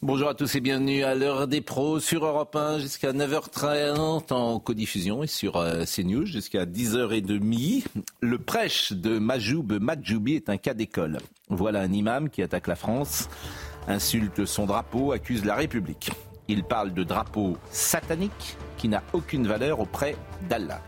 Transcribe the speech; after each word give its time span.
Bonjour 0.00 0.28
à 0.28 0.34
tous 0.34 0.54
et 0.54 0.60
bienvenue 0.60 1.02
à 1.02 1.16
l'heure 1.16 1.48
des 1.48 1.60
pros 1.60 1.98
sur 1.98 2.24
Europe 2.24 2.54
1 2.54 2.78
jusqu'à 2.78 3.12
9h30 3.12 4.32
en 4.32 4.60
codiffusion 4.60 5.24
et 5.24 5.26
sur 5.26 5.56
euh, 5.56 5.82
CNews 5.86 6.24
jusqu'à 6.24 6.66
10h30. 6.66 7.84
Le 8.20 8.38
prêche 8.38 8.92
de 8.92 9.18
Majoub 9.18 9.72
Majoubi 9.80 10.34
est 10.34 10.50
un 10.50 10.56
cas 10.56 10.72
d'école. 10.72 11.18
Voilà 11.48 11.80
un 11.80 11.92
imam 11.92 12.30
qui 12.30 12.42
attaque 12.42 12.68
la 12.68 12.76
France, 12.76 13.28
insulte 13.88 14.44
son 14.44 14.66
drapeau, 14.66 15.10
accuse 15.10 15.44
la 15.44 15.56
République. 15.56 16.12
Il 16.46 16.62
parle 16.62 16.94
de 16.94 17.02
drapeau 17.02 17.56
satanique 17.72 18.56
qui 18.76 18.86
n'a 18.86 19.02
aucune 19.12 19.48
valeur 19.48 19.80
auprès 19.80 20.14
d'Allah. 20.48 20.80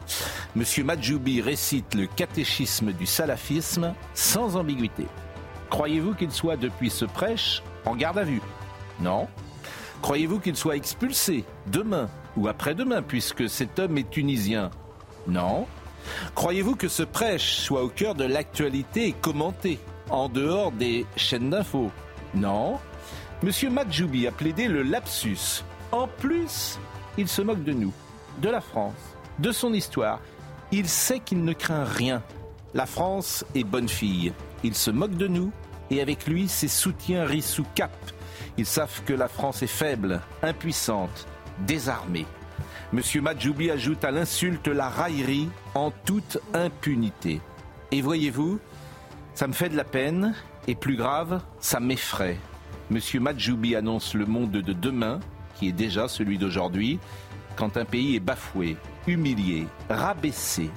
Monsieur 0.54 0.84
Majoubi 0.84 1.40
récite 1.40 1.96
le 1.96 2.06
catéchisme 2.06 2.92
du 2.92 3.06
salafisme 3.06 3.92
sans 4.14 4.54
ambiguïté. 4.54 5.06
Croyez-vous 5.68 6.14
qu'il 6.14 6.30
soit 6.30 6.56
depuis 6.56 6.90
ce 6.90 7.06
prêche 7.06 7.64
en 7.84 7.96
garde 7.96 8.18
à 8.18 8.24
vue? 8.24 8.40
Non. 9.00 9.28
Croyez-vous 10.02 10.40
qu'il 10.40 10.56
soit 10.56 10.76
expulsé 10.76 11.44
demain 11.66 12.08
ou 12.36 12.48
après-demain 12.48 13.02
puisque 13.02 13.48
cet 13.48 13.78
homme 13.78 13.98
est 13.98 14.10
tunisien? 14.10 14.70
Non. 15.26 15.66
Croyez-vous 16.34 16.76
que 16.76 16.88
ce 16.88 17.02
prêche 17.02 17.56
soit 17.56 17.82
au 17.82 17.88
cœur 17.88 18.14
de 18.14 18.24
l'actualité 18.24 19.08
et 19.08 19.12
commenté 19.12 19.78
en 20.08 20.28
dehors 20.28 20.72
des 20.72 21.06
chaînes 21.16 21.50
d'infos? 21.50 21.90
Non. 22.34 22.78
Monsieur 23.42 23.70
Majoubi 23.70 24.26
a 24.26 24.32
plaidé 24.32 24.68
le 24.68 24.82
lapsus. 24.82 25.62
En 25.92 26.06
plus, 26.06 26.78
il 27.18 27.28
se 27.28 27.42
moque 27.42 27.64
de 27.64 27.72
nous, 27.72 27.92
de 28.40 28.48
la 28.48 28.60
France, 28.60 28.94
de 29.38 29.52
son 29.52 29.72
histoire. 29.72 30.20
Il 30.72 30.88
sait 30.88 31.20
qu'il 31.20 31.44
ne 31.44 31.52
craint 31.52 31.84
rien. 31.84 32.22
La 32.74 32.86
France 32.86 33.44
est 33.54 33.64
bonne 33.64 33.88
fille. 33.88 34.32
Il 34.62 34.74
se 34.74 34.90
moque 34.90 35.16
de 35.16 35.26
nous 35.26 35.52
et 35.90 36.00
avec 36.00 36.26
lui, 36.26 36.48
ses 36.48 36.68
soutiens 36.68 37.24
rient 37.24 37.42
sous 37.42 37.66
cap. 37.74 37.90
Ils 38.58 38.66
savent 38.66 39.02
que 39.04 39.12
la 39.12 39.28
France 39.28 39.62
est 39.62 39.66
faible, 39.66 40.20
impuissante, 40.42 41.26
désarmée. 41.66 42.26
Monsieur 42.92 43.22
Majoubi 43.22 43.70
ajoute 43.70 44.04
à 44.04 44.10
l'insulte 44.10 44.68
la 44.68 44.88
raillerie 44.88 45.48
en 45.74 45.92
toute 46.04 46.38
impunité. 46.54 47.40
Et 47.92 48.02
voyez-vous, 48.02 48.58
ça 49.34 49.46
me 49.46 49.52
fait 49.52 49.68
de 49.68 49.76
la 49.76 49.84
peine 49.84 50.34
et 50.66 50.74
plus 50.74 50.96
grave, 50.96 51.40
ça 51.60 51.80
m'effraie. 51.80 52.38
Monsieur 52.90 53.20
Majoubi 53.20 53.76
annonce 53.76 54.14
le 54.14 54.26
monde 54.26 54.50
de 54.50 54.72
demain, 54.72 55.20
qui 55.54 55.68
est 55.68 55.72
déjà 55.72 56.08
celui 56.08 56.38
d'aujourd'hui, 56.38 56.98
quand 57.56 57.76
un 57.76 57.84
pays 57.84 58.16
est 58.16 58.20
bafoué, 58.20 58.76
humilié, 59.06 59.66
rabaissé, 59.88 60.70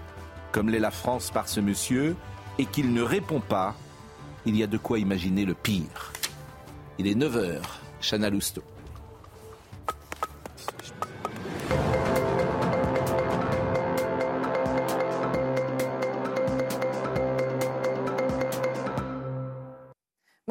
comme 0.51 0.69
l'est 0.69 0.79
la 0.79 0.91
France 0.91 1.31
par 1.31 1.47
ce 1.47 1.59
monsieur, 1.59 2.15
et 2.59 2.65
qu'il 2.65 2.93
ne 2.93 3.01
répond 3.01 3.39
pas, 3.39 3.75
il 4.45 4.55
y 4.55 4.63
a 4.63 4.67
de 4.67 4.77
quoi 4.77 4.99
imaginer 4.99 5.45
le 5.45 5.53
pire. 5.53 6.13
Il 6.99 7.07
est 7.07 7.15
9h, 7.15 7.59
Chana 8.01 8.29
Lousteau. 8.29 8.61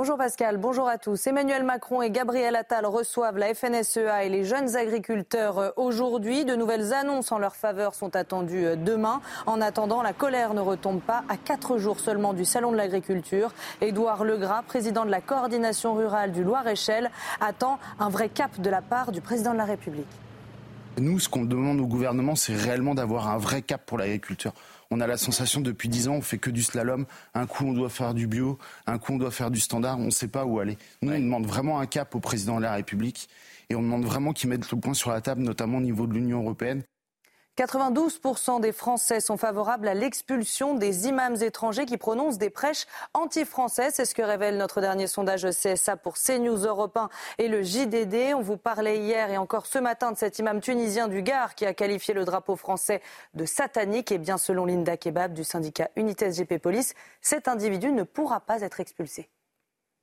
Bonjour 0.03 0.19
Pascal, 0.19 0.57
bonjour 0.57 0.89
à 0.89 0.99
tous. 0.99 1.29
Emmanuel 1.29 1.63
Macron 1.63 2.03
et 2.03 2.11
Gabriel 2.11 2.57
Attal 2.57 2.87
reçoivent 2.87 3.39
la 3.39 3.55
FNSEA 3.55 4.25
et 4.25 4.29
les 4.29 4.43
jeunes 4.43 4.75
agriculteurs 4.75 5.59
euh, 5.61 5.71
aujourd'hui. 5.77 6.45
De 6.45 6.57
nouvelles 6.57 6.93
annonces 6.93 7.31
en 7.31 7.39
leur 7.39 7.55
faveur 7.55 7.95
sont 7.95 8.17
attendues 8.17 8.67
euh, 8.67 8.75
demain. 8.75 9.21
En 9.47 9.61
attendant, 9.61 10.03
la 10.03 10.13
colère 10.13 10.55
ne 10.55 10.61
retombe 10.61 11.01
pas 11.01 11.23
à 11.29 11.37
quatre 11.37 11.79
jours 11.79 12.01
seulement 12.01 12.33
du 12.33 12.45
Salon 12.45 12.73
de 12.73 12.79
l'agriculture. 12.79 13.53
Édouard 13.81 14.25
Legras, 14.25 14.63
président 14.63 15.05
de 15.05 15.11
la 15.13 15.21
coordination 15.21 15.95
rurale 15.95 16.33
du 16.33 16.43
Loir-et-Cher, 16.43 17.09
attend 17.41 17.79
un 18.01 18.09
vrai 18.09 18.29
cap 18.29 18.61
de 18.61 18.71
la 18.71 18.83
part 18.83 19.13
du 19.13 19.21
président 19.21 19.53
de 19.53 19.59
la 19.59 19.67
République. 19.67 20.09
Nous, 20.99 21.21
ce 21.21 21.29
qu'on 21.29 21.45
demande 21.45 21.81
au 21.81 21.87
gouvernement, 21.87 22.35
c'est 22.35 22.55
réellement 22.55 22.95
d'avoir 22.95 23.29
un 23.29 23.39
vrai 23.39 23.63
cap 23.63 23.81
pour 23.87 23.99
l'agriculture. 23.99 24.53
On 24.95 25.01
a 25.01 25.07
la 25.07 25.17
sensation 25.17 25.63
depuis 25.63 25.89
dix 25.89 26.09
ans, 26.09 26.17
on 26.17 26.21
fait 26.21 26.37
que 26.37 26.51
du 26.51 26.63
slalom. 26.63 27.07
Un 27.33 27.47
coup, 27.47 27.65
on 27.65 27.73
doit 27.73 27.89
faire 27.89 28.13
du 28.13 28.27
bio, 28.27 28.59
un 28.87 28.99
coup, 28.99 29.15
on 29.15 29.17
doit 29.17 29.31
faire 29.31 29.51
du 29.51 29.59
standard. 29.59 29.99
On 29.99 30.05
ne 30.05 30.11
sait 30.11 30.29
pas 30.29 30.45
où 30.45 30.61
aller. 30.61 30.77
Nous, 31.01 31.11
on 31.11 31.19
demande 31.19 31.47
vraiment 31.47 31.81
un 31.81 31.87
cap 31.87 32.15
au 32.15 32.21
président 32.21 32.59
de 32.59 32.63
la 32.63 32.75
République 32.75 33.31
et 33.71 33.75
on 33.75 33.81
demande 33.81 34.05
vraiment 34.05 34.35
qu'il 34.35 34.51
mette 34.51 34.71
le 34.71 34.79
point 34.79 34.93
sur 34.93 35.11
la 35.11 35.23
table, 35.23 35.41
notamment 35.41 35.79
au 35.79 35.81
niveau 35.81 36.07
de 36.07 36.13
l'Union 36.13 36.43
européenne. 36.43 36.83
92% 37.59 38.61
des 38.61 38.73
Français 38.73 39.21
sont 39.21 39.37
favorables 39.37 39.87
à 39.87 39.93
l'expulsion 39.93 40.75
des 40.75 41.09
imams 41.09 41.37
étrangers 41.43 41.85
qui 41.85 41.99
prononcent 41.99 42.39
des 42.39 42.49
prêches 42.49 42.87
anti-français. 43.13 43.91
C'est 43.93 44.07
ce 44.07 44.15
que 44.15 44.23
révèle 44.23 44.57
notre 44.57 44.81
dernier 44.81 45.07
sondage 45.07 45.47
CSA 45.51 45.99
pour 45.99 46.15
CNews 46.15 46.65
Europe 46.67 46.97
1 46.97 47.11
et 47.37 47.49
le 47.49 47.63
JDD. 47.63 48.35
On 48.35 48.41
vous 48.41 48.57
parlait 48.57 48.99
hier 48.99 49.31
et 49.31 49.37
encore 49.37 49.67
ce 49.67 49.79
matin 49.79 50.13
de 50.13 50.17
cet 50.17 50.39
imam 50.39 50.63
tunisien 50.63 51.09
du 51.09 51.23
Gard 51.23 51.55
qui 51.55 51.67
a 51.67 51.75
qualifié 51.75 52.15
le 52.15 52.25
drapeau 52.25 52.57
français 52.57 53.03
de 53.35 53.45
satanique. 53.45 54.13
Et 54.13 54.19
bien 54.19 54.39
selon 54.39 54.65
Linda 54.65 54.97
Kebab 54.97 55.35
du 55.35 55.45
syndicat 55.45 55.91
Unité 55.97 56.33
SGP 56.33 56.57
Police, 56.59 56.95
cet 57.21 57.49
individu 57.49 57.93
ne 57.93 58.03
pourra 58.03 58.41
pas 58.41 58.63
être 58.63 58.81
expulsé 58.81 59.29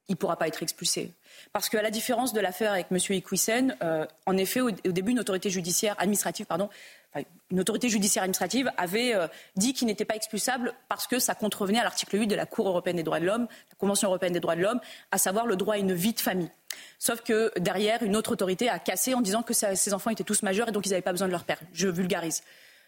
il 0.09 0.13
ne 0.13 0.17
pourra 0.17 0.37
pas 0.37 0.47
être 0.47 0.63
expulsé. 0.63 1.11
Parce 1.53 1.69
qu'à 1.69 1.83
la 1.83 1.91
différence 1.91 2.33
de 2.33 2.39
l'affaire 2.41 2.71
avec 2.71 2.87
M. 2.91 2.97
Iquissen, 2.97 3.77
euh, 3.83 4.07
en 4.25 4.37
effet, 4.37 4.59
au, 4.59 4.71
début, 4.71 5.11
une 5.11 5.19
autorité 5.19 5.51
judiciaire 5.51 5.95
administrative, 5.99 6.47
pardon, 6.47 6.67
enfin, 7.13 7.25
une 7.51 7.59
autorité 7.59 7.89
judiciaire 7.89 8.23
administrative 8.23 8.71
avait 8.77 9.15
euh, 9.15 9.27
dit 9.55 9.73
qu'il 9.73 9.87
n'était 9.87 10.05
pas 10.05 10.15
expulsable 10.15 10.73
parce 10.87 11.07
que 11.07 11.19
ça 11.19 11.35
contrevenait 11.35 11.79
à 11.79 11.83
l'article 11.83 12.19
8 12.19 12.27
de 12.27 12.35
la 12.35 12.45
Cour 12.45 12.67
européenne 12.67 12.97
des 12.97 13.03
droits 13.03 13.19
de 13.19 13.25
l'homme, 13.25 13.47
la 13.69 13.75
Convention 13.77 14.07
européenne 14.07 14.33
des 14.33 14.39
droits 14.39 14.55
de 14.55 14.61
l'homme, 14.61 14.79
à 15.11 15.17
savoir 15.17 15.45
le 15.45 15.55
droit 15.55 15.75
à 15.75 15.77
une 15.77 15.93
vie 15.93 16.13
de 16.13 16.19
famille. 16.19 16.51
Sauf 16.97 17.21
que 17.21 17.51
derrière, 17.59 18.03
une 18.03 18.15
autre 18.15 18.31
autorité 18.31 18.69
a 18.69 18.79
cassé 18.79 19.13
en 19.13 19.21
disant 19.21 19.43
que 19.43 19.53
ça, 19.53 19.75
ces 19.75 19.93
enfants 19.93 20.09
étaient 20.09 20.23
tous 20.23 20.43
majeurs 20.43 20.69
et 20.69 20.71
donc 20.71 20.85
ils 20.85 20.89
n'avaient 20.89 21.01
pas 21.01 21.11
besoin 21.11 21.27
de 21.27 21.31
leur 21.31 21.43
père. 21.43 21.59
Je 21.73 21.87
vulgarise. 21.87 22.41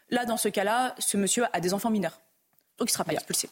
Là, 0.10 0.26
dans 0.26 0.38
ce 0.38 0.50
cas-là, 0.50 0.96
ce 1.00 1.18
monsieur 1.18 1.46
a 1.54 1.60
des 1.60 1.74
enfants 1.74 1.90
mineurs. 1.90 2.20
Donc 2.78 2.90
il 2.90 2.92
ne 2.92 2.94
sera 2.94 3.06
pas 3.06 3.14
expulsé. 3.14 3.50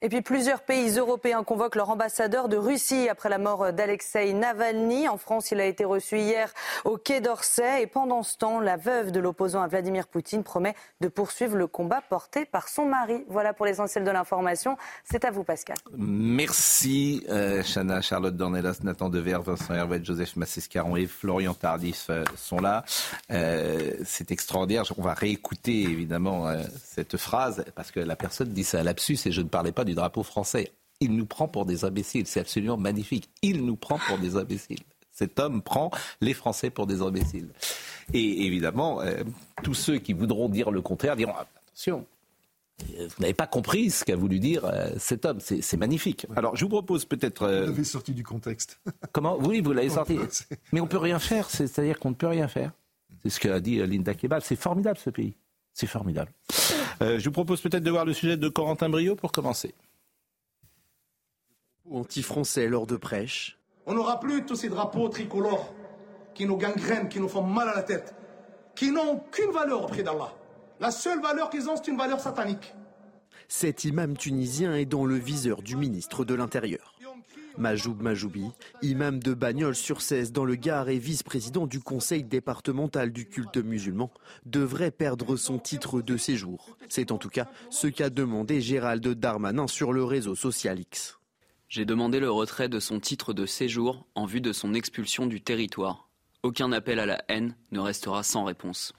Et 0.00 0.08
puis 0.08 0.22
plusieurs 0.22 0.60
pays 0.62 0.96
européens 0.96 1.42
convoquent 1.42 1.74
leur 1.74 1.90
ambassadeur 1.90 2.48
de 2.48 2.56
Russie 2.56 3.08
après 3.08 3.28
la 3.28 3.38
mort 3.38 3.72
d'Alexei 3.72 4.32
Navalny. 4.32 5.08
En 5.08 5.16
France, 5.16 5.50
il 5.50 5.58
a 5.58 5.64
été 5.64 5.84
reçu 5.84 6.18
hier 6.18 6.52
au 6.84 6.98
Quai 6.98 7.20
d'Orsay. 7.20 7.82
Et 7.82 7.88
pendant 7.88 8.22
ce 8.22 8.36
temps, 8.36 8.60
la 8.60 8.76
veuve 8.76 9.10
de 9.10 9.18
l'opposant 9.18 9.60
à 9.60 9.66
Vladimir 9.66 10.06
Poutine 10.06 10.44
promet 10.44 10.76
de 11.00 11.08
poursuivre 11.08 11.56
le 11.56 11.66
combat 11.66 12.00
porté 12.00 12.44
par 12.44 12.68
son 12.68 12.86
mari. 12.86 13.24
Voilà 13.28 13.52
pour 13.52 13.66
l'essentiel 13.66 14.04
de 14.04 14.10
l'information. 14.12 14.76
C'est 15.02 15.24
à 15.24 15.32
vous, 15.32 15.42
Pascal. 15.42 15.76
Merci, 15.96 17.24
euh, 17.28 17.64
Chana, 17.64 18.00
Charlotte 18.00 18.36
Dornelas, 18.36 18.78
Nathan 18.84 19.08
Dever, 19.08 19.38
Vincent 19.44 19.74
Hervé, 19.74 19.98
Joseph 20.04 20.36
Massescaron 20.36 20.94
et 20.94 21.06
Florian 21.06 21.54
Tardif 21.54 22.06
euh, 22.08 22.22
sont 22.36 22.60
là. 22.60 22.84
Euh, 23.32 23.94
C'est 24.04 24.30
extraordinaire. 24.30 24.84
On 24.96 25.02
va 25.02 25.14
réécouter 25.14 25.82
évidemment 25.82 26.46
cette 26.84 27.16
phrase 27.16 27.64
parce 27.74 27.90
que 27.90 27.98
la 27.98 28.14
personne 28.14 28.50
dit 28.50 28.62
ça 28.62 28.78
à 28.78 28.82
lapsus 28.84 29.18
et 29.26 29.32
je 29.32 29.40
ne 29.40 29.48
parlais 29.48 29.72
pas 29.72 29.84
du 29.88 29.94
drapeau 29.94 30.22
français. 30.22 30.72
Il 31.00 31.16
nous 31.16 31.26
prend 31.26 31.48
pour 31.48 31.64
des 31.64 31.84
imbéciles. 31.84 32.26
C'est 32.26 32.40
absolument 32.40 32.76
magnifique. 32.76 33.30
Il 33.42 33.64
nous 33.64 33.76
prend 33.76 33.98
pour 33.98 34.18
des 34.18 34.36
imbéciles. 34.36 34.82
Cet 35.18 35.40
homme 35.40 35.62
prend 35.62 35.90
les 36.20 36.32
Français 36.32 36.70
pour 36.70 36.86
des 36.86 37.02
imbéciles. 37.02 37.48
Et 38.14 38.46
évidemment, 38.46 39.00
euh, 39.00 39.24
tous 39.64 39.74
ceux 39.74 39.98
qui 39.98 40.12
voudront 40.12 40.48
dire 40.48 40.70
le 40.70 40.80
contraire 40.80 41.16
diront 41.16 41.32
ah, 41.36 41.46
attention. 41.66 42.06
Vous 42.96 43.08
n'avez 43.18 43.34
pas 43.34 43.48
compris 43.48 43.90
ce 43.90 44.04
qu'a 44.04 44.14
voulu 44.14 44.38
dire 44.38 44.64
euh, 44.64 44.90
cet 44.98 45.24
homme. 45.24 45.40
C'est 45.40 45.76
magnifique. 45.76 46.26
Alors, 46.36 46.54
je 46.54 46.64
vous 46.64 46.68
propose 46.68 47.04
peut-être. 47.04 47.42
Euh... 47.42 47.62
Vous 47.62 47.72
l'avez 47.72 47.82
sorti 47.84 48.12
du 48.12 48.22
contexte. 48.22 48.80
Comment? 49.12 49.36
Oui, 49.40 49.60
vous 49.60 49.72
l'avez 49.72 49.88
sorti. 49.88 50.18
Mais 50.72 50.80
on 50.80 50.86
peut 50.86 50.98
rien 50.98 51.18
faire. 51.18 51.50
C'est-à-dire 51.50 51.98
qu'on 51.98 52.10
ne 52.10 52.14
peut 52.14 52.28
rien 52.28 52.46
faire. 52.46 52.70
C'est 53.24 53.30
ce 53.30 53.40
qu'a 53.40 53.58
dit 53.58 53.84
Linda 53.84 54.14
Kebab. 54.14 54.42
C'est 54.44 54.54
formidable 54.54 54.98
ce 54.98 55.10
pays. 55.10 55.34
C'est 55.72 55.88
formidable. 55.88 56.30
Euh, 57.00 57.18
je 57.18 57.24
vous 57.26 57.32
propose 57.32 57.60
peut-être 57.60 57.84
de 57.84 57.90
voir 57.90 58.04
le 58.04 58.12
sujet 58.12 58.36
de 58.36 58.48
Corentin 58.48 58.88
Brio 58.88 59.14
pour 59.14 59.32
commencer. 59.32 59.74
Anti-français 61.90 62.68
lors 62.68 62.86
de 62.86 62.96
prêche. 62.96 63.58
On 63.86 63.94
n'aura 63.94 64.20
plus 64.20 64.44
tous 64.44 64.56
ces 64.56 64.68
drapeaux 64.68 65.08
tricolores 65.08 65.72
qui 66.34 66.44
nous 66.44 66.56
gangrènent, 66.56 67.08
qui 67.08 67.20
nous 67.20 67.28
font 67.28 67.42
mal 67.42 67.68
à 67.68 67.74
la 67.74 67.82
tête, 67.82 68.14
qui 68.74 68.90
n'ont 68.90 69.12
aucune 69.12 69.50
valeur 69.50 69.84
auprès 69.84 70.02
d'Allah. 70.02 70.32
La 70.80 70.90
seule 70.90 71.20
valeur 71.20 71.50
qu'ils 71.50 71.68
ont, 71.68 71.76
c'est 71.76 71.88
une 71.88 71.96
valeur 71.96 72.20
satanique. 72.20 72.74
Cet 73.48 73.84
imam 73.84 74.16
tunisien 74.16 74.74
est 74.74 74.84
dans 74.84 75.06
le 75.06 75.14
viseur 75.14 75.62
du 75.62 75.76
ministre 75.76 76.24
de 76.24 76.34
l'Intérieur. 76.34 76.97
Majoub 77.58 78.00
Majoubi, 78.00 78.46
imam 78.82 79.18
de 79.18 79.34
Bagnols 79.34 79.74
sur 79.74 80.00
16 80.00 80.32
dans 80.32 80.44
le 80.44 80.54
Gard 80.54 80.88
et 80.88 80.98
vice-président 80.98 81.66
du 81.66 81.80
conseil 81.80 82.22
départemental 82.22 83.12
du 83.12 83.26
culte 83.26 83.56
musulman, 83.56 84.12
devrait 84.46 84.92
perdre 84.92 85.36
son 85.36 85.58
titre 85.58 86.00
de 86.00 86.16
séjour. 86.16 86.76
C'est 86.88 87.10
en 87.10 87.18
tout 87.18 87.28
cas 87.28 87.48
ce 87.70 87.88
qu'a 87.88 88.10
demandé 88.10 88.60
Gérald 88.60 89.06
Darmanin 89.06 89.66
sur 89.66 89.92
le 89.92 90.04
réseau 90.04 90.34
social 90.34 90.78
X. 90.78 91.18
J'ai 91.68 91.84
demandé 91.84 92.20
le 92.20 92.30
retrait 92.30 92.68
de 92.68 92.80
son 92.80 93.00
titre 93.00 93.32
de 93.32 93.44
séjour 93.44 94.06
en 94.14 94.24
vue 94.24 94.40
de 94.40 94.52
son 94.52 94.72
expulsion 94.72 95.26
du 95.26 95.40
territoire. 95.40 96.08
Aucun 96.42 96.70
appel 96.72 97.00
à 97.00 97.06
la 97.06 97.22
haine 97.28 97.56
ne 97.72 97.80
restera 97.80 98.22
sans 98.22 98.44
réponse 98.44 98.94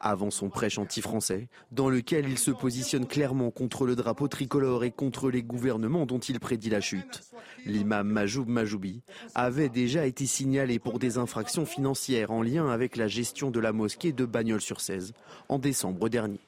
avant 0.00 0.30
son 0.30 0.48
prêche 0.48 0.78
anti-français, 0.78 1.48
dans 1.72 1.88
lequel 1.88 2.28
il 2.28 2.38
se 2.38 2.50
positionne 2.50 3.06
clairement 3.06 3.50
contre 3.50 3.86
le 3.86 3.96
drapeau 3.96 4.28
tricolore 4.28 4.84
et 4.84 4.90
contre 4.90 5.30
les 5.30 5.42
gouvernements 5.42 6.06
dont 6.06 6.18
il 6.18 6.40
prédit 6.40 6.70
la 6.70 6.80
chute. 6.80 7.22
L'imam 7.64 8.08
Majoub 8.08 8.46
Majoubi 8.48 9.02
avait 9.34 9.68
déjà 9.68 10.06
été 10.06 10.26
signalé 10.26 10.78
pour 10.78 10.98
des 10.98 11.18
infractions 11.18 11.66
financières 11.66 12.30
en 12.30 12.42
lien 12.42 12.68
avec 12.68 12.96
la 12.96 13.08
gestion 13.08 13.50
de 13.50 13.60
la 13.60 13.72
mosquée 13.72 14.12
de 14.12 14.24
Bagnols-sur-Cèze 14.24 15.12
en 15.48 15.58
décembre 15.58 16.08
dernier. 16.08 16.40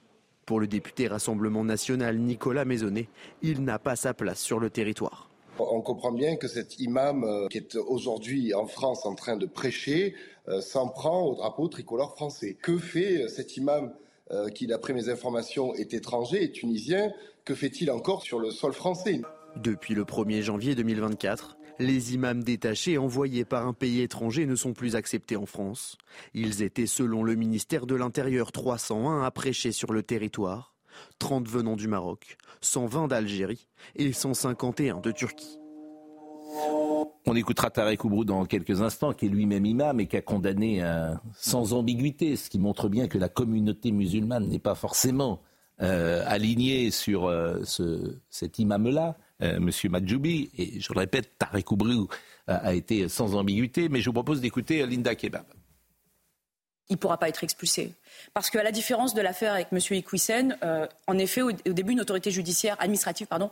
Pour 0.46 0.60
le 0.60 0.66
député 0.66 1.08
Rassemblement 1.08 1.64
national 1.64 2.18
Nicolas 2.18 2.64
Maisonnet, 2.64 3.08
il 3.42 3.64
n'a 3.64 3.78
pas 3.78 3.96
sa 3.96 4.14
place 4.14 4.40
sur 4.40 4.58
le 4.58 4.70
territoire. 4.70 5.28
On 5.60 5.80
comprend 5.80 6.12
bien 6.12 6.36
que 6.36 6.48
cet 6.48 6.78
imam 6.78 7.24
euh, 7.24 7.48
qui 7.48 7.58
est 7.58 7.76
aujourd'hui 7.76 8.54
en 8.54 8.66
France 8.66 9.04
en 9.06 9.14
train 9.14 9.36
de 9.36 9.46
prêcher 9.46 10.14
euh, 10.48 10.60
s'en 10.60 10.88
prend 10.88 11.22
au 11.22 11.34
drapeau 11.34 11.68
tricolore 11.68 12.14
français. 12.14 12.56
Que 12.60 12.78
fait 12.78 13.22
euh, 13.22 13.28
cet 13.28 13.56
imam 13.56 13.92
qui, 14.54 14.66
d'après 14.66 14.92
mes 14.92 15.08
informations, 15.08 15.72
est 15.72 15.94
étranger 15.94 16.44
et 16.44 16.52
tunisien? 16.52 17.14
Que 17.46 17.54
fait-il 17.54 17.90
encore 17.90 18.20
sur 18.20 18.38
le 18.38 18.50
sol 18.50 18.74
français? 18.74 19.22
Depuis 19.56 19.94
le 19.94 20.04
1er 20.04 20.42
janvier 20.42 20.74
2024, 20.74 21.56
les 21.78 22.12
imams 22.12 22.44
détachés 22.44 22.98
envoyés 22.98 23.46
par 23.46 23.66
un 23.66 23.72
pays 23.72 24.02
étranger 24.02 24.44
ne 24.44 24.54
sont 24.54 24.74
plus 24.74 24.96
acceptés 24.96 25.36
en 25.36 25.46
France. 25.46 25.96
Ils 26.34 26.62
étaient, 26.62 26.86
selon 26.86 27.22
le 27.22 27.36
ministère 27.36 27.86
de 27.86 27.94
l'Intérieur, 27.94 28.52
301 28.52 29.22
à 29.22 29.30
prêcher 29.30 29.72
sur 29.72 29.94
le 29.94 30.02
territoire, 30.02 30.74
30 31.18 31.48
venant 31.48 31.76
du 31.76 31.88
Maroc, 31.88 32.36
120 32.60 33.08
d'Algérie 33.08 33.68
et 33.96 34.12
151 34.12 35.00
de 35.00 35.10
Turquie. 35.10 35.58
On 37.26 37.36
écoutera 37.36 37.70
Tarek 37.70 38.04
Oubrou 38.04 38.24
dans 38.24 38.46
quelques 38.46 38.80
instants, 38.80 39.12
qui 39.12 39.26
est 39.26 39.28
lui-même 39.28 39.66
imam 39.66 40.00
et 40.00 40.06
qui 40.06 40.16
a 40.16 40.22
condamné 40.22 40.82
euh, 40.82 41.12
sans 41.36 41.74
ambiguïté, 41.74 42.36
ce 42.36 42.48
qui 42.48 42.58
montre 42.58 42.88
bien 42.88 43.06
que 43.06 43.18
la 43.18 43.28
communauté 43.28 43.92
musulmane 43.92 44.48
n'est 44.48 44.58
pas 44.58 44.74
forcément 44.74 45.42
euh, 45.82 46.22
alignée 46.26 46.90
sur 46.90 47.26
euh, 47.26 47.62
cet 48.30 48.58
imam-là, 48.58 49.16
Monsieur 49.60 49.88
Madjoubi. 49.88 50.50
Et 50.58 50.80
je 50.80 50.92
le 50.92 50.98
répète, 50.98 51.38
Tarek 51.38 51.70
Oubrou 51.70 52.08
a 52.48 52.74
été 52.74 53.08
sans 53.08 53.36
ambiguïté, 53.36 53.88
mais 53.88 54.00
je 54.00 54.06
vous 54.06 54.14
propose 54.14 54.40
d'écouter 54.40 54.84
Linda 54.84 55.14
Kebab 55.14 55.44
il 56.88 56.94
ne 56.94 56.98
pourra 56.98 57.18
pas 57.18 57.28
être 57.28 57.44
expulsé. 57.44 57.92
Parce 58.34 58.50
qu'à 58.50 58.62
la 58.62 58.72
différence 58.72 59.14
de 59.14 59.20
l'affaire 59.20 59.52
avec 59.52 59.68
M. 59.72 59.78
Iquissen, 59.90 60.56
euh, 60.62 60.86
en 61.06 61.18
effet, 61.18 61.42
au, 61.42 61.52
début, 61.52 61.92
une 61.92 62.00
autorité 62.00 62.30
judiciaire 62.30 62.76
administrative, 62.80 63.26
pardon, 63.26 63.50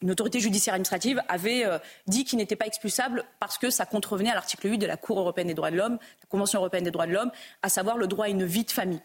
une 0.00 0.10
autorité 0.10 0.40
judiciaire 0.40 0.74
administrative 0.74 1.22
avait 1.28 1.64
euh, 1.66 1.78
dit 2.06 2.24
qu'il 2.24 2.38
n'était 2.38 2.56
pas 2.56 2.66
expulsable 2.66 3.24
parce 3.38 3.58
que 3.58 3.70
ça 3.70 3.86
contrevenait 3.86 4.30
à 4.30 4.34
l'article 4.34 4.70
8 4.70 4.78
de 4.78 4.86
la 4.86 4.96
Cour 4.96 5.18
européenne 5.18 5.48
des 5.48 5.54
droits 5.54 5.70
de 5.70 5.76
l'homme, 5.76 5.94
la 5.94 6.26
Convention 6.28 6.60
européenne 6.60 6.84
des 6.84 6.90
droits 6.90 7.06
de 7.06 7.12
l'homme, 7.12 7.30
à 7.62 7.68
savoir 7.68 7.96
le 7.96 8.06
droit 8.06 8.26
à 8.26 8.28
une 8.28 8.44
vie 8.44 8.64
de 8.64 8.70
famille. 8.70 9.00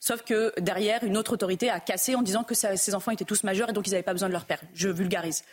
Sauf 0.00 0.22
que 0.22 0.52
derrière, 0.58 1.04
une 1.04 1.16
autre 1.16 1.34
autorité 1.34 1.70
a 1.70 1.80
cassé 1.80 2.14
en 2.14 2.22
disant 2.22 2.44
que 2.44 2.54
ses 2.54 2.94
enfants 2.94 3.10
étaient 3.10 3.24
tous 3.24 3.44
majeurs 3.44 3.70
et 3.70 3.72
donc 3.72 3.86
ils 3.86 3.90
n'avaient 3.90 4.02
pas 4.02 4.12
besoin 4.12 4.28
de 4.28 4.32
leur 4.32 4.44
père. 4.44 4.60
Je 4.74 4.88
vulgarise. 4.88 5.44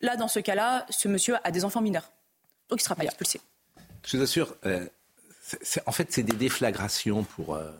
Là, 0.00 0.16
dans 0.16 0.28
ce 0.28 0.40
cas-là, 0.40 0.86
ce 0.90 1.08
monsieur 1.08 1.36
a 1.44 1.50
des 1.50 1.64
enfants 1.64 1.80
mineurs. 1.80 2.10
Donc 2.68 2.80
il 2.80 2.82
ne 2.82 2.84
sera 2.84 2.94
pas 2.94 3.04
expulsé. 3.04 3.40
Je 4.06 4.16
vous 4.16 4.22
assure, 4.22 4.56
euh, 4.64 4.86
en 5.86 5.92
fait, 5.92 6.12
c'est 6.12 6.22
des 6.22 6.36
déflagrations 6.36 7.24
pour 7.24 7.54
euh, 7.54 7.70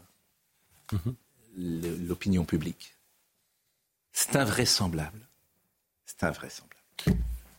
l'opinion 1.57 2.45
publique. 2.45 2.95
C'est 4.13 4.37
invraisemblable. 4.37 5.21
C'est 6.07 6.25
invraisemblable. 6.25 6.83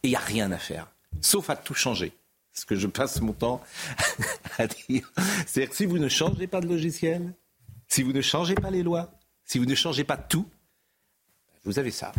Et 0.04 0.08
il 0.08 0.10
n'y 0.10 0.16
a 0.16 0.20
rien 0.20 0.52
à 0.52 0.58
faire, 0.58 0.88
sauf 1.22 1.50
à 1.50 1.56
tout 1.56 1.74
changer. 1.74 2.14
Ce 2.54 2.66
que 2.66 2.76
je 2.76 2.88
passe 2.88 3.22
mon 3.22 3.34
temps 3.34 3.64
à 4.58 4.68
dire. 4.68 5.10
C'est-à-dire 5.48 5.70
que 5.70 5.76
si 5.76 5.86
vous 5.86 6.00
ne 6.00 6.10
changez 6.10 6.48
pas 6.48 6.60
de 6.60 6.68
logiciel, 6.68 7.34
si 7.88 8.04
vous 8.04 8.12
ne 8.12 8.22
changez 8.22 8.56
pas 8.56 8.72
les 8.72 8.84
lois, 8.84 9.12
si 9.46 9.58
vous 9.58 9.66
ne 9.66 9.76
changez 9.76 10.04
pas 10.04 10.18
tout, 10.18 10.48
vous 11.64 11.80
avez 11.80 11.92
ça. 11.92 12.12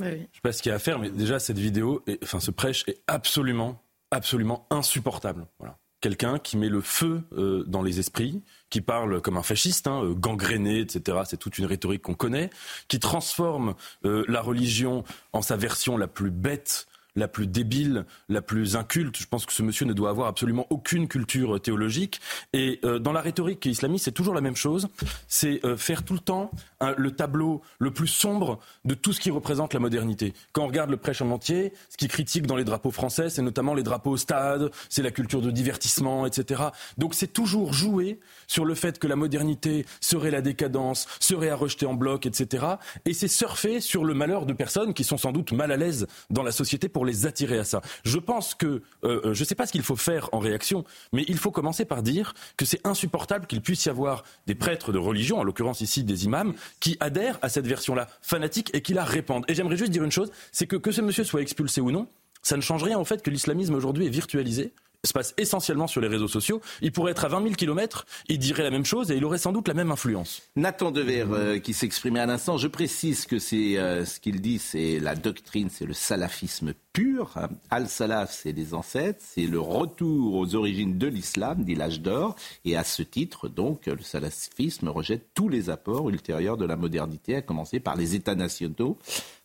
Je 0.00 0.04
ne 0.06 0.10
sais 0.10 0.40
pas 0.42 0.52
ce 0.52 0.62
qu'il 0.62 0.70
y 0.70 0.72
a 0.72 0.76
à 0.76 0.80
faire, 0.80 0.98
mais 0.98 1.10
déjà, 1.10 1.38
cette 1.38 1.58
vidéo, 1.58 2.04
enfin, 2.24 2.40
ce 2.40 2.50
prêche 2.50 2.82
est 2.88 3.00
absolument, 3.06 3.80
absolument 4.10 4.66
insupportable. 4.70 5.46
Voilà 5.60 5.78
quelqu'un 6.02 6.38
qui 6.38 6.58
met 6.58 6.68
le 6.68 6.82
feu 6.82 7.22
euh, 7.38 7.64
dans 7.66 7.80
les 7.80 7.98
esprits, 7.98 8.42
qui 8.68 8.82
parle 8.82 9.22
comme 9.22 9.38
un 9.38 9.42
fasciste, 9.42 9.86
hein, 9.86 10.02
euh, 10.04 10.14
gangréné, 10.14 10.80
etc. 10.80 11.18
C'est 11.24 11.38
toute 11.38 11.56
une 11.56 11.64
rhétorique 11.64 12.02
qu'on 12.02 12.14
connaît, 12.14 12.50
qui 12.88 12.98
transforme 12.98 13.74
euh, 14.04 14.24
la 14.28 14.42
religion 14.42 15.04
en 15.32 15.40
sa 15.40 15.56
version 15.56 15.96
la 15.96 16.08
plus 16.08 16.30
bête 16.30 16.86
la 17.16 17.28
plus 17.28 17.46
débile, 17.46 18.06
la 18.28 18.42
plus 18.42 18.76
inculte. 18.76 19.16
Je 19.18 19.26
pense 19.26 19.46
que 19.46 19.52
ce 19.52 19.62
monsieur 19.62 19.86
ne 19.86 19.92
doit 19.92 20.10
avoir 20.10 20.28
absolument 20.28 20.66
aucune 20.70 21.08
culture 21.08 21.60
théologique. 21.60 22.20
Et 22.52 22.80
euh, 22.84 22.98
dans 22.98 23.12
la 23.12 23.20
rhétorique 23.20 23.66
islamiste, 23.66 24.06
c'est 24.06 24.12
toujours 24.12 24.34
la 24.34 24.40
même 24.40 24.56
chose. 24.56 24.88
C'est 25.28 25.64
euh, 25.64 25.76
faire 25.76 26.04
tout 26.04 26.14
le 26.14 26.20
temps 26.20 26.50
le 26.96 27.12
tableau 27.12 27.62
le 27.78 27.92
plus 27.92 28.08
sombre 28.08 28.58
de 28.84 28.94
tout 28.94 29.12
ce 29.12 29.20
qui 29.20 29.30
représente 29.30 29.74
la 29.74 29.80
modernité. 29.80 30.32
Quand 30.52 30.64
on 30.64 30.66
regarde 30.66 30.90
le 30.90 30.96
prêche 30.96 31.22
en 31.22 31.30
entier, 31.30 31.72
ce 31.88 31.96
qui 31.96 32.08
critique 32.08 32.46
dans 32.46 32.56
les 32.56 32.64
drapeaux 32.64 32.90
français, 32.90 33.30
c'est 33.30 33.42
notamment 33.42 33.74
les 33.74 33.82
drapeaux 33.82 34.12
au 34.12 34.16
stade, 34.16 34.70
c'est 34.88 35.02
la 35.02 35.10
culture 35.10 35.40
de 35.40 35.50
divertissement, 35.50 36.26
etc. 36.26 36.62
Donc 36.98 37.14
c'est 37.14 37.32
toujours 37.32 37.72
jouer 37.72 38.20
sur 38.46 38.64
le 38.64 38.74
fait 38.74 38.98
que 38.98 39.06
la 39.06 39.16
modernité 39.16 39.86
serait 40.00 40.30
la 40.30 40.40
décadence, 40.40 41.06
serait 41.20 41.50
à 41.50 41.56
rejeter 41.56 41.86
en 41.86 41.94
bloc, 41.94 42.26
etc. 42.26 42.66
Et 43.04 43.14
c'est 43.14 43.28
surfer 43.28 43.80
sur 43.80 44.04
le 44.04 44.14
malheur 44.14 44.46
de 44.46 44.52
personnes 44.52 44.94
qui 44.94 45.04
sont 45.04 45.16
sans 45.16 45.32
doute 45.32 45.52
mal 45.52 45.70
à 45.72 45.76
l'aise 45.76 46.06
dans 46.30 46.42
la 46.42 46.52
société 46.52 46.88
pour 46.88 47.01
les 47.04 47.26
attirer 47.26 47.58
à 47.58 47.64
ça. 47.64 47.80
Je 48.04 48.18
pense 48.18 48.54
que, 48.54 48.66
euh, 48.66 48.80
euh, 49.04 49.34
je 49.34 49.40
ne 49.42 49.44
sais 49.46 49.54
pas 49.54 49.66
ce 49.66 49.72
qu'il 49.72 49.82
faut 49.82 49.96
faire 49.96 50.28
en 50.32 50.38
réaction, 50.38 50.84
mais 51.12 51.24
il 51.28 51.38
faut 51.38 51.50
commencer 51.50 51.84
par 51.84 52.02
dire 52.02 52.34
que 52.56 52.64
c'est 52.64 52.86
insupportable 52.86 53.46
qu'il 53.46 53.60
puisse 53.60 53.84
y 53.84 53.88
avoir 53.88 54.24
des 54.46 54.54
prêtres 54.54 54.92
de 54.92 54.98
religion, 54.98 55.38
en 55.38 55.44
l'occurrence 55.44 55.80
ici 55.80 56.04
des 56.04 56.24
imams, 56.24 56.54
qui 56.80 56.96
adhèrent 57.00 57.38
à 57.42 57.48
cette 57.48 57.66
version-là 57.66 58.08
fanatique 58.20 58.70
et 58.74 58.82
qui 58.82 58.94
la 58.94 59.04
répandent. 59.04 59.44
Et 59.48 59.54
j'aimerais 59.54 59.76
juste 59.76 59.92
dire 59.92 60.04
une 60.04 60.12
chose, 60.12 60.30
c'est 60.52 60.66
que 60.66 60.76
que 60.76 60.92
ce 60.92 61.00
monsieur 61.00 61.24
soit 61.24 61.42
expulsé 61.42 61.80
ou 61.80 61.90
non, 61.90 62.08
ça 62.42 62.56
ne 62.56 62.62
change 62.62 62.82
rien 62.82 62.98
au 62.98 63.04
fait 63.04 63.22
que 63.22 63.30
l'islamisme 63.30 63.74
aujourd'hui 63.74 64.06
est 64.06 64.10
virtualisé 64.10 64.72
se 65.08 65.12
passe 65.12 65.34
essentiellement 65.36 65.88
sur 65.88 66.00
les 66.00 66.06
réseaux 66.06 66.28
sociaux. 66.28 66.60
Il 66.80 66.92
pourrait 66.92 67.10
être 67.10 67.24
à 67.24 67.28
20 67.28 67.42
000 67.42 67.54
kilomètres, 67.54 68.06
il 68.28 68.38
dirait 68.38 68.62
la 68.62 68.70
même 68.70 68.84
chose 68.84 69.10
et 69.10 69.16
il 69.16 69.24
aurait 69.24 69.38
sans 69.38 69.52
doute 69.52 69.66
la 69.66 69.74
même 69.74 69.90
influence. 69.90 70.42
Nathan 70.54 70.92
Dever 70.92 71.26
euh, 71.32 71.58
qui 71.58 71.74
s'exprimait 71.74 72.20
à 72.20 72.26
l'instant, 72.26 72.56
je 72.56 72.68
précise 72.68 73.26
que 73.26 73.40
c'est 73.40 73.78
euh, 73.78 74.04
ce 74.04 74.20
qu'il 74.20 74.40
dit, 74.40 74.60
c'est 74.60 75.00
la 75.00 75.16
doctrine, 75.16 75.70
c'est 75.70 75.86
le 75.86 75.92
salafisme 75.92 76.72
pur. 76.92 77.34
Al-Salaf, 77.70 78.32
c'est 78.32 78.52
les 78.52 78.74
ancêtres, 78.74 79.18
c'est 79.20 79.46
le 79.46 79.58
retour 79.58 80.36
aux 80.36 80.54
origines 80.54 80.98
de 80.98 81.08
l'islam, 81.08 81.64
dit 81.64 81.74
l'âge 81.74 82.00
d'or. 82.00 82.36
Et 82.64 82.76
à 82.76 82.84
ce 82.84 83.02
titre, 83.02 83.48
donc, 83.48 83.86
le 83.86 84.02
salafisme 84.02 84.88
rejette 84.88 85.30
tous 85.34 85.48
les 85.48 85.68
apports 85.68 86.08
ultérieurs 86.10 86.56
de 86.56 86.66
la 86.66 86.76
modernité, 86.76 87.34
à 87.34 87.42
commencer 87.42 87.80
par 87.80 87.96
les 87.96 88.14
États 88.14 88.36
nationaux 88.36 88.98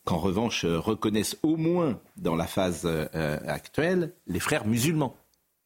qu'en 0.05 0.17
revanche 0.17 0.65
reconnaissent 0.65 1.37
au 1.43 1.57
moins 1.57 1.99
dans 2.15 2.35
la 2.35 2.47
phase 2.47 2.83
euh, 2.85 3.39
actuelle 3.45 4.13
les 4.27 4.39
frères 4.39 4.65
musulmans. 4.65 5.15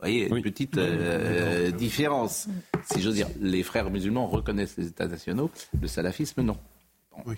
Vous 0.01 0.07
voyez, 0.07 0.29
une 0.29 0.41
petite 0.41 0.77
euh, 0.77 1.69
différence. 1.69 2.47
Si 2.91 3.03
j'ose 3.03 3.13
dire, 3.13 3.27
les 3.39 3.61
frères 3.61 3.91
musulmans 3.91 4.25
reconnaissent 4.25 4.75
les 4.75 4.87
États 4.87 5.07
nationaux, 5.07 5.51
le 5.79 5.87
salafisme, 5.87 6.41
non. 6.41 6.57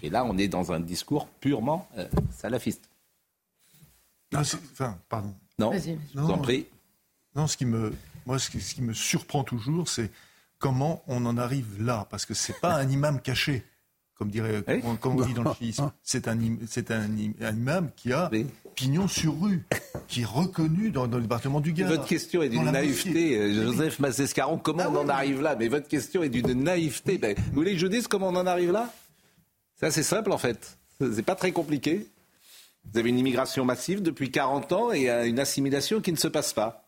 Et 0.02 0.10
là, 0.10 0.24
on 0.24 0.38
est 0.38 0.48
dans 0.48 0.72
un 0.72 0.80
discours 0.80 1.28
purement 1.42 1.90
euh, 1.98 2.08
salafiste. 2.32 2.90
Non, 4.32 4.40
enfin, 4.40 4.98
pardon. 5.10 5.36
Non, 5.60 5.74
je 5.74 5.98
vous 6.18 6.32
en 6.32 6.38
prie. 6.38 6.68
Non, 7.36 7.48
ce 7.48 7.58
qui 7.58 7.66
me, 7.66 7.94
moi, 8.26 8.40
ce 8.40 8.50
qui, 8.50 8.82
me 8.82 8.94
surprend 8.94 9.44
toujours, 9.44 9.90
c'est 9.90 10.10
comment 10.58 11.04
on 11.08 11.26
en 11.26 11.38
arrive 11.38 11.84
là. 11.84 12.08
Parce 12.10 12.26
que 12.26 12.34
c'est 12.34 12.62
pas 12.62 12.76
un 12.76 12.90
imam 12.90 13.20
caché 13.20 13.66
comme, 14.16 14.30
dirait, 14.30 14.64
comme, 15.02 15.20
on 15.20 15.26
dit 15.26 15.34
dans 15.34 15.44
le 15.44 15.54
chiisme. 15.54 15.92
C'est 16.02 16.30
un, 16.30 16.38
c'est 16.68 16.92
un, 16.92 17.10
imam 17.18 17.90
qui 17.96 18.14
a 18.14 18.30
pignon 18.76 19.08
sur 19.08 19.40
rue, 19.40 19.64
qui 20.08 20.22
est 20.22 20.26
reconnu 20.26 20.90
dans, 20.90 21.06
le 21.06 21.22
département 21.22 21.60
du 21.60 21.74
Gard. 21.74 21.90
Votre 21.90 22.06
question 22.06 22.42
est 22.42 22.50
d'une 22.50 22.72
naïveté, 22.72 23.38
euh, 23.38 23.54
Joseph 23.54 24.00
Massescaron. 24.00 24.58
Comment 24.58 24.84
ah 24.86 24.92
on 24.92 24.98
en 24.98 25.10
arrive 25.10 25.42
là 25.42 25.56
Mais 25.58 25.68
votre 25.68 25.88
question 25.88 26.24
est 26.24 26.30
d'une 26.30 26.64
naïveté. 26.64 27.18
Ben, 27.18 27.36
vous 27.38 27.54
voulez 27.54 27.74
que 27.74 27.80
je 27.80 27.86
vous 27.86 27.92
dise 27.92 28.08
comment 28.08 28.30
on 28.30 28.36
en 28.36 28.48
arrive 28.48 28.72
là 28.72 28.92
C'est 29.80 29.86
assez 29.86 30.04
simple 30.04 30.32
en 30.32 30.38
fait. 30.38 30.78
C'est 31.00 31.24
pas 31.24 31.36
très 31.36 31.52
compliqué. 31.52 32.08
Vous 32.92 33.00
avez 33.00 33.10
une 33.10 33.20
immigration 33.20 33.66
massive 33.66 34.02
depuis 34.02 34.32
40 34.32 34.72
ans 34.74 34.92
et 34.92 35.10
euh, 35.10 35.26
une 35.26 35.40
assimilation 35.40 36.02
qui 36.02 36.12
ne 36.12 36.18
se 36.18 36.28
passe 36.28 36.54
pas. 36.54 36.86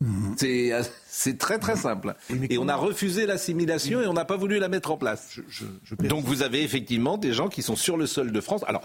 Mhm. 0.00 0.36
Euh, 0.42 0.82
c'est 1.06 1.38
très 1.38 1.58
très 1.58 1.76
simple. 1.76 2.14
Et 2.48 2.58
on 2.58 2.68
a 2.68 2.76
refusé 2.76 3.26
l'assimilation 3.26 4.00
et 4.00 4.06
on 4.06 4.14
n'a 4.14 4.24
pas 4.24 4.36
voulu 4.36 4.58
la 4.58 4.68
mettre 4.68 4.90
en 4.90 4.96
place. 4.96 5.38
Donc 6.00 6.24
vous 6.24 6.42
avez 6.42 6.62
effectivement 6.62 7.18
des 7.18 7.32
gens 7.32 7.48
qui 7.48 7.62
sont 7.62 7.76
sur 7.76 7.96
le 7.96 8.06
sol 8.06 8.32
de 8.32 8.40
France. 8.40 8.64
Alors, 8.66 8.82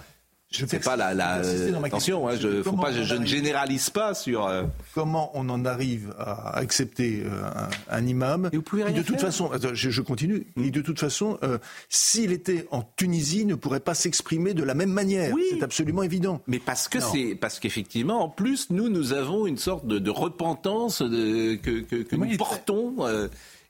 Je 0.51 0.65
sais 0.65 0.79
pas 0.79 0.95
la, 0.95 1.13
la 1.13 1.41
attention, 1.83 2.27
hein, 2.27 2.35
je, 2.39 2.63
faut 2.63 2.73
pas, 2.73 2.91
je, 2.91 3.15
ne 3.15 3.25
généralise 3.25 3.89
pas 3.89 4.13
sur. 4.13 4.45
Euh, 4.45 4.63
comment 4.93 5.31
on 5.33 5.49
en 5.49 5.65
arrive 5.65 6.13
à 6.17 6.57
accepter 6.57 7.23
euh, 7.25 7.49
un, 7.89 8.05
imam 8.05 8.49
Et 8.53 8.55
vous 8.55 8.61
pouvez 8.61 8.83
rien 8.83 8.95
de 8.95 9.01
toute 9.01 9.19
façon, 9.19 9.51
je, 9.73 10.01
continue. 10.01 10.47
Et 10.57 10.71
de 10.71 10.81
toute 10.81 10.99
façon, 10.99 11.37
euh, 11.43 11.57
s'il 11.89 12.31
était 12.31 12.67
en 12.71 12.83
Tunisie, 12.95 13.41
il 13.41 13.47
ne 13.47 13.55
pourrait 13.55 13.79
pas 13.79 13.95
s'exprimer 13.95 14.53
de 14.53 14.63
la 14.63 14.75
même 14.75 14.91
manière. 14.91 15.33
Oui. 15.33 15.43
C'est 15.49 15.63
absolument 15.63 16.03
évident. 16.03 16.41
Mais 16.47 16.59
parce 16.59 16.87
que 16.87 16.99
c'est 16.99 17.35
parce 17.35 17.59
qu'effectivement, 17.59 18.23
en 18.23 18.29
plus, 18.29 18.69
nous, 18.69 18.87
nous 18.87 19.13
avons 19.13 19.47
une 19.47 19.57
sorte 19.57 19.85
de, 19.87 20.09
repentance 20.09 21.01
de, 21.01 21.55
que, 21.55 21.81
que, 21.81 22.15
nous 22.15 22.37
portons 22.37 22.95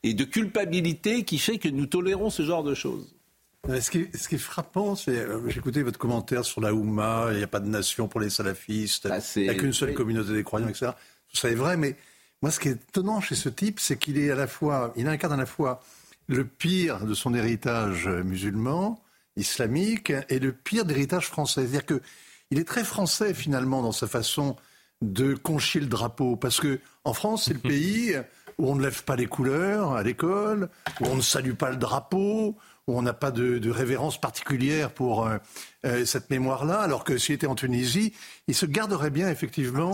et 0.04 0.14
de 0.14 0.24
culpabilité 0.24 1.24
qui 1.24 1.40
fait 1.40 1.58
que 1.58 1.70
nous 1.70 1.88
tolérons 1.88 2.30
ce 2.30 2.44
genre 2.44 2.64
de 2.64 2.76
choses. 2.76 3.15
Ce 3.68 3.90
qui, 3.90 4.00
est, 4.00 4.16
ce 4.16 4.30
qui 4.30 4.36
est 4.36 4.40
frappant, 4.40 4.96
c'est, 4.96 5.18
euh, 5.18 5.50
j'ai 5.50 5.58
écouté 5.58 5.82
votre 5.82 5.98
commentaire 5.98 6.46
sur 6.46 6.62
la 6.62 6.74
Houma, 6.74 7.30
il 7.32 7.38
n'y 7.38 7.44
a 7.44 7.48
pas 7.48 7.60
de 7.60 7.68
nation 7.68 8.08
pour 8.08 8.20
les 8.20 8.30
salafistes, 8.30 9.08
bah, 9.08 9.18
il 9.36 9.44
n'y 9.44 9.50
a 9.50 9.56
qu'une 9.56 9.74
seule 9.74 9.94
communauté 9.94 10.34
des 10.34 10.44
croyants, 10.44 10.68
etc. 10.68 10.92
Tout 11.30 11.38
ça 11.38 11.50
est 11.50 11.56
vrai, 11.56 11.76
mais 11.76 11.96
moi, 12.42 12.52
ce 12.52 12.60
qui 12.60 12.70
est 12.70 12.74
étonnant 12.74 13.22
chez 13.22 13.36
ce 13.36 13.50
type, 13.50 13.80
c'est 13.80 13.98
qu'il 13.98 14.20
est 14.20 14.30
à 14.30 14.36
la 14.36 14.48
fois, 14.48 14.94
il 14.96 15.08
incarne 15.08 15.34
à 15.34 15.38
la 15.38 15.48
fois 15.48 15.82
le 16.28 16.46
pire 16.46 17.06
de 17.06 17.14
son 17.16 17.34
héritage 17.34 18.08
musulman, 18.08 19.02
islamique, 19.36 20.14
et 20.30 20.40
le 20.40 20.52
pire 20.52 20.86
d'héritage 20.86 21.28
français. 21.28 21.62
C'est-à-dire 21.62 21.86
que 21.86 22.02
il 22.52 22.60
est 22.60 22.66
très 22.66 22.84
français 22.84 23.34
finalement 23.34 23.82
dans 23.82 23.92
sa 23.92 24.08
façon 24.08 24.56
de 25.02 25.34
conchier 25.34 25.82
le 25.82 25.88
drapeau, 25.88 26.36
parce 26.36 26.60
que 26.60 26.80
en 27.04 27.14
France, 27.14 27.46
c'est 27.46 27.54
le 27.54 27.60
pays 27.70 28.16
où 28.58 28.70
on 28.70 28.76
ne 28.76 28.84
lève 28.84 29.04
pas 29.04 29.16
les 29.16 29.26
couleurs 29.26 29.94
à 29.94 30.04
l'école, 30.04 30.70
où 31.02 31.06
on 31.08 31.16
ne 31.16 31.22
salue 31.22 31.54
pas 31.54 31.72
le 31.72 31.78
drapeau, 31.78 32.56
où 32.88 32.98
on 32.98 33.02
n'a 33.02 33.14
pas 33.14 33.32
de, 33.32 33.70
révérence 33.70 34.20
particulière 34.22 34.92
pour 34.92 35.26
euh, 35.26 35.38
euh, 35.86 36.06
cette 36.06 36.30
mémoire-là, 36.30 36.80
alors 36.80 37.04
que 37.04 37.18
s'il 37.18 37.34
était 37.34 37.48
en 37.48 37.56
Tunisie, 37.56 38.14
il 38.48 38.54
se 38.54 38.68
garderait 38.68 39.10
bien 39.10 39.30
effectivement 39.30 39.92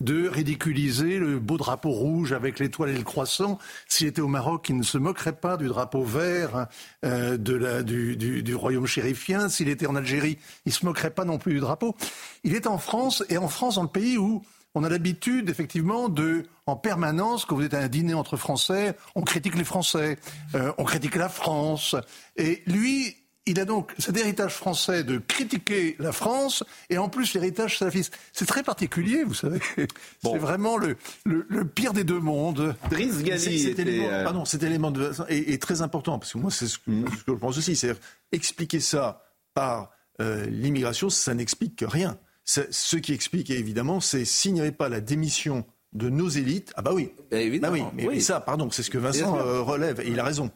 de 0.00 0.28
ridiculiser 0.28 1.18
le 1.18 1.38
beau 1.38 1.56
drapeau 1.56 1.90
rouge 1.90 2.32
avec 2.32 2.58
l'étoile 2.58 2.90
et 2.90 2.98
le 2.98 3.02
croissant. 3.02 3.58
S'il 3.88 4.06
était 4.06 4.20
au 4.20 4.28
Maroc, 4.28 4.68
il 4.68 4.76
ne 4.76 4.82
se 4.82 4.98
moquerait 4.98 5.36
pas 5.36 5.56
du 5.56 5.68
drapeau 5.68 6.04
vert 6.04 6.66
euh, 7.04 7.38
de 7.38 7.54
la, 7.54 7.82
du, 7.82 8.16
du, 8.16 8.42
du, 8.42 8.54
royaume 8.54 8.86
chérifien. 8.86 9.48
S'il 9.48 9.68
était 9.70 9.86
en 9.86 9.96
Algérie, 9.96 10.38
il 10.66 10.72
se 10.72 10.84
moquerait 10.84 11.10
pas 11.10 11.24
non 11.24 11.38
plus 11.38 11.54
du 11.54 11.60
drapeau. 11.60 11.96
Il 12.42 12.54
est 12.54 12.66
en 12.66 12.76
France, 12.76 13.24
et 13.30 13.38
en 13.38 13.48
France, 13.48 13.76
dans 13.76 13.82
le 13.82 13.88
pays 13.88 14.18
où 14.18 14.42
on 14.74 14.84
a 14.84 14.88
l'habitude, 14.88 15.48
effectivement, 15.50 16.08
de, 16.08 16.44
en 16.66 16.76
permanence, 16.76 17.44
quand 17.44 17.56
vous 17.56 17.64
êtes 17.64 17.74
à 17.74 17.78
un 17.78 17.88
dîner 17.88 18.14
entre 18.14 18.36
Français, 18.36 18.96
on 19.14 19.22
critique 19.22 19.54
les 19.56 19.64
Français, 19.64 20.18
euh, 20.54 20.72
on 20.78 20.84
critique 20.84 21.14
la 21.16 21.28
France. 21.28 21.94
Et 22.36 22.62
lui, 22.66 23.16
il 23.46 23.60
a 23.60 23.64
donc 23.64 23.92
cet 23.98 24.16
héritage 24.16 24.54
français 24.54 25.04
de 25.04 25.18
critiquer 25.18 25.96
la 25.98 26.12
France 26.12 26.64
et 26.88 26.98
en 26.98 27.08
plus 27.08 27.34
l'héritage 27.34 27.78
salafiste. 27.78 28.16
C'est 28.32 28.46
très 28.46 28.62
particulier, 28.62 29.22
vous 29.24 29.34
savez. 29.34 29.60
C'est 30.24 30.38
vraiment 30.38 30.76
le, 30.76 30.96
le, 31.24 31.64
pire 31.66 31.92
des 31.92 32.04
deux 32.04 32.20
mondes. 32.20 32.74
Driss 32.90 33.22
Ghali 33.22 33.60
cet, 33.60 33.78
élément, 33.78 34.08
euh, 34.08 34.24
pardon, 34.24 34.44
cet 34.44 34.62
élément 34.62 34.90
de, 34.90 35.12
est, 35.28 35.60
très 35.60 35.82
important 35.82 36.18
parce 36.18 36.32
que 36.32 36.38
moi 36.38 36.50
c'est 36.50 36.66
ce, 36.66 36.78
que 36.78 36.90
je 37.26 37.32
pense 37.32 37.58
aussi, 37.58 37.76
c'est 37.76 37.94
expliquer 38.32 38.80
ça 38.80 39.22
par 39.52 39.90
euh, 40.20 40.46
l'immigration, 40.46 41.10
ça 41.10 41.34
n'explique 41.34 41.84
rien. 41.86 42.18
Ce 42.44 42.96
qui 42.96 43.12
explique 43.12 43.50
évidemment, 43.50 44.00
c'est 44.00 44.24
s'il 44.24 44.54
n'y 44.54 44.60
avait 44.60 44.72
pas 44.72 44.88
la 44.88 45.00
démission 45.00 45.64
de 45.92 46.10
nos 46.10 46.28
élites, 46.28 46.72
ah 46.76 46.82
bah 46.82 46.92
oui, 46.92 47.12
bah, 47.30 47.40
évidemment, 47.40 47.76
bah 47.76 47.92
oui, 47.96 48.06
mais, 48.08 48.20
ça, 48.20 48.40
pardon, 48.40 48.68
c'est 48.70 48.82
ce 48.82 48.90
que 48.90 48.98
Vincent 48.98 49.36
euh, 49.38 49.62
relève 49.62 50.00
et 50.00 50.08
il 50.08 50.18
a 50.18 50.24
raison. 50.24 50.50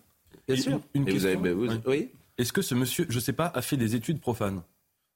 Bien 0.49 0.57
sûr. 0.57 0.81
Une, 0.95 1.05
question. 1.05 1.41
oui. 1.87 2.11
Est-ce 2.39 2.53
que 2.53 2.63
ce 2.63 2.75
monsieur, 2.75 3.07
je 3.09 3.17
ne 3.17 3.21
sais 3.21 3.33
pas, 3.33 3.51
a 3.55 3.63
fait 3.63 3.77
des 3.77 3.95
études 3.95 4.21
profanes? 4.21 4.63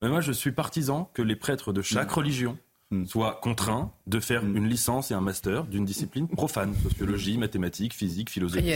Mais 0.00 0.08
moi, 0.08 0.20
je 0.20 0.32
suis 0.32 0.52
partisan 0.52 1.10
que 1.14 1.22
les 1.22 1.36
prêtres 1.36 1.72
de 1.72 1.82
chaque 1.82 2.10
religion 2.10 2.52
Hmm. 2.52 2.71
Soit 3.06 3.40
contraint 3.42 3.90
de 4.06 4.20
faire 4.20 4.44
hmm. 4.44 4.56
une 4.56 4.68
licence 4.68 5.10
et 5.10 5.14
un 5.14 5.20
master 5.20 5.64
d'une 5.64 5.84
discipline 5.84 6.28
profane, 6.28 6.74
sociologie, 6.82 7.38
mathématiques, 7.38 7.94
physique, 7.94 8.30
philosophie. 8.30 8.72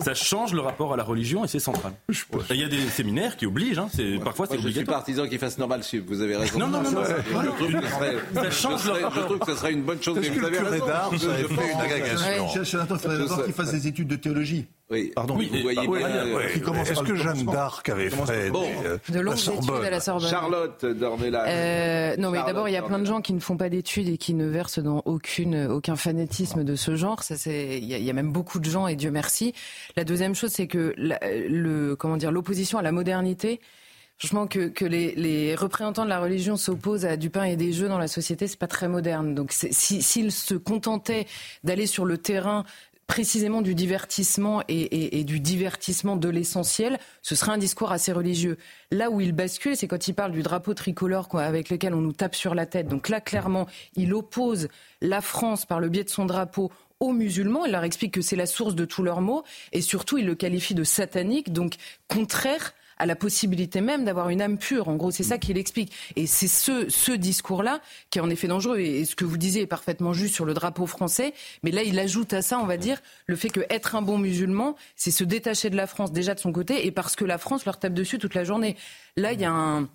Ça 0.00 0.14
change 0.14 0.52
le 0.52 0.60
rapport 0.60 0.92
à 0.92 0.96
la 0.96 1.04
religion 1.04 1.44
et 1.44 1.48
c'est 1.48 1.58
central. 1.58 1.92
Il 2.50 2.56
y 2.56 2.64
a 2.64 2.68
des 2.68 2.80
séminaires 2.88 3.36
qui 3.36 3.46
obligent, 3.46 3.78
hein, 3.78 3.88
c'est, 3.92 4.18
parfois 4.22 4.46
c'est 4.46 4.54
obligatoire. 4.54 4.74
Je 4.74 4.80
suis 4.80 4.84
partisan 4.84 5.28
qu'il 5.28 5.38
fasse 5.38 5.58
normal 5.58 5.82
sup, 5.82 6.04
vous 6.06 6.20
avez 6.20 6.36
raison. 6.36 6.58
Non, 6.58 6.68
non, 6.68 6.82
non, 6.82 6.90
non. 6.90 7.02
Ça 8.34 8.50
change 8.50 8.86
le 8.86 8.92
rapport. 8.92 9.14
Je 9.14 9.20
trouve 9.20 9.38
que 9.38 9.52
ce 9.52 9.58
serait 9.58 9.72
une 9.72 9.82
bonne 9.82 10.02
chose. 10.02 10.18
Mais 10.20 10.28
vous 10.28 10.44
avez 10.44 10.58
raison. 10.58 10.86
vous 11.10 11.26
avez 11.26 11.44
fait 11.44 11.72
une 11.72 11.80
agrégation. 11.80 12.48
Il 12.54 12.98
faudrait 12.98 13.18
d'abord 13.18 13.44
qu'il 13.44 13.54
fasse 13.54 13.72
des 13.72 13.86
études 13.86 14.08
de 14.08 14.16
théologie. 14.16 14.66
Oui. 14.88 15.10
Pardon. 15.16 15.36
Oui, 15.36 15.50
vous 15.52 15.62
voyez 15.62 15.80
oui, 15.88 16.00
euh, 16.02 16.38
Est-ce 16.84 17.02
que 17.02 17.16
Jeanne 17.16 17.44
d'Arc 17.44 17.88
avait 17.88 18.08
fait 18.08 18.50
bon. 18.50 18.64
Euh, 18.84 18.98
de 19.08 19.18
longues 19.18 19.36
études 19.36 19.84
à 19.84 19.90
la 19.90 19.98
Sorbonne 19.98 20.28
Charlotte 20.28 20.84
Dornelas. 20.84 21.44
Euh, 21.48 22.16
non, 22.18 22.30
mais 22.30 22.42
d'abord, 22.44 22.68
il 22.68 22.72
y 22.72 22.76
a 22.76 22.82
plein 22.82 23.00
de 23.00 23.04
gens 23.04 23.20
qui 23.20 23.32
ne 23.32 23.40
font 23.40 23.56
pas 23.56 23.68
d'études 23.68 24.08
et 24.08 24.16
qui 24.16 24.32
ne 24.34 24.46
versent 24.46 24.78
dans 24.78 25.02
aucune, 25.04 25.66
aucun 25.66 25.96
fanatisme 25.96 26.62
de 26.62 26.76
ce 26.76 26.94
genre. 26.94 27.24
Ça, 27.24 27.36
c'est, 27.36 27.78
il 27.78 27.84
y, 27.84 27.94
a, 27.94 27.98
il 27.98 28.04
y 28.04 28.10
a 28.10 28.12
même 28.12 28.30
beaucoup 28.30 28.60
de 28.60 28.70
gens 28.70 28.86
et 28.86 28.94
Dieu 28.94 29.10
merci. 29.10 29.54
La 29.96 30.04
deuxième 30.04 30.36
chose, 30.36 30.50
c'est 30.52 30.68
que 30.68 30.94
la, 30.96 31.18
le, 31.48 31.96
comment 31.96 32.16
dire, 32.16 32.30
l'opposition 32.30 32.78
à 32.78 32.82
la 32.82 32.92
modernité. 32.92 33.60
Franchement, 34.18 34.46
que, 34.46 34.68
que 34.68 34.84
les, 34.86 35.14
les, 35.14 35.54
représentants 35.54 36.04
de 36.04 36.08
la 36.08 36.20
religion 36.20 36.56
s'opposent 36.56 37.04
à 37.04 37.18
du 37.18 37.28
pain 37.28 37.44
et 37.44 37.56
des 37.56 37.72
jeux 37.72 37.88
dans 37.88 37.98
la 37.98 38.08
société, 38.08 38.46
c'est 38.46 38.58
pas 38.58 38.66
très 38.66 38.88
moderne. 38.88 39.34
Donc, 39.34 39.52
s'ils 39.52 40.02
si, 40.02 40.30
se 40.30 40.54
contentaient 40.54 41.26
d'aller 41.64 41.86
sur 41.86 42.06
le 42.06 42.16
terrain 42.16 42.64
précisément 43.06 43.62
du 43.62 43.74
divertissement 43.74 44.62
et, 44.68 45.24
du 45.24 45.40
divertissement 45.40 46.16
de 46.16 46.28
l'essentiel, 46.28 46.98
ce 47.22 47.34
serait 47.34 47.52
un 47.52 47.58
discours 47.58 47.92
assez 47.92 48.12
religieux. 48.12 48.58
Là 48.90 49.10
où 49.10 49.20
il 49.20 49.32
bascule, 49.32 49.76
c'est 49.76 49.86
quand 49.86 50.08
il 50.08 50.14
parle 50.14 50.32
du 50.32 50.42
drapeau 50.42 50.74
tricolore 50.74 51.28
avec 51.38 51.70
lequel 51.70 51.94
on 51.94 52.00
nous 52.00 52.12
tape 52.12 52.34
sur 52.34 52.54
la 52.54 52.66
tête. 52.66 52.88
Donc 52.88 53.08
là, 53.08 53.20
clairement, 53.20 53.66
il 53.94 54.12
oppose 54.12 54.68
la 55.00 55.20
France 55.20 55.66
par 55.66 55.80
le 55.80 55.88
biais 55.88 56.04
de 56.04 56.10
son 56.10 56.26
drapeau 56.26 56.70
aux 57.00 57.12
musulmans. 57.12 57.64
Il 57.64 57.72
leur 57.72 57.84
explique 57.84 58.14
que 58.14 58.22
c'est 58.22 58.36
la 58.36 58.46
source 58.46 58.74
de 58.74 58.84
tous 58.84 59.02
leurs 59.02 59.20
maux 59.20 59.44
et 59.72 59.80
surtout, 59.80 60.18
il 60.18 60.26
le 60.26 60.34
qualifie 60.34 60.74
de 60.74 60.84
satanique, 60.84 61.52
donc 61.52 61.74
contraire 62.08 62.74
à 62.96 63.06
la 63.06 63.16
possibilité 63.16 63.80
même 63.80 64.04
d'avoir 64.04 64.28
une 64.30 64.42
âme 64.42 64.58
pure. 64.58 64.88
En 64.88 64.96
gros, 64.96 65.10
c'est 65.10 65.22
ça 65.22 65.38
qu'il 65.38 65.58
explique. 65.58 65.92
Et 66.16 66.26
c'est 66.26 66.48
ce, 66.48 66.88
ce 66.88 67.12
discours-là 67.12 67.80
qui 68.10 68.18
est 68.18 68.22
en 68.22 68.30
effet 68.30 68.48
dangereux. 68.48 68.78
Et 68.78 69.04
ce 69.04 69.16
que 69.16 69.24
vous 69.24 69.36
disiez 69.36 69.62
est 69.62 69.66
parfaitement 69.66 70.12
juste 70.12 70.34
sur 70.34 70.44
le 70.44 70.54
drapeau 70.54 70.86
français. 70.86 71.34
Mais 71.62 71.70
là, 71.70 71.82
il 71.82 71.98
ajoute 71.98 72.32
à 72.32 72.42
ça, 72.42 72.58
on 72.58 72.66
va 72.66 72.76
dire, 72.76 73.00
le 73.26 73.36
fait 73.36 73.50
que 73.50 73.60
être 73.70 73.94
un 73.94 74.02
bon 74.02 74.18
musulman, 74.18 74.76
c'est 74.94 75.10
se 75.10 75.24
détacher 75.24 75.70
de 75.70 75.76
la 75.76 75.86
France 75.86 76.12
déjà 76.12 76.34
de 76.34 76.40
son 76.40 76.52
côté 76.52 76.86
et 76.86 76.90
parce 76.90 77.16
que 77.16 77.24
la 77.24 77.38
France 77.38 77.64
leur 77.64 77.78
tape 77.78 77.94
dessus 77.94 78.18
toute 78.18 78.34
la 78.34 78.44
journée. 78.44 78.76
Là, 79.16 79.32
il 79.32 79.40
y 79.40 79.44
a 79.44 79.50
un 79.50 79.88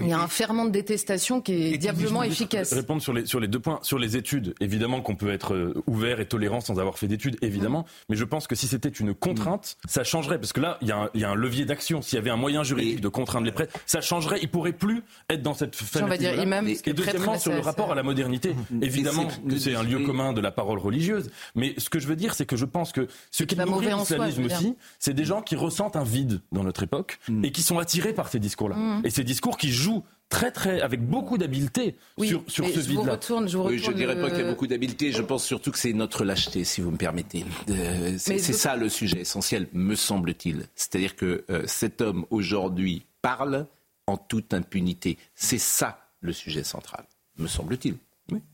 il 0.00 0.08
y 0.08 0.12
a 0.12 0.20
un 0.20 0.28
ferment 0.28 0.64
de 0.64 0.70
détestation 0.70 1.40
qui 1.40 1.74
est 1.74 1.78
diablement 1.78 2.22
efficace. 2.22 2.72
Répondre 2.72 3.02
sur 3.02 3.12
les, 3.12 3.26
sur 3.26 3.40
les 3.40 3.48
deux 3.48 3.60
points. 3.60 3.78
Sur 3.82 3.98
les 3.98 4.16
études, 4.16 4.54
évidemment 4.60 5.00
qu'on 5.00 5.16
peut 5.16 5.30
être 5.30 5.54
euh, 5.54 5.82
ouvert 5.86 6.20
et 6.20 6.26
tolérant 6.26 6.60
sans 6.60 6.78
avoir 6.78 6.98
fait 6.98 7.08
d'études, 7.08 7.36
évidemment. 7.42 7.80
Mm. 7.80 7.84
Mais 8.10 8.16
je 8.16 8.24
pense 8.24 8.46
que 8.46 8.54
si 8.54 8.66
c'était 8.66 8.88
une 8.88 9.14
contrainte, 9.14 9.76
mm. 9.84 9.88
ça 9.88 10.04
changerait. 10.04 10.38
Parce 10.38 10.52
que 10.52 10.60
là, 10.60 10.78
il 10.82 10.88
y 10.88 10.92
a 10.92 10.98
un, 10.98 11.10
il 11.14 11.20
y 11.20 11.24
a 11.24 11.30
un 11.30 11.34
levier 11.34 11.64
d'action. 11.64 12.02
S'il 12.02 12.16
y 12.16 12.18
avait 12.18 12.30
un 12.30 12.36
moyen 12.36 12.62
juridique 12.62 13.00
de 13.00 13.08
contraindre 13.08 13.46
les 13.46 13.52
prêtres, 13.52 13.78
ça 13.86 14.00
changerait. 14.00 14.38
Il 14.42 14.48
pourrait 14.48 14.72
plus 14.72 15.02
être 15.30 15.42
dans 15.42 15.54
cette 15.54 15.76
On 16.00 16.06
va 16.06 16.16
dire 16.16 16.40
imam, 16.40 16.66
et 16.68 16.92
deuxièmement, 16.92 17.38
sur 17.38 17.52
le 17.52 17.60
rapport 17.60 17.92
à 17.92 17.94
la 17.94 18.02
modernité. 18.02 18.54
Mm. 18.70 18.82
Évidemment 18.82 19.28
que 19.48 19.56
c'est 19.56 19.74
un 19.74 19.82
lieu 19.82 20.00
commun 20.00 20.32
de 20.32 20.40
la 20.40 20.50
parole 20.50 20.78
religieuse. 20.78 21.30
Mais 21.54 21.74
ce 21.78 21.90
que 21.90 21.98
je 21.98 22.08
veux 22.08 22.16
dire, 22.16 22.34
c'est 22.34 22.46
que 22.46 22.56
je 22.56 22.64
pense 22.64 22.92
que 22.92 23.06
ce 23.30 23.44
qui 23.44 23.56
nourrit 23.56 23.86
l'islamisme 23.86 24.44
aussi, 24.44 24.74
c'est 24.98 25.14
des 25.14 25.24
gens 25.24 25.42
qui 25.42 25.56
ressentent 25.56 25.96
un 25.96 26.04
vide 26.04 26.40
dans 26.52 26.64
notre 26.64 26.82
époque 26.82 27.18
et 27.42 27.52
qui 27.52 27.62
sont 27.62 27.78
attirés 27.78 28.12
par 28.12 28.28
ces 28.28 28.38
discours-là. 28.38 28.76
Et 29.04 29.10
ces 29.10 29.24
discours 29.24 29.56
qui 29.56 29.72
jouent 29.76 30.02
très 30.28 30.50
très 30.50 30.80
avec 30.80 31.00
beaucoup 31.06 31.38
d'habileté 31.38 31.94
sur, 32.20 32.42
sur 32.48 32.66
ce 32.66 32.80
vide-là. 32.80 33.18
Oui, 33.64 33.78
je 33.78 33.92
dirais 33.92 34.20
pas 34.20 34.30
qu'il 34.30 34.40
y 34.40 34.42
a 34.42 34.50
beaucoup 34.50 34.66
d'habileté. 34.66 35.12
Je 35.12 35.22
pense 35.22 35.44
surtout 35.44 35.70
que 35.70 35.78
c'est 35.78 35.92
notre 35.92 36.24
lâcheté, 36.24 36.64
si 36.64 36.80
vous 36.80 36.90
me 36.90 36.96
permettez. 36.96 37.44
Euh, 37.70 38.16
c'est 38.18 38.38
ça 38.38 38.76
le 38.76 38.88
sujet 38.88 39.20
essentiel, 39.20 39.68
me 39.72 39.94
semble-t-il. 39.94 40.66
C'est-à-dire 40.74 41.14
que 41.14 41.44
euh, 41.50 41.62
cet 41.66 42.00
homme 42.00 42.26
aujourd'hui 42.30 43.06
parle 43.22 43.66
en 44.06 44.16
toute 44.16 44.52
impunité. 44.52 45.18
C'est 45.34 45.58
ça 45.58 46.00
le 46.20 46.32
sujet 46.32 46.64
central, 46.64 47.04
me 47.38 47.46
semble-t-il. 47.46 47.96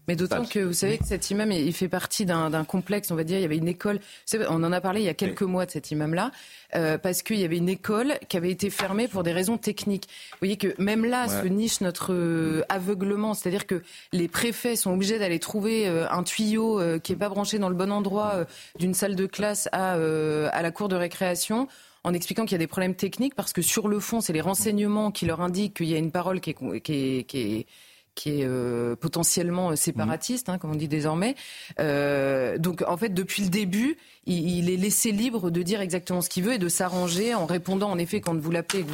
Mais 0.06 0.16
d'autant 0.16 0.44
que 0.44 0.58
vous 0.58 0.72
savez 0.74 0.98
que 0.98 1.06
cet 1.06 1.30
imam, 1.30 1.50
il 1.50 1.72
fait 1.72 1.88
partie 1.88 2.26
d'un 2.26 2.64
complexe, 2.64 3.10
on 3.10 3.14
va 3.14 3.24
dire. 3.24 3.38
Il 3.38 3.42
y 3.42 3.44
avait 3.44 3.56
une 3.56 3.68
école, 3.68 4.00
on 4.48 4.62
en 4.64 4.72
a 4.72 4.80
parlé 4.80 5.00
il 5.00 5.04
y 5.04 5.08
a 5.08 5.14
quelques 5.14 5.42
mois 5.42 5.64
de 5.64 5.70
cet 5.70 5.90
imam-là, 5.90 6.30
euh, 6.74 6.98
parce 6.98 7.22
qu'il 7.22 7.38
y 7.38 7.44
avait 7.44 7.56
une 7.56 7.68
école 7.68 8.18
qui 8.28 8.36
avait 8.36 8.50
été 8.50 8.68
fermée 8.68 9.08
pour 9.08 9.22
des 9.22 9.32
raisons 9.32 9.56
techniques. 9.56 10.08
Vous 10.32 10.38
voyez 10.40 10.56
que 10.56 10.74
même 10.80 11.04
là 11.04 11.28
se 11.28 11.46
niche 11.46 11.80
notre 11.80 12.12
euh, 12.12 12.62
aveuglement, 12.68 13.32
c'est-à-dire 13.32 13.66
que 13.66 13.82
les 14.12 14.28
préfets 14.28 14.76
sont 14.76 14.92
obligés 14.92 15.18
d'aller 15.18 15.38
trouver 15.38 15.88
euh, 15.88 16.06
un 16.10 16.22
tuyau 16.22 16.80
qui 17.02 17.12
n'est 17.12 17.18
pas 17.18 17.28
branché 17.28 17.58
dans 17.58 17.68
le 17.68 17.74
bon 17.74 17.90
endroit 17.90 18.44
d'une 18.78 18.94
salle 18.94 19.16
de 19.16 19.26
classe 19.26 19.68
à, 19.72 19.92
à 19.92 20.62
la 20.62 20.70
cour 20.70 20.88
de 20.88 20.96
récréation 20.96 21.68
en 22.04 22.12
expliquant 22.12 22.44
qu'il 22.44 22.52
y 22.52 22.56
a 22.56 22.58
des 22.58 22.66
problèmes 22.66 22.94
techniques 22.94 23.34
parce 23.34 23.52
que 23.52 23.62
sur 23.62 23.88
le 23.88 24.00
fond, 24.00 24.20
c'est 24.20 24.32
les 24.32 24.40
renseignements 24.40 25.10
qui 25.10 25.24
leur 25.24 25.40
indiquent 25.40 25.74
qu'il 25.76 25.86
y 25.86 25.94
a 25.94 25.98
une 25.98 26.10
parole 26.10 26.40
qui 26.40 26.50
est, 26.50 26.80
qui 26.80 26.92
est, 26.94 27.24
qui 27.24 27.38
est 27.38 27.66
qui 28.14 28.40
est 28.40 28.44
euh, 28.44 28.94
potentiellement 28.96 29.74
séparatiste, 29.74 30.48
hein, 30.48 30.58
comme 30.58 30.72
on 30.72 30.76
dit 30.76 30.88
désormais. 30.88 31.34
Euh, 31.80 32.58
donc 32.58 32.84
en 32.86 32.96
fait, 32.96 33.08
depuis 33.08 33.42
le 33.42 33.48
début, 33.48 33.96
il, 34.26 34.70
est 34.70 34.76
laissé 34.76 35.12
libre 35.12 35.50
de 35.50 35.62
dire 35.62 35.80
exactement 35.80 36.20
ce 36.20 36.28
qu'il 36.28 36.44
veut 36.44 36.54
et 36.54 36.58
de 36.58 36.68
s'arranger 36.68 37.34
en 37.34 37.46
répondant. 37.46 37.90
En 37.90 37.98
effet, 37.98 38.20
quand 38.20 38.38
vous 38.38 38.50
l'appelez 38.50 38.84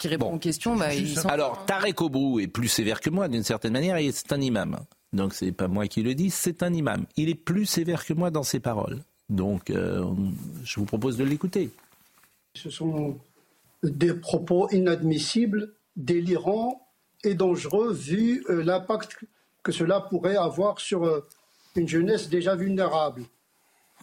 qui 0.00 0.08
répond 0.08 0.32
aux 0.32 0.38
questions, 0.38 0.76
bah, 0.76 0.94
il 0.94 1.16
Alors 1.28 1.64
Tarek 1.66 2.00
Obrou 2.00 2.40
est 2.40 2.48
plus 2.48 2.68
sévère 2.68 3.00
que 3.00 3.10
moi 3.10 3.28
d'une 3.28 3.44
certaine 3.44 3.72
manière 3.72 3.96
et 3.96 4.10
c'est 4.12 4.32
un 4.32 4.40
imam. 4.40 4.76
Donc 5.12 5.32
c'est 5.32 5.52
pas 5.52 5.68
moi 5.68 5.86
qui 5.86 6.02
le 6.02 6.14
dis, 6.14 6.30
c'est 6.30 6.62
un 6.62 6.72
imam. 6.72 7.06
Il 7.16 7.28
est 7.28 7.34
plus 7.34 7.66
sévère 7.66 8.04
que 8.04 8.12
moi 8.12 8.30
dans 8.30 8.42
ses 8.42 8.60
paroles. 8.60 9.00
Donc 9.28 9.70
euh, 9.70 10.04
je 10.64 10.80
vous 10.80 10.86
propose 10.86 11.16
de 11.16 11.24
l'écouter. 11.24 11.70
Ce 12.54 12.70
sont 12.70 13.18
des 13.82 14.14
propos 14.14 14.68
inadmissibles, 14.70 15.74
délirants 15.96 16.85
et 17.24 17.34
dangereux 17.34 17.92
vu 17.92 18.44
euh, 18.48 18.62
l'impact 18.62 19.24
que 19.62 19.72
cela 19.72 20.00
pourrait 20.00 20.36
avoir 20.36 20.80
sur 20.80 21.04
euh, 21.04 21.26
une 21.74 21.88
jeunesse 21.88 22.28
déjà 22.28 22.54
vulnérable. 22.54 23.22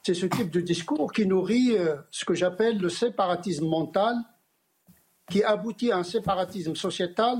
C'est 0.06 0.14
ce 0.14 0.26
type 0.26 0.50
de 0.50 0.60
discours 0.60 1.14
qui 1.14 1.26
nourrit 1.26 1.78
euh, 1.78 1.96
ce 2.12 2.26
que 2.26 2.34
j'appelle 2.34 2.80
le 2.80 2.90
séparatisme 2.90 3.68
mental, 3.68 4.16
qui 5.30 5.44
aboutit 5.44 5.92
à 5.92 5.98
un 5.98 6.04
séparatisme 6.04 6.76
sociétal 6.76 7.38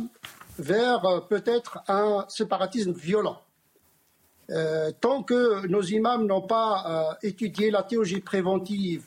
vers 0.58 1.28
peut-être 1.28 1.80
un 1.88 2.26
séparatisme 2.30 2.94
violent. 2.94 3.42
tant 5.02 5.24
que 5.24 5.68
nos 5.68 5.82
imams 5.82 6.26
n'ont 6.26 6.48
pas 6.48 7.18
étudié 7.24 7.72
la 7.72 7.84
théologie 7.84 8.22
préventive, 8.22 9.06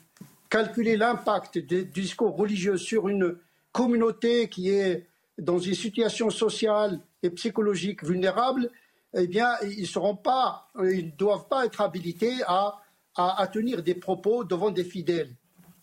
calculé 0.49 0.97
l'impact 0.97 1.57
du 1.57 1.85
discours 1.85 2.35
religieux 2.35 2.77
sur 2.77 3.07
une 3.07 3.37
communauté 3.71 4.49
qui 4.49 4.69
est 4.69 5.07
dans 5.37 5.59
une 5.59 5.75
situation 5.75 6.29
sociale 6.29 6.99
et 7.23 7.29
psychologique 7.29 8.03
vulnérable, 8.03 8.69
eh 9.13 9.27
bien, 9.27 9.53
ils 9.63 9.87
seront 9.87 10.15
pas, 10.15 10.69
ils 10.83 11.07
ne 11.07 11.11
doivent 11.11 11.47
pas 11.47 11.65
être 11.65 11.81
habilités 11.81 12.33
à, 12.47 12.79
à, 13.15 13.47
tenir 13.47 13.81
des 13.81 13.95
propos 13.95 14.43
devant 14.43 14.71
des 14.71 14.83
fidèles. 14.83 15.33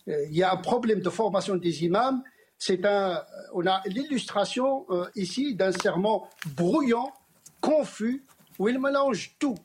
Euh, 0.07 0.25
il 0.29 0.35
y 0.35 0.43
a 0.43 0.51
un 0.51 0.57
problème 0.57 1.01
de 1.01 1.09
formation 1.09 1.55
des 1.55 1.83
imams. 1.83 2.23
C'est 2.57 2.85
un, 2.85 3.21
on 3.53 3.65
a 3.65 3.81
l'illustration 3.87 4.85
euh, 4.89 5.07
ici 5.15 5.55
d'un 5.55 5.71
serment 5.71 6.29
brouillant, 6.55 7.11
confus, 7.59 8.23
où 8.57 8.69
il 8.69 8.79
mélange 8.79 9.35
tout. 9.39 9.57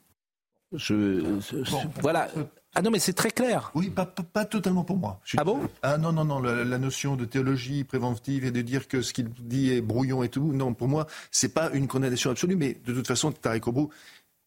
Je, 0.73 1.39
voilà. 2.01 2.29
Ah 2.73 2.81
non, 2.81 2.89
mais 2.89 2.99
c'est 2.99 3.13
très 3.13 3.31
clair. 3.31 3.71
Oui, 3.75 3.89
pas, 3.89 4.05
pas, 4.05 4.45
totalement 4.45 4.83
pour 4.83 4.97
moi. 4.97 5.19
ah 5.37 5.43
bon? 5.43 5.59
Ah 5.81 5.97
non, 5.97 6.13
non, 6.13 6.23
non, 6.23 6.39
la, 6.39 6.77
notion 6.77 7.17
de 7.17 7.25
théologie 7.25 7.83
préventive 7.83 8.45
et 8.45 8.51
de 8.51 8.61
dire 8.61 8.87
que 8.87 9.01
ce 9.01 9.11
qu'il 9.13 9.29
dit 9.29 9.71
est 9.71 9.81
brouillon 9.81 10.23
et 10.23 10.29
tout, 10.29 10.53
non, 10.53 10.73
pour 10.73 10.87
moi, 10.87 11.05
c'est 11.31 11.53
pas 11.53 11.69
une 11.73 11.87
condamnation 11.87 12.31
absolue, 12.31 12.55
mais 12.55 12.77
de 12.85 12.93
toute 12.93 13.07
façon, 13.07 13.31
Tarek 13.33 13.67
Obrou 13.67 13.89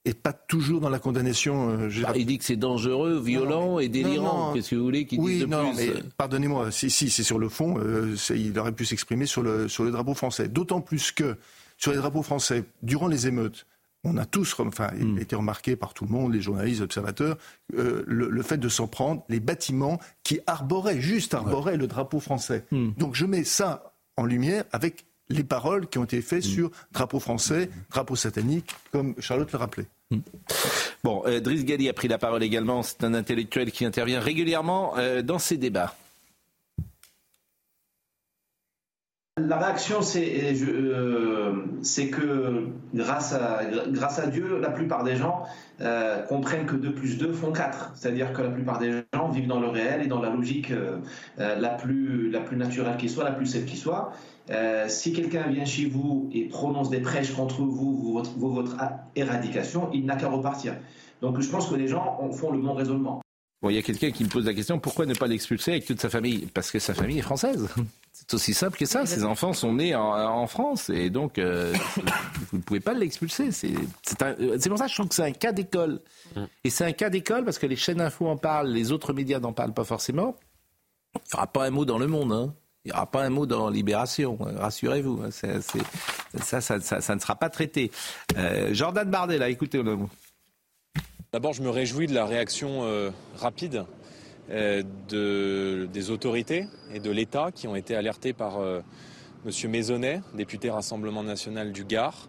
est 0.07 0.15
pas 0.15 0.33
toujours 0.33 0.81
dans 0.81 0.89
la 0.89 0.99
condamnation. 0.99 1.71
Euh, 1.71 1.91
bah, 2.03 2.13
il 2.15 2.27
dit 2.27 2.39
que 2.39 2.45
c'est 2.45 2.57
dangereux, 2.57 3.21
violent 3.21 3.79
et 3.79 3.89
délirant. 3.89 4.53
Qu'est-ce 4.55 4.71
que 4.71 4.77
vous 4.77 4.85
voulez 4.85 5.07
qu'il 5.07 5.21
dise 5.21 5.43
de 5.43 5.47
non, 5.47 5.75
mais 5.75 5.93
pardonnez-moi, 6.17 6.71
si, 6.71 6.91
si 6.91 7.11
c'est 7.11 7.23
sur 7.23 7.39
le 7.39 7.49
fond, 7.51 7.79
euh, 7.79 8.17
il 8.31 8.59
aurait 8.59 8.73
pu 8.73 8.87
s'exprimer 8.87 9.27
sur 9.27 9.43
le, 9.43 9.69
sur 9.69 9.85
le 9.85 9.91
drapeau 9.91 10.15
français. 10.15 10.49
D'autant 10.49 10.81
plus 10.81 11.13
que 11.13 11.37
sur 11.77 11.93
les 11.93 11.99
drapeaux 11.99 12.23
français, 12.23 12.65
durant 12.83 13.09
les 13.09 13.27
émeutes, 13.27 13.67
on 14.05 14.17
a 14.17 14.27
tous, 14.27 14.55
enfin, 14.59 14.91
hmm. 14.95 15.19
été 15.19 15.35
remarqué 15.35 15.77
par 15.77 15.95
tout 15.95 16.05
le 16.05 16.11
monde, 16.11 16.33
les 16.33 16.41
journalistes, 16.41 16.79
les 16.79 16.85
observateurs, 16.85 17.37
euh, 17.77 18.05
le, 18.07 18.43
fait 18.43 18.59
de 18.59 18.69
s'en 18.69 18.87
prendre 18.87 19.25
les 19.29 19.41
bâtiments 19.41 19.99
qui 20.23 20.41
arboraient, 20.47 21.01
juste 21.01 21.35
arboraient 21.35 21.77
le 21.77 21.87
drapeau 21.87 22.21
français. 22.21 22.65
Hmm. 22.71 22.91
Donc 22.99 23.15
je 23.15 23.27
mets 23.27 23.45
ça 23.45 23.95
en 24.17 24.25
lumière 24.25 24.65
avec 24.73 25.07
les 25.31 25.45
paroles 25.45 25.89
qui 25.89 25.99
ont 25.99 26.05
été 26.05 26.21
faites 26.21 26.45
hmm. 26.45 26.49
sur 26.49 26.71
drapeau 26.93 27.19
français, 27.19 27.71
drapeau 27.91 28.15
satanique, 28.15 28.71
comme 28.93 29.15
Charlotte 29.19 29.51
le 29.51 29.59
rappelait. 29.59 29.89
Bon, 31.03 31.23
euh, 31.27 31.41
Driss 31.41 31.65
Gali 31.65 31.89
a 31.89 31.93
pris 31.93 32.09
la 32.09 32.19
parole 32.19 32.43
également. 32.43 32.83
C'est 32.83 33.05
un 33.05 33.15
intellectuel 33.15 33.73
qui 33.73 33.85
intervient 33.85 34.21
régulièrement 34.21 34.95
euh, 34.99 35.23
dans 35.23 35.39
ces 35.39 35.57
débats. 35.57 35.95
La 39.37 39.59
réaction, 39.59 39.99
euh, 40.15 41.53
c'est 41.83 42.09
que 42.09 42.69
grâce 42.95 43.33
à, 43.33 44.27
Dieu, 44.29 44.61
la 44.61 44.71
plupart 44.71 45.03
des 45.03 45.17
gens 45.17 45.43
euh, 45.81 46.23
comprennent 46.23 46.67
que 46.67 46.77
2 46.77 46.95
plus 46.95 47.19
2 47.19 47.33
font 47.33 47.51
4. 47.51 47.95
C'est-à-dire 47.97 48.33
que 48.33 48.43
la 48.43 48.51
plupart 48.51 48.79
des 48.79 49.03
gens 49.13 49.29
vivent 49.31 49.49
dans 49.49 49.59
le 49.59 49.67
réel 49.67 50.03
et 50.03 50.07
dans 50.07 50.23
la 50.23 50.31
logique 50.31 50.71
euh, 50.71 51.01
la, 51.37 51.71
plus, 51.71 52.31
naturelle 52.53 52.97
qui 52.97 53.09
soit, 53.09 53.25
la 53.25 53.33
plus 53.33 53.47
saine 53.47 53.65
qui 53.65 53.77
soit. 53.77 54.13
si 54.87 55.13
quelqu'un 55.13 55.49
vient 55.49 55.65
chez 55.65 55.87
vous 55.87 56.31
et 56.33 56.45
prononce 56.45 56.89
des 56.89 57.01
prêches 57.01 57.33
contre 57.33 57.63
vous, 57.63 58.23
votre, 58.37 58.77
éradication, 59.17 59.91
il 59.93 60.07
n'a 60.07 60.15
qu'à 60.15 60.29
repartir. 60.29 60.77
Donc 61.23 61.41
je 61.41 61.49
pense 61.49 61.69
que 61.69 61.75
les 61.75 61.89
gens 61.89 62.31
font 62.31 62.53
le 62.53 62.59
bon 62.59 62.75
raisonnement. 62.75 63.21
Il 63.65 63.75
y 63.75 63.79
a 63.79 63.83
quelqu'un 63.83 64.13
qui 64.13 64.23
me 64.23 64.29
pose 64.29 64.47
la 64.47 64.55
question 64.55 64.79
pourquoi 64.79 65.07
ne 65.07 65.15
pas 65.15 65.27
l'expulser 65.27 65.73
avec 65.73 65.87
toute 65.87 66.01
sa 66.01 66.09
famille? 66.09 66.47
Parce 66.55 66.71
que 66.71 66.79
sa 66.79 66.95
famille 66.95 67.19
est 67.19 67.23
française. 67.23 67.69
C'est 68.15 68.33
aussi 68.33 68.55
simple 68.55 68.79
que 68.79 68.87
ça. 68.87 69.07
Ses 69.07 69.25
enfants 69.25 69.53
sont 69.53 69.73
nés 69.75 69.95
en, 69.97 70.47
France 70.47 70.89
et 70.89 71.11
donc 71.11 71.39
euh, 71.39 71.75
vous 72.53 72.59
ne 72.59 72.63
pouvez 72.63 72.79
pas 72.79 72.95
l'expulser. 72.95 73.51
C'est 73.51 73.73
pour 74.69 74.79
ça 74.79 74.85
que 74.85 74.91
je 74.91 74.95
trouve 74.95 75.09
que 75.09 75.15
c'est 75.17 75.25
un 75.25 75.33
cas 75.33 75.51
d'école. 75.51 76.01
Et 76.63 76.71
c'est 76.71 76.85
un 76.85 76.93
cas 76.93 77.11
d'école 77.11 77.45
parce 77.45 77.59
que 77.59 77.67
les 77.67 77.77
chaînes 77.77 78.01
info 78.01 78.29
en 78.29 78.37
parlent, 78.37 78.69
les 78.69 78.93
autres 78.93 79.13
médias 79.13 79.41
n'en 79.41 79.53
parlent 79.53 79.75
pas 79.75 79.85
forcément. 79.85 80.37
Il 81.15 81.21
n'y 81.33 81.35
aura 81.35 81.47
pas 81.49 81.67
un 81.67 81.71
mot 81.71 81.85
dans 81.85 81.99
Le 81.99 82.07
Monde. 82.07 82.33
Hein. 82.33 82.55
Il 82.85 82.93
n'y 82.93 82.97
aura 82.97 83.11
pas 83.11 83.25
un 83.25 83.31
mot 83.31 83.47
dans 83.47 83.69
Libération, 83.69 84.39
rassurez-vous. 84.41 85.23
Hein. 85.25 85.31
Ça, 86.41 86.61
ça, 86.61 87.15
ne 87.15 87.21
sera 87.21 87.35
pas 87.35 87.51
traité. 87.51 87.91
Euh, 88.37 88.75
Jordan 88.75 89.11
Bardet, 89.11 89.39
là, 89.39 89.49
écoutez 89.49 89.83
le 89.83 89.97
mot. 89.97 90.11
D'abord, 91.33 91.53
je 91.53 91.63
me 91.63 91.71
réjouis 91.71 92.07
de 92.07 92.15
la 92.15 92.27
réaction 92.27 92.85
euh, 92.85 93.11
rapide 93.39 93.77
euh, 93.77 93.85
de, 94.49 95.89
des 95.93 96.11
autorités 96.11 96.67
et 96.93 97.01
de 97.01 97.11
l'État 97.11 97.51
qui 97.53 97.67
ont 97.67 97.77
été 97.77 97.97
alertés 97.97 98.33
par 98.33 98.59
euh, 98.59 98.81
M. 99.47 99.71
Maisonnet, 99.71 100.21
député 100.35 100.71
Rassemblement 100.71 101.23
national 101.23 101.73
du 101.73 101.85
Gard. 101.85 102.29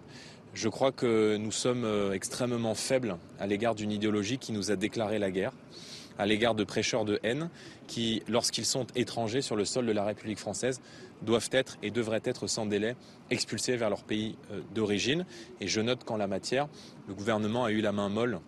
Je 0.54 0.70
crois 0.70 0.92
que 0.92 1.36
nous 1.36 1.52
sommes 1.52 1.84
euh, 1.84 2.14
extrêmement 2.14 2.76
faibles 2.76 3.18
à 3.40 3.48
l'égard 3.48 3.76
d'une 3.76 3.92
idéologie 3.92 4.38
qui 4.38 4.54
nous 4.54 4.72
a 4.72 4.78
déclaré 4.78 5.20
la 5.20 5.30
guerre, 5.30 5.52
à 6.18 6.26
l'égard 6.26 6.56
de 6.56 6.64
prêcheurs 6.64 7.04
de 7.04 7.20
haine 7.24 7.50
qui, 7.88 8.24
lorsqu'ils 8.30 8.66
sont 8.66 8.88
étrangers 8.96 9.42
sur 9.42 9.58
le 9.58 9.66
sol 9.66 9.86
de 9.86 9.92
la 9.92 10.06
République 10.06 10.40
française, 10.40 10.80
doivent 11.22 11.50
être 11.52 11.78
et 11.84 11.92
devraient 11.92 12.22
être 12.24 12.48
sans 12.48 12.66
délai 12.66 12.96
expulsés 13.30 13.76
vers 13.76 13.90
leur 13.90 14.04
pays 14.04 14.38
d'origine. 14.74 15.26
Et 15.60 15.68
je 15.68 15.82
note 15.82 16.06
qu'en 16.06 16.18
la 16.18 16.28
matière, 16.28 16.68
le 17.08 17.14
gouvernement 17.14 17.66
a 17.66 17.72
eu 17.72 17.82
la 17.82 17.92
main 17.92 18.10
molle 18.10 18.40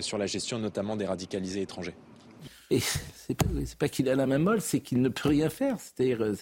sur 0.00 0.18
la 0.18 0.26
gestion 0.26 0.58
notamment 0.58 0.96
des 0.96 1.06
radicalisés 1.06 1.62
étrangers. 1.62 1.94
Et 2.70 2.80
c'est 2.80 3.34
pas, 3.34 3.46
pas 3.78 3.88
qu'il 3.88 4.08
a 4.08 4.14
la 4.14 4.26
main 4.26 4.38
molle, 4.38 4.60
c'est 4.60 4.80
qu'il 4.80 5.00
ne 5.00 5.08
peut 5.08 5.28
rien 5.28 5.48
faire. 5.48 5.76
C'est-à-dire, 5.78 6.22
euh, 6.22 6.34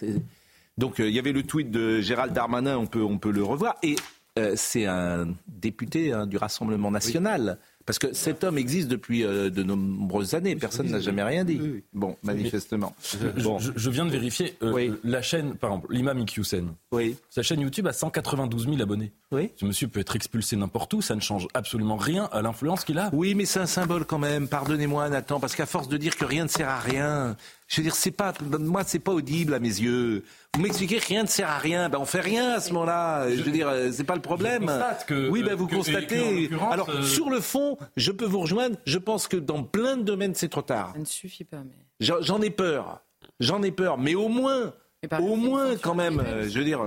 donc 0.77 0.99
euh, 0.99 1.07
il 1.07 1.15
y 1.15 1.19
avait 1.19 1.31
le 1.31 1.43
tweet 1.43 1.71
de 1.71 2.01
Gérald 2.01 2.33
Darmanin, 2.33 2.77
on 2.77 2.87
peut, 2.87 3.03
on 3.03 3.17
peut 3.17 3.31
le 3.31 3.43
revoir. 3.43 3.75
Et 3.83 3.95
euh, 4.37 4.53
c'est 4.57 4.85
un 4.85 5.29
député 5.47 6.11
hein, 6.11 6.27
du 6.27 6.35
Rassemblement 6.35 6.91
national. 6.91 7.57
Parce 7.85 7.99
que 7.99 8.13
cet 8.13 8.43
homme 8.43 8.57
existe 8.57 8.89
depuis 8.89 9.23
euh, 9.23 9.49
de 9.49 9.63
nombreuses 9.63 10.33
années. 10.33 10.55
Personne 10.55 10.89
n'a 10.89 10.99
jamais 10.99 11.23
rien 11.23 11.45
dit. 11.45 11.83
Bon, 11.93 12.17
manifestement. 12.23 12.95
Je, 13.03 13.89
viens 13.89 14.05
de 14.05 14.11
vérifier. 14.11 14.55
Euh, 14.63 14.97
la 15.03 15.21
chaîne, 15.21 15.55
par 15.55 15.69
exemple, 15.69 15.93
l'imam 15.93 16.19
Iqiyoussen. 16.19 16.73
Oui. 16.91 17.15
Sa 17.29 17.43
chaîne 17.43 17.61
YouTube 17.61 17.87
a 17.87 17.93
192 17.93 18.65
000 18.65 18.81
abonnés. 18.81 19.13
Oui. 19.35 19.51
Ce 19.57 19.65
monsieur 19.65 19.87
peut 19.87 19.99
être 19.99 20.15
expulsé 20.15 20.55
n'importe 20.55 20.93
où. 20.93 21.01
Ça 21.01 21.15
ne 21.15 21.19
change 21.19 21.47
absolument 21.53 21.97
rien 21.97 22.29
à 22.31 22.41
l'influence 22.41 22.85
qu'il 22.85 22.97
a. 22.99 23.09
Oui, 23.11 23.35
mais 23.35 23.45
c'est 23.45 23.59
un 23.59 23.65
symbole 23.65 24.05
quand 24.05 24.17
même. 24.17 24.47
Pardonnez-moi, 24.47 25.09
Nathan, 25.09 25.39
parce 25.39 25.55
qu'à 25.55 25.65
force 25.65 25.89
de 25.89 25.97
dire 25.97 26.15
que 26.15 26.25
rien 26.25 26.43
ne 26.43 26.49
sert 26.49 26.69
à 26.69 26.79
rien, 26.79 27.35
je 27.67 27.77
veux 27.77 27.83
dire, 27.83 27.95
c'est 27.95 28.11
pas, 28.11 28.33
moi, 28.59 28.83
c'est 28.85 28.99
pas 28.99 29.11
audible 29.11 29.53
à 29.53 29.59
mes 29.59 29.67
yeux. 29.67 30.23
Vous 30.53 30.61
m'expliquez 30.61 30.99
que 30.99 31.05
rien 31.05 31.23
ne 31.23 31.27
sert 31.27 31.49
à 31.49 31.57
rien. 31.57 31.89
Ben, 31.89 31.99
on 31.99 32.05
fait 32.05 32.21
rien 32.21 32.51
à 32.51 32.59
ce 32.61 32.71
moment-là. 32.73 33.29
Je, 33.29 33.41
veux 33.41 33.51
dire, 33.51 33.67
euh, 33.67 33.91
c'est 33.91 34.03
pas 34.05 34.15
le 34.15 34.21
problème. 34.21 34.71
Que, 35.07 35.29
oui, 35.29 35.43
ben, 35.43 35.55
vous 35.55 35.67
constatez. 35.67 36.49
Alors, 36.71 36.89
euh, 36.89 37.01
sur 37.01 37.29
le 37.29 37.41
fond, 37.41 37.77
je 37.97 38.11
peux 38.11 38.25
vous 38.25 38.39
rejoindre. 38.39 38.77
Je 38.85 38.97
pense 38.97 39.27
que 39.27 39.37
dans 39.37 39.63
plein 39.63 39.97
de 39.97 40.03
domaines, 40.03 40.35
c'est 40.35 40.49
trop 40.49 40.61
tard. 40.61 40.91
Ça 40.93 40.99
ne 40.99 41.05
suffit 41.05 41.43
pas, 41.43 41.63
mais. 41.65 41.75
J'en 41.99 42.41
ai 42.41 42.49
peur. 42.49 43.01
J'en 43.39 43.61
ai 43.63 43.71
peur. 43.71 43.97
Mais 43.97 44.15
au 44.15 44.29
moins, 44.29 44.73
au 45.19 45.35
moins, 45.35 45.75
quand 45.77 45.95
même, 45.95 46.19
euh, 46.19 46.47
je 46.47 46.59
veux 46.59 46.65
dire. 46.65 46.81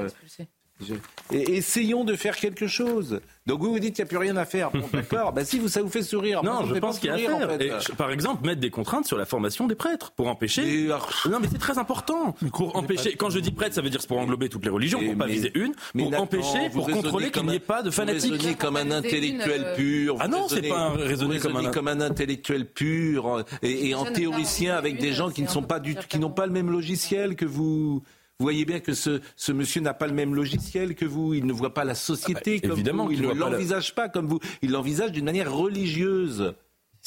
Et 1.33 1.57
essayons 1.57 2.05
de 2.05 2.14
faire 2.14 2.37
quelque 2.37 2.67
chose. 2.67 3.21
Donc 3.47 3.61
vous 3.61 3.73
vous 3.73 3.79
dites 3.79 3.95
qu'il 3.97 4.05
n'y 4.05 4.09
a 4.09 4.11
plus 4.11 4.19
rien 4.19 4.37
à 4.37 4.45
faire. 4.45 4.71
Bon, 4.71 4.88
d'accord. 4.93 5.33
bah 5.33 5.45
si 5.45 5.59
vous, 5.59 5.69
ça 5.69 5.83
vous 5.83 5.88
fait 5.88 6.03
sourire. 6.03 6.43
Non, 6.45 6.67
je 6.67 6.75
pense 6.75 6.99
qu'il 6.99 7.09
y 7.09 7.12
a 7.12 7.14
à 7.14 7.59
faire. 7.59 7.97
par 7.97 8.11
exemple, 8.11 8.47
mettre 8.47 8.61
des 8.61 8.71
contraintes 8.71 9.07
sur 9.07 9.17
la 9.17 9.25
formation 9.25 9.67
des 9.67 9.75
prêtres 9.75 10.12
pour 10.12 10.29
empêcher. 10.29 10.88
Non, 11.29 11.38
mais 11.41 11.49
c'est 11.51 11.59
très 11.59 11.79
important. 11.79 12.35
Pour 12.53 12.77
empêcher. 12.77 13.14
Quand 13.17 13.31
je 13.31 13.38
dis 13.38 13.51
prêtre, 13.51 13.75
ça 13.75 13.83
veut 13.83 13.91
dire 13.91 14.01
c'est 14.01 14.09
pour 14.09 14.19
englober 14.19 14.49
toutes 14.49 14.64
les 14.64 14.71
religions, 14.71 15.03
pour 15.03 15.17
pas 15.17 15.27
viser 15.27 15.51
une, 15.55 15.75
pour 15.97 16.21
empêcher, 16.21 16.71
pour 16.73 16.88
contrôler 16.88 17.31
qu'il 17.31 17.47
n'y 17.47 17.57
ait 17.57 17.61
pas 17.61 17.83
de 17.83 17.91
fanatiques. 17.91 18.35
Vous 18.35 18.57
comme 18.57 18.77
un 18.77 18.91
intellectuel 18.91 19.73
pur. 19.77 20.17
Ah 20.21 20.29
non, 20.29 20.49
c'est 20.49 20.62
pas 20.62 20.79
un 20.79 20.91
raisonner 20.91 21.38
comme 21.38 21.57
un 21.57 21.71
comme 21.71 21.88
un 21.88 22.01
intellectuel 22.01 22.67
pur 22.67 23.45
et, 23.62 23.88
et 23.88 23.95
en 23.95 24.05
théoricien 24.05 24.77
avec 24.77 24.99
des 24.99 25.12
gens 25.12 25.31
qui 25.31 25.43
ne 25.43 25.49
sont 25.49 25.62
pas 25.62 25.81
du, 25.81 25.97
qui 25.97 26.19
n'ont 26.19 26.31
pas 26.31 26.47
le 26.47 26.53
même 26.53 26.71
logiciel 26.71 27.37
que 27.37 27.45
vous. 27.45 28.03
Vous 28.40 28.44
voyez 28.44 28.64
bien 28.64 28.79
que 28.79 28.94
ce, 28.94 29.20
ce 29.35 29.51
monsieur 29.51 29.81
n'a 29.81 29.94
pas 29.94 30.07
le 30.07 30.12
même 30.12 30.33
logiciel 30.33 30.94
que 30.94 31.05
vous. 31.05 31.35
Il 31.35 31.44
ne 31.44 31.53
voit 31.53 31.74
pas 31.74 31.83
la 31.83 31.96
société 31.96 32.61
ah 32.62 32.68
bah, 32.68 32.74
comme 32.77 33.01
vous. 33.01 33.11
Il 33.11 33.22
ne 33.22 33.33
l'envisage 33.33 33.96
pas, 33.96 34.09
comme 34.09 34.29
vous. 34.29 34.38
Il 34.62 34.70
l'envisage 34.70 35.11
d'une 35.11 35.24
manière 35.24 35.53
religieuse. 35.53 36.55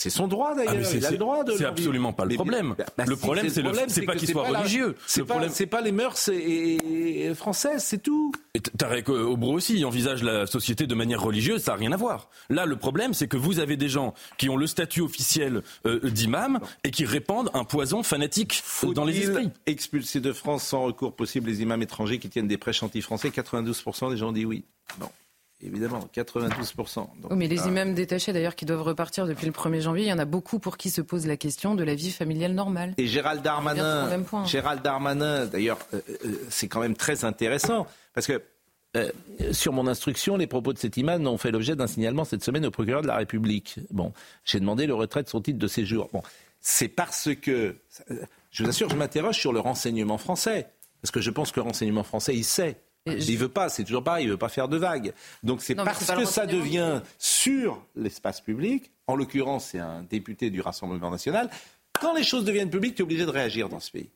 C'est 0.02 0.10
son 0.10 0.28
droit 0.28 0.56
d'ailleurs. 0.56 0.74
Ah, 0.84 0.96
il 0.96 1.06
a 1.06 1.12
le 1.12 1.18
droit 1.18 1.44
de. 1.44 1.52
C'est 1.52 1.66
absolument 1.66 2.12
pas 2.12 2.26
le 2.26 2.34
problème. 2.34 2.74
Bah, 2.98 3.06
le 3.06 3.16
problème, 3.16 3.50
c'est 3.50 3.62
le, 3.62 3.72
c'est 3.88 4.02
pas 4.02 4.16
qu'il 4.16 4.28
soit 4.28 4.48
religieux. 4.48 4.96
C'est 5.06 5.24
pas, 5.24 5.40
pas 5.70 5.82
les 5.82 5.92
mœurs 5.92 6.28
et, 6.30 7.32
françaises, 7.36 7.84
c'est 7.84 8.02
tout. 8.02 8.32
Et 8.56 8.62
Tarek 8.62 9.10
Obro 9.10 9.54
aussi 9.54 9.76
il 9.76 9.86
envisage 9.86 10.24
la 10.24 10.48
société 10.48 10.88
de 10.88 10.96
manière 10.96 11.22
religieuse, 11.22 11.62
ça 11.62 11.74
n'a 11.74 11.78
rien 11.78 11.92
à 11.92 11.98
voir. 11.98 12.30
Là, 12.50 12.66
le 12.66 12.76
problème, 12.78 13.14
c'est 13.14 13.28
que 13.28 13.38
vous 13.38 13.60
avez 13.60 13.78
des 13.78 13.90
gens 13.90 14.16
qui 14.40 14.50
ont 14.50 14.58
le 14.58 14.66
statut 14.66 15.02
officiel 15.02 15.62
euh, 15.86 16.00
d'imam 16.10 16.60
et 16.84 16.90
qui 16.90 17.06
répandent 17.06 17.52
un 17.54 17.64
poison 17.64 18.02
fanatique 18.02 18.64
dans 18.96 19.06
les 19.06 19.20
esprits. 19.20 19.52
Expulser 19.68 20.20
de 20.20 20.34
France 20.34 20.64
sans 20.64 20.82
recours 20.82 21.16
possible 21.16 21.48
les 21.48 21.62
imams 21.62 21.84
étrangers 21.84 22.18
qui 22.18 22.30
tiennent 22.30 22.48
des 22.48 22.58
prêches 22.58 22.82
anti-français? 22.82 23.30
92% 23.30 24.10
des 24.10 24.18
gens 24.18 24.32
disent 24.32 24.46
oui. 24.46 24.64
Bon. 24.98 25.10
Évidemment, 25.64 26.08
92%. 26.16 27.08
mais 27.36 27.48
les 27.48 27.68
imams 27.68 27.94
détachés, 27.94 28.34
d'ailleurs, 28.34 28.56
qui 28.56 28.66
doivent 28.66 28.82
repartir 28.82 29.28
depuis 29.28 29.46
le 29.46 29.52
1er 29.52 29.82
janvier, 29.82 30.06
il 30.06 30.10
y 30.10 30.14
en 30.14 30.20
a 30.20 30.26
beaucoup 30.26 30.58
pour 30.58 30.78
qui 30.78 30.90
se 30.90 31.02
pose 31.02 31.28
la 31.28 31.38
question 31.38 31.76
de 31.76 31.84
la 31.84 31.94
vie 31.94 32.12
familiale 32.12 32.54
normale. 32.54 32.96
Et 32.98 33.06
Gérald 33.06 33.44
Darmanin, 33.44 34.10
Gérald 34.46 34.82
Darmanin, 34.82 35.46
d'ailleurs, 35.46 35.78
euh, 35.94 36.02
euh, 36.26 36.46
c'est 36.50 36.68
quand 36.68 36.80
même 36.80 36.96
très 36.96 37.26
intéressant, 37.26 37.86
parce 38.16 38.26
que 38.26 38.42
euh, 38.98 39.12
sur 39.52 39.72
mon 39.72 39.88
instruction, 39.88 40.36
les 40.36 40.48
propos 40.48 40.74
de 40.74 40.80
cet 40.80 40.98
imam 40.98 41.26
ont 41.28 41.38
fait 41.38 41.52
l'objet 41.52 41.76
d'un 41.76 41.88
signalement 41.88 42.26
cette 42.26 42.44
semaine 42.44 42.66
au 42.66 42.72
procureur 42.72 43.04
de 43.04 43.08
la 43.08 43.18
République. 43.18 43.80
Bon, 43.92 44.14
j'ai 44.44 44.60
demandé 44.60 44.88
le 44.88 44.96
retrait 44.96 45.24
de 45.24 45.30
son 45.30 45.42
titre 45.42 45.60
de 45.60 45.68
séjour. 45.68 46.10
Bon, 46.12 46.24
c'est 46.60 46.88
parce 46.88 47.30
que, 47.40 47.76
je 48.50 48.64
vous 48.64 48.70
assure, 48.70 48.90
je 48.90 48.96
m'interroge 48.96 49.38
sur 49.38 49.54
le 49.54 49.60
renseignement 49.60 50.18
français, 50.18 50.70
parce 51.02 51.12
que 51.12 51.22
je 51.22 51.30
pense 51.30 51.52
que 51.52 51.60
le 51.60 51.66
renseignement 51.66 52.04
français, 52.04 52.36
il 52.36 52.44
sait 52.44 52.82
il 53.06 53.38
veut 53.38 53.50
pas, 53.50 53.70
c'est 53.70 53.84
toujours 53.84 54.04
pareil, 54.04 54.26
il 54.26 54.30
veut 54.30 54.38
pas 54.38 54.50
faire 54.50 54.68
de 54.68 54.78
vagues. 54.78 55.14
Donc 55.44 55.62
c'est 55.62 55.76
parce 55.76 56.06
que 56.06 56.26
ça 56.26 56.46
devient 56.46 57.02
sur 57.18 57.84
l'espace 57.96 58.42
public, 58.42 58.92
en 59.08 59.16
l'occurrence 59.16 59.70
c'est 59.72 59.80
un 59.80 60.04
député 60.04 60.50
du 60.50 60.62
Rassemblement 60.62 61.12
national, 61.12 61.50
quand 62.00 62.14
les 62.14 62.24
choses 62.24 62.46
deviennent 62.46 62.70
publiques, 62.70 62.96
tu 62.96 63.02
es 63.02 63.04
obligé 63.04 63.26
de 63.26 63.32
réagir 63.32 63.70
dans 63.70 63.80
ce 63.80 63.92
pays. 63.92 64.10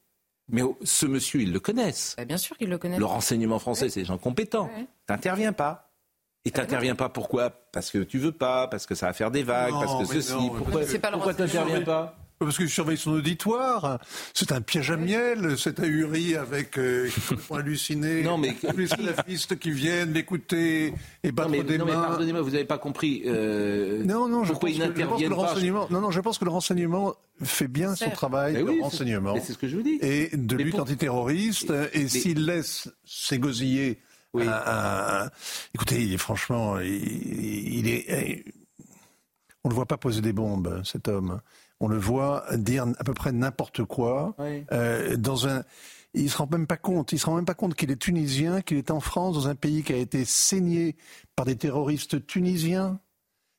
Mais 0.49 0.61
ce 0.83 1.05
monsieur, 1.05 1.41
ils 1.41 1.51
le 1.51 1.59
connaissent. 1.59 2.15
Bah, 2.17 2.25
bien 2.25 2.37
sûr 2.37 2.57
qu'ils 2.57 2.69
le 2.69 2.77
connaissent. 2.77 2.99
Le 2.99 3.05
renseignement 3.05 3.57
français, 3.57 3.89
c'est 3.89 4.01
des 4.01 4.05
gens 4.05 4.17
compétents. 4.17 4.69
Tu 4.77 4.85
T'interviens 5.07 5.53
pas. 5.53 5.91
Et 6.45 6.51
ah 6.53 6.57
t'interviens 6.59 6.93
pas 6.93 7.09
pourquoi? 7.09 7.49
Parce 7.49 7.89
que 7.89 7.97
tu 7.97 8.19
veux 8.19 8.31
pas, 8.31 8.67
parce 8.67 8.85
que 8.85 8.93
ça 8.93 9.07
va 9.07 9.13
faire 9.13 9.31
des 9.31 9.41
vagues, 9.41 9.73
parce 9.73 10.07
que 10.07 10.21
ceci. 10.21 10.33
pourquoi 10.55 10.81
pourquoi 11.11 11.33
t'interviens 11.33 11.81
pas? 11.81 12.15
Parce 12.39 12.57
qu'il 12.57 12.69
surveille 12.69 12.97
son 12.97 13.11
auditoire. 13.11 13.99
C'est 14.33 14.51
un 14.51 14.61
piège 14.61 14.91
à 14.91 14.97
miel, 14.97 15.55
c'est 15.57 15.79
ahuri 15.79 16.35
avec 16.35 16.77
euh, 16.77 17.09
halluciné. 17.51 18.23
Non, 18.25 18.37
mais 18.37 18.55
les 18.75 18.87
salafistes 18.87 19.59
qui 19.59 19.71
viennent 19.71 20.13
l'écouter 20.13 20.93
et 21.23 21.31
battre 21.31 21.49
non, 21.49 21.57
mais, 21.57 21.63
des 21.63 21.77
non, 21.77 21.85
mains. 21.85 22.01
Mais 22.01 22.07
pardonnez-moi, 22.07 22.41
vous 22.41 22.51
n'avez 22.51 22.65
pas 22.65 22.77
compris. 22.77 23.23
Euh, 23.25 24.03
non, 24.03 24.27
non, 24.27 24.43
je 24.43 24.51
pourquoi 24.51 24.69
pense, 24.69 24.79
que, 24.79 24.99
je 24.99 25.05
pense 25.05 25.21
que 25.21 25.27
le 25.27 25.35
renseignement. 25.35 25.87
Non, 25.89 26.01
non, 26.01 26.11
je 26.11 26.19
pense 26.21 26.37
que 26.37 26.45
le 26.45 26.51
renseignement 26.51 27.15
fait 27.43 27.67
bien 27.67 27.95
son 27.95 28.09
travail, 28.09 28.61
oui, 28.63 28.77
le 28.77 28.81
renseignement. 28.81 29.35
C'est 29.41 29.53
ce 29.53 29.57
que 29.57 29.67
je 29.67 29.77
vous 29.77 29.83
dis. 29.83 29.99
Et 30.01 30.29
de 30.33 30.55
lutte 30.55 30.79
antiterroriste. 30.79 31.71
Et 31.93 32.07
s'il 32.07 32.45
laisse 32.45 32.89
s'égosiller. 33.05 33.99
Oui. 34.33 34.45
Écoutez, 35.73 36.01
il 36.01 36.13
est 36.13 36.17
franchement, 36.17 36.77
il, 36.79 37.87
est. 37.87 38.43
On 39.65 39.67
ne 39.67 39.73
le 39.73 39.75
voit 39.75 39.87
pas 39.87 39.97
poser 39.97 40.21
des 40.21 40.31
bombes, 40.31 40.81
cet 40.85 41.09
homme 41.09 41.41
on 41.79 41.87
le 41.87 41.97
voit 41.97 42.45
dire 42.55 42.85
à 42.97 43.03
peu 43.03 43.13
près 43.13 43.31
n'importe 43.31 43.83
quoi. 43.83 44.35
Euh, 44.71 45.17
dans 45.17 45.47
un, 45.47 45.63
il 46.13 46.29
se 46.29 46.37
rend 46.37 46.47
même 46.49 46.67
pas 46.67 46.77
compte. 46.77 47.11
Il 47.11 47.19
se 47.19 47.25
rend 47.25 47.35
même 47.35 47.45
pas 47.45 47.53
compte 47.53 47.75
qu'il 47.75 47.91
est 47.91 48.01
tunisien, 48.01 48.61
qu'il 48.61 48.77
est 48.77 48.91
en 48.91 48.99
France, 48.99 49.35
dans 49.35 49.47
un 49.47 49.55
pays 49.55 49.83
qui 49.83 49.93
a 49.93 49.97
été 49.97 50.23
saigné 50.25 50.95
par 51.35 51.45
des 51.45 51.55
terroristes 51.55 52.25
tunisiens 52.25 52.99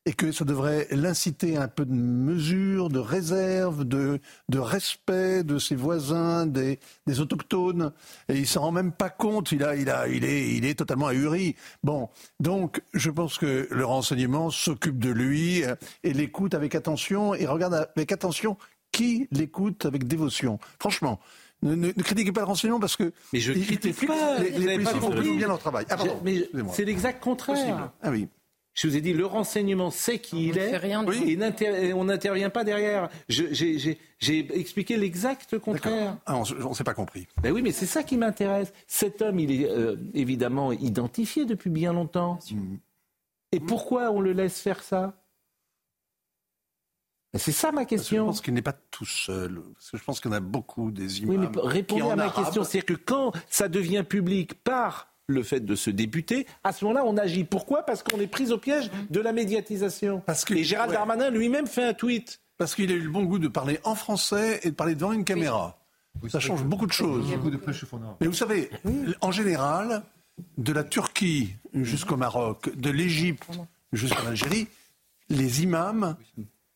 et 0.06 0.12
que 0.12 0.30
ça 0.32 0.44
devrait 0.44 0.86
l'inciter 0.92 1.56
à 1.56 1.64
un 1.64 1.68
peu 1.68 1.84
de 1.84 1.92
mesure, 1.92 2.88
de 2.88 3.00
réserve, 3.00 3.84
de, 3.84 4.20
de 4.48 4.58
respect 4.58 5.42
de 5.42 5.58
ses 5.58 5.74
voisins, 5.74 6.46
des, 6.46 6.78
des 7.08 7.20
autochtones. 7.20 7.92
Et 8.28 8.38
il 8.38 8.46
s'en 8.46 8.62
rend 8.62 8.72
même 8.72 8.92
pas 8.92 9.10
compte. 9.10 9.50
Il, 9.50 9.64
a, 9.64 9.74
il, 9.74 9.90
a, 9.90 10.08
il, 10.08 10.24
est, 10.24 10.54
il 10.54 10.64
est 10.64 10.76
totalement 10.76 11.08
ahuri. 11.08 11.56
Bon, 11.82 12.08
donc 12.38 12.82
je 12.94 13.10
pense 13.10 13.36
que 13.36 13.66
le 13.68 13.84
renseignement 13.84 14.50
s'occupe 14.50 14.98
de 15.00 15.10
lui 15.10 15.64
et 16.04 16.12
l'écoute 16.12 16.54
avec 16.54 16.76
attention 16.76 17.34
et 17.34 17.44
regarde 17.46 17.88
avec 17.96 18.12
attention 18.12 18.56
qui 18.92 19.26
l'écoute 19.32 19.84
avec 19.84 20.06
dévotion. 20.06 20.58
Franchement. 20.78 21.20
Ne, 21.62 21.90
critiquez 21.90 22.32
pas 22.32 22.42
le 22.42 22.46
renseignement 22.46 22.78
parce 22.78 22.96
que. 22.96 23.14
Mais 23.32 23.40
je 23.40 23.54
critique 23.54 24.06
pas. 24.06 24.38
Les, 24.40 24.50
les 24.50 24.74
policiers 24.74 25.00
font 25.00 25.08
bien 25.08 25.48
leur 25.48 25.58
travail. 25.58 25.86
Ah, 25.88 25.96
c'est 26.74 26.84
l'exact 26.84 27.24
contraire. 27.24 27.92
Ah 28.02 28.10
oui. 28.10 28.28
Je 28.76 28.86
vous 28.86 28.96
ai 28.96 29.00
dit, 29.00 29.14
le 29.14 29.24
renseignement 29.24 29.90
sait 29.90 30.18
qui 30.18 30.48
il 30.48 30.58
est 30.58 30.86
et, 30.86 31.92
on 31.94 32.04
n'intervient 32.04 32.50
pas 32.50 32.62
derrière. 32.62 33.08
J'ai 33.26 33.98
expliqué 34.58 34.98
l'exact 34.98 35.58
contraire. 35.58 36.18
Ah, 36.26 36.36
on 36.36 36.68
ne 36.68 36.74
s'est 36.74 36.84
pas 36.84 36.92
compris. 36.92 37.26
Ben 37.42 37.52
oui, 37.52 37.62
mais 37.62 37.72
c'est 37.72 37.86
ça 37.86 38.02
qui 38.02 38.18
m'intéresse. 38.18 38.74
Cet 38.86 39.22
homme, 39.22 39.38
il 39.38 39.50
est 39.50 39.70
euh, 39.70 39.96
évidemment 40.12 40.72
identifié 40.72 41.46
depuis 41.46 41.70
bien 41.70 41.94
longtemps. 41.94 42.38
Et 43.50 43.60
pourquoi 43.60 44.10
on 44.10 44.20
le 44.20 44.32
laisse 44.32 44.60
faire 44.60 44.82
ça? 44.82 45.14
Ben, 47.32 47.38
c'est 47.38 47.52
ça 47.52 47.72
ma 47.72 47.86
question. 47.86 48.24
je 48.24 48.26
pense 48.26 48.40
qu'il 48.42 48.52
n'est 48.52 48.62
pas 48.62 48.76
tout 48.90 49.06
seul. 49.06 49.62
Parce 49.74 49.90
que 49.90 49.96
je 49.96 50.04
pense 50.04 50.20
qu'il 50.20 50.30
y 50.30 50.34
en 50.34 50.36
a 50.36 50.40
beaucoup 50.40 50.90
des 50.90 51.20
imams. 51.20 51.30
Oui, 51.30 51.38
mais 51.38 51.60
répondez 51.62 52.10
à 52.10 52.16
ma 52.16 52.28
question. 52.28 52.62
C'est-à-dire 52.62 52.84
que 52.84 53.02
quand 53.02 53.32
ça 53.48 53.68
devient 53.68 54.04
public 54.06 54.62
par 54.62 55.15
le 55.28 55.42
fait 55.42 55.60
de 55.60 55.74
se 55.74 55.90
députer, 55.90 56.46
à 56.64 56.72
ce 56.72 56.84
moment-là, 56.84 57.04
on 57.04 57.16
agit. 57.16 57.44
Pourquoi? 57.44 57.84
Parce 57.84 58.02
qu'on 58.02 58.20
est 58.20 58.26
pris 58.26 58.52
au 58.52 58.58
piège 58.58 58.90
de 59.10 59.20
la 59.20 59.32
médiatisation. 59.32 60.22
Parce 60.24 60.44
que, 60.44 60.54
et 60.54 60.64
Gérald 60.64 60.92
Darmanin 60.92 61.30
lui-même 61.30 61.66
fait 61.66 61.84
un 61.84 61.94
tweet. 61.94 62.40
Parce 62.58 62.74
qu'il 62.74 62.90
a 62.90 62.94
eu 62.94 63.00
le 63.00 63.10
bon 63.10 63.24
goût 63.24 63.38
de 63.38 63.48
parler 63.48 63.78
en 63.84 63.94
français 63.94 64.60
et 64.62 64.70
de 64.70 64.74
parler 64.74 64.94
devant 64.94 65.12
une 65.12 65.24
caméra. 65.24 65.78
ça 66.28 66.40
change 66.40 66.64
beaucoup 66.64 66.86
de 66.86 66.92
choses. 66.92 67.26
Mais 68.20 68.26
vous 68.26 68.32
savez, 68.32 68.70
en 69.20 69.30
général, 69.30 70.02
de 70.56 70.72
la 70.72 70.84
Turquie 70.84 71.54
jusqu'au 71.74 72.16
Maroc, 72.16 72.74
de 72.76 72.90
l'Égypte 72.90 73.46
jusqu'en 73.92 74.26
Algérie, 74.26 74.68
les 75.28 75.62
imams, 75.62 76.16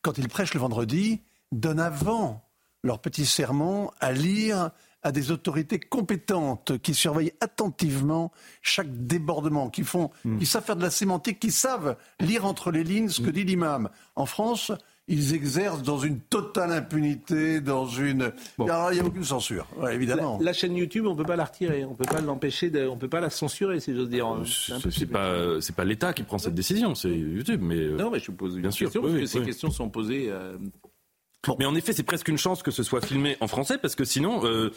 quand 0.01 0.17
ils 0.17 0.27
prêchent 0.27 0.53
le 0.53 0.59
vendredi, 0.59 1.21
donnent 1.51 1.79
avant 1.79 2.43
leur 2.83 2.99
petit 2.99 3.25
sermon 3.25 3.91
à 3.99 4.11
lire 4.11 4.71
à 5.03 5.11
des 5.11 5.31
autorités 5.31 5.79
compétentes 5.79 6.77
qui 6.79 6.93
surveillent 6.93 7.33
attentivement 7.41 8.31
chaque 8.61 9.05
débordement, 9.05 9.69
qui 9.69 9.83
font, 9.83 10.11
qui 10.39 10.45
savent 10.45 10.63
faire 10.63 10.75
de 10.75 10.83
la 10.83 10.91
sémantique, 10.91 11.39
qui 11.39 11.51
savent 11.51 11.95
lire 12.19 12.45
entre 12.45 12.71
les 12.71 12.83
lignes 12.83 13.09
ce 13.09 13.21
que 13.21 13.29
hmm. 13.29 13.33
dit 13.33 13.43
l'imam. 13.43 13.89
En 14.15 14.25
France, 14.25 14.71
ils 15.07 15.33
exercent 15.33 15.83
dans 15.83 15.99
une 15.99 16.19
totale 16.19 16.71
impunité, 16.71 17.59
dans 17.59 17.85
une. 17.85 18.31
il 18.59 18.65
n'y 18.65 18.69
a 18.71 19.05
aucune 19.05 19.23
censure, 19.23 19.67
évidemment. 19.91 20.39
La, 20.41 20.53
chaîne 20.53 20.75
YouTube, 20.75 21.05
on 21.05 21.11
ne 21.11 21.17
peut 21.17 21.25
pas 21.25 21.35
la 21.35 21.45
retirer, 21.45 21.83
on 21.83 21.91
ne 21.91 21.95
peut 21.95 22.05
pas 22.05 22.21
l'empêcher, 22.21 22.71
on 22.87 22.95
ne 22.95 22.99
peut 22.99 23.09
pas 23.09 23.19
la 23.19 23.29
censurer, 23.29 23.79
si 23.79 23.93
j'ose 23.95 24.09
dire. 24.09 24.27
C'est 24.45 25.07
pas, 25.07 25.59
c'est 25.59 25.75
pas 25.75 25.83
l'État 25.83 26.13
qui 26.13 26.23
prend 26.23 26.37
cette 26.37 26.55
décision, 26.55 26.95
c'est 26.95 27.09
YouTube. 27.09 27.61
Mais 27.61 27.77
euh, 27.77 27.97
non, 27.97 28.09
mais 28.09 28.19
je 28.19 28.27
vous 28.27 28.37
pose 28.37 28.55
une 28.55 28.61
bien 28.61 28.69
question 28.69 28.89
sûr, 28.89 29.01
parce 29.01 29.13
que 29.13 29.25
ces 29.25 29.41
questions 29.41 29.71
sont 29.71 29.89
posées. 29.89 30.27
Euh, 30.29 30.57
mais 31.57 31.65
en 31.65 31.75
effet, 31.75 31.93
c'est 31.93 32.03
presque 32.03 32.27
une 32.27 32.37
chance 32.37 32.61
que 32.61 32.71
ce 32.71 32.83
soit 32.83 33.01
filmé 33.01 33.37
en 33.41 33.47
français 33.47 33.77
parce 33.77 33.95
que 33.95 34.05
sinon, 34.05 34.45
euh, 34.45 34.71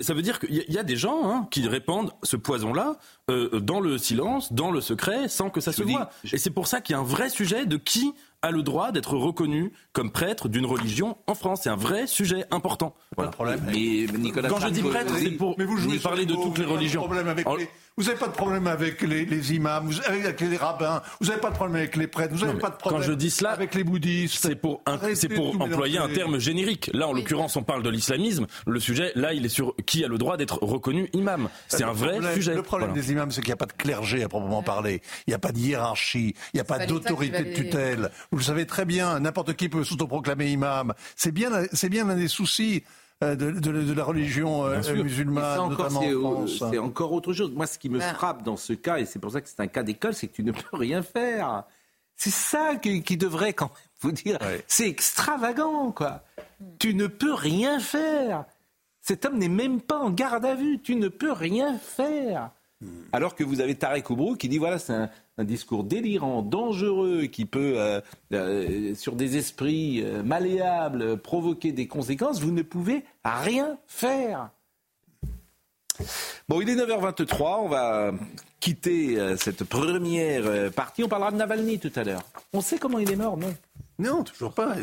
ça 0.00 0.14
veut 0.14 0.22
dire 0.22 0.40
qu'il 0.40 0.64
y, 0.68 0.78
a 0.78 0.82
des 0.82 0.96
gens 0.96 1.28
hein, 1.28 1.46
qui 1.50 1.66
répandent 1.68 2.12
ce 2.22 2.36
poison-là 2.36 2.96
euh, 3.30 3.60
dans 3.60 3.80
le 3.80 3.98
silence, 3.98 4.52
dans 4.52 4.70
le 4.70 4.80
secret, 4.80 5.28
sans 5.28 5.50
que 5.50 5.60
ça 5.60 5.72
se 5.72 5.82
voit. 5.82 6.10
Et 6.32 6.38
c'est 6.38 6.50
pour 6.50 6.66
ça 6.66 6.80
qu'il 6.80 6.94
y 6.94 6.96
a 6.96 7.00
un 7.00 7.04
vrai 7.04 7.28
sujet 7.28 7.66
de 7.66 7.76
qui 7.76 8.14
a 8.40 8.50
le 8.50 8.62
droit 8.62 8.92
d'être 8.92 9.16
reconnu 9.16 9.72
comme 9.92 10.10
prêtre 10.10 10.48
d'une 10.48 10.64
religion 10.64 11.18
en 11.26 11.34
France. 11.34 11.60
C'est 11.64 11.70
un 11.70 11.76
vrai 11.76 12.06
sujet 12.06 12.44
important. 12.50 12.94
Voilà. 13.16 13.32
problème. 13.32 13.60
Mais 13.66 14.06
Nicolas 14.18 14.48
Quand 14.48 14.60
je 14.60 14.68
dis 14.68 14.82
prêtre, 14.82 15.12
c'est 15.18 15.30
pour 15.32 15.56
mais 15.58 15.64
vous 15.64 15.98
parler 15.98 16.24
de 16.24 16.34
toutes 16.34 16.58
les 16.58 16.64
religions. 16.64 17.08
Vous 17.98 18.04
n'avez 18.04 18.16
pas 18.16 18.28
de 18.28 18.32
problème 18.32 18.68
avec 18.68 19.02
les, 19.02 19.54
imams, 19.54 19.90
avec 20.06 20.40
les 20.40 20.56
rabbins, 20.56 21.02
vous 21.20 21.26
n'avez 21.26 21.40
pas 21.40 21.50
de 21.50 21.56
problème 21.56 21.74
avec 21.74 21.96
les 21.96 22.06
prêtres, 22.06 22.32
vous 22.32 22.46
n'avez 22.46 22.56
pas 22.56 22.70
de 22.70 22.76
problème 22.76 23.00
quand 23.00 23.06
je 23.08 23.12
dis 23.12 23.28
cela, 23.28 23.50
avec 23.50 23.74
les 23.74 23.82
bouddhistes. 23.82 24.38
C'est 24.38 24.54
pour, 24.54 24.84
pour 24.84 25.60
employer 25.60 25.98
un 25.98 26.08
terme 26.08 26.38
générique. 26.38 26.92
Là, 26.94 27.08
en 27.08 27.12
l'occurrence, 27.12 27.56
on 27.56 27.64
parle 27.64 27.82
de 27.82 27.90
l'islamisme. 27.90 28.46
Le 28.68 28.78
sujet, 28.78 29.10
là, 29.16 29.34
il 29.34 29.44
est 29.44 29.48
sur 29.48 29.74
qui 29.84 30.04
a 30.04 30.08
le 30.08 30.16
droit 30.16 30.36
d'être 30.36 30.62
reconnu 30.62 31.10
imam. 31.12 31.48
C'est 31.66 31.82
un 31.82 31.92
vrai 31.92 32.20
sujet. 32.34 32.54
Le 32.54 32.62
problème 32.62 32.92
des 32.92 33.10
imams, 33.10 33.32
c'est 33.32 33.40
qu'il 33.40 33.48
n'y 33.48 33.54
a 33.54 33.56
pas 33.56 33.66
de 33.66 33.72
clergé 33.72 34.22
à 34.22 34.28
proprement 34.28 34.62
parler. 34.62 35.02
Il 35.26 35.30
n'y 35.30 35.34
a 35.34 35.40
pas 35.40 35.50
de 35.50 35.58
hiérarchie. 35.58 36.36
Il 36.54 36.56
n'y 36.56 36.60
a 36.60 36.64
pas 36.64 36.86
d'autorité 36.86 37.42
de 37.42 37.52
tutelle. 37.52 38.12
Vous 38.30 38.38
le 38.38 38.44
savez 38.44 38.64
très 38.64 38.84
bien, 38.84 39.18
n'importe 39.18 39.54
qui 39.54 39.68
peut 39.68 39.82
s'autoproclamer 39.82 40.52
imam. 40.52 40.94
C'est 41.16 41.32
bien, 41.32 41.50
c'est 41.72 41.88
bien 41.88 42.06
l'un 42.06 42.14
des 42.14 42.28
soucis 42.28 42.84
euh, 43.24 43.34
de, 43.34 43.92
la 43.92 44.04
religion 44.04 44.64
euh, 44.64 44.80
musulmane, 44.94 45.70
notamment 45.70 46.00
en 46.00 46.46
France. 46.46 46.62
C'est 46.70 46.78
encore 46.78 47.12
autre 47.12 47.32
chose. 47.32 47.50
Moi, 47.52 47.66
ce 47.66 47.78
qui 47.78 47.88
me 47.88 47.98
bah. 47.98 48.14
frappe 48.14 48.44
dans 48.44 48.56
ce 48.56 48.72
cas, 48.72 48.98
et 48.98 49.06
c'est 49.06 49.18
pour 49.18 49.32
ça 49.32 49.40
que 49.40 49.48
c'est 49.48 49.60
un 49.60 49.66
cas 49.66 49.82
d'école, 49.82 50.14
c'est 50.14 50.28
que 50.28 50.34
tu 50.34 50.44
ne 50.44 50.52
peux 50.52 50.76
rien 50.76 51.02
faire. 51.02 51.64
C'est 52.16 52.30
ça 52.30 52.76
qui, 52.76 53.16
devrait 53.16 53.54
quand 53.54 53.66
même 53.66 53.74
vous 54.00 54.12
dire. 54.12 54.38
C'est 54.66 54.88
extravagant, 54.88 55.92
quoi. 55.92 56.22
Tu 56.78 56.94
ne 56.94 57.06
peux 57.06 57.34
rien 57.34 57.80
faire. 57.80 58.44
Cet 59.00 59.24
homme 59.24 59.38
n'est 59.38 59.48
même 59.48 59.80
pas 59.80 59.98
en 59.98 60.10
garde 60.10 60.44
à 60.44 60.54
vue. 60.54 60.80
Tu 60.80 60.96
ne 60.96 61.08
peux 61.08 61.32
rien 61.32 61.78
faire. 61.78 62.50
Alors 63.12 63.34
que 63.34 63.42
vous 63.42 63.60
avez 63.60 63.74
Tarek 63.74 64.08
Oubrou 64.10 64.36
qui 64.36 64.48
dit 64.48 64.58
voilà, 64.58 64.78
c'est 64.78 64.92
un, 64.92 65.44
discours 65.44 65.84
délirant, 65.84 66.42
dangereux, 66.42 67.26
qui 67.26 67.44
peut, 67.44 67.74
euh, 67.76 68.00
euh, 68.32 68.94
sur 68.94 69.14
des 69.14 69.36
esprits 69.36 70.02
euh, 70.02 70.22
malléables, 70.22 71.16
provoquer 71.16 71.72
des 71.72 71.86
conséquences. 71.86 72.40
Vous 72.40 72.52
ne 72.52 72.62
pouvez 72.62 73.04
rien 73.24 73.78
faire. 73.86 74.50
Bon, 76.48 76.60
il 76.60 76.68
est 76.68 76.76
9h23. 76.76 77.64
On 77.64 77.68
va 77.68 78.12
quitter 78.60 79.36
cette 79.36 79.64
première 79.64 80.70
partie. 80.72 81.02
On 81.02 81.08
parlera 81.08 81.32
de 81.32 81.36
Navalny 81.36 81.80
tout 81.80 81.92
à 81.96 82.04
l'heure. 82.04 82.22
On 82.52 82.60
sait 82.60 82.78
comment 82.78 83.00
il 83.00 83.10
est 83.10 83.16
mort, 83.16 83.36
non? 83.36 83.52
Non, 83.98 84.22
toujours 84.22 84.52
pas. 84.52 84.76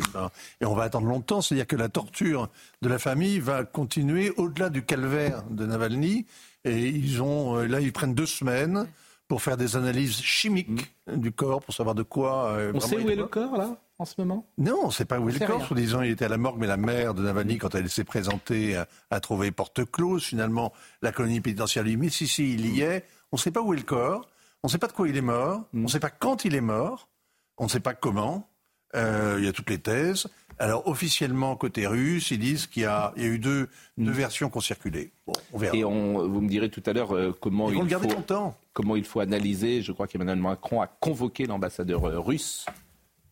Et 0.60 0.66
on 0.66 0.76
va 0.76 0.84
attendre 0.84 1.08
longtemps. 1.08 1.42
C'est-à-dire 1.42 1.68
que 1.68 1.78
la 1.78 1.88
torture 1.88 2.50
de 2.82 2.90
la 2.90 3.00
famille 3.00 3.40
va 3.40 3.64
continuer 3.64 4.32
au-delà 4.36 4.70
du 4.70 4.84
calvaire 4.84 5.44
de 5.50 5.66
Navalny. 5.66 6.26
Et 6.66 6.88
ils 6.90 7.22
ont, 7.22 7.58
euh, 7.58 7.68
là, 7.68 7.80
ils 7.80 7.94
prennent 7.94 8.16
deux 8.16 8.26
semaines 8.26 8.88
pour 9.28 9.42
faire 9.42 9.56
des 9.56 9.76
analyses 9.76 10.22
chimiques 10.22 10.94
mm. 11.08 11.18
du 11.18 11.32
corps, 11.32 11.62
pour 11.62 11.74
savoir 11.74 11.96
de 11.96 12.04
quoi. 12.04 12.50
Euh, 12.50 12.72
on 12.74 12.80
sait 12.80 12.98
où 12.98 13.10
est 13.10 13.16
le 13.16 13.28
corps, 13.28 13.56
là, 13.56 13.78
en 13.98 14.06
ce 14.06 14.16
moment? 14.18 14.46
Non, 14.58 14.80
on 14.84 14.88
ne 14.88 14.92
sait 14.92 15.06
pas 15.06 15.20
où 15.20 15.30
est 15.30 15.40
le 15.40 15.46
corps. 15.46 15.66
Soi 15.66 15.78
disant, 15.78 16.02
il 16.02 16.12
était 16.12 16.26
à 16.26 16.30
la 16.30 16.38
morgue, 16.38 16.60
mais 16.60 16.68
la 16.68 16.78
mère 16.78 17.14
de 17.14 17.24
Navalny, 17.24 17.58
quand 17.58 17.74
elle 17.76 17.90
s'est 17.90 18.04
présentée, 18.04 18.76
a, 19.10 19.20
trouvé 19.20 19.52
porte 19.52 19.90
close. 19.90 20.24
Finalement, 20.24 20.74
la 21.02 21.12
colonie 21.12 21.40
pénitentiaire 21.40 21.84
lui 21.84 21.96
dit, 21.96 22.10
si, 22.10 22.28
si, 22.28 22.54
il 22.54 22.76
y 22.76 22.82
est. 22.82 23.06
On 23.32 23.38
ne 23.38 23.42
sait 23.42 23.52
pas 23.52 23.62
où 23.62 23.74
est 23.74 23.78
le 23.78 23.84
corps. 23.84 24.28
On 24.64 24.68
ne 24.68 24.72
sait 24.72 24.78
pas 24.78 24.88
de 24.88 24.94
quoi 24.94 25.08
il 25.08 25.16
est 25.16 25.22
mort. 25.22 25.60
Mm. 25.74 25.82
On 25.82 25.84
ne 25.84 25.88
sait 25.88 26.00
pas 26.00 26.10
quand 26.10 26.46
il 26.46 26.56
est 26.56 26.62
mort. 26.62 27.08
On 27.58 27.66
ne 27.66 27.70
sait 27.70 27.80
pas 27.80 27.94
comment. 27.94 28.50
Euh, 28.96 29.36
il 29.40 29.46
y 29.46 29.48
a 29.48 29.52
toutes 29.52 29.70
les 29.70 29.80
thèses. 29.80 30.28
Alors 30.58 30.88
officiellement 30.88 31.56
côté 31.58 31.86
russe, 31.86 32.32
ils 32.32 32.40
disent 32.40 32.66
qu'il 32.66 32.84
y, 32.84 32.86
a 32.86 33.12
eu 33.18 33.40
deux, 33.40 33.68
deux 33.98 34.12
mm. 34.12 34.14
versions 34.14 34.50
qui 34.50 34.58
ont 34.58 34.62
circulé. 34.62 35.12
Bon, 35.28 35.34
on 35.52 35.58
verra. 35.58 35.76
Et 35.76 35.84
on, 35.84 36.28
vous 36.28 36.40
me 36.40 36.48
direz 36.48 36.70
tout 36.70 36.84
à 36.86 36.94
l'heure 36.94 37.14
euh, 37.14 37.36
comment 37.40 37.70
il 37.70 37.90
faut 37.90 38.08
comment 38.74 38.96
il 38.96 39.04
faut 39.04 39.20
analyser. 39.20 39.82
Je 39.82 39.92
crois 39.92 40.08
qu'Emmanuel 40.08 40.38
Macron 40.38 40.82
a 40.82 40.88
convoqué 40.88 41.46
l'ambassadeur 41.46 42.06
euh, 42.06 42.20
russe. 42.20 42.66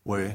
Oui. 0.04 0.26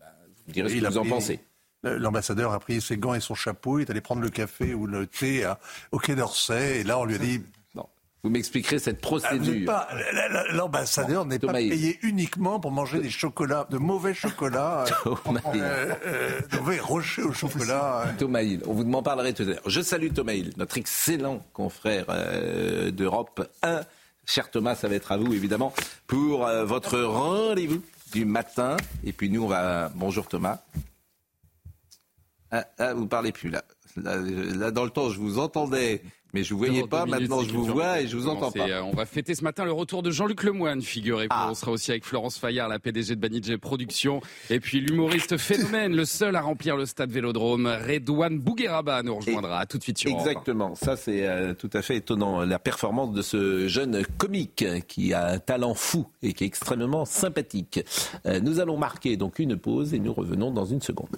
Bah, 0.00 0.06
vous 0.36 0.48
me 0.48 0.52
direz 0.52 0.68
ce 0.68 0.74
que 0.74 0.86
vous 0.86 0.98
en 0.98 1.06
pensez. 1.06 1.40
L'ambassadeur 1.84 2.52
a 2.52 2.58
pris 2.58 2.80
ses 2.80 2.96
gants 2.96 3.14
et 3.14 3.20
son 3.20 3.36
chapeau, 3.36 3.78
il 3.78 3.82
est 3.82 3.90
allé 3.90 4.00
prendre 4.00 4.20
le 4.20 4.30
café 4.30 4.74
ou 4.74 4.88
le 4.88 5.06
thé 5.06 5.48
au 5.92 6.00
Quai 6.00 6.16
d'Orsay, 6.16 6.80
et 6.80 6.82
là 6.82 6.98
on 6.98 7.04
lui 7.04 7.14
a 7.14 7.18
dit 7.18 7.40
vous 8.24 8.30
m'expliquerez 8.30 8.78
cette 8.78 9.00
procédure. 9.00 9.70
Ah, 9.72 9.88
l'ambassadeur 10.52 11.24
n'est 11.24 11.38
pas 11.38 11.52
payé 11.52 11.98
uniquement 12.02 12.58
pour 12.58 12.72
manger 12.72 12.98
des 12.98 13.10
chocolats, 13.10 13.66
de 13.70 13.78
mauvais 13.78 14.14
chocolats, 14.14 14.84
euh, 15.06 15.14
euh, 15.26 15.94
euh, 16.06 16.40
de 16.50 16.56
mauvais 16.56 16.80
rochers 16.80 17.22
au 17.22 17.32
chocolat. 17.32 18.06
Thomas 18.18 18.42
Hill, 18.42 18.62
on 18.66 18.72
vous 18.72 18.90
en 18.92 19.02
parlerait 19.02 19.32
tout 19.32 19.44
à 19.44 19.46
l'heure. 19.46 19.62
Je 19.66 19.80
salue 19.80 20.12
Thomas 20.12 20.32
Hill, 20.32 20.52
notre 20.56 20.78
excellent 20.78 21.44
confrère 21.52 22.06
d'Europe 22.92 23.48
1. 23.62 23.82
Cher 24.26 24.50
Thomas, 24.50 24.74
ça 24.74 24.88
va 24.88 24.96
être 24.96 25.12
à 25.12 25.16
vous 25.16 25.32
évidemment 25.32 25.72
pour 26.06 26.46
votre 26.64 26.98
rendez-vous 26.98 27.82
du 28.12 28.24
matin. 28.24 28.76
Et 29.04 29.12
puis 29.12 29.30
nous, 29.30 29.44
on 29.44 29.48
va. 29.48 29.90
Bonjour 29.94 30.26
Thomas. 30.26 30.60
Ah, 32.50 32.66
ah 32.78 32.94
vous 32.94 33.06
parlez 33.06 33.30
plus 33.30 33.50
là. 33.50 33.62
là. 33.96 34.70
dans 34.70 34.84
le 34.84 34.90
temps, 34.90 35.08
je 35.10 35.18
vous 35.18 35.38
entendais 35.38 36.02
mais 36.34 36.44
je 36.44 36.52
vous 36.52 36.58
voyais 36.58 36.86
pas, 36.86 37.06
maintenant 37.06 37.42
je 37.42 37.52
vous 37.52 37.64
vois 37.64 38.00
et 38.00 38.06
je 38.06 38.16
vous 38.16 38.28
entends 38.28 38.50
pas. 38.50 38.68
Euh, 38.68 38.82
on 38.82 38.92
va 38.94 39.06
fêter 39.06 39.34
ce 39.34 39.42
matin 39.42 39.64
le 39.64 39.72
retour 39.72 40.02
de 40.02 40.10
Jean-Luc 40.10 40.42
Lemoine, 40.42 40.82
figurez-vous. 40.82 41.28
Ah. 41.30 41.48
On 41.50 41.54
sera 41.54 41.70
aussi 41.70 41.90
avec 41.90 42.04
Florence 42.04 42.38
Fayard, 42.38 42.68
la 42.68 42.78
PDG 42.78 43.16
de 43.16 43.20
Banijé 43.20 43.58
Productions. 43.58 44.20
Et 44.50 44.60
puis 44.60 44.80
l'humoriste 44.80 45.36
phénomène, 45.36 45.94
le 45.94 46.04
seul 46.04 46.36
à 46.36 46.40
remplir 46.40 46.76
le 46.76 46.86
stade 46.86 47.10
Vélodrome, 47.10 47.66
Redouane 47.66 48.38
Bougueraba 48.38 49.02
nous 49.02 49.16
rejoindra. 49.16 49.64
tout 49.66 49.78
de 49.78 49.82
suite 49.82 49.98
sur 49.98 50.10
Exactement, 50.10 50.74
ça 50.74 50.96
c'est 50.96 51.26
euh, 51.26 51.54
tout 51.54 51.70
à 51.72 51.82
fait 51.82 51.96
étonnant. 51.96 52.44
La 52.44 52.58
performance 52.58 53.12
de 53.12 53.22
ce 53.22 53.68
jeune 53.68 54.04
comique 54.18 54.64
qui 54.86 55.12
a 55.12 55.26
un 55.26 55.38
talent 55.38 55.74
fou 55.74 56.06
et 56.22 56.32
qui 56.32 56.44
est 56.44 56.46
extrêmement 56.46 57.04
sympathique. 57.04 57.80
Euh, 58.26 58.40
nous 58.40 58.60
allons 58.60 58.76
marquer 58.76 59.16
donc 59.16 59.38
une 59.38 59.56
pause 59.56 59.94
et 59.94 59.98
nous 59.98 60.12
revenons 60.12 60.50
dans 60.50 60.64
une 60.64 60.80
seconde. 60.80 61.16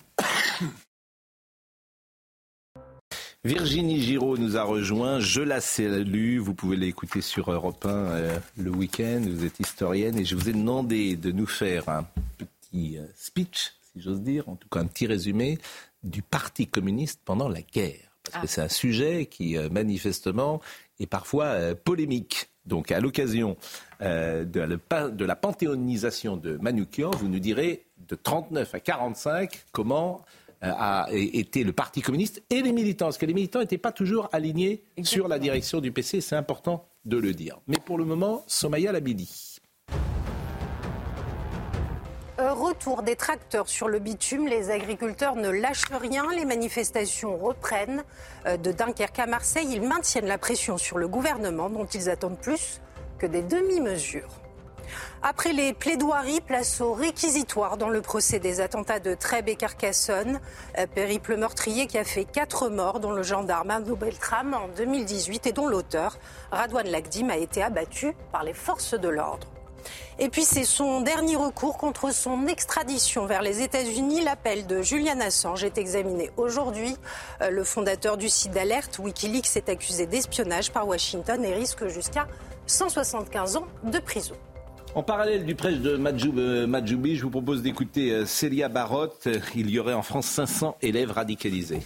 Virginie 3.42 4.02
Giraud 4.02 4.36
nous 4.36 4.58
a 4.58 4.62
rejoint. 4.62 5.18
Je 5.18 5.40
la 5.40 5.62
salue. 5.62 6.38
Vous 6.38 6.52
pouvez 6.52 6.76
l'écouter 6.76 7.22
sur 7.22 7.50
Europe 7.50 7.86
1 7.86 7.88
euh, 7.88 8.38
le 8.58 8.70
week-end. 8.70 9.22
Vous 9.26 9.46
êtes 9.46 9.58
historienne 9.58 10.18
et 10.18 10.26
je 10.26 10.36
vous 10.36 10.50
ai 10.50 10.52
demandé 10.52 11.16
de 11.16 11.32
nous 11.32 11.46
faire 11.46 11.88
un 11.88 12.06
petit 12.36 12.98
euh, 12.98 13.06
speech, 13.16 13.72
si 13.80 14.02
j'ose 14.02 14.20
dire, 14.20 14.46
en 14.50 14.56
tout 14.56 14.68
cas 14.68 14.80
un 14.80 14.86
petit 14.86 15.06
résumé 15.06 15.58
du 16.02 16.20
Parti 16.20 16.66
communiste 16.66 17.20
pendant 17.24 17.48
la 17.48 17.62
guerre. 17.62 18.10
Parce 18.24 18.42
que 18.42 18.44
ah. 18.44 18.46
c'est 18.46 18.60
un 18.60 18.68
sujet 18.68 19.24
qui, 19.24 19.56
euh, 19.56 19.70
manifestement, 19.70 20.60
est 20.98 21.06
parfois 21.06 21.74
polémique. 21.76 22.50
Donc, 22.66 22.92
à 22.92 23.00
l'occasion 23.00 23.56
de, 24.02 24.60
la, 24.60 25.08
de 25.08 25.24
la 25.24 25.34
panthéonisation 25.34 26.36
de 26.36 26.58
Manoukian, 26.58 27.10
vous 27.12 27.26
nous 27.26 27.38
direz 27.38 27.86
de 28.06 28.14
39 28.14 28.74
à 28.74 28.80
45 28.80 29.64
comment 29.72 30.26
a 30.62 31.08
été 31.12 31.64
le 31.64 31.72
Parti 31.72 32.02
communiste 32.02 32.42
et 32.50 32.62
les 32.62 32.72
militants, 32.72 33.06
parce 33.06 33.18
que 33.18 33.26
les 33.26 33.34
militants 33.34 33.60
n'étaient 33.60 33.78
pas 33.78 33.92
toujours 33.92 34.28
alignés 34.32 34.82
sur 35.02 35.28
la 35.28 35.38
direction 35.38 35.80
du 35.80 35.92
PC, 35.92 36.20
c'est 36.20 36.36
important 36.36 36.86
de 37.04 37.16
le 37.16 37.32
dire. 37.32 37.60
Mais 37.66 37.78
pour 37.84 37.98
le 37.98 38.04
moment, 38.04 38.44
Somaya 38.46 38.92
Labidi. 38.92 39.58
Retour 42.38 43.02
des 43.02 43.16
tracteurs 43.16 43.68
sur 43.68 43.88
le 43.88 43.98
bitume, 43.98 44.48
les 44.48 44.70
agriculteurs 44.70 45.36
ne 45.36 45.50
lâchent 45.50 45.92
rien, 45.92 46.24
les 46.34 46.46
manifestations 46.46 47.36
reprennent. 47.36 48.02
Euh, 48.46 48.56
de 48.56 48.72
Dunkerque 48.72 49.18
à 49.18 49.26
Marseille, 49.26 49.68
ils 49.70 49.82
maintiennent 49.82 50.26
la 50.26 50.38
pression 50.38 50.78
sur 50.78 50.96
le 50.96 51.06
gouvernement 51.06 51.68
dont 51.68 51.84
ils 51.84 52.08
attendent 52.08 52.38
plus 52.38 52.80
que 53.18 53.26
des 53.26 53.42
demi-mesures. 53.42 54.40
Après 55.22 55.52
les 55.52 55.74
plaidoiries, 55.74 56.40
place 56.40 56.80
au 56.80 56.94
réquisitoire 56.94 57.76
dans 57.76 57.90
le 57.90 58.00
procès 58.00 58.38
des 58.38 58.62
attentats 58.62 59.00
de 59.00 59.14
Trèbes 59.14 59.50
et 59.50 59.54
Carcassonne. 59.54 60.40
Périple 60.94 61.36
meurtrier 61.36 61.86
qui 61.86 61.98
a 61.98 62.04
fait 62.04 62.24
quatre 62.24 62.70
morts, 62.70 63.00
dont 63.00 63.12
le 63.12 63.22
gendarme 63.22 63.70
Arnaud 63.70 63.96
Beltrame 63.96 64.54
en 64.54 64.68
2018 64.68 65.46
et 65.46 65.52
dont 65.52 65.66
l'auteur, 65.66 66.18
Radouane 66.50 66.88
Lagdim, 66.88 67.28
a 67.28 67.36
été 67.36 67.62
abattu 67.62 68.14
par 68.32 68.44
les 68.44 68.54
forces 68.54 68.94
de 68.94 69.08
l'ordre. 69.10 69.46
Et 70.18 70.30
puis 70.30 70.44
c'est 70.44 70.64
son 70.64 71.02
dernier 71.02 71.36
recours 71.36 71.76
contre 71.76 72.14
son 72.14 72.46
extradition 72.46 73.26
vers 73.26 73.42
les 73.42 73.60
États-Unis. 73.60 74.22
L'appel 74.22 74.66
de 74.66 74.80
Julian 74.80 75.20
Assange 75.20 75.64
est 75.64 75.76
examiné 75.76 76.30
aujourd'hui. 76.38 76.96
Euh, 77.42 77.50
le 77.50 77.64
fondateur 77.64 78.16
du 78.16 78.30
site 78.30 78.52
d'alerte 78.52 78.98
Wikileaks 78.98 79.56
est 79.56 79.68
accusé 79.68 80.06
d'espionnage 80.06 80.72
par 80.72 80.88
Washington 80.88 81.44
et 81.44 81.54
risque 81.54 81.88
jusqu'à 81.88 82.26
175 82.66 83.56
ans 83.56 83.66
de 83.84 83.98
prison. 83.98 84.34
En 84.96 85.04
parallèle 85.04 85.44
du 85.44 85.54
prêche 85.54 85.78
de 85.78 85.90
euh, 85.90 86.66
Majoubi, 86.66 87.16
je 87.16 87.22
vous 87.22 87.30
propose 87.30 87.62
d'écouter 87.62 88.10
euh, 88.10 88.26
Célia 88.26 88.68
Barotte. 88.68 89.28
Il 89.54 89.70
y 89.70 89.78
aurait 89.78 89.94
en 89.94 90.02
France 90.02 90.26
500 90.26 90.76
élèves 90.82 91.12
radicalisés. 91.12 91.80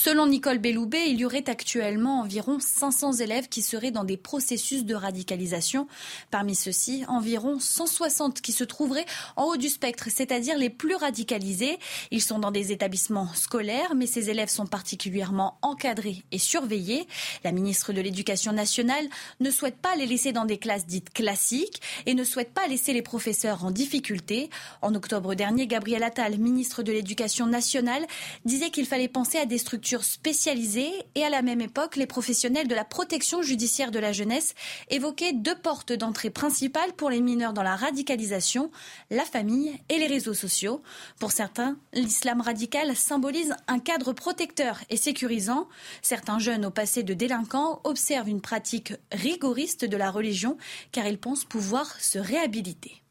Selon 0.00 0.28
Nicole 0.28 0.58
Belloubet, 0.58 1.10
il 1.10 1.18
y 1.18 1.24
aurait 1.24 1.50
actuellement 1.50 2.20
environ 2.20 2.58
500 2.60 3.14
élèves 3.14 3.48
qui 3.48 3.62
seraient 3.62 3.90
dans 3.90 4.04
des 4.04 4.16
processus 4.16 4.84
de 4.84 4.94
radicalisation. 4.94 5.88
Parmi 6.30 6.54
ceux-ci, 6.54 7.02
environ 7.08 7.58
160 7.58 8.40
qui 8.40 8.52
se 8.52 8.62
trouveraient 8.62 9.06
en 9.34 9.46
haut 9.46 9.56
du 9.56 9.68
spectre, 9.68 10.06
c'est-à-dire 10.08 10.56
les 10.56 10.70
plus 10.70 10.94
radicalisés. 10.94 11.80
Ils 12.12 12.22
sont 12.22 12.38
dans 12.38 12.52
des 12.52 12.70
établissements 12.70 13.26
scolaires, 13.34 13.96
mais 13.96 14.06
ces 14.06 14.30
élèves 14.30 14.50
sont 14.50 14.66
particulièrement 14.66 15.58
encadrés 15.62 16.22
et 16.30 16.38
surveillés. 16.38 17.08
La 17.42 17.50
ministre 17.50 17.92
de 17.92 18.00
l'Éducation 18.00 18.52
nationale 18.52 19.08
ne 19.40 19.50
souhaite 19.50 19.78
pas 19.78 19.96
les 19.96 20.06
laisser 20.06 20.30
dans 20.30 20.44
des 20.44 20.58
classes 20.58 20.86
dites 20.86 21.12
classiques 21.12 21.82
et 22.06 22.14
ne 22.14 22.22
souhaite 22.22 22.54
pas 22.54 22.68
laisser 22.68 22.92
les 22.92 23.02
professeurs 23.02 23.64
en 23.64 23.72
difficulté. 23.72 24.48
En 24.80 24.94
octobre 24.94 25.34
dernier, 25.34 25.66
Gabriel 25.66 26.04
Attal, 26.04 26.38
ministre 26.38 26.84
de 26.84 26.92
l'Éducation 26.92 27.46
nationale, 27.46 28.06
disait 28.44 28.70
qu'il 28.70 28.86
fallait 28.86 29.08
penser 29.08 29.38
à 29.38 29.44
des 29.44 29.58
structures 29.58 29.87
spécialisées 29.96 30.92
et 31.14 31.24
à 31.24 31.30
la 31.30 31.42
même 31.42 31.60
époque, 31.60 31.96
les 31.96 32.06
professionnels 32.06 32.68
de 32.68 32.74
la 32.74 32.84
protection 32.84 33.42
judiciaire 33.42 33.90
de 33.90 33.98
la 33.98 34.12
jeunesse 34.12 34.54
évoquaient 34.90 35.32
deux 35.32 35.56
portes 35.56 35.92
d'entrée 35.92 36.30
principales 36.30 36.92
pour 36.92 37.10
les 37.10 37.20
mineurs 37.20 37.52
dans 37.52 37.62
la 37.62 37.76
radicalisation, 37.76 38.70
la 39.10 39.24
famille 39.24 39.78
et 39.88 39.98
les 39.98 40.06
réseaux 40.06 40.34
sociaux. 40.34 40.82
Pour 41.18 41.32
certains, 41.32 41.78
l'islam 41.92 42.40
radical 42.40 42.94
symbolise 42.94 43.54
un 43.66 43.78
cadre 43.78 44.12
protecteur 44.12 44.80
et 44.90 44.96
sécurisant. 44.96 45.68
Certains 46.02 46.38
jeunes 46.38 46.66
au 46.66 46.70
passé 46.70 47.02
de 47.02 47.14
délinquants 47.14 47.80
observent 47.84 48.28
une 48.28 48.40
pratique 48.40 48.92
rigoriste 49.12 49.84
de 49.84 49.96
la 49.96 50.10
religion 50.10 50.58
car 50.92 51.06
ils 51.06 51.18
pensent 51.18 51.44
pouvoir 51.44 52.00
se 52.00 52.18
réhabiliter. 52.18 53.02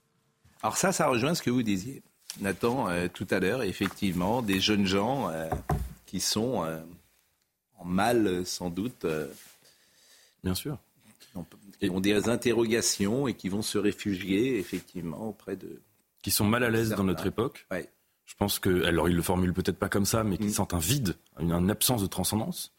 Alors 0.61 0.77
ça, 0.77 0.91
ça 0.91 1.07
rejoint 1.07 1.35
ce 1.35 1.41
que 1.41 1.49
vous 1.49 1.63
disiez. 1.63 2.03
Nathan, 2.41 2.89
euh, 2.89 3.07
tout 3.11 3.27
à 3.31 3.39
l'heure, 3.39 3.63
effectivement, 3.63 4.41
des 4.41 4.59
jeunes 4.59 4.85
gens 4.85 5.29
euh, 5.29 5.49
qui 6.07 6.19
sont 6.19 6.63
euh, 6.63 6.81
en 7.77 7.85
mal, 7.85 8.43
sans 8.47 8.71
doute. 8.71 9.05
Euh, 9.05 9.27
Bien 10.43 10.55
sûr. 10.55 10.79
Qui 11.79 11.91
ont 11.91 11.99
des 11.99 12.29
interrogations 12.29 13.27
et 13.27 13.35
qui 13.35 13.49
vont 13.49 13.61
se 13.61 13.77
réfugier, 13.77 14.57
effectivement, 14.57 15.29
auprès 15.29 15.55
de. 15.55 15.79
Qui 16.23 16.31
sont 16.31 16.45
mal 16.45 16.63
à 16.63 16.71
l'aise 16.71 16.89
dans 16.89 17.03
notre 17.03 17.27
époque. 17.27 17.67
Je 18.25 18.35
pense 18.35 18.57
que, 18.59 18.83
alors 18.83 19.07
il 19.07 19.15
le 19.15 19.21
formule 19.21 19.53
peut-être 19.53 19.77
pas 19.77 19.87
comme 19.87 20.05
ça, 20.05 20.23
mais 20.23 20.37
qu'ils 20.37 20.47
mm. 20.47 20.53
sentent 20.53 20.73
un 20.73 20.79
vide, 20.79 21.15
une, 21.39 21.69
absence 21.69 22.01
de 22.01 22.07
transcendance. 22.07 22.73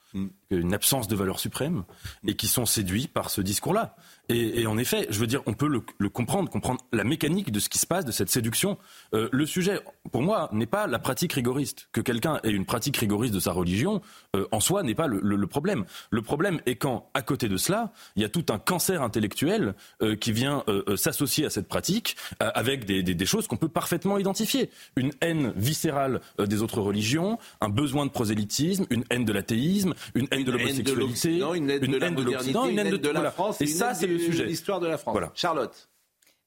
Une 0.51 0.75
absence 0.75 1.09
de 1.09 1.17
valeur 1.17 1.39
suprême, 1.39 1.85
et 2.27 2.35
qui 2.35 2.49
sont 2.49 2.67
séduits 2.67 3.09
par 3.09 3.31
ce 3.31 3.41
discours-là. 3.41 3.97
Et, 4.31 4.67
en 4.67 4.77
effet, 4.77 5.07
je 5.09 5.19
veux 5.19 5.27
dire, 5.27 5.43
on 5.47 5.55
peut 5.55 5.69
le, 5.69 6.09
comprendre, 6.11 6.51
comprendre 6.51 6.83
la 6.93 7.03
mécanique 7.03 7.51
de 7.51 7.61
ce 7.61 7.71
qui 7.71 7.79
se 7.79 7.87
passe, 7.87 8.05
de 8.05 8.13
cette 8.13 8.29
séduction. 8.29 8.77
Euh, 9.15 9.31
le 9.33 9.47
sujet, 9.47 9.81
pour 10.13 10.21
moi, 10.21 10.51
n'est 10.53 10.67
pas 10.67 10.87
la 10.87 10.99
pratique 10.99 11.33
rigoriste. 11.33 11.89
Que 11.93 12.03
quelqu'un 12.03 12.39
ait 12.45 12.51
une 12.51 12.67
pratique 12.67 12.99
rigoriste 12.99 13.33
de 13.33 13.41
sa 13.41 13.53
religion, 13.53 14.03
euh, 14.37 14.47
en 14.53 14.61
soi, 14.61 14.83
n'est 14.83 14.95
pas 14.95 15.07
le, 15.07 15.47
problème. 15.47 15.87
Le 16.11 16.21
problème 16.21 16.61
est 16.67 16.77
quand, 16.77 17.09
à 17.15 17.23
côté 17.23 17.49
de 17.49 17.57
cela, 17.57 17.91
il 18.17 18.23
y 18.23 18.25
a 18.25 18.29
tout 18.29 18.45
un 18.51 18.59
cancer 18.59 19.03
intellectuel 19.03 19.75
euh, 20.03 20.15
qui 20.15 20.33
vient 20.33 20.63
s'associer 20.97 21.47
à 21.47 21.51
cette 21.51 21.69
pratique, 21.69 22.17
avec 22.41 22.85
des 22.85 23.27
choses 23.27 23.47
qu'on 23.47 23.57
peut 23.57 23.69
parfaitement 23.69 24.19
identifier. 24.19 24.71
Une 24.97 25.13
haine 25.21 25.53
viscérale 25.57 26.21
des 26.39 26.63
autres 26.63 26.81
religions, 26.81 27.39
un 27.61 27.69
besoin 27.69 28.05
de 28.05 28.11
prosélytisme, 28.11 28.85
une 28.91 29.05
haine 29.11 29.25
de 29.25 29.33
l'athéisme, 29.33 29.95
une 30.15 30.29
haine 30.31 30.45
de 30.45 30.53
l'homosexualité, 30.53 31.41
une 31.55 31.71
haine 31.71 32.15
de 32.15 32.23
l'Occident, 32.23 32.67
une 32.67 32.79
haine 32.79 32.97
de, 32.97 33.09
la 33.09 33.31
France. 33.31 33.61
Et 33.61 33.67
ça, 33.67 33.95
c'est 33.95 34.07
l'histoire 34.07 34.81
de 34.81 34.87
la 34.87 34.99
France. 34.99 35.19
Charlotte. 35.35 35.89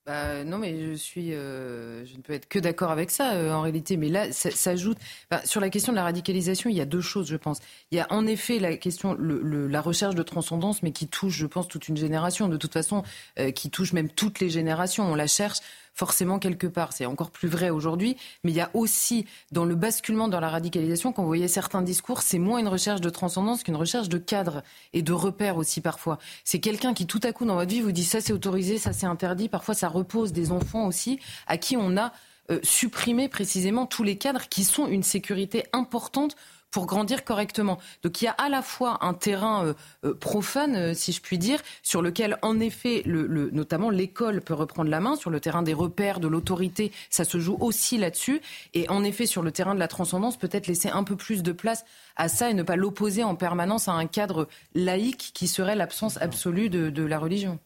Bah, 0.07 0.43
non, 0.43 0.57
mais 0.57 0.75
je 0.79 0.93
suis, 0.93 1.31
euh, 1.35 2.03
je 2.07 2.17
ne 2.17 2.21
peux 2.23 2.33
être 2.33 2.47
que 2.47 2.57
d'accord 2.57 2.89
avec 2.89 3.11
ça 3.11 3.33
euh, 3.33 3.51
en 3.51 3.61
réalité. 3.61 3.97
Mais 3.97 4.09
là, 4.09 4.31
ça 4.31 4.49
s'ajoute 4.49 4.97
bah, 5.29 5.41
sur 5.45 5.61
la 5.61 5.69
question 5.69 5.93
de 5.93 5.95
la 5.95 6.03
radicalisation. 6.03 6.71
Il 6.71 6.75
y 6.75 6.81
a 6.81 6.85
deux 6.85 7.01
choses, 7.01 7.27
je 7.27 7.35
pense. 7.35 7.59
Il 7.91 7.97
y 7.97 8.01
a 8.01 8.07
en 8.09 8.25
effet 8.25 8.57
la 8.57 8.77
question, 8.77 9.13
le, 9.13 9.67
la 9.67 9.79
recherche 9.79 10.15
de 10.15 10.23
transcendance, 10.23 10.81
mais 10.81 10.91
qui 10.91 11.07
touche, 11.07 11.35
je 11.35 11.45
pense, 11.45 11.67
toute 11.67 11.87
une 11.87 11.97
génération. 11.97 12.49
De 12.49 12.57
toute 12.57 12.73
façon, 12.73 13.03
euh, 13.37 13.51
qui 13.51 13.69
touche 13.69 13.93
même 13.93 14.09
toutes 14.09 14.39
les 14.39 14.49
générations. 14.49 15.05
On 15.05 15.13
la 15.13 15.27
cherche 15.27 15.59
forcément 15.93 16.39
quelque 16.39 16.67
part. 16.67 16.93
C'est 16.93 17.05
encore 17.05 17.31
plus 17.31 17.47
vrai 17.47 17.69
aujourd'hui, 17.69 18.17
mais 18.43 18.51
il 18.51 18.55
y 18.55 18.61
a 18.61 18.69
aussi 18.73 19.25
dans 19.51 19.65
le 19.65 19.75
basculement 19.75 20.27
dans 20.27 20.39
la 20.39 20.49
radicalisation, 20.49 21.11
quand 21.11 21.21
vous 21.21 21.27
voyez 21.27 21.47
certains 21.47 21.81
discours, 21.81 22.21
c'est 22.21 22.39
moins 22.39 22.59
une 22.59 22.67
recherche 22.67 23.01
de 23.01 23.09
transcendance 23.09 23.63
qu'une 23.63 23.75
recherche 23.75 24.09
de 24.09 24.17
cadre 24.17 24.63
et 24.93 25.01
de 25.01 25.13
repères 25.13 25.57
aussi 25.57 25.81
parfois. 25.81 26.17
C'est 26.43 26.59
quelqu'un 26.59 26.93
qui 26.93 27.07
tout 27.07 27.19
à 27.23 27.31
coup 27.33 27.45
dans 27.45 27.55
votre 27.55 27.71
vie 27.71 27.81
vous 27.81 27.91
dit 27.91 28.05
ça 28.05 28.21
c'est 28.21 28.33
autorisé, 28.33 28.77
ça 28.77 28.93
c'est 28.93 29.05
interdit. 29.05 29.49
Parfois 29.49 29.75
ça 29.75 29.89
repose 29.89 30.31
des 30.31 30.51
enfants 30.51 30.87
aussi 30.87 31.19
à 31.47 31.57
qui 31.57 31.77
on 31.77 31.97
a 31.97 32.13
euh, 32.49 32.59
supprimé 32.63 33.29
précisément 33.29 33.85
tous 33.85 34.03
les 34.03 34.17
cadres 34.17 34.49
qui 34.49 34.63
sont 34.63 34.87
une 34.87 35.03
sécurité 35.03 35.63
importante 35.73 36.35
pour 36.71 36.85
grandir 36.85 37.23
correctement. 37.23 37.77
Donc 38.01 38.21
il 38.21 38.25
y 38.25 38.27
a 38.27 38.31
à 38.31 38.49
la 38.49 38.61
fois 38.61 38.97
un 39.01 39.13
terrain 39.13 39.65
euh, 39.65 39.73
euh, 40.05 40.13
profane, 40.13 40.75
euh, 40.75 40.93
si 40.93 41.11
je 41.11 41.21
puis 41.21 41.37
dire, 41.37 41.61
sur 41.83 42.01
lequel 42.01 42.37
en 42.41 42.59
effet, 42.59 43.03
le, 43.05 43.49
notamment 43.51 43.89
l'école 43.89 44.41
peut 44.41 44.53
reprendre 44.53 44.89
la 44.89 45.01
main, 45.01 45.15
sur 45.15 45.29
le 45.29 45.39
terrain 45.39 45.61
des 45.61 45.73
repères, 45.73 46.19
de 46.19 46.27
l'autorité, 46.27 46.91
ça 47.09 47.25
se 47.25 47.39
joue 47.39 47.57
aussi 47.59 47.97
là-dessus. 47.97 48.41
Et 48.73 48.89
en 48.89 49.03
effet, 49.03 49.25
sur 49.25 49.41
le 49.41 49.51
terrain 49.51 49.75
de 49.75 49.79
la 49.79 49.89
transcendance, 49.89 50.37
peut-être 50.37 50.67
laisser 50.67 50.89
un 50.89 51.03
peu 51.03 51.15
plus 51.15 51.43
de 51.43 51.51
place 51.51 51.85
à 52.15 52.29
ça 52.29 52.49
et 52.49 52.53
ne 52.53 52.63
pas 52.63 52.75
l'opposer 52.75 53.23
en 53.23 53.35
permanence 53.35 53.87
à 53.87 53.93
un 53.93 54.07
cadre 54.07 54.47
laïque 54.73 55.31
qui 55.33 55.47
serait 55.47 55.75
l'absence 55.75 56.17
absolue 56.21 56.69
de, 56.69 57.01
la 57.01 57.19
religion. 57.19 57.59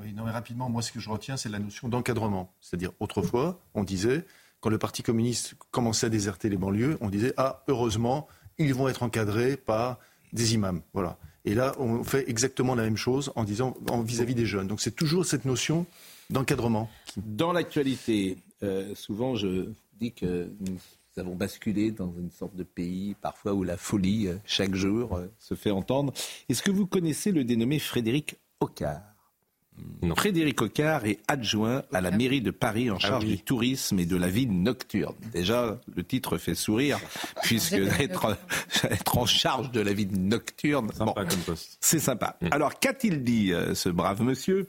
Oui, 0.00 0.12
non, 0.12 0.24
mais 0.24 0.30
rapidement, 0.30 0.68
moi, 0.68 0.82
ce 0.82 0.92
que 0.92 1.00
je 1.00 1.10
retiens, 1.10 1.36
c'est 1.36 1.48
la 1.48 1.58
notion 1.58 1.88
d'encadrement. 1.88 2.52
C'est-à-dire, 2.60 2.90
autrefois, 3.00 3.60
on 3.74 3.84
disait, 3.84 4.24
quand 4.60 4.70
le 4.70 4.78
Parti 4.78 5.02
communiste 5.02 5.54
commençait 5.70 6.06
à 6.06 6.08
déserter 6.08 6.48
les 6.48 6.56
banlieues, 6.56 6.96
on 7.00 7.10
disait, 7.10 7.34
ah, 7.36 7.64
heureusement, 7.68 8.26
ils 8.58 8.74
vont 8.74 8.88
être 8.88 9.02
encadrés 9.02 9.56
par 9.56 9.98
des 10.32 10.54
imams. 10.54 10.82
Voilà. 10.92 11.18
Et 11.44 11.54
là, 11.54 11.74
on 11.78 12.04
fait 12.04 12.28
exactement 12.28 12.74
la 12.74 12.82
même 12.82 12.96
chose 12.96 13.32
en 13.34 13.44
disant 13.44 13.74
vis-à-vis 14.04 14.34
des 14.34 14.46
jeunes. 14.46 14.66
Donc 14.66 14.80
c'est 14.80 14.94
toujours 14.94 15.24
cette 15.24 15.44
notion 15.44 15.86
d'encadrement. 16.30 16.90
Dans 17.16 17.52
l'actualité, 17.52 18.36
euh, 18.62 18.94
souvent 18.94 19.34
je 19.34 19.70
dis 19.98 20.12
que 20.12 20.50
nous 20.60 20.76
avons 21.16 21.34
basculé 21.34 21.90
dans 21.90 22.12
une 22.18 22.30
sorte 22.30 22.54
de 22.54 22.64
pays 22.64 23.16
parfois 23.20 23.54
où 23.54 23.64
la 23.64 23.76
folie, 23.76 24.28
euh, 24.28 24.36
chaque 24.44 24.74
jour, 24.74 25.16
euh, 25.16 25.26
se 25.38 25.54
fait 25.54 25.70
entendre. 25.70 26.12
Est-ce 26.48 26.62
que 26.62 26.70
vous 26.70 26.86
connaissez 26.86 27.32
le 27.32 27.44
dénommé 27.44 27.78
Frédéric 27.78 28.36
Frédéric 30.16 30.60
Ocard 30.62 31.06
est 31.06 31.18
adjoint 31.28 31.82
à 31.92 32.00
la 32.00 32.10
mairie 32.10 32.40
de 32.40 32.50
Paris 32.50 32.90
en 32.90 32.96
ah 32.96 32.98
charge 32.98 33.24
du 33.24 33.38
tourisme 33.38 33.98
et 33.98 34.06
de 34.06 34.16
la 34.16 34.28
vie 34.28 34.46
nocturne. 34.46 35.14
Déjà, 35.32 35.78
le 35.94 36.04
titre 36.04 36.38
fait 36.38 36.54
sourire, 36.54 36.98
puisque 37.42 37.74
être, 37.74 38.36
être 38.90 39.18
en 39.18 39.26
charge 39.26 39.70
de 39.70 39.80
la 39.80 39.92
vie 39.92 40.06
nocturne, 40.06 40.90
c'est 41.80 41.98
sympa. 41.98 42.36
Mm. 42.40 42.48
Alors, 42.50 42.78
qu'a-t-il 42.78 43.22
dit, 43.22 43.52
euh, 43.52 43.74
ce 43.74 43.88
brave 43.88 44.22
monsieur? 44.22 44.68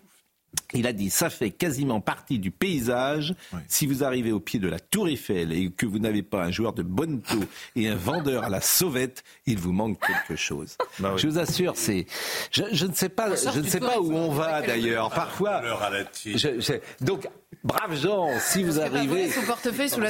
Il 0.74 0.88
a 0.88 0.94
dit, 0.94 1.10
ça 1.10 1.30
fait 1.30 1.50
quasiment 1.52 2.00
partie 2.00 2.40
du 2.40 2.52
paysage. 2.52 3.34
Si 3.68 3.88
vous 3.88 4.04
arrivez 4.04 4.32
au 4.32 4.40
pied 4.40 4.60
de 4.60 4.68
la 4.68 4.80
tour 4.80 5.08
Eiffel 5.08 5.52
et 5.52 5.72
que 5.72 5.86
vous 5.86 6.00
n'avez 6.00 6.22
pas 6.22 6.44
un 6.44 6.52
joueur 6.52 6.74
de 6.74 6.84
bonne 6.84 7.22
taux 7.22 7.44
et 7.76 7.88
un 7.88 7.96
vendeur 7.96 8.44
à 8.44 8.50
la 8.50 8.62
sauvette, 8.62 9.24
il 9.46 9.58
vous 9.58 9.72
manque 9.72 10.00
quelque 10.00 10.36
chose. 10.36 10.78
Bah 11.00 11.14
je 11.18 11.28
vous 11.28 11.40
assure, 11.40 11.74
c'est, 11.76 12.06
je, 12.52 12.86
ne 12.86 12.94
sais 12.94 13.10
pas, 13.10 13.36
je 13.36 13.60
ne 13.60 13.66
sais 13.66 13.80
pas 13.80 14.00
où 14.00 14.14
on 14.14 14.32
va 14.32 14.62
d'ailleurs. 14.62 15.10
Parfois, 15.10 15.62
donc, 17.02 17.28
braves 17.64 17.96
gens, 17.96 18.28
si 18.40 18.64
vous 18.64 18.80
arrivez, 18.80 19.30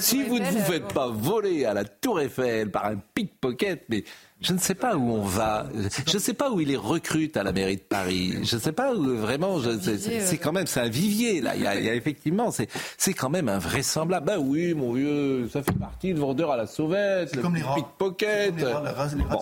si 0.02 0.24
vous 0.24 0.40
ne 0.40 0.50
vous 0.50 0.60
faites 0.60 0.94
pas 0.94 1.08
voler 1.08 1.66
à 1.66 1.74
la 1.74 1.86
tour 1.86 2.20
Eiffel 2.20 2.70
par 2.70 2.86
un 2.86 2.98
pickpocket, 3.14 3.86
mais 3.90 4.04
je 4.42 4.54
ne 4.54 4.58
sais 4.58 4.76
pas 4.76 4.96
où 4.96 5.12
on 5.12 5.24
va. 5.24 5.68
Je 6.08 6.14
ne 6.14 6.20
sais 6.20 6.34
pas 6.34 6.50
où 6.50 6.62
il 6.62 6.70
les 6.70 6.78
recrute 6.78 7.36
à 7.36 7.44
la 7.44 7.52
mairie 7.52 7.76
de 7.76 7.82
Paris. 7.82 8.38
Je 8.44 8.56
ne 8.56 8.62
sais 8.62 8.72
pas 8.72 8.94
où 8.94 9.18
vraiment. 9.18 9.60
C'est 9.60 10.38
quand 10.38 10.54
même 10.54 10.66
c'est 10.66 10.80
un 10.80 10.88
vivier 10.88 11.42
là. 11.42 11.56
Il 11.56 11.64
y 11.64 11.68
a, 11.68 11.78
il 11.78 11.86
y 11.86 11.90
a 11.90 11.96
effectivement 11.96 12.50
c'est 12.50 12.70
c'est 12.98 13.14
quand 13.14 13.30
même 13.30 13.50
invraisemblable. 13.50 14.26
Ben 14.26 14.38
oui, 14.40 14.74
mon 14.74 14.94
vieux, 14.94 15.50
ça 15.50 15.62
fait 15.62 15.74
partie 15.74 16.14
de 16.14 16.20
vendeur 16.20 16.52
à 16.52 16.58
la 16.58 16.68
sauvette, 16.68 17.36
le 17.36 17.42
pickpocket. 17.76 18.54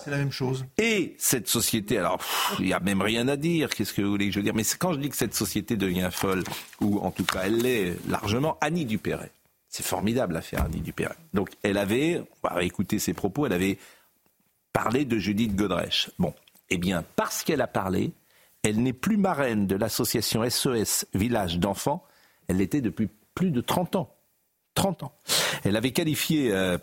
C'est 0.04 0.10
la 0.10 0.16
même 0.16 0.32
chose. 0.32 0.64
Et 0.78 1.14
cette 1.18 1.48
société, 1.48 1.98
alors 1.98 2.18
il 2.58 2.66
y 2.66 2.72
a 2.72 2.80
même 2.80 3.02
rien 3.02 3.28
à 3.28 3.36
dire. 3.36 3.68
Qu'est-ce 3.68 3.92
que 3.92 4.02
vous 4.02 4.10
voulez 4.10 4.28
que 4.28 4.34
je 4.34 4.40
dise 4.40 4.52
Mais 4.54 4.64
quand 4.78 4.92
je 4.94 4.98
dis 4.98 5.10
que 5.10 5.16
cette 5.16 5.34
société 5.34 5.76
devient 5.76 6.08
folle, 6.10 6.42
ou 6.80 6.98
en 6.98 7.12
tout 7.12 7.24
cas 7.24 7.42
elle 7.44 7.58
l'est 7.58 7.96
largement, 8.08 8.58
Annie 8.60 8.84
Dupéret. 8.84 9.30
C'est 9.68 9.84
formidable 9.84 10.34
l'affaire 10.34 10.64
Annie 10.64 10.80
Dupéret. 10.80 11.14
Donc 11.34 11.50
elle 11.62 11.76
avait, 11.78 12.22
on 12.42 12.54
va 12.54 12.64
écouter 12.64 12.98
ses 12.98 13.12
propos, 13.12 13.46
elle 13.46 13.52
avait 13.52 13.78
parler 14.84 15.04
de 15.04 15.18
Judith 15.18 15.56
Godrèche. 15.56 16.08
Bon, 16.20 16.32
eh 16.70 16.78
bien, 16.78 17.04
parce 17.16 17.42
qu'elle 17.42 17.62
a 17.62 17.66
parlé, 17.66 18.12
elle 18.62 18.80
n'est 18.80 18.92
plus 18.92 19.16
marraine 19.16 19.66
de 19.66 19.74
l'association 19.74 20.48
SOS 20.48 21.04
Village 21.14 21.58
d'enfants, 21.58 22.04
elle 22.46 22.58
l'était 22.58 22.80
depuis 22.80 23.08
plus 23.34 23.50
de 23.50 23.60
30 23.60 23.96
ans. 23.96 24.14
30 24.74 25.02
ans. 25.02 25.12
Elle 25.64 25.74
avait 25.74 25.90
qualifié 25.90 26.52
euh, 26.52 26.78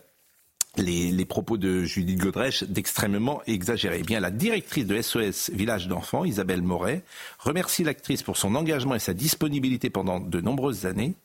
les, 0.75 1.23
propos 1.23 1.55
de 1.55 1.85
Judith 1.85 2.19
Godrèche 2.19 2.65
d'extrêmement 2.65 3.41
exagérés. 3.47 3.99
Eh 4.01 4.03
bien, 4.03 4.19
la 4.19 4.29
directrice 4.29 4.87
de 4.87 5.01
SOS 5.01 5.51
Village 5.51 5.87
d'enfants, 5.87 6.25
Isabelle 6.25 6.63
Moret, 6.63 7.01
remercie 7.39 7.85
l'actrice 7.85 8.23
pour 8.23 8.35
son 8.35 8.55
engagement 8.55 8.95
et 8.95 8.99
sa 8.99 9.13
disponibilité 9.13 9.89
pendant 9.89 10.19
de 10.19 10.41
nombreuses 10.41 10.85
années 10.85 11.15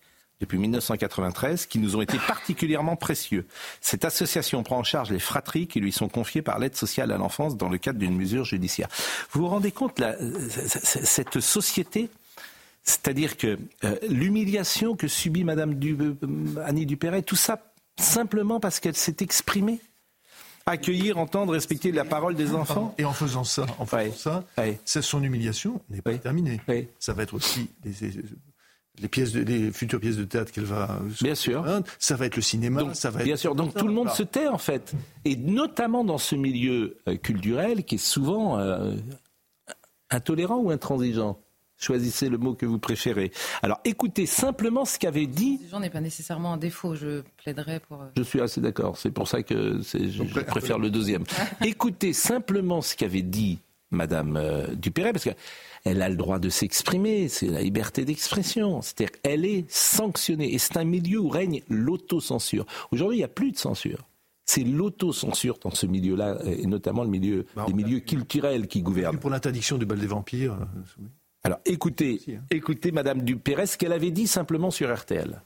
depuis 0.40 0.58
1993 0.58 1.66
qui 1.66 1.78
nous 1.78 1.96
ont 1.96 2.00
été 2.00 2.18
particulièrement 2.26 2.96
précieux. 2.96 3.46
Cette 3.80 4.04
association 4.04 4.62
prend 4.62 4.78
en 4.78 4.84
charge 4.84 5.10
les 5.10 5.18
fratries 5.18 5.66
qui 5.66 5.80
lui 5.80 5.92
sont 5.92 6.08
confiées 6.08 6.42
par 6.42 6.58
l'aide 6.58 6.76
sociale 6.76 7.12
à 7.12 7.18
l'enfance 7.18 7.56
dans 7.56 7.68
le 7.68 7.78
cadre 7.78 7.98
d'une 7.98 8.16
mesure 8.16 8.44
judiciaire. 8.44 8.88
Vous 9.32 9.42
vous 9.42 9.48
rendez 9.48 9.72
compte, 9.72 9.98
là, 9.98 10.16
cette 10.48 11.40
société 11.40 12.08
c'est-à-dire 12.82 13.36
que 13.36 13.58
euh, 13.84 13.96
l'humiliation 14.08 14.96
que 14.96 15.06
subit 15.06 15.44
Madame 15.44 15.74
du, 15.74 15.96
euh, 16.00 16.16
Annie 16.64 16.86
Dupéret, 16.86 17.20
tout 17.20 17.36
ça 17.36 17.60
simplement 17.98 18.58
parce 18.58 18.80
qu'elle 18.80 18.96
s'est 18.96 19.16
exprimée 19.20 19.80
accueillir, 20.66 21.18
entendre, 21.18 21.52
respecter 21.52 21.92
la 21.92 22.04
parole 22.04 22.34
des 22.34 22.54
enfants. 22.54 22.94
Et 22.98 23.04
en 23.04 23.12
faisant 23.12 23.44
ça, 23.44 23.66
en 23.78 23.86
faisant 23.86 24.44
ça, 24.84 25.02
son 25.02 25.22
humiliation 25.22 25.80
n'est 25.90 26.02
pas 26.02 26.16
terminée. 26.18 26.60
Ça 26.98 27.12
va 27.12 27.22
être 27.22 27.34
aussi 27.34 27.70
les 28.98 29.08
pièces, 29.08 29.32
de, 29.32 29.40
les 29.40 29.72
futures 29.72 30.00
pièces 30.00 30.16
de 30.16 30.24
théâtre 30.24 30.52
qu'elle 30.52 30.64
va. 30.64 30.98
Bien 31.20 31.34
sûr. 31.34 31.64
Ça 31.98 32.16
va 32.16 32.26
être 32.26 32.36
le 32.36 32.42
cinéma. 32.42 32.94
ça 32.94 33.10
va 33.10 33.22
bien 33.22 33.36
sûr. 33.36 33.54
Donc 33.54 33.74
tout 33.74 33.86
le 33.86 33.94
monde 33.94 34.10
se 34.10 34.22
tait 34.22 34.48
en 34.48 34.58
fait, 34.58 34.92
et 35.24 35.36
notamment 35.36 36.04
dans 36.04 36.18
ce 36.18 36.34
milieu 36.34 36.98
euh, 37.08 37.16
culturel 37.16 37.84
qui 37.84 37.96
est 37.96 37.98
souvent 37.98 38.58
euh, 38.58 38.94
intolérant 40.10 40.58
ou 40.58 40.70
intransigeant. 40.70 41.38
Choisissez 41.78 42.28
le 42.28 42.36
mot 42.36 42.54
que 42.54 42.66
vous 42.66 42.78
préférez. 42.78 43.32
Alors 43.62 43.80
écoutez 43.86 44.26
simplement 44.26 44.84
ce 44.84 44.98
qu'avait 44.98 45.26
dit. 45.26 45.54
Intransigeant 45.54 45.80
n'est 45.80 45.90
pas 45.90 46.02
nécessairement 46.02 46.52
un 46.52 46.58
défaut. 46.58 46.94
Je 46.94 47.22
plaiderais 47.38 47.80
pour. 47.80 48.02
Euh, 48.02 48.06
je 48.18 48.22
suis 48.22 48.40
assez 48.40 48.60
d'accord. 48.60 48.98
C'est 48.98 49.10
pour 49.10 49.28
ça 49.28 49.42
que 49.42 49.80
je, 49.82 50.42
préfère 50.42 50.78
le 50.78 50.90
deuxième. 50.90 51.24
écoutez 51.64 52.12
simplement 52.12 52.82
ce 52.82 52.94
qu'avait 52.96 53.22
dit 53.22 53.60
Madame 53.90 54.66
Dupéret, 54.74 55.12
parce 55.12 55.24
que 55.24 55.30
elle 55.84 56.02
a 56.02 56.08
le 56.08 56.16
droit 56.16 56.38
de 56.38 56.50
s'exprimer, 56.50 57.28
c'est 57.28 57.46
la 57.46 57.62
liberté 57.62 58.04
d'expression. 58.04 58.82
C'est-à-dire 58.82 59.20
qu'elle 59.20 59.46
est 59.46 59.70
sanctionnée. 59.70 60.52
Et 60.52 60.58
c'est 60.58 60.76
un 60.76 60.84
milieu 60.84 61.18
où 61.20 61.28
règne 61.28 61.62
l'autocensure. 61.70 62.66
Aujourd'hui, 62.90 63.16
il 63.16 63.20
n'y 63.20 63.24
a 63.24 63.28
plus 63.28 63.52
de 63.52 63.56
censure. 63.56 64.06
C'est 64.44 64.64
l'autocensure 64.64 65.58
dans 65.58 65.70
ce 65.70 65.86
milieu-là, 65.86 66.38
et 66.44 66.66
notamment 66.66 67.04
le 67.04 67.10
milieu, 67.10 67.46
bah, 67.56 67.64
les 67.68 67.72
milieux 67.72 68.00
culturels 68.00 68.66
qui 68.66 68.82
gouvernent. 68.82 69.18
Pour 69.18 69.30
l'interdiction 69.30 69.78
du 69.78 69.86
bal 69.86 69.98
des 69.98 70.06
vampires. 70.06 70.54
Euh, 70.54 71.04
Alors 71.44 71.60
écoutez, 71.64 72.20
hein. 72.28 72.42
écoutez 72.50 72.90
Madame 72.90 73.22
Dupérez, 73.22 73.66
ce 73.66 73.78
qu'elle 73.78 73.92
avait 73.92 74.10
dit 74.10 74.26
simplement 74.26 74.70
sur 74.70 74.94
RTL 74.94 75.40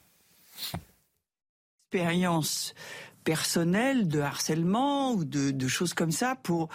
expérience 1.94 2.74
personnelle 3.22 4.08
de 4.08 4.20
harcèlement 4.20 5.12
ou 5.12 5.24
de, 5.24 5.68
choses 5.68 5.94
comme 5.94 6.10
ça 6.10 6.36
pour 6.42 6.68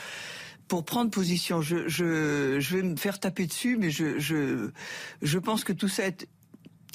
pour 0.69 0.85
prendre 0.85 1.11
position. 1.11 1.61
Je, 1.61 2.75
vais 2.75 2.83
me 2.83 2.95
faire 2.95 3.19
taper 3.19 3.47
dessus, 3.47 3.75
mais 3.77 3.89
je, 3.89 5.37
pense 5.39 5.65
que 5.65 5.73
tout 5.73 5.89
ça 5.89 6.05
est 6.07 6.29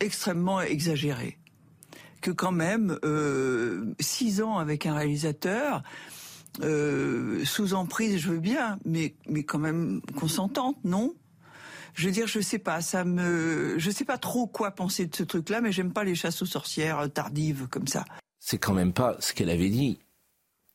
extrêmement 0.00 0.62
exagéré. 0.62 1.38
Que 2.22 2.30
quand 2.30 2.52
même, 2.52 2.98
euh, 3.04 3.94
six 4.00 4.40
ans 4.40 4.56
avec 4.56 4.86
un 4.86 4.94
réalisateur, 4.94 5.82
euh, 6.62 7.44
sous 7.44 7.74
emprise, 7.74 8.16
je 8.16 8.30
veux 8.30 8.38
bien, 8.38 8.78
mais, 8.86 9.14
quand 9.42 9.58
même 9.58 10.00
consentante, 10.16 10.78
non? 10.84 11.14
Je 11.94 12.06
veux 12.06 12.12
dire, 12.12 12.26
je 12.26 12.40
sais 12.40 12.58
pas, 12.58 12.80
ça 12.80 13.04
me, 13.04 13.76
je 13.78 13.90
sais 13.90 14.04
pas 14.04 14.18
trop 14.18 14.46
quoi 14.46 14.70
penser 14.70 15.06
de 15.06 15.14
ce 15.14 15.22
truc-là, 15.22 15.60
mais 15.60 15.70
j'aime 15.70 15.92
pas 15.92 16.02
les 16.02 16.14
chasses 16.14 16.42
aux 16.42 16.46
sorcières 16.46 17.12
tardives 17.12 17.68
comme 17.70 17.86
ça. 17.86 18.04
C'est 18.40 18.58
quand 18.58 18.72
même 18.72 18.92
pas 18.92 19.16
ce 19.20 19.32
qu'elle 19.32 19.50
avait 19.50 19.68
dit. 19.68 19.98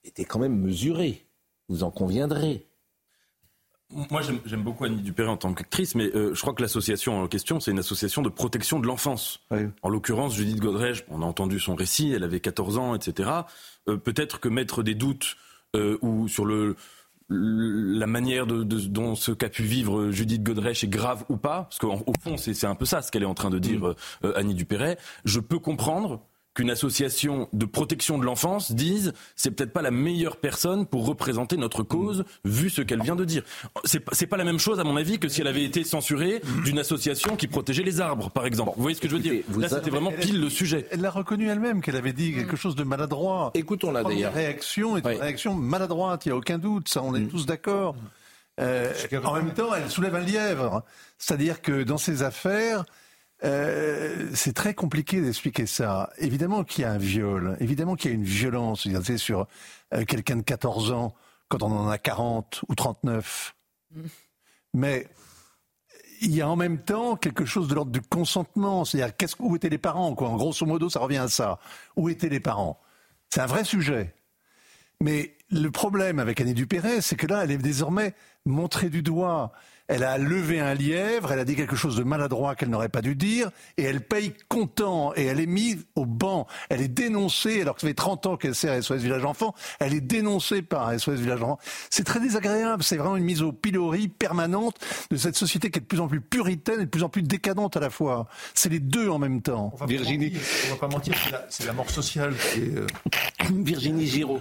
Était 0.04 0.26
quand 0.26 0.39
même 0.39 0.58
mesuré. 0.58 1.26
Vous 1.68 1.84
en 1.84 1.91
conviendrez. 1.91 2.68
Moi, 3.92 4.22
j'aime 4.46 4.62
beaucoup 4.62 4.86
Annie 4.86 5.02
Dupéré 5.02 5.30
en 5.30 5.38
tant 5.38 5.54
qu'actrice, 5.54 5.96
mais 5.96 6.16
euh, 6.16 6.36
je 6.36 6.42
crois 6.42 6.54
que 6.54 6.62
l'association 6.62 7.22
en 7.22 7.28
question, 7.28 7.60
c'est 7.60 7.72
une 7.72 7.80
association 7.80 8.22
de 8.22 8.30
protection 8.30 8.80
de 8.80 8.86
l'enfance. 8.86 9.40
En 9.82 9.90
l'occurrence, 9.90 10.36
Judith 10.36 10.60
Godrèche, 10.60 11.04
on 11.10 11.24
a 11.24 11.26
entendu 11.26 11.60
son 11.60 11.74
récit, 11.74 12.12
elle 12.12 12.24
avait 12.24 12.40
14 12.40 12.78
ans, 12.78 12.94
etc. 12.94 13.30
Euh, 13.88 13.98
peut-être 13.98 14.40
que 14.40 14.48
mettre 14.48 14.84
des 14.84 14.94
doutes 14.94 15.38
euh, 15.76 15.98
ou 16.02 16.28
sur 16.28 16.46
le, 16.46 16.76
la 17.30 18.08
manière 18.08 18.46
de, 18.46 18.64
dont 18.64 19.16
ce 19.16 19.32
qu'a 19.32 19.50
pu 19.50 19.64
vivre 19.64 20.12
Judith 20.12 20.44
Godrèche 20.44 20.84
est 20.84 20.90
grave 20.90 21.26
ou 21.30 21.38
pas, 21.38 21.64
parce 21.64 21.80
qu'au 21.80 22.14
fond, 22.24 22.38
c'est 22.38 22.66
un 22.66 22.76
peu 22.76 22.86
ça 22.86 23.02
ce 23.02 23.12
qu'elle 23.12 23.24
est 23.24 23.28
en 23.28 23.36
train 23.36 23.50
de 23.50 23.60
dire, 23.60 23.80
mm. 23.80 23.96
euh, 24.26 24.34
Annie 24.36 24.56
Dupéret. 24.56 24.98
Je 25.26 25.40
peux 25.40 25.60
comprendre 25.60 26.22
qu'une 26.60 26.72
association 26.72 27.47
de 27.53 27.66
protection 27.66 28.18
de 28.18 28.26
l'enfance 28.26 28.74
dise 28.74 29.14
c'est 29.38 29.51
peut-être 29.51 29.72
pas 29.72 29.82
la 29.82 29.91
meilleure 29.91 30.36
personne 30.36 30.86
pour 30.86 31.05
représenter 31.05 31.55
notre 31.55 31.84
cause 31.84 32.26
vu 32.43 32.70
ce 32.70 32.82
qu'elle 32.82 33.01
vient 33.01 33.16
de 33.16 33.24
dire. 33.24 33.43
C'est 33.86 34.03
c'est 34.12 34.28
pas 34.28 34.36
la 34.36 34.43
même 34.43 34.60
chose 34.60 34.78
à 34.78 34.84
mon 34.84 34.97
avis 34.97 35.20
que 35.20 35.30
si 35.30 35.39
elle 35.39 35.47
avait 35.47 35.64
été 35.64 35.86
censurée 35.86 36.41
d'une 36.66 36.78
association 36.78 37.38
qui 37.38 37.47
protégeait 37.47 37.84
les 37.84 38.01
arbres 38.01 38.30
par 38.30 38.45
exemple. 38.45 38.74
Vous 38.76 38.82
voyez 38.82 38.95
ce 38.95 38.99
que 38.99 39.07
je 39.07 39.16
veux 39.16 39.22
dire 39.22 39.41
Là 39.57 39.70
c'était 39.70 39.89
vraiment 39.89 40.12
pile 40.12 40.41
le 40.41 40.49
sujet. 40.49 40.86
Elle 40.91 40.99
l'a 40.99 41.12
reconnu 41.12 41.47
elle-même 41.47 41.82
qu'elle 41.82 41.95
avait 41.95 42.12
dit 42.12 42.34
quelque 42.34 42.57
chose 42.57 42.76
de 42.76 42.84
maladroit. 42.84 43.51
Écoutons-la 43.53 44.03
d'ailleurs. 44.03 44.34
La 44.34 44.41
réaction 44.41 44.97
est 44.97 44.99
une 44.99 45.22
réaction 45.22 45.53
maladroite, 45.55 46.26
il 46.26 46.30
y 46.30 46.32
a 46.34 46.36
aucun 46.36 46.57
doute, 46.57 46.89
ça 46.89 47.01
on 47.01 47.16
est 47.16 47.22
mm. 47.22 47.30
tous 47.30 47.45
d'accord. 47.45 47.95
Euh, 48.60 48.91
en 49.24 49.34
même 49.34 49.53
temps, 49.53 49.74
elle 49.74 49.89
soulève 49.89 50.16
un 50.16 50.20
lièvre. 50.20 50.84
C'est-à-dire 51.18 51.62
que 51.62 51.84
dans 51.84 51.97
ces 51.97 52.22
affaires, 52.22 52.84
euh, 53.44 54.30
c'est 54.34 54.54
très 54.54 54.74
compliqué 54.74 55.22
d'expliquer 55.22 55.66
ça. 55.66 56.12
Évidemment 56.18 56.64
qu'il 56.64 56.82
y 56.82 56.86
a 56.86 56.92
un 56.92 56.98
viol, 56.98 57.56
évidemment 57.60 57.96
qu'il 57.96 58.12
y 58.12 58.14
a 58.14 58.16
une 58.16 58.24
violence 58.24 58.88
sur 59.18 59.48
euh, 59.94 60.06
quelqu'un 60.06 60.38
de 60.38 60.42
14 60.42 60.92
ans 60.92 61.14
quand 61.48 61.64
on 61.64 61.72
en 61.72 61.88
a 61.88 61.98
40 61.98 62.62
ou 62.68 62.76
39. 62.76 63.56
Mais 64.74 65.08
il 66.22 66.36
y 66.36 66.42
a 66.42 66.50
en 66.50 66.56
même 66.56 66.80
temps 66.80 67.16
quelque 67.16 67.46
chose 67.46 67.68
de 67.68 67.76
l'ordre 67.76 67.92
du 67.92 68.02
consentement. 68.02 68.86
C'est-à-dire, 68.86 69.16
où 69.40 69.56
étaient 69.56 69.70
les 69.70 69.78
parents 69.78 70.14
quoi? 70.16 70.30
En 70.30 70.36
grosso 70.36 70.66
modo, 70.66 70.90
ça 70.90 71.00
revient 71.00 71.18
à 71.18 71.30
ça. 71.30 71.60
Où 71.96 72.10
étaient 72.10 72.30
les 72.30 72.40
parents? 72.40 72.80
C'est 73.30 73.42
un 73.42 73.46
vrai 73.46 73.64
sujet. 73.64 74.14
Mais 75.02 75.38
le 75.50 75.72
problème 75.72 76.20
avec 76.20 76.42
Annie 76.42 76.54
Dupéret, 76.54 77.00
c'est 77.02 77.16
que 77.16 77.26
là, 77.26 77.44
elle 77.44 77.52
est 77.52 77.58
désormais 77.58 78.14
montrée 78.46 78.90
du 78.90 79.02
doigt 79.02 79.54
elle 79.90 80.04
a 80.04 80.18
levé 80.20 80.60
un 80.60 80.76
lièvre, 80.76 81.32
elle 81.32 81.40
a 81.40 81.46
dit 81.46 81.56
quelque 81.56 81.76
chose 81.76 81.96
de 81.96 82.04
maladroit 82.04 82.56
qu'elle 82.56 82.70
n'aurait 82.70 82.90
pas 82.90 83.02
dû 83.02 83.16
dire, 83.16 83.50
et 83.76 83.84
elle 83.84 84.02
paye 84.02 84.34
content, 84.48 85.14
et 85.16 85.26
elle 85.26 85.40
est 85.40 85.48
mise 85.48 85.86
au 85.96 86.06
banc. 86.06 86.46
Elle 86.70 86.82
est 86.82 86.88
dénoncée, 86.88 87.62
alors 87.62 87.74
que 87.74 87.82
ça 87.82 87.88
fait 87.88 87.96
30 87.96 88.26
ans 88.28 88.38
qu'elle 88.38 88.54
sert 88.54 88.72
à 88.72 88.82
SOS 88.82 89.02
Village 89.02 89.26
Enfant, 89.26 89.56
elle 89.80 89.96
est 89.96 90.02
dénoncée 90.02 90.62
par 90.62 90.98
SOS 90.98 91.20
Village 91.20 91.42
Enfant. 91.42 91.60
C'est 91.90 92.04
très 92.04 92.20
désagréable, 92.20 92.84
c'est 92.84 92.98
vraiment 92.98 93.18
une 93.18 93.24
mise 93.24 93.42
au 93.42 93.52
pilori 93.52 94.08
permanente 94.10 94.76
de 95.10 95.18
cette 95.18 95.36
société 95.36 95.72
qui 95.72 95.80
est 95.80 95.82
de 95.82 95.88
plus 95.88 96.00
en 96.00 96.08
plus 96.08 96.22
puritaine 96.22 96.82
et 96.82 96.86
de 96.86 96.90
plus 96.90 97.04
en 97.04 97.10
plus 97.10 97.24
décadente 97.24 97.76
à 97.76 97.80
la 97.80 97.90
fois. 97.90 98.28
C'est 98.54 98.70
les 98.70 98.80
deux 98.80 99.10
en 99.10 99.18
même 99.18 99.42
temps. 99.42 99.74
Virginie. 99.88 100.34
on 100.68 100.74
va 100.76 100.80
pas 100.80 100.88
mentir, 100.88 101.16
c'est 101.50 101.66
la, 101.66 101.74
mort 101.74 101.90
sociale. 101.90 102.36
Euh, 102.60 102.86
Virginie 103.50 104.06
Giraud. 104.06 104.40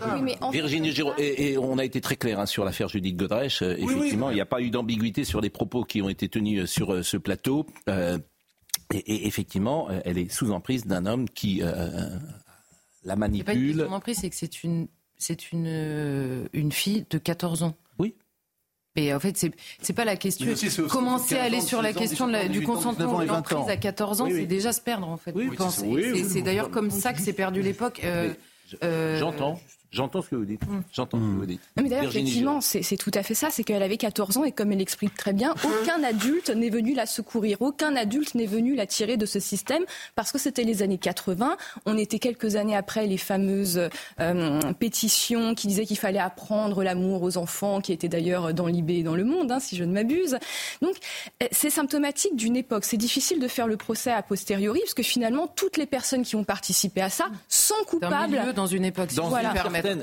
Virginie 0.53 0.93
Giraud. 0.93 1.15
Et, 1.17 1.57
on 1.57 1.79
a 1.79 1.85
été 1.87 2.03
très 2.03 2.17
clair 2.17 2.39
hein, 2.39 2.47
sur 2.47 2.67
l'affaire 2.67 2.89
Judith 2.89 3.17
Godrèche. 3.17 3.63
effectivement, 3.63 4.31
il 4.31 4.35
n'y 4.35 4.43
a 4.43 4.47
pas 4.47 4.61
eu 4.61 4.69
d'ambiguïté 4.69 5.25
sur 5.25 5.38
des 5.41 5.51
propos 5.51 5.85
qui 5.85 6.03
ont 6.03 6.09
été 6.09 6.29
tenus 6.29 6.63
euh, 6.63 6.67
sur 6.67 6.93
euh, 6.93 7.03
ce 7.03 7.17
plateau. 7.17 7.67
Euh, 7.89 8.19
et, 8.93 9.27
effectivement, 9.27 9.89
elle 10.05 10.17
est 10.17 10.31
sous 10.31 10.51
emprise 10.51 10.87
d'un 10.87 11.05
homme 11.05 11.29
qui 11.29 11.61
la 13.05 13.17
manipule. 13.17 13.77
Pas 13.77 13.87
sous 13.87 13.93
emprise, 13.93 14.19
c'est 14.21 14.31
que 14.31 14.37
c'est 14.37 14.65
une, 14.65 14.89
c'est 15.19 15.53
une, 15.53 16.49
une 16.55 16.73
fille 16.73 17.05
de 17.11 17.19
14 17.19 17.65
ans. 17.65 17.77
Oui. 17.99 18.15
Et 18.97 19.13
en 19.13 19.21
fait, 19.21 19.37
c'est 19.37 19.53
c'est 19.83 19.93
pas 19.93 20.07
la 20.07 20.17
question. 20.17 20.47
Commencer 20.89 21.37
à 21.37 21.43
aller 21.43 21.61
sur 21.61 21.83
la 21.83 21.93
question 21.93 22.29
du 22.49 22.63
consentement 22.63 23.19
de 23.19 23.27
l'emprise 23.27 23.69
à 23.69 23.77
14 23.77 24.23
ans, 24.23 24.29
c'est 24.31 24.47
déjà 24.47 24.73
se 24.73 24.81
perdre 24.81 25.09
en 25.09 25.19
fait. 25.19 25.35
c'est 26.25 26.43
d'ailleurs 26.43 26.71
comme 26.71 26.91
ça 26.91 27.13
que 27.13 27.21
s'est 27.21 27.35
perdu 27.35 27.61
l'époque. 27.61 28.03
J'entends. 28.83 29.61
J'entends 29.91 30.21
ce 30.21 30.29
que 30.29 30.37
vous 30.37 30.45
dites. 30.45 30.67
Mm. 30.67 30.83
J'entends 30.93 31.19
ce 31.19 31.23
que 31.23 31.39
vous 31.39 31.47
dites. 31.47 31.61
mais 31.77 31.89
d'ailleurs, 31.89 32.05
effectivement, 32.05 32.61
c'est 32.61 32.97
tout 32.97 33.11
à 33.15 33.23
fait 33.23 33.35
ça. 33.35 33.49
C'est 33.51 33.65
qu'elle 33.65 33.83
avait 33.83 33.97
14 33.97 34.37
ans 34.37 34.45
et 34.45 34.53
comme 34.53 34.73
elle 34.73 34.79
l'explique 34.79 35.15
très 35.15 35.33
bien, 35.33 35.55
aucun 35.65 36.03
adulte 36.03 36.51
n'est 36.51 36.69
venu 36.69 36.95
la 36.95 37.07
secourir. 37.07 37.63
Aucun 37.63 37.97
adulte 37.97 38.35
n'est 38.35 38.47
venu 38.47 38.75
la 38.75 38.87
tirer 38.87 39.17
de 39.17 39.25
ce 39.25 39.41
système 39.41 39.83
parce 40.15 40.31
que 40.31 40.39
c'était 40.39 40.65
les 40.65 40.83
années 40.83 40.99
80. 40.99 41.57
On 41.87 41.97
était 41.97 42.19
quelques 42.19 42.57
années 42.57 42.77
après 42.77 43.07
les 43.07 43.17
fameuses 43.17 43.89
euh, 44.21 44.61
pétitions 44.79 45.55
qui 45.55 45.69
disaient 45.69 45.87
qu'il 45.87 45.99
fallait 45.99 46.19
apprendre 46.19 46.83
l'amour 46.83 47.23
aux 47.23 47.39
enfants, 47.39 47.81
qui 47.81 47.93
étaient 47.93 48.09
d'ailleurs 48.09 48.53
dans 48.53 48.67
l'IB 48.67 48.91
et 48.91 49.03
dans 49.03 49.15
le 49.15 49.25
monde, 49.25 49.51
hein, 49.51 49.61
si 49.61 49.75
je 49.77 49.85
ne 49.85 49.93
m'abuse. 49.93 50.39
Donc, 50.83 50.97
euh, 51.43 51.47
c'est 51.51 51.71
symptomatique 51.71 52.37
d'une 52.37 52.57
époque. 52.57 52.85
C'est 52.85 52.99
difficile 52.99 53.41
de 53.41 53.49
faire 53.49 53.67
le 53.67 53.79
procès 53.79 54.11
a 54.11 54.23
posteriori 54.23 54.81
parce 54.81 54.95
que 54.95 55.03
finalement, 55.03 55.47
toutes 55.47 55.79
les 55.79 55.87
personnes 55.87 56.25
qui 56.25 56.37
ont 56.37 56.45
participé 56.45 57.01
à 57.01 57.09
ça 57.09 57.29
sont 57.49 57.75
coupables. 57.87 58.53
Dans 58.55 58.67
une 58.67 58.85
époque. 58.85 59.15
Dans 59.15 59.29
voilà 59.29 59.55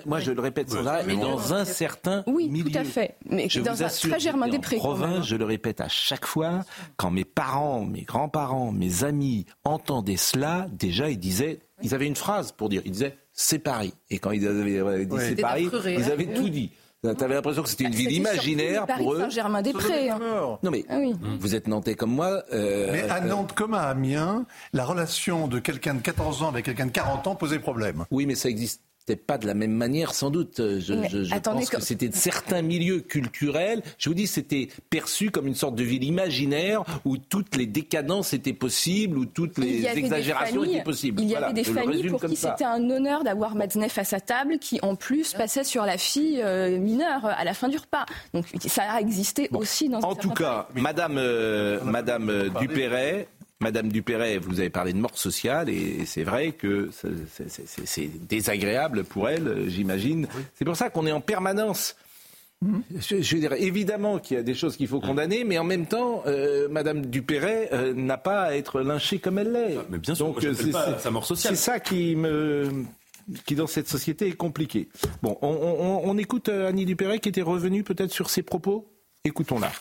moi 0.05 0.19
je 0.19 0.31
le 0.31 0.41
répète 0.41 0.69
sans 0.69 0.85
arrêt, 0.85 1.03
mais 1.05 1.15
dans 1.15 1.53
un 1.53 1.65
certain 1.65 2.23
oui, 2.27 2.49
milieu. 2.49 2.71
tout 2.71 2.77
à 2.77 2.83
fait. 2.83 3.15
Mais 3.29 3.47
je 3.49 3.59
dans 3.61 3.83
un 3.83 3.87
très 3.87 4.19
Germain 4.19 4.47
Després. 4.47 4.77
En 4.77 4.79
province, 4.79 5.25
je 5.25 5.35
le 5.35 5.45
répète 5.45 5.81
à 5.81 5.87
chaque 5.87 6.25
fois, 6.25 6.61
quand 6.97 7.11
mes 7.11 7.25
parents, 7.25 7.85
mes 7.85 8.01
grands-parents, 8.01 8.71
mes 8.71 9.03
amis 9.03 9.45
entendaient 9.63 10.17
cela, 10.17 10.67
déjà 10.71 11.09
ils 11.09 11.17
disaient, 11.17 11.59
ils 11.81 11.93
avaient 11.93 12.07
une 12.07 12.15
phrase 12.15 12.51
pour 12.51 12.69
dire, 12.69 12.81
ils 12.85 12.91
disasaient 12.91 13.17
c'est 13.33 13.59
Paris. 13.59 13.93
Et 14.09 14.19
quand 14.19 14.31
ils 14.31 14.47
avaient 14.47 15.05
dit 15.05 15.15
c'est 15.19 15.35
Paris, 15.35 15.69
ils 15.85 16.03
hein. 16.03 16.09
avaient 16.11 16.33
tout 16.33 16.49
dit. 16.49 16.71
Tu 17.13 17.23
avais 17.23 17.35
l'impression 17.35 17.61
que 17.61 17.69
c'était 17.69 17.83
une 17.83 17.91
bah, 17.91 17.97
ville 17.97 18.11
imaginaire 18.11 18.87
pour 18.87 19.13
eux. 19.13 19.19
Saint-Germain-des-Prés. 19.19 20.09
Hein. 20.09 20.19
Non 20.63 20.71
mais 20.71 20.85
ah 20.89 20.97
vous 21.39 21.55
êtes 21.55 21.67
nantais 21.67 21.95
comme 21.95 22.11
moi. 22.11 22.43
Euh, 22.51 22.89
mais 22.91 23.03
à 23.09 23.21
Nantes 23.21 23.53
comme 23.53 23.73
à 23.73 23.83
Amiens, 23.83 24.45
la 24.73 24.85
relation 24.85 25.47
de 25.47 25.59
quelqu'un 25.59 25.93
de 25.95 26.01
14 26.01 26.43
ans 26.43 26.49
avec 26.49 26.65
quelqu'un 26.65 26.87
de 26.87 26.91
40 26.91 27.27
ans 27.27 27.35
posait 27.35 27.59
problème. 27.59 28.05
Oui, 28.11 28.25
mais 28.25 28.35
ça 28.35 28.49
existe 28.49 28.81
peut-être 29.05 29.25
pas 29.25 29.37
de 29.37 29.47
la 29.47 29.53
même 29.53 29.73
manière, 29.73 30.13
sans 30.13 30.29
doute. 30.29 30.55
Je, 30.57 30.79
je, 30.79 31.39
pense 31.39 31.69
que 31.69 31.81
c'était 31.81 32.09
de 32.09 32.15
certains 32.15 32.61
milieux 32.61 32.99
culturels. 32.99 33.83
Je 33.97 34.09
vous 34.09 34.15
dis, 34.15 34.27
c'était 34.27 34.69
perçu 34.89 35.31
comme 35.31 35.47
une 35.47 35.55
sorte 35.55 35.75
de 35.75 35.83
ville 35.83 36.03
imaginaire 36.03 36.83
où 37.05 37.17
toutes 37.17 37.55
les 37.55 37.65
décadences 37.65 38.33
étaient 38.33 38.53
possibles, 38.53 39.17
où 39.17 39.25
toutes 39.25 39.57
les 39.57 39.85
exagérations 39.85 40.63
étaient 40.63 40.83
possibles. 40.83 41.21
Il 41.21 41.29
y 41.29 41.35
avait 41.35 41.53
des 41.53 41.63
familles 41.63 42.09
pour 42.09 42.21
qui 42.21 42.35
c'était 42.35 42.65
un 42.65 42.89
honneur 42.89 43.23
d'avoir 43.23 43.55
Matzneff 43.55 43.97
à 43.97 44.03
sa 44.03 44.19
table, 44.19 44.59
qui 44.59 44.79
en 44.81 44.95
plus 44.95 45.33
passait 45.33 45.63
sur 45.63 45.85
la 45.85 45.97
fille 45.97 46.41
euh, 46.41 46.77
mineure 46.79 47.25
à 47.25 47.43
la 47.43 47.53
fin 47.53 47.69
du 47.69 47.77
repas. 47.77 48.05
Donc 48.33 48.45
ça 48.67 48.83
a 48.83 48.99
existé 48.99 49.49
aussi 49.53 49.89
dans. 49.89 49.99
En 49.99 50.15
tout 50.15 50.31
cas, 50.31 50.67
Madame, 50.75 51.17
euh, 51.17 51.79
Madame 51.83 52.29
euh, 52.29 52.49
Dupéret 52.59 53.27
Madame 53.61 53.89
Dupéret, 53.89 54.37
vous 54.37 54.59
avez 54.59 54.69
parlé 54.69 54.91
de 54.91 54.97
mort 54.97 55.17
sociale 55.17 55.69
et 55.69 56.05
c'est 56.05 56.23
vrai 56.23 56.51
que 56.51 56.89
c'est 57.85 58.27
désagréable 58.27 59.05
pour 59.05 59.29
elle, 59.29 59.69
j'imagine. 59.69 60.27
C'est 60.55 60.65
pour 60.65 60.75
ça 60.75 60.89
qu'on 60.89 61.07
est 61.07 61.11
en 61.11 61.21
permanence. 61.21 61.95
Je, 62.99 63.21
je, 63.21 63.37
veux 63.37 63.61
évidemment 63.61 64.19
qu'il 64.19 64.37
y 64.37 64.39
a 64.39 64.43
des 64.43 64.55
choses 64.55 64.75
qu'il 64.77 64.87
faut 64.87 64.99
condamner, 64.99 65.43
mais 65.43 65.57
en 65.57 65.63
même 65.63 65.85
temps, 65.85 66.23
euh, 66.25 66.67
Madame 66.69 67.05
Dupéret 67.05 67.69
euh, 67.73 67.93
n'a 67.93 68.17
pas 68.17 68.43
à 68.43 68.55
être 68.55 68.81
lynchée 68.81 69.19
comme 69.19 69.37
elle 69.37 69.51
l'est. 69.51 69.77
Mais 69.89 69.97
bien 69.99 70.15
sûr, 70.15 70.35
c'est 70.41 70.71
sa 70.99 71.11
mort 71.11 71.25
sociale. 71.25 71.55
C'est 71.55 71.61
ça 71.61 71.79
qui 71.79 72.15
me 72.15 72.85
qui 73.45 73.55
dans 73.55 73.67
cette 73.67 73.89
société 73.89 74.27
est 74.27 74.33
compliqué. 74.33 74.87
Bon, 75.23 75.37
on, 75.41 76.01
on 76.03 76.17
écoute 76.17 76.49
euh, 76.49 76.69
Annie 76.69 76.85
Dupéret 76.85 77.19
qui 77.19 77.29
était 77.29 77.41
revenue 77.41 77.83
peut-être 77.83 78.11
sur 78.11 78.29
ses 78.29 78.43
propos. 78.43 78.87
Écoutons-la. 79.23 79.71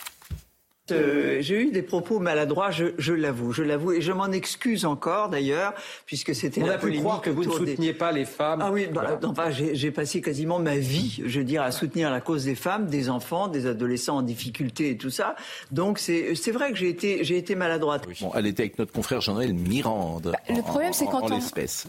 Euh, 0.91 1.37
j'ai 1.41 1.61
eu 1.61 1.71
des 1.71 1.81
propos 1.81 2.19
maladroits, 2.19 2.69
je, 2.69 3.13
l'avoue, 3.13 3.51
je 3.51 3.63
l'avoue, 3.63 3.93
et 3.93 4.01
je 4.01 4.11
m'en 4.11 4.31
excuse 4.31 4.85
encore 4.85 5.29
d'ailleurs, 5.29 5.73
puisque 6.05 6.35
c'était 6.35 6.61
On 6.61 6.69
a 6.69 6.77
pu 6.77 6.91
croire 6.99 7.21
que 7.21 7.31
vous 7.31 7.43
ne 7.43 7.51
souteniez 7.51 7.93
pas 7.93 8.11
les 8.11 8.25
femmes. 8.25 8.61
Ah 8.61 8.71
oui, 8.71 8.87
bah, 8.91 9.19
enfin, 9.23 9.49
j'ai 9.49 9.91
passé 9.91 10.21
quasiment 10.21 10.59
ma 10.59 10.77
vie, 10.77 11.21
je 11.25 11.39
veux 11.39 11.45
dire, 11.45 11.63
à 11.63 11.71
soutenir 11.71 12.11
la 12.11 12.21
cause 12.21 12.45
des 12.45 12.55
femmes, 12.55 12.85
des 12.85 13.09
enfants, 13.09 13.47
des 13.47 13.65
adolescents 13.65 14.17
en 14.17 14.21
difficulté 14.21 14.91
et 14.91 14.97
tout 14.97 15.09
ça. 15.09 15.35
Donc 15.71 15.97
c'est 15.97 16.51
vrai 16.51 16.71
que 16.71 16.77
j'ai 16.77 16.89
été, 16.89 17.23
j'ai 17.23 17.37
été 17.37 17.55
maladroite. 17.55 18.07
Bon, 18.21 18.31
elle 18.35 18.45
était 18.45 18.63
avec 18.63 18.77
notre 18.77 18.91
confrère 18.91 19.21
Jean-Noël 19.21 19.53
Mirande. 19.53 20.31
Bah, 20.31 20.53
le 20.55 20.61
problème, 20.61 20.93
c'est 20.93 21.05
qu'en 21.05 21.21
tant, 21.21 21.39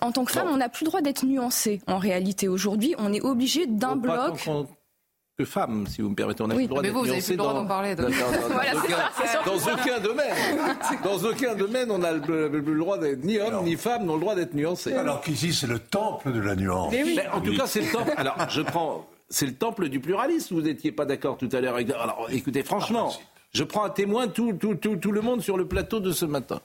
en 0.00 0.12
tant 0.12 0.24
que 0.24 0.32
femme, 0.32 0.48
on 0.50 0.56
n'a 0.56 0.68
plus 0.68 0.84
le 0.84 0.90
droit 0.90 1.02
d'être 1.02 1.26
nuancé. 1.26 1.80
En 1.86 1.98
réalité, 1.98 2.48
aujourd'hui, 2.48 2.94
on 2.98 3.12
est 3.12 3.20
obligé 3.20 3.66
d'un 3.66 3.96
bloc 3.96 4.48
que 5.36 5.44
femme, 5.44 5.86
si 5.86 6.00
vous 6.00 6.08
me 6.08 6.14
permettez. 6.14 6.42
On 6.42 6.50
a 6.50 6.54
oui, 6.54 6.62
le 6.62 6.68
droit 6.68 6.82
mais 6.82 6.88
vous, 6.88 7.00
vous 7.00 7.10
avez 7.10 7.20
plus 7.20 7.32
le 7.32 7.36
droit 7.36 7.52
d'en 7.52 7.66
parler. 7.66 7.94
Dans, 7.94 8.04
aucun, 8.04 10.00
domaine. 10.00 10.34
Dans 11.04 11.18
aucun 11.18 11.54
domaine, 11.54 11.90
on 11.90 12.02
a 12.02 12.12
le, 12.12 12.78
droit 12.78 12.98
d'être 12.98 13.22
ni 13.22 13.38
homme 13.38 13.64
ni 13.64 13.76
femme, 13.76 14.06
n'ont 14.06 14.14
le 14.14 14.20
droit 14.20 14.34
d'être 14.34 14.54
nuancé. 14.54 14.94
Alors 14.94 15.20
qu'ici, 15.20 15.52
c'est 15.52 15.66
le 15.66 15.78
temple 15.78 16.32
de 16.32 16.40
la 16.40 16.56
nuance. 16.56 16.90
Mais 16.90 17.02
oui. 17.02 17.18
en 17.32 17.42
tout 17.42 17.54
cas, 17.54 17.66
c'est 17.66 17.82
le 17.82 17.92
temple. 17.92 18.12
Alors, 18.16 18.36
je 18.48 18.62
prends. 18.62 19.06
C'est 19.28 19.46
le 19.46 19.54
temple 19.54 19.88
du 19.88 20.00
pluralisme. 20.00 20.54
Vous 20.54 20.62
n'étiez 20.62 20.92
pas 20.92 21.04
d'accord 21.04 21.36
tout 21.36 21.48
à 21.52 21.60
l'heure. 21.60 21.76
Alors, 21.76 22.28
écoutez, 22.30 22.62
franchement, 22.62 23.12
je 23.52 23.64
prends 23.64 23.82
à 23.82 23.90
témoin 23.90 24.28
tout, 24.28 24.54
tout, 24.54 24.76
tout, 24.76 24.96
tout 24.96 25.12
le 25.12 25.20
monde 25.20 25.42
sur 25.42 25.58
le 25.58 25.68
plateau 25.68 26.00
de 26.00 26.12
ce 26.12 26.24
matin. 26.24 26.60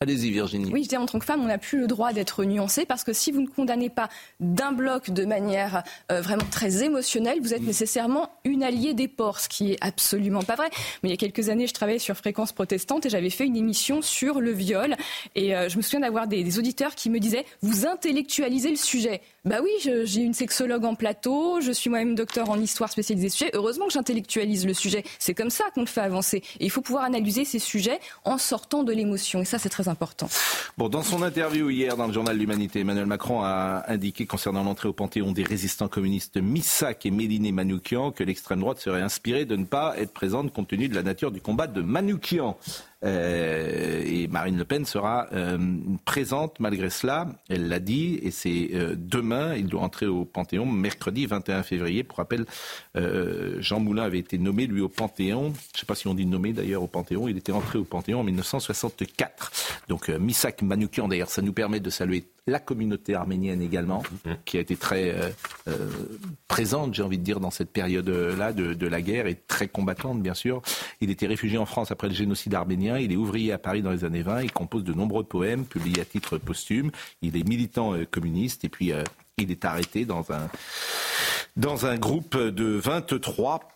Allez-y, 0.00 0.30
Virginie. 0.30 0.70
Oui, 0.72 0.82
je 0.84 0.88
dis 0.88 0.96
en 0.96 1.06
tant 1.06 1.18
que 1.18 1.24
femme, 1.24 1.40
on 1.42 1.46
n'a 1.46 1.56
plus 1.56 1.78
le 1.78 1.86
droit 1.86 2.12
d'être 2.12 2.44
nuancé 2.44 2.84
parce 2.84 3.04
que 3.04 3.12
si 3.12 3.30
vous 3.30 3.40
ne 3.40 3.46
condamnez 3.46 3.88
pas 3.88 4.08
d'un 4.40 4.72
bloc 4.72 5.10
de 5.10 5.24
manière 5.24 5.84
euh, 6.10 6.20
vraiment 6.20 6.44
très 6.50 6.82
émotionnelle, 6.82 7.38
vous 7.40 7.54
êtes 7.54 7.62
nécessairement 7.62 8.30
une 8.44 8.64
alliée 8.64 8.92
des 8.92 9.08
porcs, 9.08 9.40
ce 9.40 9.48
qui 9.48 9.72
est 9.72 9.78
absolument 9.80 10.42
pas 10.42 10.56
vrai. 10.56 10.68
Mais 11.02 11.08
il 11.08 11.12
y 11.12 11.14
a 11.14 11.16
quelques 11.16 11.48
années, 11.48 11.68
je 11.68 11.74
travaillais 11.74 12.00
sur 12.00 12.16
Fréquence 12.16 12.52
Protestante 12.52 13.06
et 13.06 13.08
j'avais 13.08 13.30
fait 13.30 13.46
une 13.46 13.56
émission 13.56 14.02
sur 14.02 14.40
le 14.40 14.50
viol. 14.50 14.96
Et 15.36 15.54
euh, 15.54 15.68
je 15.68 15.76
me 15.76 15.82
souviens 15.82 16.00
d'avoir 16.00 16.26
des, 16.26 16.42
des 16.42 16.58
auditeurs 16.58 16.96
qui 16.96 17.08
me 17.08 17.20
disaient 17.20 17.46
Vous 17.62 17.86
intellectualisez 17.86 18.70
le 18.70 18.76
sujet. 18.76 19.22
Bah 19.44 19.56
oui, 19.62 19.70
j'ai 20.04 20.22
une 20.22 20.32
sexologue 20.32 20.86
en 20.86 20.94
plateau, 20.94 21.60
je 21.60 21.70
suis 21.70 21.90
moi-même 21.90 22.14
docteur 22.14 22.48
en 22.48 22.58
histoire 22.58 22.90
spécialisée 22.90 23.28
sujet. 23.28 23.50
Heureusement 23.52 23.86
que 23.86 23.92
j'intellectualise 23.92 24.66
le 24.66 24.72
sujet. 24.72 25.04
C'est 25.18 25.34
comme 25.34 25.50
ça 25.50 25.64
qu'on 25.74 25.82
le 25.82 25.86
fait 25.86 26.00
avancer. 26.00 26.38
Et 26.60 26.64
il 26.64 26.70
faut 26.70 26.80
pouvoir 26.80 27.04
analyser 27.04 27.44
ces 27.44 27.58
sujets 27.58 28.00
en 28.24 28.38
sortant 28.38 28.84
de 28.84 28.92
l'émotion. 28.94 29.42
Et 29.42 29.44
ça, 29.44 29.58
c'est 29.58 29.68
très 29.68 29.88
important. 29.88 30.30
Bon, 30.78 30.88
dans 30.88 31.02
son 31.02 31.22
interview 31.22 31.68
hier 31.68 31.98
dans 31.98 32.06
le 32.06 32.14
journal 32.14 32.38
L'Humanité, 32.38 32.80
Emmanuel 32.80 33.04
Macron 33.04 33.42
a 33.42 33.84
indiqué 33.88 34.24
concernant 34.24 34.64
l'entrée 34.64 34.88
au 34.88 34.94
Panthéon 34.94 35.32
des 35.32 35.42
résistants 35.42 35.88
communistes 35.88 36.38
Missak 36.38 37.04
et 37.04 37.10
Méliné 37.10 37.52
Manoukian 37.52 38.12
que 38.12 38.24
l'extrême 38.24 38.60
droite 38.60 38.78
serait 38.78 39.02
inspirée 39.02 39.44
de 39.44 39.56
ne 39.56 39.66
pas 39.66 39.94
être 39.98 40.14
présente 40.14 40.54
compte 40.54 40.68
tenu 40.68 40.88
de 40.88 40.94
la 40.94 41.02
nature 41.02 41.30
du 41.30 41.42
combat 41.42 41.66
de 41.66 41.82
Manoukian. 41.82 42.56
Euh, 43.02 44.02
et 44.04 44.26
Marine 44.28 44.56
Le 44.56 44.64
Pen 44.64 44.84
sera 44.84 45.26
euh, 45.32 45.58
présente 46.04 46.60
malgré 46.60 46.90
cela. 46.90 47.28
Elle 47.48 47.68
l'a 47.68 47.80
dit, 47.80 48.18
et 48.22 48.30
c'est 48.30 48.70
euh, 48.74 48.94
demain. 48.96 49.54
Il 49.54 49.66
doit 49.66 49.82
entrer 49.82 50.06
au 50.06 50.24
Panthéon, 50.24 50.66
mercredi 50.66 51.26
21 51.26 51.62
février. 51.62 52.04
Pour 52.04 52.18
rappel, 52.18 52.46
Jean 53.58 53.80
Moulin 53.80 54.02
avait 54.02 54.18
été 54.18 54.38
nommé, 54.38 54.66
lui, 54.66 54.80
au 54.80 54.88
Panthéon. 54.88 55.52
Je 55.72 55.76
ne 55.76 55.78
sais 55.80 55.86
pas 55.86 55.94
si 55.94 56.06
on 56.06 56.14
dit 56.14 56.26
nommé 56.26 56.52
d'ailleurs 56.52 56.82
au 56.82 56.86
Panthéon. 56.86 57.28
Il 57.28 57.36
était 57.36 57.52
entré 57.52 57.78
au 57.78 57.84
Panthéon 57.84 58.20
en 58.20 58.24
1964. 58.24 59.52
Donc 59.88 60.08
Misak 60.08 60.62
Manoukian, 60.62 61.08
d'ailleurs, 61.08 61.30
ça 61.30 61.42
nous 61.42 61.52
permet 61.52 61.80
de 61.80 61.90
saluer 61.90 62.24
la 62.46 62.58
communauté 62.58 63.14
arménienne 63.14 63.62
également, 63.62 64.02
mhm. 64.26 64.36
qui 64.44 64.58
a 64.58 64.60
été 64.60 64.76
très 64.76 65.10
euh, 65.10 65.30
euh, 65.68 65.88
présente, 66.46 66.94
j'ai 66.94 67.02
envie 67.02 67.18
de 67.18 67.22
dire, 67.22 67.40
dans 67.40 67.50
cette 67.50 67.70
période-là 67.70 68.52
de, 68.52 68.86
la 68.86 69.00
guerre 69.00 69.26
et 69.26 69.34
très 69.34 69.66
combattante, 69.66 70.22
bien 70.22 70.34
sûr. 70.34 70.60
Il 71.00 71.10
était 71.10 71.26
réfugié 71.26 71.56
en 71.56 71.64
France 71.64 71.90
après 71.90 72.08
le 72.08 72.14
génocide 72.14 72.54
arménien. 72.54 72.98
Il 72.98 73.12
est 73.12 73.16
ouvrier 73.16 73.52
à 73.52 73.58
Paris 73.58 73.80
dans 73.80 73.90
les 73.90 74.04
années 74.04 74.22
20. 74.22 74.42
Il 74.42 74.52
compose 74.52 74.84
de 74.84 74.92
nombreux 74.92 75.24
poèmes 75.24 75.64
publiés 75.64 76.02
à 76.02 76.04
titre 76.04 76.36
posthume. 76.36 76.90
Il 77.22 77.36
est 77.36 77.48
militant 77.48 77.94
euh, 77.94 78.04
communiste 78.04 78.64
et 78.64 78.68
puis 78.68 78.92
il 79.38 79.50
est 79.50 79.64
arrêté 79.64 80.04
dans 80.04 80.30
un 80.30 80.48
dans 81.56 81.86
un 81.86 81.96
groupe 81.96 82.36
de 82.36 82.64
23 82.64 83.73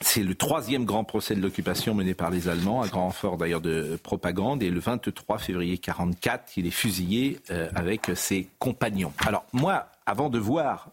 c'est 0.00 0.22
le 0.22 0.34
troisième 0.34 0.84
grand 0.84 1.04
procès 1.04 1.34
de 1.34 1.40
l'occupation 1.40 1.94
mené 1.94 2.14
par 2.14 2.30
les 2.30 2.48
Allemands, 2.48 2.82
un 2.82 2.86
grand 2.86 3.04
renfort 3.04 3.36
d'ailleurs 3.36 3.60
de 3.60 3.98
propagande. 4.02 4.62
Et 4.62 4.70
le 4.70 4.80
23 4.80 5.38
février 5.38 5.72
1944, 5.72 6.56
il 6.56 6.66
est 6.66 6.70
fusillé 6.70 7.40
euh, 7.50 7.68
avec 7.74 8.10
ses 8.14 8.48
compagnons. 8.58 9.12
Alors 9.26 9.44
moi, 9.52 9.88
avant 10.06 10.30
de 10.30 10.38
voir 10.38 10.90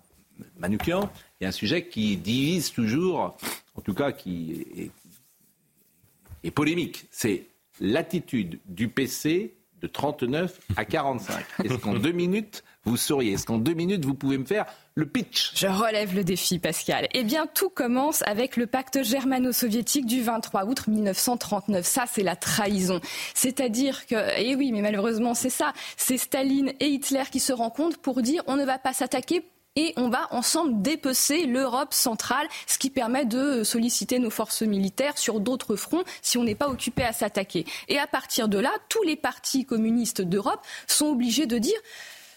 Manoukian, 0.57 1.09
il 1.39 1.43
y 1.43 1.45
a 1.45 1.49
un 1.49 1.53
sujet 1.53 1.87
qui 1.87 2.17
divise 2.17 2.71
toujours, 2.71 3.37
en 3.75 3.81
tout 3.81 3.93
cas 3.93 4.11
qui 4.11 4.65
est, 4.75 6.47
est 6.47 6.51
polémique. 6.51 7.05
C'est 7.11 7.45
l'attitude 7.79 8.59
du 8.65 8.87
PC 8.87 9.53
de 9.81 9.87
39 9.87 10.59
à 10.77 10.85
45. 10.85 11.45
Est-ce 11.63 11.75
qu'en 11.75 11.93
deux 11.93 12.11
minutes, 12.11 12.63
vous 12.85 12.97
sauriez 12.97 13.33
Est-ce 13.33 13.45
qu'en 13.45 13.57
deux 13.57 13.73
minutes, 13.73 14.05
vous 14.05 14.13
pouvez 14.13 14.37
me 14.37 14.45
faire 14.45 14.65
le 14.93 15.05
pitch 15.05 15.53
Je 15.55 15.67
relève 15.67 16.15
le 16.15 16.23
défi, 16.23 16.59
Pascal. 16.59 17.07
Eh 17.13 17.23
bien, 17.23 17.47
tout 17.47 17.69
commence 17.69 18.21
avec 18.27 18.57
le 18.57 18.67
pacte 18.67 19.03
germano-soviétique 19.03 20.05
du 20.05 20.21
23 20.21 20.65
août 20.65 20.87
1939. 20.87 21.85
Ça, 21.85 22.05
c'est 22.11 22.23
la 22.23 22.35
trahison. 22.35 23.01
C'est-à-dire 23.33 24.05
que, 24.05 24.15
eh 24.37 24.55
oui, 24.55 24.71
mais 24.71 24.81
malheureusement, 24.81 25.33
c'est 25.33 25.49
ça. 25.49 25.73
C'est 25.97 26.17
Staline 26.17 26.73
et 26.79 26.87
Hitler 26.87 27.23
qui 27.31 27.39
se 27.39 27.53
rencontrent 27.53 27.99
pour 27.99 28.21
dire 28.21 28.43
on 28.47 28.55
ne 28.55 28.65
va 28.65 28.77
pas 28.77 28.93
s'attaquer 28.93 29.43
et 29.75 29.93
on 29.97 30.07
va 30.07 30.27
ensemble 30.31 30.81
dépecer 30.81 31.45
l'Europe 31.45 31.93
centrale, 31.93 32.47
ce 32.65 32.77
qui 32.77 32.89
permet 32.89 33.25
de 33.25 33.63
solliciter 33.63 34.19
nos 34.19 34.29
forces 34.29 34.61
militaires 34.61 35.17
sur 35.17 35.41
d'autres 35.41 35.75
fronts 35.75 36.03
si 36.21 36.37
on 36.37 36.43
n'est 36.43 36.55
pas 36.55 36.69
occupé 36.69 37.03
à 37.03 37.11
s'attaquer. 37.11 37.65
Et 37.89 37.99
à 37.99 38.07
partir 38.07 38.47
de 38.47 38.57
là, 38.57 38.71
tous 38.87 39.03
les 39.03 39.17
partis 39.17 39.65
communistes 39.65 40.21
d'Europe 40.21 40.61
sont 40.87 41.07
obligés 41.07 41.45
de 41.45 41.57
dire 41.57 41.77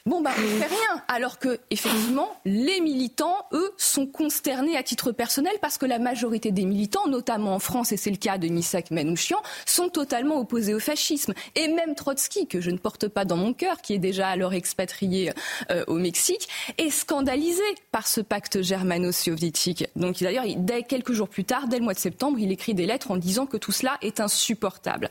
Bon, 0.08 0.22
bah, 0.22 0.30
on 0.38 0.58
fait 0.58 0.68
rien. 0.68 1.02
Alors 1.06 1.38
que, 1.38 1.60
effectivement, 1.70 2.30
les 2.46 2.80
militants, 2.80 3.36
eux, 3.52 3.74
sont 3.76 4.06
consternés 4.06 4.74
à 4.74 4.82
titre 4.82 5.12
personnel 5.12 5.52
parce 5.60 5.76
que 5.76 5.84
la 5.84 5.98
majorité 5.98 6.50
des 6.50 6.64
militants, 6.64 7.06
notamment 7.08 7.54
en 7.54 7.58
France, 7.58 7.92
et 7.92 7.98
c'est 7.98 8.10
le 8.10 8.16
cas 8.16 8.38
de 8.38 8.48
Misak 8.48 8.90
Manouchian, 8.90 9.36
sont 9.66 9.90
totalement 9.90 10.40
opposés 10.40 10.72
au 10.72 10.78
fascisme. 10.78 11.34
Et 11.56 11.68
même 11.68 11.94
Trotsky, 11.94 12.46
que 12.46 12.62
je 12.62 12.70
ne 12.70 12.78
porte 12.78 13.08
pas 13.08 13.26
dans 13.26 13.36
mon 13.36 13.52
cœur, 13.52 13.82
qui 13.82 13.92
est 13.92 13.98
déjà 13.98 14.28
alors 14.28 14.54
expatrié 14.54 15.30
euh, 15.70 15.84
au 15.88 15.96
Mexique, 15.96 16.48
est 16.78 16.88
scandalisé 16.88 17.62
par 17.92 18.06
ce 18.06 18.22
pacte 18.22 18.62
germano-soviétique. 18.62 19.88
Donc, 19.94 20.20
d'ailleurs, 20.20 20.46
dès 20.56 20.84
quelques 20.84 21.12
jours 21.12 21.28
plus 21.28 21.44
tard, 21.44 21.68
dès 21.68 21.76
le 21.76 21.84
mois 21.84 21.92
de 21.92 21.98
septembre, 21.98 22.38
il 22.38 22.50
écrit 22.50 22.72
des 22.72 22.86
lettres 22.86 23.10
en 23.10 23.18
disant 23.18 23.44
que 23.44 23.58
tout 23.58 23.72
cela 23.72 23.98
est 24.00 24.20
insupportable. 24.20 25.10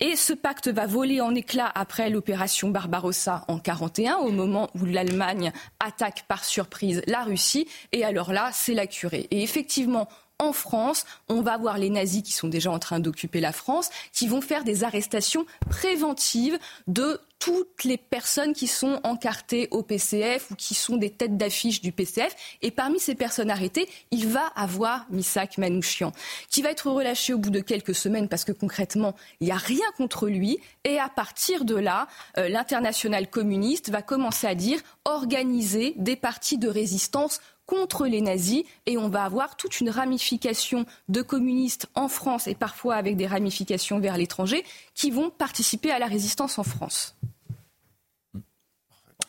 Et 0.00 0.16
ce 0.16 0.32
pacte 0.32 0.66
va 0.66 0.88
voler 0.88 1.20
en 1.20 1.32
éclats 1.32 1.70
après 1.72 2.10
l'opération 2.10 2.70
Barbarossa 2.70 3.44
en 3.46 3.60
41, 3.60 4.16
au 4.16 4.31
moment 4.32 4.70
où 4.74 4.84
l'Allemagne 4.84 5.52
attaque 5.80 6.24
par 6.28 6.44
surprise 6.44 7.02
la 7.06 7.22
Russie. 7.22 7.68
Et 7.92 8.04
alors 8.04 8.32
là, 8.32 8.50
c'est 8.52 8.74
la 8.74 8.86
curée. 8.86 9.28
Et 9.30 9.42
effectivement, 9.42 10.08
en 10.42 10.52
France, 10.52 11.04
on 11.28 11.40
va 11.40 11.56
voir 11.56 11.78
les 11.78 11.90
nazis 11.90 12.22
qui 12.22 12.32
sont 12.32 12.48
déjà 12.48 12.70
en 12.70 12.78
train 12.78 13.00
d'occuper 13.00 13.40
la 13.40 13.52
France, 13.52 13.90
qui 14.12 14.26
vont 14.26 14.40
faire 14.40 14.64
des 14.64 14.84
arrestations 14.84 15.46
préventives 15.70 16.58
de 16.86 17.20
toutes 17.42 17.82
les 17.82 17.96
personnes 17.96 18.52
qui 18.52 18.68
sont 18.68 19.00
encartées 19.02 19.66
au 19.72 19.82
PCF 19.82 20.52
ou 20.52 20.54
qui 20.54 20.74
sont 20.74 20.96
des 20.96 21.10
têtes 21.10 21.36
d'affiche 21.36 21.80
du 21.80 21.90
PCF. 21.90 22.36
Et 22.62 22.70
parmi 22.70 23.00
ces 23.00 23.16
personnes 23.16 23.50
arrêtées, 23.50 23.88
il 24.12 24.28
va 24.28 24.46
avoir 24.54 25.06
Misak 25.10 25.58
Manouchian, 25.58 26.12
qui 26.50 26.62
va 26.62 26.70
être 26.70 26.88
relâché 26.88 27.34
au 27.34 27.38
bout 27.38 27.50
de 27.50 27.58
quelques 27.58 27.96
semaines 27.96 28.28
parce 28.28 28.44
que 28.44 28.52
concrètement, 28.52 29.16
il 29.40 29.46
n'y 29.46 29.52
a 29.52 29.56
rien 29.56 29.86
contre 29.96 30.28
lui. 30.28 30.60
Et 30.84 31.00
à 31.00 31.08
partir 31.08 31.64
de 31.64 31.74
là, 31.74 32.06
euh, 32.38 32.48
l'international 32.48 33.28
communiste 33.28 33.90
va 33.90 34.02
commencer 34.02 34.46
à 34.46 34.54
dire 34.54 34.78
organiser 35.04 35.94
des 35.96 36.14
partis 36.14 36.58
de 36.58 36.68
résistance 36.68 37.40
contre 37.72 38.06
les 38.06 38.20
nazis 38.20 38.64
et 38.84 38.98
on 38.98 39.08
va 39.08 39.24
avoir 39.24 39.56
toute 39.56 39.80
une 39.80 39.88
ramification 39.88 40.84
de 41.08 41.22
communistes 41.22 41.86
en 41.94 42.08
France 42.08 42.46
et 42.46 42.54
parfois 42.54 42.96
avec 42.96 43.16
des 43.16 43.26
ramifications 43.26 43.98
vers 43.98 44.18
l'étranger 44.18 44.62
qui 44.94 45.10
vont 45.10 45.30
participer 45.30 45.90
à 45.90 45.98
la 45.98 46.04
résistance 46.04 46.58
en 46.58 46.64
France. 46.64 47.16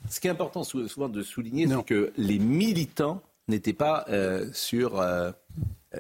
Ce 0.10 0.20
qui 0.20 0.28
est 0.28 0.30
important 0.30 0.66
souvent 0.66 1.08
de 1.08 1.24
souligner, 1.24 1.70
c'est 1.70 1.86
que 1.86 2.12
les 2.18 2.38
militants 2.38 3.22
n'étaient 3.48 3.72
pas 3.72 4.04
euh, 4.10 4.50
sur 4.52 5.00
euh, 5.00 5.32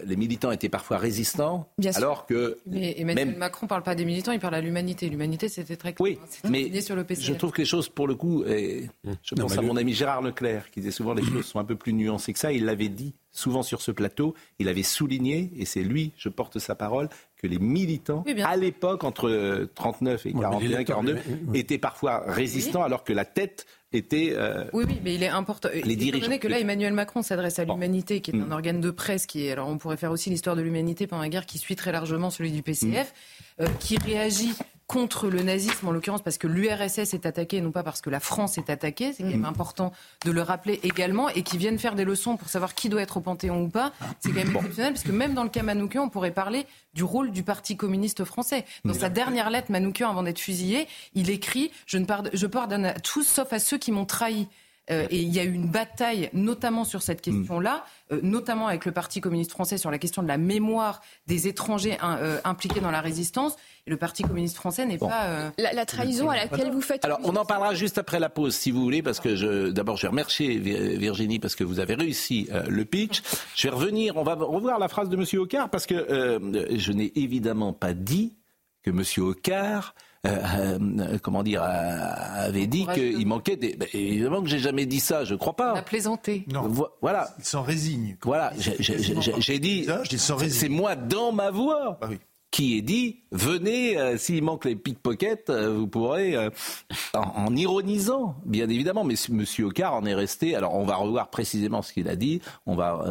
les 0.05 0.15
militants 0.15 0.51
étaient 0.51 0.69
parfois 0.69 0.97
résistants, 0.97 1.69
alors 1.95 2.25
que. 2.25 2.57
Mais 2.65 2.99
Emmanuel 2.99 3.35
Macron 3.37 3.65
ne 3.65 3.69
parle 3.69 3.83
pas 3.83 3.95
des 3.95 4.05
militants, 4.05 4.31
il 4.31 4.39
parle 4.39 4.55
à 4.55 4.61
l'humanité. 4.61 5.09
L'humanité, 5.09 5.49
c'était 5.49 5.75
très 5.75 5.93
clair. 5.93 6.03
Oui, 6.03 6.19
mais 6.49 6.81
sur 6.81 6.95
le 6.95 7.05
je 7.09 7.33
trouve 7.33 7.51
que 7.51 7.61
les 7.61 7.65
choses, 7.65 7.89
pour 7.89 8.07
le 8.07 8.15
coup, 8.15 8.43
et 8.45 8.89
je 9.21 9.35
pense 9.35 9.57
à 9.57 9.61
mon 9.61 9.77
ami 9.77 9.93
Gérard 9.93 10.21
Leclerc, 10.21 10.71
qui 10.71 10.79
disait 10.79 10.91
souvent 10.91 11.13
les 11.13 11.23
choses 11.23 11.45
sont 11.45 11.59
un 11.59 11.65
peu 11.65 11.75
plus 11.75 11.93
nuancées 11.93 12.33
que 12.33 12.39
ça. 12.39 12.51
Il 12.51 12.65
l'avait 12.65 12.89
dit 12.89 13.13
souvent 13.33 13.63
sur 13.63 13.81
ce 13.81 13.91
plateau, 13.91 14.35
il 14.59 14.69
avait 14.69 14.83
souligné, 14.83 15.51
et 15.57 15.65
c'est 15.65 15.83
lui, 15.83 16.13
je 16.15 16.29
porte 16.29 16.59
sa 16.59 16.75
parole, 16.75 17.09
que 17.37 17.47
les 17.47 17.59
militants, 17.59 18.23
à 18.45 18.55
l'époque, 18.55 19.03
entre 19.03 19.67
39 19.75 20.25
et 20.27 20.33
41, 20.33 20.83
42, 20.85 21.17
étaient 21.53 21.77
parfois 21.77 22.23
résistants, 22.25 22.83
alors 22.83 23.03
que 23.03 23.11
la 23.11 23.25
tête 23.25 23.65
était. 23.91 24.33
Euh, 24.35 24.65
oui, 24.73 24.85
oui, 24.87 24.99
mais 25.03 25.15
il 25.15 25.23
est 25.23 25.27
important. 25.27 25.69
Les 25.73 25.95
dirigeants. 25.95 26.37
que 26.37 26.47
là, 26.47 26.59
Emmanuel 26.59 26.93
Macron 26.93 27.21
s'adresse 27.21 27.59
à 27.59 27.65
l'humanité, 27.65 28.21
qui 28.21 28.31
est 28.31 28.35
un 28.35 28.45
mm. 28.45 28.51
organe 28.51 28.81
de 28.81 28.91
presse, 28.91 29.25
qui 29.25 29.47
est. 29.47 29.51
Alors, 29.51 29.67
on 29.67 29.77
pourrait 29.77 29.97
faire 29.97 30.11
aussi 30.11 30.29
l'histoire 30.29 30.55
de 30.55 30.61
l'humanité 30.61 31.07
pendant 31.07 31.21
la 31.21 31.29
guerre, 31.29 31.45
qui 31.45 31.57
suit 31.57 31.75
très 31.75 31.91
largement 31.91 32.29
celui 32.29 32.51
du 32.51 32.61
PCF, 32.61 33.13
mm. 33.13 33.52
Euh, 33.59 33.67
qui 33.79 33.97
réagit 33.97 34.53
contre 34.87 35.29
le 35.29 35.41
nazisme, 35.41 35.87
en 35.87 35.91
l'occurrence 35.91 36.21
parce 36.21 36.37
que 36.37 36.45
l'URSS 36.47 37.13
est 37.13 37.25
attaquée, 37.25 37.61
non 37.61 37.71
pas 37.71 37.83
parce 37.83 38.01
que 38.01 38.09
la 38.09 38.19
France 38.19 38.57
est 38.57 38.69
attaquée, 38.69 39.13
c'est 39.13 39.23
quand 39.23 39.29
même 39.29 39.41
mm. 39.41 39.45
important 39.45 39.91
de 40.25 40.31
le 40.31 40.41
rappeler 40.41 40.79
également, 40.83 41.29
et 41.29 41.41
qui 41.41 41.57
viennent 41.57 41.79
faire 41.79 41.95
des 41.95 42.03
leçons 42.03 42.37
pour 42.37 42.49
savoir 42.49 42.75
qui 42.75 42.89
doit 42.89 43.01
être 43.01 43.17
au 43.17 43.21
Panthéon 43.21 43.63
ou 43.63 43.69
pas, 43.69 43.91
c'est 44.19 44.29
quand 44.29 44.35
même 44.35 44.55
exceptionnel, 44.55 44.93
parce 44.93 45.03
que 45.03 45.11
même 45.11 45.33
dans 45.33 45.43
le 45.43 45.49
cas 45.49 45.63
Manoukian, 45.63 46.03
on 46.03 46.09
pourrait 46.09 46.31
parler 46.31 46.67
du 46.93 47.03
rôle 47.03 47.31
du 47.31 47.43
Parti 47.43 47.75
communiste 47.75 48.23
français. 48.23 48.65
Dans 48.85 48.93
sa 48.93 49.09
dernière 49.09 49.49
lettre, 49.49 49.71
Manoukian, 49.71 50.09
avant 50.09 50.23
d'être 50.23 50.39
fusillé, 50.39 50.87
il 51.15 51.29
écrit 51.29 51.71
«Je, 51.87 51.97
ne 51.97 52.05
pardonne, 52.05 52.31
je 52.33 52.45
pardonne 52.45 52.85
à 52.85 52.93
tous 52.99 53.23
sauf 53.23 53.51
à 53.51 53.59
ceux 53.59 53.77
qui 53.77 53.91
m'ont 53.91 54.05
trahi». 54.05 54.47
Euh, 54.91 55.07
et 55.09 55.21
il 55.21 55.33
y 55.33 55.39
a 55.39 55.43
eu 55.45 55.53
une 55.53 55.69
bataille, 55.69 56.29
notamment 56.33 56.83
sur 56.83 57.01
cette 57.01 57.21
question-là, 57.21 57.85
euh, 58.11 58.19
notamment 58.21 58.67
avec 58.67 58.83
le 58.85 58.91
Parti 58.91 59.21
communiste 59.21 59.51
français 59.51 59.77
sur 59.77 59.89
la 59.89 59.97
question 59.97 60.21
de 60.21 60.27
la 60.27 60.37
mémoire 60.37 61.01
des 61.25 61.47
étrangers 61.47 61.97
euh, 62.03 62.39
impliqués 62.43 62.81
dans 62.81 62.91
la 62.91 62.99
résistance. 62.99 63.55
Et 63.87 63.91
le 63.91 63.97
Parti 63.97 64.23
communiste 64.23 64.57
français 64.57 64.85
n'est 64.85 64.97
pas 64.97 65.51
la, 65.57 65.85
trahison 65.85 66.29
à 66.29 66.35
laquelle 66.35 66.71
vous 66.71 66.81
faites. 66.81 67.05
Alors, 67.05 67.19
on 67.23 67.35
en 67.35 67.45
parlera 67.45 67.73
juste 67.73 67.97
après 67.97 68.19
la 68.19 68.29
pause, 68.29 68.55
si 68.55 68.71
vous 68.71 68.81
voulez, 68.81 69.01
parce 69.01 69.21
que 69.21 69.35
je, 69.35 69.69
d'abord, 69.69 69.95
je 69.95 70.03
vais 70.03 70.09
remercier 70.09 70.57
Virginie 70.57 71.39
parce 71.39 71.55
que 71.55 71.63
vous 71.63 71.79
avez 71.79 71.95
réussi 71.95 72.49
le 72.67 72.85
pitch. 72.85 73.21
Je 73.55 73.67
vais 73.67 73.75
revenir. 73.75 74.17
On 74.17 74.23
va 74.23 74.35
revoir 74.35 74.79
la 74.79 74.87
phrase 74.87 75.09
de 75.09 75.15
Monsieur 75.15 75.39
Ocar 75.39 75.69
parce 75.69 75.85
que 75.85 76.39
je 76.71 76.91
n'ai 76.91 77.11
évidemment 77.15 77.73
pas 77.73 77.93
dit 77.93 78.35
que 78.83 78.91
Monsieur 78.91 79.23
Ocar 79.23 79.95
euh, 80.25 80.79
euh, 80.79 81.17
comment 81.21 81.43
dire, 81.43 81.61
avait 81.63 82.67
dit 82.67 82.87
qu'il 82.93 83.27
manquait 83.27 83.57
des. 83.57 83.75
Ben, 83.75 83.89
évidemment 83.93 84.41
que 84.41 84.47
j'ai 84.47 84.59
jamais 84.59 84.85
dit 84.85 85.01
ça, 85.01 85.25
je 85.25 85.35
crois 85.35 85.55
pas. 85.55 85.73
On 85.73 85.77
a 85.77 85.81
plaisanté. 85.81 86.45
Non. 86.51 86.71
voilà. 87.01 87.29
Il 87.39 87.45
s'en 87.45 87.61
résigne. 87.61 88.15
Voilà, 88.23 88.53
j'ai 88.57 89.59
dit. 89.59 89.87
C'est 90.49 90.69
moi 90.69 90.95
dans 90.95 91.31
ma 91.31 91.51
voix. 91.51 91.99
Ah 92.01 92.07
qui 92.51 92.77
ai 92.77 92.83
dit 92.83 93.23
venez, 93.31 93.97
euh, 93.97 94.15
s'il 94.15 94.43
manque 94.43 94.65
les 94.65 94.75
pickpockets, 94.75 95.49
vous 95.49 95.87
pourrez, 95.87 96.37
en, 97.15 97.55
ironisant, 97.55 98.35
bien 98.45 98.69
évidemment. 98.69 99.03
Mais 99.03 99.15
M. 99.27 99.43
Ocar 99.65 99.95
en 99.95 100.05
est 100.05 100.13
resté. 100.13 100.55
Alors, 100.55 100.75
on 100.75 100.85
va 100.85 100.97
revoir 100.97 101.31
précisément 101.31 101.81
ce 101.81 101.91
qu'il 101.91 102.07
a 102.07 102.15
dit. 102.15 102.41
On 102.67 102.75
va, 102.75 103.03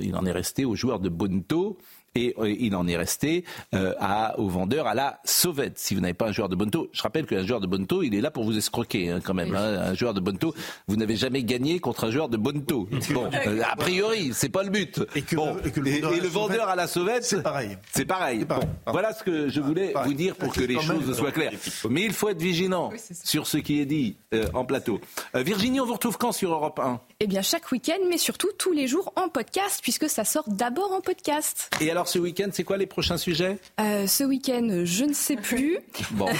il 0.00 0.14
en 0.14 0.26
est 0.26 0.32
resté 0.32 0.66
aux 0.66 0.76
joueurs 0.76 1.00
de 1.00 1.08
Bonto 1.08 1.78
et 2.14 2.34
euh, 2.38 2.54
il 2.58 2.76
en 2.76 2.86
est 2.86 2.96
resté 2.96 3.44
euh, 3.74 3.94
à, 3.98 4.38
aux 4.38 4.48
vendeurs 4.48 4.86
à 4.86 4.94
la 4.94 5.20
sauvette. 5.24 5.78
Si 5.78 5.94
vous 5.94 6.00
n'avez 6.00 6.14
pas 6.14 6.28
un 6.28 6.32
joueur 6.32 6.48
de 6.48 6.56
Bonto, 6.56 6.88
je 6.92 7.02
rappelle 7.02 7.26
qu'un 7.26 7.44
joueur 7.44 7.60
de 7.60 7.66
Bonto, 7.66 8.02
il 8.02 8.14
est 8.14 8.20
là 8.20 8.30
pour 8.30 8.44
vous 8.44 8.56
escroquer 8.56 9.10
hein, 9.10 9.20
quand 9.22 9.34
même. 9.34 9.54
Hein. 9.54 9.90
Un 9.90 9.94
joueur 9.94 10.14
de 10.14 10.20
Bonto, 10.20 10.54
vous 10.86 10.96
n'avez 10.96 11.16
jamais 11.16 11.42
gagné 11.42 11.80
contre 11.80 12.04
un 12.04 12.10
joueur 12.10 12.28
de 12.28 12.36
Bonto. 12.36 12.88
Bon, 13.14 13.30
euh, 13.46 13.62
a 13.62 13.76
priori, 13.76 14.32
c'est 14.32 14.48
pas 14.48 14.62
le 14.64 14.70
but. 14.70 15.00
Et, 15.14 15.22
que 15.22 15.36
le, 15.36 16.26
vendeur 16.26 16.68
à 16.68 16.74
la 16.74 16.88
sauvette, 16.88 17.22
c'est 17.22 17.42
pareil. 17.42 17.76
C'est 17.92 18.06
pareil. 18.06 18.44
voilà 18.86 19.12
ce 19.12 19.22
que 19.22 19.48
je 19.48 19.60
voulais 19.60 19.94
vous 20.04 20.14
dire 20.14 20.34
pour 20.34 20.52
que 20.52 20.62
les 20.62 20.80
choses 20.80 21.16
soient 21.16 21.30
claires. 21.30 21.52
Mais 21.88 22.02
il 22.02 22.12
faut 22.12 22.30
être 22.30 22.40
vigilant 22.40 22.90
sur 23.22 23.46
ce 23.46 23.58
qui 23.58 23.80
est 23.80 23.86
dit 23.86 24.16
en 24.52 24.64
plateau. 24.64 25.00
Virginie, 25.34 25.80
on 25.80 25.86
vous 25.86 25.92
retrouve 25.92 26.18
quand 26.18 26.32
sur 26.32 26.52
Europe 26.52 26.80
1 26.80 27.00
Eh 27.20 27.26
bien, 27.26 27.42
chaque 27.42 27.70
week-end, 27.70 27.98
mais 28.08 28.18
surtout 28.18 28.50
tous 28.58 28.72
les 28.72 28.88
jours 28.88 29.12
en 29.16 29.28
podcast, 29.28 29.80
puisque 29.82 30.08
ça 30.08 30.24
sort 30.24 30.44
d'abord 30.48 30.92
en 30.92 31.00
podcast. 31.00 31.70
Et 31.80 31.90
alors, 31.90 32.03
ce 32.06 32.18
week-end, 32.18 32.48
c'est 32.52 32.64
quoi 32.64 32.76
les 32.76 32.86
prochains 32.86 33.16
sujets? 33.16 33.58
Euh, 33.80 34.06
Ce 34.06 34.24
week-end, 34.24 34.82
je 34.84 35.04
ne 35.04 35.12
sais 35.12 35.36
plus. 35.36 35.78
bon. 36.12 36.26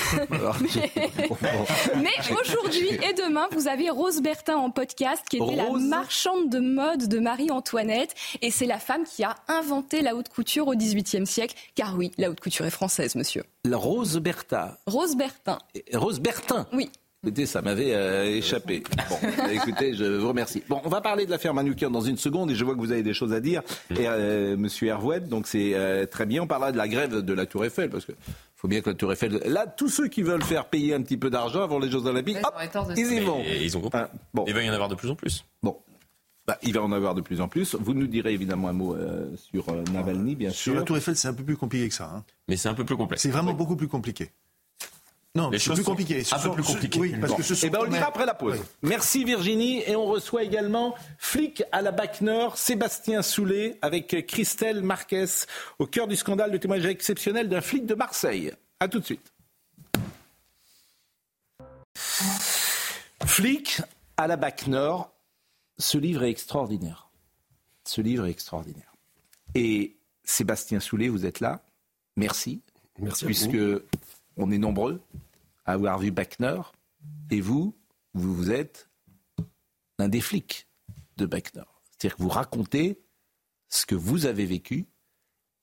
mais, 1.96 2.10
aujourd'hui 2.40 2.88
et 2.88 3.12
demain, 3.14 3.46
vous 3.52 3.68
avez 3.68 3.90
Rose 3.90 4.20
Bertin 4.20 4.56
en 4.56 4.70
podcast, 4.70 5.22
qui 5.28 5.36
était 5.36 5.56
la 5.56 5.70
marchande 5.70 6.50
de 6.50 6.58
mode 6.58 7.08
de 7.08 7.18
Marie-Antoinette. 7.18 8.14
Et 8.42 8.50
c'est 8.50 8.66
la 8.66 8.78
femme 8.78 9.04
qui 9.04 9.24
a 9.24 9.36
inventé 9.48 10.02
la 10.02 10.14
haute 10.14 10.28
couture 10.28 10.68
au 10.68 10.74
XVIIIe 10.74 11.26
siècle. 11.26 11.54
Car 11.74 11.96
oui, 11.96 12.10
la 12.18 12.30
haute 12.30 12.40
couture 12.40 12.66
est 12.66 12.70
française, 12.70 13.14
monsieur. 13.14 13.44
La 13.64 13.76
Rose 13.76 14.18
Bertin. 14.18 14.76
Rose 14.86 15.16
Bertin. 15.16 15.58
Rose 15.92 16.20
Bertin. 16.20 16.66
Oui. 16.72 16.90
Écoutez, 17.24 17.46
ça 17.46 17.62
m'avait 17.62 17.94
euh, 17.94 18.36
échappé. 18.36 18.82
Bon, 19.08 19.16
écoutez, 19.50 19.94
je 19.94 20.04
vous 20.04 20.28
remercie. 20.28 20.62
Bon, 20.68 20.82
on 20.84 20.90
va 20.90 21.00
parler 21.00 21.24
de 21.24 21.30
l'affaire 21.30 21.54
Manoukian 21.54 21.90
dans 21.90 22.02
une 22.02 22.18
seconde 22.18 22.50
et 22.50 22.54
je 22.54 22.62
vois 22.66 22.74
que 22.74 22.80
vous 22.80 22.92
avez 22.92 23.02
des 23.02 23.14
choses 23.14 23.32
à 23.32 23.40
dire. 23.40 23.62
Et 23.88 24.06
euh, 24.06 24.58
Monsieur 24.58 24.88
Hervouet, 24.88 25.20
donc 25.20 25.46
c'est 25.46 25.72
euh, 25.72 26.04
très 26.04 26.26
bien. 26.26 26.42
On 26.42 26.46
parlera 26.46 26.70
de 26.70 26.76
la 26.76 26.86
grève 26.86 27.22
de 27.22 27.32
la 27.32 27.46
Tour 27.46 27.64
Eiffel 27.64 27.88
parce 27.88 28.04
que 28.04 28.12
faut 28.54 28.68
bien 28.68 28.82
que 28.82 28.90
la 28.90 28.94
Tour 28.94 29.10
Eiffel. 29.10 29.40
Là, 29.46 29.66
tous 29.66 29.88
ceux 29.88 30.08
qui 30.08 30.20
veulent 30.20 30.42
faire 30.42 30.66
payer 30.66 30.92
un 30.92 31.00
petit 31.00 31.16
peu 31.16 31.30
d'argent 31.30 31.62
avant 31.62 31.78
les 31.78 31.90
Jeux 31.90 32.04
Olympiques, 32.04 32.36
ils 32.94 33.12
y 33.12 33.20
vont. 33.20 33.42
ils 33.42 33.74
ont 33.74 33.80
compris. 33.80 34.00
Ah, 34.02 34.10
bon. 34.34 34.44
Il 34.46 34.52
va 34.52 34.62
y 34.62 34.68
en 34.68 34.74
avoir 34.74 34.90
de 34.90 34.94
plus 34.94 35.08
en 35.08 35.14
plus. 35.14 35.46
Bon. 35.62 35.78
Bah, 36.46 36.58
il 36.62 36.74
va 36.74 36.82
en 36.82 36.92
avoir 36.92 37.14
de 37.14 37.22
plus 37.22 37.40
en 37.40 37.48
plus. 37.48 37.74
Vous 37.74 37.94
nous 37.94 38.06
direz 38.06 38.34
évidemment 38.34 38.68
un 38.68 38.74
mot 38.74 38.94
sur 39.50 39.64
Navalny, 39.94 40.34
bien 40.34 40.50
sûr. 40.50 40.72
Sur 40.72 40.74
la 40.74 40.82
Tour 40.82 40.98
Eiffel, 40.98 41.16
c'est 41.16 41.28
un 41.28 41.32
peu 41.32 41.42
plus 41.42 41.56
compliqué 41.56 41.88
que 41.88 41.94
ça. 41.94 42.12
Hein. 42.14 42.22
Mais 42.48 42.58
c'est 42.58 42.68
un 42.68 42.74
peu 42.74 42.84
plus 42.84 42.98
complexe. 42.98 43.22
C'est 43.22 43.30
vraiment 43.30 43.54
beaucoup 43.54 43.76
plus 43.76 43.88
compliqué. 43.88 44.28
Non, 45.36 45.50
c'est 45.58 45.72
plus 45.72 45.82
compliqué. 45.82 46.22
Un 46.30 46.38
peu 46.38 46.52
plus 46.52 46.62
compliqué. 46.62 47.00
Oui, 47.00 47.16
parce 47.20 47.34
que 47.34 47.42
ce 47.42 47.66
eh 47.66 47.70
ben, 47.70 47.80
on 47.80 47.84
le 47.84 47.90
dira 47.90 48.06
après 48.06 48.24
la 48.24 48.34
pause. 48.34 48.62
Merci 48.82 49.24
Virginie. 49.24 49.82
Et 49.84 49.96
on 49.96 50.06
reçoit 50.06 50.44
également 50.44 50.94
flic 51.18 51.64
à 51.72 51.82
la 51.82 51.90
BAC 51.90 52.20
Nord, 52.20 52.56
Sébastien 52.56 53.20
Soulet, 53.22 53.76
avec 53.82 54.26
Christelle 54.28 54.82
Marquez, 54.82 55.26
au 55.80 55.86
cœur 55.86 56.06
du 56.06 56.14
scandale 56.14 56.52
de 56.52 56.56
témoignage 56.56 56.86
exceptionnel 56.86 57.48
d'un 57.48 57.60
flic 57.60 57.84
de 57.84 57.96
Marseille. 57.96 58.52
A 58.78 58.86
tout 58.86 59.00
de 59.00 59.04
suite. 59.04 59.32
Flic 63.24 63.80
à 64.16 64.28
la 64.28 64.36
BAC 64.36 64.68
Nord, 64.68 65.12
ce 65.78 65.98
livre 65.98 66.22
est 66.22 66.30
extraordinaire. 66.30 67.08
Ce 67.84 68.00
livre 68.00 68.26
est 68.26 68.30
extraordinaire. 68.30 68.92
Et 69.56 69.96
Sébastien 70.22 70.78
Soulet, 70.78 71.08
vous 71.08 71.26
êtes 71.26 71.40
là. 71.40 71.60
Merci. 72.16 72.62
Merci. 73.00 73.24
Puisque 73.24 73.58
on 74.36 74.50
est 74.52 74.58
nombreux 74.58 75.00
à 75.64 75.72
avoir 75.72 75.98
vu 75.98 76.10
Bachner, 76.10 76.60
et 77.30 77.40
vous, 77.40 77.76
vous, 78.12 78.50
êtes 78.50 78.88
un 79.98 80.08
des 80.08 80.20
flics 80.20 80.68
de 81.16 81.26
Bachner. 81.26 81.64
C'est-à-dire 81.90 82.16
que 82.16 82.22
vous 82.22 82.28
racontez 82.28 83.00
ce 83.68 83.86
que 83.86 83.94
vous 83.94 84.26
avez 84.26 84.46
vécu, 84.46 84.86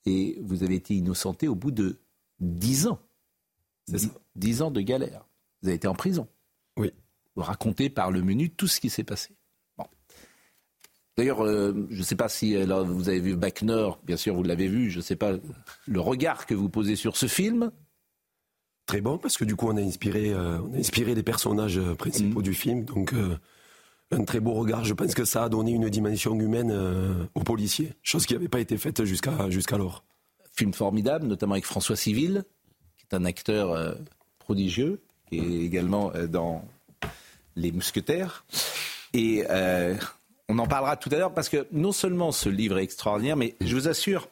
et 0.06 0.40
vous 0.42 0.64
avez 0.64 0.76
été 0.76 0.96
innocenté 0.96 1.48
au 1.48 1.56
bout 1.56 1.72
de 1.72 2.02
dix 2.40 2.88
ans. 2.88 3.00
Dix, 4.36 4.62
ans 4.62 4.72
de 4.72 4.82
galère. 4.82 5.26
Vous 5.62 5.68
avez 5.68 5.76
été 5.76 5.88
en 5.88 5.94
prison. 5.94 6.28
Oui. 6.78 6.92
Vous 7.36 7.44
racontez 7.44 7.90
par 7.90 8.12
le 8.12 8.22
menu 8.22 8.50
tout 8.50 8.68
ce 8.68 8.80
qui 8.80 8.90
s'est 8.90 9.04
passé. 9.04 9.36
D'ailleurs, 11.18 11.46
euh, 11.46 11.88
je 11.90 11.98
ne 11.98 12.04
sais 12.04 12.16
pas 12.16 12.30
si 12.30 12.56
vous 12.56 13.10
avez 13.10 13.20
vu 13.20 13.36
Bachner, 13.36 13.90
bien 14.06 14.16
sûr 14.16 14.34
vous 14.34 14.44
l'avez 14.44 14.68
vu, 14.68 14.90
je 14.90 14.98
ne 14.98 15.04
sais 15.04 15.18
pas 15.18 15.34
le 15.86 16.00
regard 16.00 16.46
que 16.46 16.54
vous 16.54 16.70
posez 16.70 16.96
sur 16.96 17.18
ce 17.18 17.28
film, 17.28 17.72
très 18.86 19.02
bon 19.02 19.18
parce 19.18 19.38
que 19.38 19.46
du 19.46 19.56
coup 19.56 19.68
on 19.70 19.78
a 19.78 19.82
inspiré, 19.82 20.34
euh, 20.34 20.60
on 20.60 20.74
a 20.74 20.78
inspiré 20.78 21.16
les 21.16 21.24
personnages 21.24 21.78
euh, 21.78 21.96
principaux 21.96 22.40
mm. 22.40 22.44
du 22.44 22.54
film. 22.54 22.84
Donc 22.86 23.14
euh, 23.14 23.38
un 24.12 24.24
très 24.24 24.40
beau 24.40 24.54
regard. 24.54 24.84
Je 24.84 24.94
pense 24.94 25.14
que 25.14 25.26
ça 25.26 25.44
a 25.44 25.50
donné 25.50 25.72
une 25.72 25.90
dimension 25.90 26.38
humaine 26.38 27.30
aux 27.34 27.44
policiers, 27.44 27.94
chose 28.04 28.26
qui 28.26 28.34
n'avait 28.34 28.50
pas 28.50 28.60
été 28.60 28.78
faite 28.78 29.06
jusqu'à 29.06 29.50
jusqu'alors. 29.50 30.04
Film 30.54 30.74
formidable, 30.74 31.28
notamment 31.28 31.54
avec 31.54 31.66
François 31.66 31.96
Civil, 31.96 32.44
qui 32.98 33.06
est 33.10 33.16
un 33.16 33.24
acteur 33.24 33.96
prodigieux, 34.38 35.00
qui 35.30 35.38
est 35.38 35.64
également 35.64 36.12
dans 36.28 36.66
Les 37.56 37.72
Mousquetaires. 37.72 38.44
Et 39.14 39.46
on 40.50 40.60
en 40.60 40.68
parlera 40.68 40.98
tout 40.98 41.10
à 41.14 41.18
l'heure 41.18 41.34
parce 41.34 41.48
que 41.48 41.66
non 41.72 41.94
seulement 41.94 42.34
ce 42.34 42.50
livre 42.50 42.80
est 42.80 42.84
extraordinaire, 42.84 43.38
mais 43.38 43.56
je 43.62 43.74
vous 43.74 43.88
assure, 43.88 44.28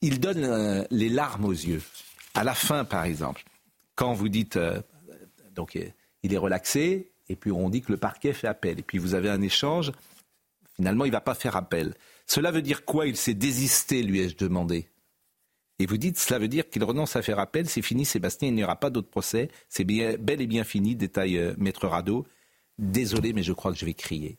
il 0.00 0.20
donne 0.20 0.86
les 0.90 1.10
larmes 1.10 1.44
aux 1.44 1.52
yeux 1.52 1.82
à 2.34 2.44
la 2.44 2.54
fin, 2.54 2.84
par 2.84 3.04
exemple, 3.04 3.44
quand 3.94 4.12
vous 4.12 4.28
dites, 4.28 4.56
euh, 4.56 4.80
donc 5.54 5.78
il 6.22 6.32
est 6.32 6.38
relaxé, 6.38 7.12
et 7.28 7.36
puis 7.36 7.52
on 7.52 7.68
dit 7.68 7.82
que 7.82 7.92
le 7.92 7.98
parquet 7.98 8.32
fait 8.32 8.48
appel, 8.48 8.78
et 8.78 8.82
puis 8.82 8.98
vous 8.98 9.14
avez 9.14 9.30
un 9.30 9.42
échange, 9.42 9.92
finalement 10.74 11.04
il 11.04 11.08
ne 11.08 11.14
va 11.14 11.20
pas 11.20 11.34
faire 11.34 11.56
appel. 11.56 11.94
Cela 12.26 12.50
veut 12.50 12.62
dire 12.62 12.84
quoi? 12.84 13.06
Il 13.06 13.16
s'est 13.16 13.34
désisté, 13.34 14.02
lui 14.02 14.20
ai-je 14.20 14.36
demandé? 14.36 14.88
Et 15.78 15.86
vous 15.86 15.96
dites, 15.96 16.18
cela 16.18 16.38
veut 16.38 16.48
dire 16.48 16.68
qu'il 16.70 16.84
renonce 16.84 17.16
à 17.16 17.22
faire 17.22 17.38
appel, 17.38 17.68
c'est 17.68 17.82
fini 17.82 18.04
Sébastien, 18.04 18.48
il 18.48 18.54
n'y 18.54 18.64
aura 18.64 18.76
pas 18.76 18.90
d'autre 18.90 19.08
procès, 19.08 19.50
c'est 19.68 19.84
bel 19.84 20.40
et 20.40 20.46
bien 20.46 20.64
fini, 20.64 20.94
détail 20.94 21.38
euh, 21.38 21.54
Maître 21.58 21.88
Rado. 21.88 22.26
Désolé, 22.78 23.32
mais 23.32 23.42
je 23.42 23.52
crois 23.52 23.72
que 23.72 23.78
je 23.78 23.84
vais 23.84 23.94
crier. 23.94 24.38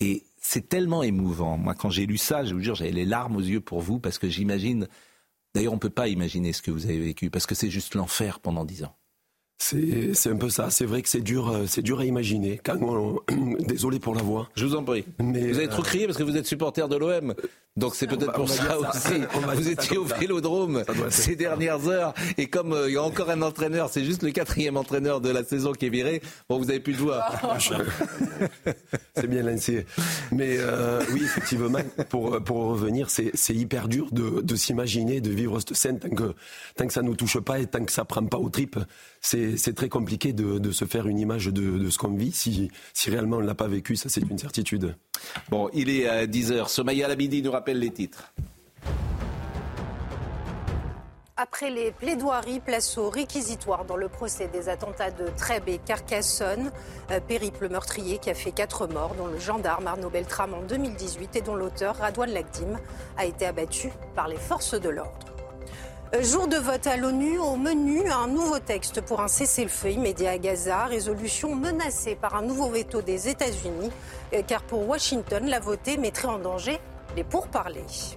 Et 0.00 0.24
c'est 0.40 0.68
tellement 0.68 1.02
émouvant. 1.02 1.58
Moi, 1.58 1.74
quand 1.74 1.90
j'ai 1.90 2.06
lu 2.06 2.16
ça, 2.16 2.44
je 2.44 2.54
vous 2.54 2.60
jure, 2.60 2.74
j'avais 2.74 2.92
les 2.92 3.04
larmes 3.04 3.36
aux 3.36 3.42
yeux 3.42 3.60
pour 3.60 3.80
vous, 3.80 3.98
parce 3.98 4.18
que 4.18 4.28
j'imagine 4.28 4.88
D'ailleurs, 5.54 5.72
on 5.72 5.76
ne 5.76 5.80
peut 5.80 5.90
pas 5.90 6.08
imaginer 6.08 6.52
ce 6.52 6.62
que 6.62 6.70
vous 6.70 6.86
avez 6.86 7.00
vécu, 7.00 7.30
parce 7.30 7.46
que 7.46 7.54
c'est 7.54 7.70
juste 7.70 7.94
l'enfer 7.94 8.40
pendant 8.40 8.64
dix 8.64 8.84
ans. 8.84 8.96
C'est 9.60 10.30
un 10.30 10.36
peu 10.36 10.48
ça. 10.48 10.70
C'est 10.70 10.86
vrai 10.86 11.02
que 11.02 11.08
c'est 11.08 11.20
dur, 11.20 11.50
euh, 11.50 11.64
c'est 11.66 11.82
dur 11.82 12.00
à 12.00 12.04
imaginer. 12.06 12.58
Quand 12.64 12.78
Désolé 13.60 14.00
pour 14.00 14.14
la 14.14 14.22
voix. 14.22 14.48
Je 14.54 14.64
vous 14.64 14.74
en 14.74 14.82
prie. 14.82 15.04
Mais 15.18 15.52
vous 15.52 15.58
avez 15.58 15.68
trop 15.68 15.82
crié 15.82 16.06
parce 16.06 16.16
que 16.16 16.22
vous 16.22 16.36
êtes 16.36 16.46
supporter 16.46 16.88
de 16.88 16.96
l'OM. 16.96 17.34
Donc 17.76 17.94
c'est 17.94 18.08
peut-être 18.08 18.32
pour 18.32 18.48
ça, 18.48 18.78
aussi. 18.78 19.22
Vous 19.54 19.68
étiez 19.68 19.96
au 19.96 20.04
Vélodrome 20.04 20.82
ces 21.08 21.36
dernières 21.36 21.86
heures 21.88 22.14
et 22.36 22.48
comme 22.48 22.72
euh, 22.72 22.88
il 22.88 22.94
y 22.94 22.96
a 22.96 23.02
encore 23.02 23.30
un 23.30 23.42
entraîneur, 23.42 23.90
c'est 23.90 24.04
juste 24.04 24.24
le 24.24 24.32
quatrième 24.32 24.76
entraîneur 24.76 25.20
de 25.20 25.30
la 25.30 25.44
saison 25.44 25.72
qui 25.72 25.86
est 25.86 25.90
viré. 25.90 26.20
Bon, 26.48 26.58
vous 26.58 26.68
avez 26.68 26.80
plus 26.80 26.94
de 26.94 26.98
voix. 26.98 27.24
c'est 29.14 29.28
bien 29.28 29.42
lancé. 29.44 29.86
Mais 30.32 30.56
euh, 30.58 31.00
oui, 31.12 31.22
effectivement, 31.22 31.78
pour 32.08 32.42
pour 32.42 32.64
revenir, 32.66 33.08
c'est 33.08 33.54
hyper 33.54 33.86
dur 33.86 34.08
de, 34.10 34.40
de 34.40 34.56
s'imaginer 34.56 35.20
de 35.20 35.30
vivre 35.30 35.60
cette 35.60 35.74
scène 35.74 36.00
tant 36.00 36.10
que 36.10 36.34
tant 36.74 36.86
que 36.88 36.92
ça 36.92 37.02
nous 37.02 37.14
touche 37.14 37.38
pas 37.38 37.60
et 37.60 37.66
tant 37.66 37.84
que 37.84 37.92
ça 37.92 38.04
prend 38.04 38.26
pas 38.26 38.38
aux 38.38 38.50
tripes. 38.50 38.80
C'est 39.20 39.49
très 39.74 39.88
compliqué 39.88 40.32
de, 40.32 40.58
de, 40.58 40.70
se 40.72 40.84
faire 40.84 41.06
une 41.06 41.18
image 41.18 41.46
de, 41.46 41.78
de 41.78 41.90
ce 41.90 41.98
qu'on 41.98 42.14
vit 42.14 42.32
si 42.32 42.70
si 42.92 43.10
réellement 43.10 43.38
on 43.38 43.40
l'a 43.40 43.54
pas 43.54 43.68
vécu. 43.68 43.96
Ça, 43.96 44.08
c'est 44.08 44.22
une 44.28 44.38
certitude. 44.38 44.96
Bon, 45.50 45.68
il 45.72 45.90
est 45.90 46.08
à 46.08 46.26
10h. 46.26 46.68
Somaya 46.68 47.08
Labidi 47.08 47.42
nous 47.42 47.52
rappelle 47.52 47.78
les 47.78 47.90
titres. 47.90 48.32
Après 51.42 51.70
les 51.70 51.90
plaidoiries, 51.90 52.60
place 52.60 52.98
au 52.98 53.08
réquisitoire 53.08 53.86
dans 53.86 53.96
le 53.96 54.10
procès 54.10 54.48
des 54.48 54.68
attentats 54.68 55.10
de 55.10 55.26
Trèbes 55.38 55.70
et 55.70 55.78
Carcassonne. 55.78 56.70
Euh, 57.10 57.18
périple 57.18 57.70
meurtrier 57.70 58.18
qui 58.18 58.28
a 58.28 58.34
fait 58.34 58.52
quatre 58.52 58.86
morts, 58.86 59.14
dont 59.14 59.26
le 59.26 59.38
gendarme 59.38 59.86
Arnaud 59.86 60.10
Beltrame 60.10 60.52
en 60.52 60.60
2018 60.60 61.36
et 61.36 61.40
dont 61.40 61.54
l'auteur, 61.54 61.96
Radouane 61.96 62.30
Lagdim, 62.30 62.78
a 63.16 63.24
été 63.24 63.46
abattu 63.46 63.88
par 64.14 64.28
les 64.28 64.36
forces 64.36 64.78
de 64.78 64.90
l'ordre. 64.90 65.29
Euh, 66.12 66.24
jour 66.24 66.48
de 66.48 66.56
vote 66.56 66.88
à 66.88 66.96
l'ONU, 66.96 67.38
au 67.38 67.54
menu, 67.54 68.10
un 68.10 68.26
nouveau 68.26 68.58
texte 68.58 69.00
pour 69.00 69.20
un 69.20 69.28
cessez-le-feu 69.28 69.92
immédiat 69.92 70.32
à 70.32 70.38
Gaza, 70.38 70.86
résolution 70.86 71.54
menacée 71.54 72.16
par 72.16 72.34
un 72.34 72.42
nouveau 72.42 72.68
veto 72.68 73.00
des 73.00 73.28
États-Unis, 73.28 73.92
euh, 74.34 74.42
car 74.44 74.62
pour 74.64 74.88
Washington, 74.88 75.46
la 75.46 75.60
voter 75.60 75.98
mettrait 75.98 76.26
en 76.26 76.40
danger 76.40 76.80
les 77.14 77.22
pourparlers. 77.22 78.16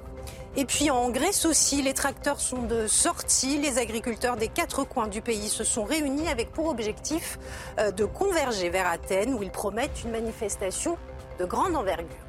Et 0.55 0.65
puis 0.65 0.89
en 0.89 1.11
Grèce 1.11 1.45
aussi, 1.45 1.83
les 1.83 1.93
tracteurs 1.93 2.39
sont 2.39 2.63
de 2.63 2.87
sortie. 2.87 3.59
Les 3.59 3.77
agriculteurs 3.77 4.37
des 4.37 4.47
quatre 4.47 4.83
coins 4.83 5.07
du 5.07 5.21
pays 5.21 5.49
se 5.49 5.63
sont 5.63 5.83
réunis 5.83 6.29
avec 6.29 6.51
pour 6.51 6.69
objectif 6.69 7.37
euh, 7.79 7.91
de 7.91 8.05
converger 8.05 8.69
vers 8.69 8.87
Athènes, 8.87 9.35
où 9.35 9.43
ils 9.43 9.51
promettent 9.51 10.03
une 10.03 10.11
manifestation 10.11 10.97
de 11.39 11.45
grande 11.45 11.75
envergure. 11.75 12.22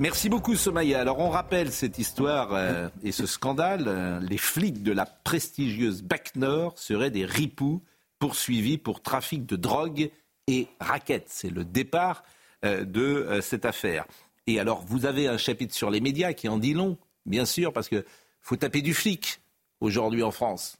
Merci 0.00 0.30
beaucoup 0.30 0.56
Somaya. 0.56 0.98
Alors 0.98 1.18
on 1.18 1.28
rappelle 1.28 1.70
cette 1.70 1.98
histoire 1.98 2.54
euh, 2.54 2.88
et 3.02 3.12
ce 3.12 3.26
scandale. 3.26 3.84
Euh, 3.86 4.18
les 4.20 4.38
flics 4.38 4.82
de 4.82 4.92
la 4.92 5.04
prestigieuse 5.04 6.00
BAC 6.00 6.36
Nord 6.36 6.78
seraient 6.78 7.10
des 7.10 7.26
ripoux 7.26 7.82
poursuivis 8.18 8.78
pour 8.78 9.02
trafic 9.02 9.44
de 9.44 9.56
drogue 9.56 10.10
et 10.46 10.68
raquettes. 10.80 11.28
C'est 11.28 11.50
le 11.50 11.66
départ 11.66 12.22
euh, 12.64 12.86
de 12.86 13.40
cette 13.42 13.66
affaire. 13.66 14.06
Et 14.46 14.58
alors 14.58 14.82
vous 14.86 15.04
avez 15.04 15.28
un 15.28 15.36
chapitre 15.36 15.74
sur 15.74 15.90
les 15.90 16.00
médias 16.00 16.32
qui 16.32 16.48
en 16.48 16.56
dit 16.56 16.72
long, 16.72 16.96
bien 17.26 17.44
sûr, 17.44 17.70
parce 17.74 17.90
qu'il 17.90 18.04
faut 18.40 18.56
taper 18.56 18.80
du 18.80 18.94
flic 18.94 19.42
aujourd'hui 19.82 20.22
en 20.22 20.30
France. 20.30 20.78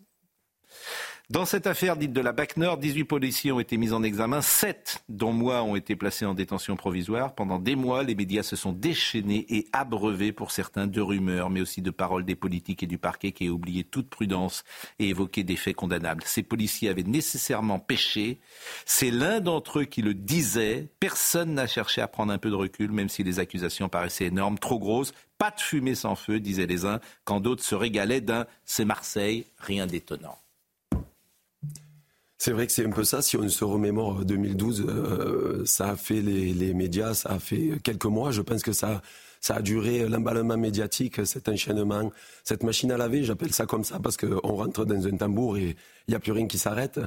Dans 1.30 1.44
cette 1.44 1.68
affaire 1.68 1.96
dite 1.96 2.12
de 2.12 2.20
la 2.20 2.32
BAC 2.32 2.56
Nord, 2.56 2.78
18 2.78 3.04
policiers 3.04 3.52
ont 3.52 3.60
été 3.60 3.76
mis 3.76 3.92
en 3.92 4.02
examen, 4.02 4.42
7 4.42 5.04
dont 5.08 5.32
moi 5.32 5.62
ont 5.62 5.76
été 5.76 5.94
placés 5.94 6.26
en 6.26 6.34
détention 6.34 6.74
provisoire. 6.74 7.36
Pendant 7.36 7.60
des 7.60 7.76
mois, 7.76 8.02
les 8.02 8.16
médias 8.16 8.42
se 8.42 8.56
sont 8.56 8.72
déchaînés 8.72 9.46
et 9.48 9.68
abreuvés 9.72 10.32
pour 10.32 10.50
certains 10.50 10.88
de 10.88 11.00
rumeurs, 11.00 11.48
mais 11.48 11.60
aussi 11.60 11.82
de 11.82 11.92
paroles 11.92 12.24
des 12.24 12.34
politiques 12.34 12.82
et 12.82 12.88
du 12.88 12.98
parquet 12.98 13.30
qui 13.30 13.48
ont 13.48 13.52
oublié 13.52 13.84
toute 13.84 14.10
prudence 14.10 14.64
et 14.98 15.10
évoqué 15.10 15.44
des 15.44 15.54
faits 15.54 15.76
condamnables. 15.76 16.24
Ces 16.26 16.42
policiers 16.42 16.88
avaient 16.88 17.04
nécessairement 17.04 17.78
péché. 17.78 18.40
C'est 18.84 19.12
l'un 19.12 19.38
d'entre 19.38 19.78
eux 19.78 19.84
qui 19.84 20.02
le 20.02 20.14
disait. 20.14 20.88
Personne 20.98 21.54
n'a 21.54 21.68
cherché 21.68 22.00
à 22.00 22.08
prendre 22.08 22.32
un 22.32 22.38
peu 22.38 22.50
de 22.50 22.56
recul, 22.56 22.90
même 22.90 23.08
si 23.08 23.22
les 23.22 23.38
accusations 23.38 23.88
paraissaient 23.88 24.26
énormes, 24.26 24.58
trop 24.58 24.80
grosses. 24.80 25.12
Pas 25.38 25.52
de 25.52 25.60
fumée 25.60 25.94
sans 25.94 26.16
feu, 26.16 26.40
disaient 26.40 26.66
les 26.66 26.86
uns, 26.86 26.98
quand 27.22 27.38
d'autres 27.38 27.62
se 27.62 27.76
régalaient 27.76 28.20
d'un 28.20 28.46
c'est 28.64 28.84
Marseille, 28.84 29.46
rien 29.60 29.86
d'étonnant. 29.86 30.36
C'est 32.42 32.52
vrai 32.52 32.66
que 32.66 32.72
c'est 32.72 32.86
un 32.86 32.90
peu 32.90 33.04
ça. 33.04 33.20
Si 33.20 33.36
on 33.36 33.46
se 33.50 33.64
remémore 33.64 34.24
2012, 34.24 34.86
euh, 34.88 35.62
ça 35.66 35.90
a 35.90 35.96
fait 35.96 36.22
les, 36.22 36.72
médias, 36.72 37.12
ça 37.12 37.32
a 37.32 37.38
fait 37.38 37.78
quelques 37.84 38.06
mois. 38.06 38.30
Je 38.30 38.40
pense 38.40 38.62
que 38.62 38.72
ça, 38.72 39.02
ça 39.42 39.56
a 39.56 39.60
duré 39.60 40.08
l'emballement 40.08 40.56
médiatique, 40.56 41.26
cet 41.26 41.50
enchaînement, 41.50 42.10
cette 42.42 42.62
machine 42.62 42.92
à 42.92 42.96
laver, 42.96 43.24
j'appelle 43.24 43.52
ça 43.52 43.66
comme 43.66 43.84
ça 43.84 43.98
parce 44.00 44.16
qu'on 44.16 44.38
rentre 44.56 44.86
dans 44.86 45.06
un 45.06 45.16
tambour 45.18 45.58
et 45.58 45.76
il 46.08 46.10
n'y 46.10 46.14
a 46.14 46.18
plus 46.18 46.32
rien 46.32 46.46
qui 46.46 46.56
s'arrête. 46.56 46.98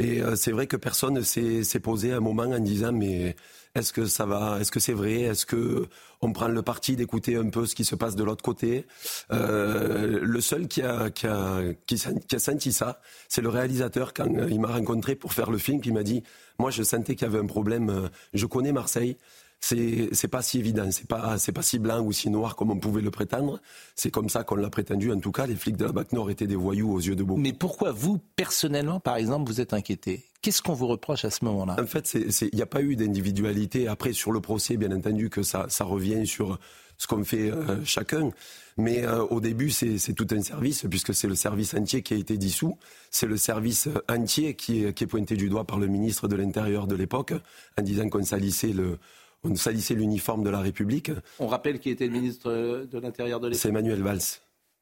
Et 0.00 0.22
euh, 0.22 0.36
c'est 0.36 0.52
vrai 0.52 0.66
que 0.66 0.76
personne 0.76 1.22
s'est 1.24 1.80
posé 1.80 2.12
un 2.12 2.20
moment 2.20 2.44
en 2.44 2.60
disant 2.60 2.92
mais 2.92 3.34
est-ce 3.74 3.92
que 3.92 4.06
ça 4.06 4.26
va 4.26 4.58
Est-ce 4.60 4.70
que 4.70 4.80
c'est 4.80 4.92
vrai? 4.92 5.22
Est-ce 5.22 5.44
que 5.44 5.88
on 6.20 6.32
prend 6.32 6.48
le 6.48 6.62
parti 6.62 6.94
d'écouter 6.96 7.36
un 7.36 7.48
peu 7.48 7.66
ce 7.66 7.74
qui 7.74 7.84
se 7.84 7.94
passe 7.96 8.14
de 8.14 8.22
l'autre 8.22 8.42
côté? 8.42 8.86
Euh, 9.32 10.20
Le 10.22 10.40
seul 10.40 10.68
qui 10.68 10.82
a, 10.82 11.10
qui 11.10 11.26
a, 11.26 11.62
qui, 11.86 11.96
a 11.96 12.38
senti 12.38 12.72
ça, 12.72 13.00
c'est 13.28 13.42
le 13.42 13.48
réalisateur 13.48 14.14
quand 14.14 14.26
il 14.48 14.60
m'a 14.60 14.68
rencontré 14.68 15.16
pour 15.16 15.32
faire 15.32 15.50
le 15.50 15.58
film, 15.58 15.80
qui 15.80 15.92
m'a 15.92 16.02
dit 16.04 16.22
moi 16.58 16.70
je 16.70 16.82
sentais 16.82 17.14
qu'il 17.14 17.26
y 17.26 17.30
avait 17.30 17.38
un 17.40 17.46
problème. 17.46 17.90
Euh, 17.90 18.08
je 18.34 18.46
connais 18.46 18.72
Marseille 18.72 19.16
c'est 19.60 20.08
c'est 20.12 20.28
pas 20.28 20.42
si 20.42 20.58
évident, 20.58 20.90
c'est 20.90 21.06
pas 21.08 21.38
c'est 21.38 21.52
pas 21.52 21.62
si 21.62 21.78
blanc 21.78 22.00
ou 22.00 22.12
si 22.12 22.30
noir 22.30 22.56
comme 22.56 22.70
on 22.70 22.78
pouvait 22.78 23.02
le 23.02 23.10
prétendre. 23.10 23.60
C'est 23.96 24.10
comme 24.10 24.28
ça 24.28 24.44
qu'on 24.44 24.56
l'a 24.56 24.70
prétendu. 24.70 25.12
En 25.12 25.18
tout 25.18 25.32
cas, 25.32 25.46
les 25.46 25.56
flics 25.56 25.76
de 25.76 25.84
la 25.84 25.92
BAC 25.92 26.12
Nord 26.12 26.30
étaient 26.30 26.46
des 26.46 26.56
voyous 26.56 26.92
aux 26.92 27.00
yeux 27.00 27.16
de 27.16 27.24
beaucoup. 27.24 27.40
Mais 27.40 27.52
pourquoi 27.52 27.92
vous 27.92 28.18
personnellement, 28.36 29.00
par 29.00 29.16
exemple, 29.16 29.50
vous 29.50 29.60
êtes 29.60 29.72
inquiété? 29.72 30.24
Qu'est-ce 30.42 30.62
qu'on 30.62 30.74
vous 30.74 30.86
reproche 30.86 31.24
à 31.24 31.30
ce 31.30 31.44
moment-là? 31.46 31.76
En 31.80 31.86
fait, 31.86 32.14
il 32.14 32.54
n'y 32.54 32.62
a 32.62 32.66
pas 32.66 32.82
eu 32.82 32.94
d'individualité. 32.94 33.88
Après, 33.88 34.12
sur 34.12 34.30
le 34.30 34.40
procès, 34.40 34.76
bien 34.76 34.92
entendu 34.92 35.30
que 35.30 35.42
ça, 35.42 35.66
ça 35.68 35.84
revient 35.84 36.26
sur 36.26 36.58
ce 36.96 37.06
qu'on 37.08 37.24
fait 37.24 37.50
euh, 37.50 37.84
chacun. 37.84 38.30
Mais 38.76 39.04
euh, 39.04 39.24
au 39.24 39.40
début, 39.40 39.70
c'est 39.70 40.12
tout 40.14 40.26
un 40.30 40.40
service, 40.40 40.86
puisque 40.88 41.12
c'est 41.12 41.26
le 41.26 41.34
service 41.34 41.74
entier 41.74 42.02
qui 42.02 42.14
a 42.14 42.16
été 42.16 42.36
dissous. 42.36 42.78
C'est 43.10 43.26
le 43.26 43.36
service 43.36 43.88
entier 44.08 44.54
qui 44.54 44.84
est, 44.84 44.92
qui 44.92 45.02
est 45.02 45.08
pointé 45.08 45.34
du 45.34 45.48
doigt 45.48 45.64
par 45.64 45.80
le 45.80 45.88
ministre 45.88 46.28
de 46.28 46.36
l'Intérieur 46.36 46.86
de 46.86 46.94
l'époque, 46.94 47.32
en 47.76 47.82
disant 47.82 48.08
qu'on 48.08 48.24
salissait 48.24 48.72
le, 48.72 48.98
on 49.44 49.54
salissait 49.54 49.94
l'uniforme 49.94 50.42
de 50.42 50.50
la 50.50 50.60
République. 50.60 51.10
On 51.38 51.46
rappelle 51.46 51.78
qui 51.78 51.90
était 51.90 52.06
le 52.06 52.12
ministre 52.12 52.50
de 52.90 52.98
l'Intérieur 52.98 53.40
de 53.40 53.48
l'époque 53.48 53.60
C'est 53.60 53.68
Emmanuel 53.68 54.02
Valls 54.02 54.20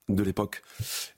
de 0.09 0.23
l'époque 0.23 0.63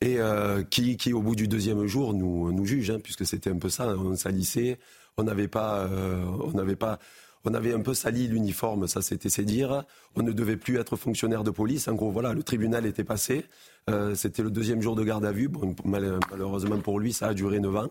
et 0.01 0.19
euh, 0.19 0.63
qui, 0.63 0.97
qui, 0.97 1.13
au 1.13 1.21
bout 1.21 1.37
du 1.37 1.47
deuxième 1.47 1.87
jour 1.87 2.15
nous, 2.15 2.51
nous 2.53 2.65
juge 2.65 2.91
hein, 2.91 3.01
puisque 3.03 3.27
c'était 3.27 3.51
un 3.51 3.59
peu 3.59 3.69
ça 3.69 3.89
on 3.89 4.17
salissait 4.17 4.79
on 5.19 5.25
n'avait 5.25 5.47
pas 5.47 5.81
euh, 5.81 6.25
on 6.43 6.53
n'avait 6.53 6.75
pas 6.75 6.99
on 7.45 7.55
avait 7.55 7.73
un 7.73 7.81
peu 7.81 7.95
sali 7.95 8.29
l'uniforme, 8.29 8.87
ça 8.89 9.01
c'était 9.01 9.29
c'est 9.29 9.45
dire. 9.45 9.85
On 10.17 10.23
ne 10.23 10.33
devait 10.33 10.57
plus 10.57 10.79
être 10.79 10.97
fonctionnaire 10.97 11.45
de 11.45 11.51
police. 11.51 11.89
En 11.89 11.95
gros, 11.95 12.11
voilà, 12.11 12.33
le 12.33 12.43
tribunal 12.43 12.85
était 12.85 13.05
passé. 13.05 13.47
Euh, 13.89 14.15
c'était 14.15 14.43
le 14.43 14.51
deuxième 14.51 14.83
jour 14.83 14.97
de 14.97 15.05
garde 15.05 15.25
à 15.25 15.33
vue. 15.33 15.49
Bon, 15.49 15.75
malheureusement 15.85 16.79
pour 16.79 16.99
lui, 17.01 17.13
ça 17.13 17.29
a 17.29 17.35
duré 17.35 17.61
9 17.61 17.77
ans. 17.77 17.91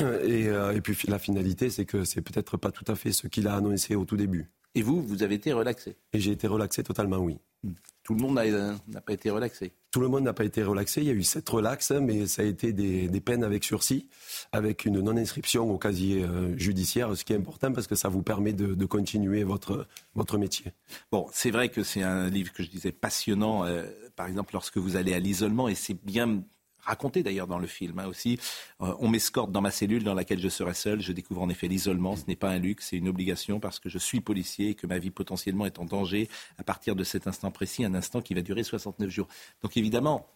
Euh, 0.00 0.72
et, 0.72 0.80
puis 0.80 0.96
la 1.08 1.18
finalité, 1.18 1.70
c'est 1.70 1.84
que 1.84 2.04
c'est 2.04 2.22
peut-être 2.22 2.56
pas 2.56 2.70
tout 2.70 2.84
à 2.90 2.94
fait 2.94 3.12
ce 3.12 3.26
qu'il 3.26 3.46
a 3.48 3.54
annoncé 3.54 3.94
au 3.94 4.04
tout 4.04 4.16
début. 4.16 4.50
Et 4.74 4.82
vous, 4.82 5.02
vous 5.02 5.22
avez 5.22 5.34
été 5.34 5.52
relaxé? 5.52 5.96
Et 6.12 6.20
j'ai 6.20 6.32
été 6.32 6.46
relaxé 6.46 6.82
totalement, 6.82 7.18
oui. 7.18 7.38
Hmm. 7.62 7.72
Tout 8.02 8.14
le 8.14 8.20
monde 8.20 8.34
n'a 8.34 9.00
pas 9.00 9.12
été 9.12 9.30
relaxé? 9.30 9.72
Tout 9.92 10.00
le 10.00 10.08
monde 10.08 10.24
n'a 10.24 10.32
pas 10.32 10.44
été 10.44 10.62
relaxé. 10.64 11.02
Il 11.02 11.06
y 11.06 11.10
a 11.10 11.12
eu 11.12 11.22
sept 11.22 11.48
relax, 11.48 11.92
mais 11.92 12.26
ça 12.26 12.42
a 12.42 12.44
été 12.44 12.72
des, 12.72 13.20
peines 13.20 13.44
avec 13.44 13.62
sursis, 13.62 14.08
avec 14.50 14.86
une 14.86 15.00
non-inscription 15.00 15.70
au 15.70 15.78
casier 15.78 16.24
euh, 16.24 16.56
judiciaire, 16.58 17.14
ce 17.16 17.24
qui 17.24 17.32
est 17.32 17.36
important 17.36 17.72
parce 17.72 17.86
que 17.86 17.94
ça 17.94 18.08
vous 18.08 18.22
permet 18.22 18.54
de, 18.54 18.84
continuer 18.86 19.44
votre, 19.44 19.86
votre 20.14 20.38
métier. 20.38 20.72
Bon, 21.12 21.28
c'est 21.32 21.50
vrai 21.50 21.68
que 21.68 21.84
c'est 21.84 22.02
un 22.02 22.28
livre 22.28 22.52
que 22.52 22.64
je 22.64 22.70
disais 22.70 22.90
passionnant, 22.90 23.64
euh, 23.66 23.84
par 24.16 24.26
exemple, 24.26 24.54
lorsque 24.54 24.78
vous 24.78 24.96
allez 24.96 25.14
à 25.14 25.20
l'isolement, 25.20 25.68
et 25.68 25.76
c'est 25.76 26.02
bien 26.02 26.42
raconté 26.82 27.22
d'ailleurs 27.22 27.46
dans 27.46 27.58
le 27.58 27.66
film 27.66 27.98
hein, 27.98 28.06
aussi. 28.06 28.38
Euh, 28.80 28.94
on 28.98 29.08
m'escorte 29.08 29.52
dans 29.52 29.60
ma 29.60 29.70
cellule 29.70 30.04
dans 30.04 30.14
laquelle 30.14 30.40
je 30.40 30.48
serai 30.48 30.74
seul. 30.74 31.00
Je 31.00 31.12
découvre 31.12 31.42
en 31.42 31.48
effet 31.48 31.68
l'isolement. 31.68 32.16
Ce 32.16 32.24
n'est 32.26 32.36
pas 32.36 32.50
un 32.50 32.58
luxe, 32.58 32.88
c'est 32.90 32.96
une 32.96 33.08
obligation 33.08 33.60
parce 33.60 33.78
que 33.78 33.88
je 33.88 33.98
suis 33.98 34.20
policier 34.20 34.70
et 34.70 34.74
que 34.74 34.86
ma 34.86 34.98
vie 34.98 35.10
potentiellement 35.10 35.66
est 35.66 35.78
en 35.78 35.84
danger 35.84 36.28
à 36.58 36.64
partir 36.64 36.96
de 36.96 37.04
cet 37.04 37.26
instant 37.26 37.50
précis, 37.50 37.84
un 37.84 37.94
instant 37.94 38.20
qui 38.20 38.34
va 38.34 38.42
durer 38.42 38.62
69 38.62 39.08
jours. 39.10 39.28
Donc 39.62 39.76
évidemment, 39.76 40.28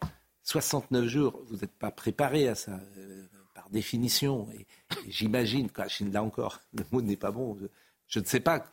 69 0.46 1.06
jours, 1.06 1.42
vous 1.48 1.56
n'êtes 1.56 1.76
pas 1.76 1.90
préparé 1.90 2.48
à 2.48 2.54
ça 2.54 2.80
euh, 2.98 3.24
par 3.54 3.68
définition. 3.70 4.46
Et, 4.58 4.66
j'imagine, 5.08 5.68
là 6.12 6.22
encore, 6.22 6.60
le 6.72 6.84
mot 6.92 7.02
n'est 7.02 7.16
pas 7.16 7.32
bon. 7.32 7.58
Je, 8.06 8.20
ne 8.20 8.24
sais 8.24 8.40
pas 8.40 8.64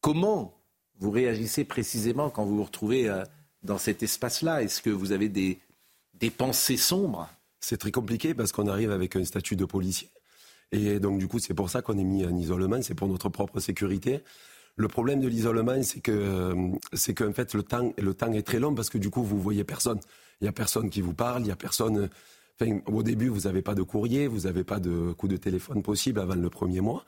comment 0.00 0.56
vous 0.98 1.10
réagissez 1.10 1.64
précisément 1.64 2.30
quand 2.30 2.44
vous 2.44 2.56
vous 2.56 2.64
retrouvez 2.64 3.08
euh, 3.08 3.24
dans 3.64 3.78
cet 3.78 4.02
espace-là. 4.04 4.62
Est-ce 4.62 4.82
que 4.82 4.90
vous 4.90 5.10
avez 5.12 5.28
des 5.28 5.58
des 6.20 6.30
pensées 6.30 6.76
sombres. 6.76 7.28
C'est 7.60 7.78
très 7.78 7.90
compliqué 7.90 8.34
parce 8.34 8.52
qu'on 8.52 8.68
arrive 8.68 8.90
avec 8.90 9.16
un 9.16 9.24
statut 9.24 9.56
de 9.56 9.64
policier. 9.64 10.08
Et 10.72 11.00
donc, 11.00 11.18
du 11.18 11.26
coup, 11.26 11.38
c'est 11.38 11.54
pour 11.54 11.68
ça 11.68 11.82
qu'on 11.82 11.98
est 11.98 12.04
mis 12.04 12.24
en 12.24 12.36
isolement, 12.36 12.80
c'est 12.82 12.94
pour 12.94 13.08
notre 13.08 13.28
propre 13.28 13.58
sécurité. 13.60 14.20
Le 14.76 14.88
problème 14.88 15.20
de 15.20 15.28
l'isolement, 15.28 15.82
c'est 15.82 16.00
que, 16.00 16.54
c'est 16.92 17.12
qu'en 17.12 17.32
fait, 17.32 17.54
le 17.54 17.62
temps, 17.62 17.92
le 17.98 18.14
temps 18.14 18.32
est 18.32 18.42
très 18.42 18.60
long 18.60 18.74
parce 18.74 18.88
que 18.88 18.98
du 18.98 19.10
coup, 19.10 19.22
vous 19.22 19.40
voyez 19.40 19.64
personne. 19.64 19.98
Il 20.40 20.44
y 20.44 20.48
a 20.48 20.52
personne 20.52 20.88
qui 20.88 21.00
vous 21.00 21.12
parle, 21.12 21.42
il 21.42 21.48
y 21.48 21.50
a 21.50 21.56
personne. 21.56 22.08
au 22.86 23.02
début, 23.02 23.28
vous 23.28 23.40
n'avez 23.40 23.62
pas 23.62 23.74
de 23.74 23.82
courrier, 23.82 24.26
vous 24.26 24.40
n'avez 24.40 24.64
pas 24.64 24.78
de 24.78 25.12
coup 25.12 25.28
de 25.28 25.36
téléphone 25.36 25.82
possible 25.82 26.20
avant 26.20 26.36
le 26.36 26.50
premier 26.50 26.80
mois. 26.80 27.04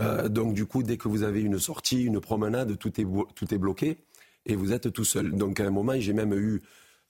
Euh, 0.00 0.28
donc 0.28 0.52
du 0.52 0.66
coup, 0.66 0.82
dès 0.82 0.98
que 0.98 1.08
vous 1.08 1.22
avez 1.22 1.40
une 1.40 1.58
sortie, 1.58 2.02
une 2.04 2.20
promenade, 2.20 2.76
tout 2.76 3.00
est, 3.00 3.06
tout 3.34 3.54
est 3.54 3.58
bloqué 3.58 3.96
et 4.44 4.56
vous 4.56 4.72
êtes 4.72 4.92
tout 4.92 5.04
seul. 5.04 5.32
Donc 5.32 5.60
à 5.60 5.66
un 5.66 5.70
moment, 5.70 5.94
j'ai 5.98 6.12
même 6.12 6.34
eu 6.34 6.60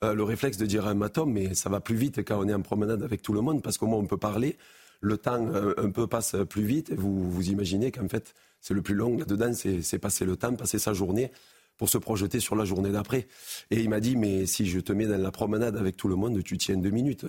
euh, 0.03 0.13
le 0.13 0.23
réflexe 0.23 0.57
de 0.57 0.65
dire 0.65 0.87
à 0.87 0.91
un 0.91 0.95
maton, 0.95 1.25
mais 1.25 1.53
ça 1.53 1.69
va 1.69 1.79
plus 1.79 1.95
vite 1.95 2.19
quand 2.19 2.39
on 2.39 2.47
est 2.47 2.53
en 2.53 2.61
promenade 2.61 3.03
avec 3.03 3.21
tout 3.21 3.33
le 3.33 3.41
monde, 3.41 3.61
parce 3.61 3.77
qu'au 3.77 3.87
moins 3.87 3.99
on 3.99 4.05
peut 4.05 4.17
parler, 4.17 4.57
le 5.01 5.17
temps 5.17 5.47
euh, 5.47 5.73
un 5.77 5.89
peu 5.89 6.07
passe 6.07 6.35
plus 6.49 6.63
vite, 6.63 6.91
et 6.91 6.95
vous, 6.95 7.29
vous 7.29 7.49
imaginez 7.49 7.91
qu'en 7.91 8.07
fait, 8.07 8.33
c'est 8.61 8.73
le 8.73 8.81
plus 8.81 8.95
long 8.95 9.17
là-dedans, 9.17 9.53
c'est 9.53 9.99
passer 9.99 10.25
le 10.25 10.35
temps, 10.35 10.53
passer 10.55 10.79
sa 10.79 10.93
journée 10.93 11.31
pour 11.77 11.89
se 11.89 11.97
projeter 11.97 12.39
sur 12.39 12.55
la 12.55 12.65
journée 12.65 12.91
d'après. 12.91 13.27
Et 13.71 13.79
il 13.79 13.89
m'a 13.89 13.99
dit, 13.99 14.15
mais 14.15 14.45
si 14.45 14.65
je 14.65 14.79
te 14.79 14.91
mets 14.91 15.05
dans 15.05 15.21
la 15.21 15.31
promenade 15.31 15.77
avec 15.77 15.95
tout 15.95 16.07
le 16.07 16.15
monde, 16.15 16.43
tu 16.43 16.57
tiens 16.57 16.75
deux 16.77 16.89
minutes. 16.89 17.25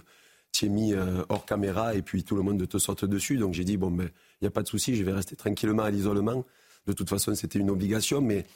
Tu 0.52 0.66
es 0.66 0.68
mis 0.70 0.94
euh, 0.94 1.22
hors 1.28 1.44
caméra 1.44 1.94
et 1.94 2.02
puis 2.02 2.24
tout 2.24 2.34
le 2.34 2.42
monde 2.42 2.66
te 2.66 2.78
saute 2.78 3.04
dessus. 3.04 3.36
Donc 3.36 3.52
j'ai 3.52 3.64
dit, 3.64 3.76
bon, 3.76 3.90
ben, 3.90 4.08
il 4.40 4.44
n'y 4.44 4.48
a 4.48 4.50
pas 4.50 4.62
de 4.62 4.68
souci, 4.68 4.96
je 4.96 5.04
vais 5.04 5.12
rester 5.12 5.36
tranquillement 5.36 5.82
à 5.82 5.90
l'isolement. 5.90 6.46
De 6.86 6.92
toute 6.94 7.10
façon, 7.10 7.34
c'était 7.34 7.58
une 7.58 7.68
obligation, 7.68 8.22
mais 8.22 8.46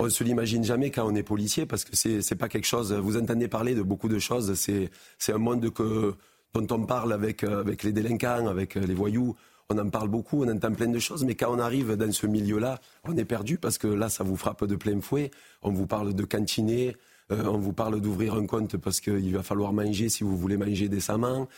on 0.00 0.04
ne 0.04 0.08
se 0.08 0.24
l'imagine 0.24 0.64
jamais 0.64 0.90
quand 0.90 1.06
on 1.06 1.14
est 1.14 1.22
policier 1.22 1.66
parce 1.66 1.84
que 1.84 1.94
c'est 1.94 2.18
n'est 2.30 2.36
pas 2.36 2.48
quelque 2.48 2.66
chose. 2.66 2.92
Vous 2.92 3.16
entendez 3.16 3.48
parler 3.48 3.74
de 3.74 3.82
beaucoup 3.82 4.08
de 4.08 4.18
choses. 4.18 4.54
C'est 4.54 5.32
un 5.32 5.38
monde 5.38 5.70
que, 5.70 6.14
dont 6.54 6.66
on 6.70 6.84
parle 6.86 7.12
avec, 7.12 7.44
avec 7.44 7.82
les 7.82 7.92
délinquants, 7.92 8.46
avec 8.46 8.74
les 8.74 8.94
voyous 8.94 9.36
on 9.70 9.78
en 9.78 9.88
parle 9.88 10.08
beaucoup, 10.08 10.44
on 10.44 10.48
entend 10.48 10.72
plein 10.72 10.88
de 10.88 10.98
choses, 10.98 11.24
mais 11.24 11.36
quand 11.36 11.54
on 11.54 11.60
arrive 11.60 11.94
dans 11.94 12.10
ce 12.10 12.26
milieu-là, 12.26 12.80
on 13.04 13.16
est 13.16 13.24
perdu 13.24 13.56
parce 13.56 13.78
que 13.78 13.86
là, 13.86 14.08
ça 14.08 14.24
vous 14.24 14.36
frappe 14.36 14.64
de 14.64 14.74
plein 14.74 15.00
fouet. 15.00 15.30
On 15.62 15.70
vous 15.70 15.86
parle 15.86 16.12
de 16.12 16.24
cantiner, 16.24 16.96
euh, 17.30 17.44
on 17.44 17.58
vous 17.58 17.72
parle 17.72 18.00
d'ouvrir 18.00 18.34
un 18.34 18.46
compte 18.46 18.76
parce 18.76 19.00
qu'il 19.00 19.32
va 19.32 19.44
falloir 19.44 19.72
manger 19.72 20.08
si 20.08 20.24
vous 20.24 20.36
voulez 20.36 20.56
manger 20.56 20.88
décemment. 20.88 21.48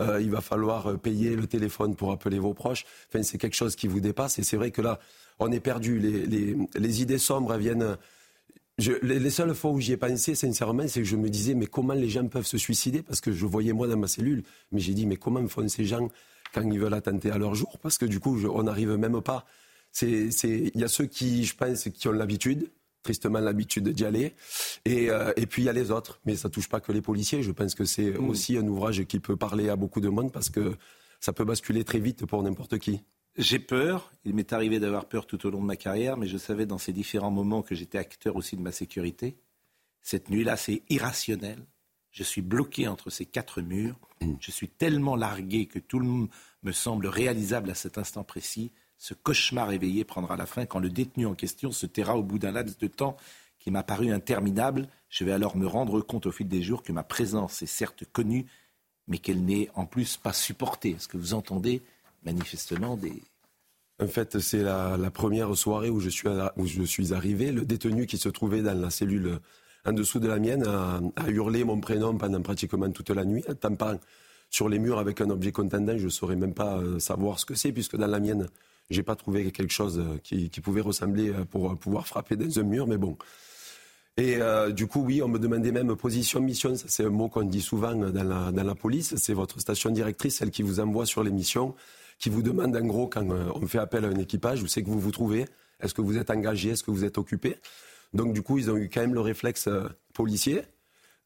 Euh, 0.00 0.20
il 0.20 0.30
va 0.30 0.42
falloir 0.42 0.98
payer 0.98 1.34
le 1.34 1.46
téléphone 1.46 1.96
pour 1.96 2.12
appeler 2.12 2.38
vos 2.38 2.52
proches. 2.52 2.84
Enfin, 3.08 3.22
c'est 3.22 3.38
quelque 3.38 3.56
chose 3.56 3.74
qui 3.74 3.88
vous 3.88 4.00
dépasse. 4.00 4.38
Et 4.38 4.42
c'est 4.42 4.56
vrai 4.58 4.70
que 4.70 4.82
là, 4.82 4.98
on 5.42 5.52
est 5.52 5.60
perdu. 5.60 5.98
Les, 5.98 7.02
idées 7.02 7.18
sombres 7.18 7.56
viennent. 7.56 7.96
les, 8.78 9.30
seules 9.30 9.54
fois 9.54 9.70
où 9.70 9.80
j'y 9.80 9.92
ai 9.92 9.96
pensé, 9.96 10.34
sincèrement, 10.34 10.86
c'est 10.88 11.00
que 11.00 11.06
je 11.06 11.16
me 11.16 11.28
disais, 11.28 11.54
mais 11.54 11.66
comment 11.66 11.94
les 11.94 12.08
gens 12.08 12.26
peuvent 12.28 12.46
se 12.46 12.58
suicider? 12.58 13.02
Parce 13.02 13.20
que 13.20 13.32
je 13.32 13.46
voyais 13.46 13.72
moi 13.72 13.88
dans 13.88 13.96
ma 13.96 14.08
cellule, 14.08 14.42
mais 14.70 14.80
j'ai 14.80 14.94
dit, 14.94 15.06
mais 15.06 15.16
comment 15.16 15.46
font 15.48 15.68
ces 15.68 15.84
gens 15.84 16.08
quand 16.52 16.70
ils 16.70 16.78
veulent 16.78 16.94
attenter 16.94 17.30
à 17.30 17.38
leur 17.38 17.54
jour, 17.54 17.78
parce 17.78 17.98
que 17.98 18.04
du 18.04 18.20
coup, 18.20 18.38
on 18.46 18.64
n'arrive 18.64 18.92
même 18.96 19.20
pas. 19.22 19.46
Il 20.02 20.70
y 20.74 20.84
a 20.84 20.88
ceux 20.88 21.06
qui, 21.06 21.44
je 21.44 21.56
pense, 21.56 21.84
qui 21.84 22.08
ont 22.08 22.12
l'habitude, 22.12 22.70
tristement 23.02 23.40
l'habitude 23.40 23.88
d'y 23.88 24.04
aller. 24.04 24.34
Et, 24.84 25.10
euh, 25.10 25.32
et, 25.36 25.46
puis 25.46 25.62
il 25.62 25.64
y 25.66 25.68
a 25.68 25.72
les 25.72 25.90
autres, 25.90 26.20
mais 26.24 26.36
ça 26.36 26.48
touche 26.48 26.68
pas 26.68 26.80
que 26.80 26.92
les 26.92 27.02
policiers. 27.02 27.42
Je 27.42 27.52
pense 27.52 27.74
que 27.74 27.84
c'est 27.84 28.10
mmh. 28.10 28.28
aussi 28.28 28.56
un 28.56 28.66
ouvrage 28.66 29.04
qui 29.04 29.18
peut 29.18 29.36
parler 29.36 29.68
à 29.68 29.76
beaucoup 29.76 30.00
de 30.00 30.08
monde 30.08 30.32
parce 30.32 30.50
que 30.50 30.74
ça 31.20 31.32
peut 31.32 31.44
basculer 31.44 31.84
très 31.84 31.98
vite 31.98 32.26
pour 32.26 32.42
n'importe 32.42 32.78
qui. 32.78 33.00
J'ai 33.36 33.58
peur. 33.58 34.12
Il 34.24 34.34
m'est 34.34 34.52
arrivé 34.52 34.78
d'avoir 34.78 35.06
peur 35.06 35.26
tout 35.26 35.46
au 35.46 35.50
long 35.50 35.60
de 35.60 35.66
ma 35.66 35.76
carrière, 35.76 36.16
mais 36.16 36.26
je 36.26 36.36
savais 36.36 36.66
dans 36.66 36.78
ces 36.78 36.92
différents 36.92 37.30
moments 37.30 37.62
que 37.62 37.74
j'étais 37.74 37.98
acteur 37.98 38.36
aussi 38.36 38.56
de 38.56 38.62
ma 38.62 38.72
sécurité. 38.72 39.36
Cette 40.02 40.28
nuit-là, 40.28 40.56
c'est 40.56 40.82
irrationnel. 40.90 41.64
Je 42.10 42.24
suis 42.24 42.42
bloqué 42.42 42.88
entre 42.88 43.08
ces 43.08 43.24
quatre 43.24 43.62
murs. 43.62 43.98
Mm. 44.20 44.34
Je 44.38 44.50
suis 44.50 44.68
tellement 44.68 45.16
largué 45.16 45.66
que 45.66 45.78
tout 45.78 45.98
le 45.98 46.06
monde 46.06 46.28
me 46.62 46.72
semble 46.72 47.06
réalisable 47.06 47.70
à 47.70 47.74
cet 47.74 47.96
instant 47.96 48.22
précis. 48.22 48.70
Ce 48.98 49.14
cauchemar 49.14 49.72
éveillé 49.72 50.04
prendra 50.04 50.36
la 50.36 50.46
fin 50.46 50.66
quand 50.66 50.78
le 50.78 50.90
détenu 50.90 51.26
en 51.26 51.34
question 51.34 51.72
se 51.72 51.86
taira 51.86 52.16
au 52.16 52.22
bout 52.22 52.38
d'un 52.38 52.52
laps 52.52 52.78
de 52.78 52.86
temps 52.86 53.16
qui 53.58 53.70
m'a 53.70 53.82
paru 53.82 54.12
interminable. 54.12 54.88
Je 55.08 55.24
vais 55.24 55.32
alors 55.32 55.56
me 55.56 55.66
rendre 55.66 56.02
compte 56.02 56.26
au 56.26 56.32
fil 56.32 56.48
des 56.48 56.62
jours 56.62 56.82
que 56.82 56.92
ma 56.92 57.02
présence 57.02 57.62
est 57.62 57.66
certes 57.66 58.04
connue, 58.12 58.44
mais 59.08 59.18
qu'elle 59.18 59.42
n'est 59.42 59.70
en 59.74 59.86
plus 59.86 60.18
pas 60.18 60.32
supportée. 60.32 60.90
Est-ce 60.90 61.08
que 61.08 61.16
vous 61.16 61.34
entendez 61.34 61.82
manifestement 62.24 62.96
des... 62.96 63.22
En 64.00 64.08
fait, 64.08 64.38
c'est 64.40 64.62
la, 64.62 65.10
première 65.12 65.54
soirée 65.56 65.90
où 65.90 66.00
je, 66.00 66.08
suis, 66.08 66.28
je 66.28 67.14
arrivé. 67.14 67.52
Le 67.52 67.64
détenu 67.64 68.06
qui 68.06 68.18
se 68.18 68.28
trouvait 68.28 68.62
dans 68.62 68.74
la 68.74 68.90
cellule 68.90 69.38
en 69.84 69.92
dessous 69.92 70.18
de 70.18 70.28
la 70.28 70.38
mienne, 70.38 70.64
à, 70.64 71.30
hurler 71.30 71.64
mon 71.64 71.80
prénom 71.80 72.16
pendant 72.16 72.40
pratiquement 72.40 72.90
toute 72.90 73.10
la 73.10 73.24
nuit, 73.24 73.44
tampant 73.60 73.98
sur 74.50 74.68
les 74.68 74.78
murs 74.78 74.98
avec 74.98 75.20
un 75.20 75.30
objet 75.30 75.50
contendant, 75.50 75.96
je 75.96 76.04
ne 76.04 76.10
saurais 76.10 76.36
même 76.36 76.54
pas 76.54 76.76
euh, 76.76 76.98
savoir 76.98 77.38
ce 77.38 77.46
que 77.46 77.54
c'est, 77.54 77.72
puisque 77.72 77.96
dans 77.96 78.06
la 78.06 78.20
mienne, 78.20 78.48
j'ai 78.90 79.02
pas 79.02 79.16
trouvé 79.16 79.50
quelque 79.50 79.72
chose 79.72 79.98
euh, 79.98 80.18
qui, 80.22 80.48
pouvait 80.60 80.82
ressembler 80.82 81.30
euh, 81.30 81.44
pour 81.46 81.76
pouvoir 81.78 82.06
frapper 82.06 82.36
dans 82.36 82.58
un 82.58 82.62
mur, 82.62 82.86
mais 82.86 82.98
bon. 82.98 83.16
Et 84.18 84.36
du 84.74 84.86
coup, 84.88 85.00
oui, 85.00 85.22
on 85.22 85.28
me 85.28 85.38
demandait 85.38 85.72
même 85.72 85.96
position, 85.96 86.38
mission. 86.42 86.74
C'est 86.76 87.02
un 87.02 87.08
mot 87.08 87.30
qu'on 87.30 87.44
dit 87.44 87.62
souvent 87.62 87.94
dans 87.94 88.22
la, 88.22 88.52
dans 88.52 88.62
la 88.62 88.74
police. 88.74 89.16
C'est 89.16 89.32
votre 89.32 89.58
station 89.58 89.88
directrice, 89.88 90.36
celle 90.36 90.50
qui 90.50 90.62
vous 90.62 90.80
envoie 90.80 91.06
sur 91.06 91.24
les 91.24 91.30
missions, 91.30 91.74
qui 92.22 92.30
vous 92.30 92.42
demande 92.42 92.76
en 92.76 92.86
gros, 92.86 93.08
quand 93.08 93.26
on 93.28 93.66
fait 93.66 93.80
appel 93.80 94.04
à 94.04 94.08
un 94.08 94.16
équipage, 94.16 94.62
où 94.62 94.68
c'est 94.68 94.80
que 94.82 94.88
vous 94.88 95.00
vous 95.00 95.10
trouvez 95.10 95.44
Est-ce 95.80 95.92
que 95.92 96.00
vous 96.00 96.16
êtes 96.16 96.30
engagé 96.30 96.70
Est-ce 96.70 96.84
que 96.84 96.92
vous 96.92 97.04
êtes 97.04 97.18
occupé. 97.18 97.56
Donc 98.14 98.32
du 98.32 98.42
coup, 98.42 98.58
ils 98.58 98.70
ont 98.70 98.76
eu 98.76 98.88
quand 98.88 99.00
même 99.00 99.12
le 99.12 99.20
réflexe 99.20 99.66
euh, 99.66 99.88
policier 100.14 100.62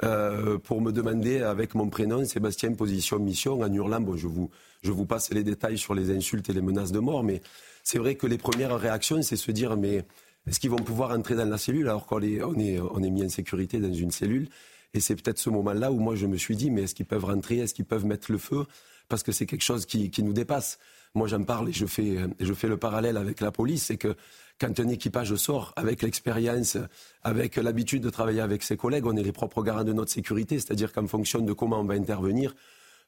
euh, 0.04 0.56
pour 0.56 0.80
me 0.80 0.92
demander 0.92 1.42
avec 1.42 1.74
mon 1.74 1.90
prénom, 1.90 2.24
Sébastien, 2.24 2.72
position, 2.72 3.18
mission, 3.18 3.60
en 3.60 3.70
hurlant. 3.70 4.00
Bon, 4.00 4.16
je 4.16 4.26
vous, 4.26 4.48
je 4.82 4.90
vous 4.90 5.04
passe 5.04 5.30
les 5.34 5.44
détails 5.44 5.76
sur 5.76 5.94
les 5.94 6.10
insultes 6.16 6.48
et 6.48 6.54
les 6.54 6.62
menaces 6.62 6.92
de 6.92 6.98
mort, 6.98 7.22
mais 7.22 7.42
c'est 7.84 7.98
vrai 7.98 8.14
que 8.14 8.26
les 8.26 8.38
premières 8.38 8.78
réactions, 8.78 9.20
c'est 9.20 9.36
se 9.36 9.50
dire, 9.50 9.76
mais 9.76 10.02
est-ce 10.46 10.58
qu'ils 10.58 10.70
vont 10.70 10.76
pouvoir 10.76 11.10
entrer 11.10 11.34
dans 11.34 11.44
la 11.44 11.58
cellule 11.58 11.90
alors 11.90 12.06
qu'on 12.06 12.22
on 12.22 12.58
est, 12.58 12.80
on 12.80 13.02
est 13.02 13.10
mis 13.10 13.22
en 13.22 13.28
sécurité 13.28 13.80
dans 13.80 13.92
une 13.92 14.12
cellule. 14.12 14.48
Et 14.94 15.00
c'est 15.00 15.14
peut-être 15.14 15.38
ce 15.38 15.50
moment-là 15.50 15.92
où 15.92 15.98
moi 15.98 16.14
je 16.14 16.26
me 16.26 16.38
suis 16.38 16.56
dit, 16.56 16.70
mais 16.70 16.84
est-ce 16.84 16.94
qu'ils 16.94 17.04
peuvent 17.04 17.26
rentrer 17.26 17.58
Est-ce 17.58 17.74
qu'ils 17.74 17.84
peuvent 17.84 18.06
mettre 18.06 18.32
le 18.32 18.38
feu? 18.38 18.64
Parce 19.08 19.22
que 19.22 19.32
c'est 19.32 19.46
quelque 19.46 19.62
chose 19.62 19.86
qui, 19.86 20.10
qui 20.10 20.22
nous 20.22 20.32
dépasse. 20.32 20.78
Moi, 21.14 21.28
j'en 21.28 21.42
parle 21.44 21.68
et 21.68 21.72
je 21.72 21.86
fais, 21.86 22.18
je 22.40 22.52
fais 22.52 22.68
le 22.68 22.76
parallèle 22.76 23.16
avec 23.16 23.40
la 23.40 23.50
police, 23.50 23.84
c'est 23.84 23.96
que 23.96 24.16
quand 24.58 24.80
un 24.80 24.88
équipage 24.88 25.34
sort 25.36 25.72
avec 25.76 26.02
l'expérience, 26.02 26.76
avec 27.22 27.56
l'habitude 27.56 28.02
de 28.02 28.10
travailler 28.10 28.40
avec 28.40 28.62
ses 28.62 28.76
collègues, 28.76 29.06
on 29.06 29.16
est 29.16 29.22
les 29.22 29.32
propres 29.32 29.62
garants 29.62 29.84
de 29.84 29.92
notre 29.92 30.10
sécurité, 30.10 30.58
c'est-à-dire 30.58 30.92
qu'en 30.92 31.06
fonction 31.06 31.40
de 31.40 31.52
comment 31.52 31.80
on 31.80 31.84
va 31.84 31.94
intervenir, 31.94 32.54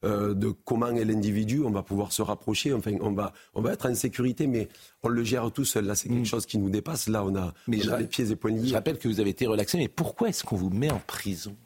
euh, 0.05 0.33
de 0.33 0.51
comment 0.51 0.91
est 0.91 1.05
l'individu, 1.05 1.63
on 1.65 1.71
va 1.71 1.83
pouvoir 1.83 2.13
se 2.13 2.23
rapprocher, 2.23 2.73
enfin 2.73 2.93
on 3.01 3.13
va, 3.13 3.33
on 3.55 3.63
va 3.63 3.73
être 3.73 3.89
en 3.89 3.95
sécurité, 3.95 4.47
mais 4.47 4.69
on 5.03 5.09
le 5.09 5.25
gère 5.25 5.51
tout 5.51 5.65
seul. 5.65 5.87
Là, 5.87 5.97
c'est 5.97 6.09
quelque 6.09 6.21
mm. 6.21 6.27
chose 6.27 6.47
qui 6.47 6.59
nous 6.59 6.71
dépasse. 6.71 7.09
Là, 7.09 7.25
on 7.25 7.35
a, 7.35 7.53
mais 7.67 7.79
les 7.79 8.07
pieds 8.07 8.31
et 8.31 8.37
poings 8.37 8.53
liés. 8.53 8.69
Je 8.69 8.75
rappelle 8.75 8.99
que 8.99 9.09
vous 9.09 9.19
avez 9.19 9.31
été 9.31 9.47
relaxé, 9.47 9.77
mais 9.77 9.89
pourquoi 9.89 10.29
est-ce 10.29 10.45
qu'on 10.45 10.57
vous 10.57 10.71
met 10.71 10.91
en 10.91 11.01
prison? 11.01 11.57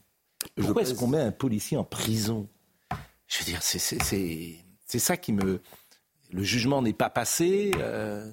Pourquoi 0.57 0.83
est-ce 0.83 0.95
qu'on 0.95 1.09
met 1.09 1.21
un 1.21 1.31
policier 1.33 1.77
en 1.77 1.85
prison? 1.85 2.49
Je 3.33 3.39
veux 3.39 3.45
dire, 3.47 3.63
c'est 3.63 4.99
ça 4.99 5.17
qui 5.17 5.33
me... 5.33 5.61
Le 6.31 6.43
jugement 6.43 6.83
n'est 6.83 6.93
pas 6.93 7.11
passé. 7.11 7.73
Euh, 7.79 8.31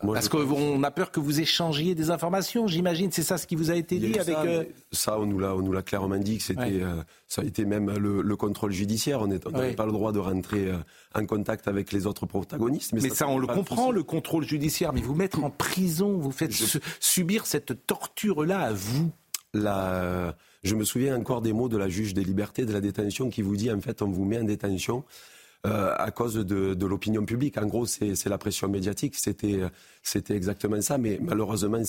parce 0.00 0.28
qu'on 0.28 0.82
a 0.82 0.90
peur 0.90 1.10
que 1.10 1.20
vous 1.20 1.40
échangiez 1.40 1.94
des 1.94 2.10
informations, 2.10 2.66
j'imagine. 2.66 3.12
C'est 3.12 3.22
ça 3.22 3.36
ce 3.36 3.46
qui 3.46 3.54
vous 3.54 3.70
a 3.70 3.74
été 3.76 3.98
dit 3.98 4.18
avec. 4.18 4.34
Ça, 4.34 4.42
euh, 4.44 4.64
ça 4.92 5.18
on 5.18 5.26
nous 5.26 5.38
l'a, 5.38 5.54
on 5.54 5.60
nous 5.60 5.72
l'a 5.72 5.82
clairement 5.82 6.16
dit 6.16 6.38
que 6.38 6.42
c'était, 6.42 6.82
euh, 6.82 7.02
ça 7.28 7.42
a 7.42 7.44
été 7.44 7.64
même 7.64 7.90
le, 7.90 8.36
contrôle 8.36 8.72
judiciaire. 8.72 9.20
On 9.20 9.26
n'avait 9.26 9.74
pas 9.74 9.86
le 9.86 9.92
droit 9.92 10.12
de 10.12 10.18
rentrer 10.18 10.68
euh, 10.68 10.78
en 11.14 11.26
contact 11.26 11.68
avec 11.68 11.92
les 11.92 12.06
autres 12.06 12.26
protagonistes. 12.26 12.92
Mais, 12.94 13.08
ça, 13.10 13.28
on 13.28 13.38
le 13.38 13.46
comprend, 13.46 13.90
le 13.90 14.02
contrôle 14.02 14.44
judiciaire. 14.44 14.92
Mais 14.92 15.02
vous 15.02 15.14
mettre 15.14 15.44
en 15.44 15.50
prison, 15.50 16.16
vous 16.16 16.32
faites 16.32 16.52
subir 17.00 17.46
cette 17.46 17.86
torture-là 17.86 18.60
à 18.60 18.72
vous. 18.72 19.10
La, 19.52 20.34
je 20.62 20.74
me 20.74 20.84
souviens 20.84 21.16
encore 21.16 21.40
des 21.40 21.52
mots 21.52 21.68
de 21.68 21.76
la 21.76 21.88
juge 21.88 22.14
des 22.14 22.24
libertés 22.24 22.66
de 22.66 22.72
la 22.72 22.80
détention 22.80 23.30
qui 23.30 23.42
vous 23.42 23.56
dit 23.56 23.70
en 23.70 23.80
fait 23.80 24.02
on 24.02 24.10
vous 24.10 24.24
met 24.24 24.38
en 24.38 24.44
détention 24.44 25.04
euh, 25.66 25.94
à 25.98 26.10
cause 26.10 26.34
de, 26.36 26.72
de 26.72 26.86
l'opinion 26.86 27.26
publique. 27.26 27.58
En 27.58 27.66
gros, 27.66 27.84
c'est 27.84 28.26
la 28.26 28.38
pression 28.38 28.66
médiatique. 28.66 29.14
C'était 29.14 30.34
exactement 30.34 30.80
ça. 30.80 30.96
Mais 30.96 31.18
malheureusement, 31.20 31.82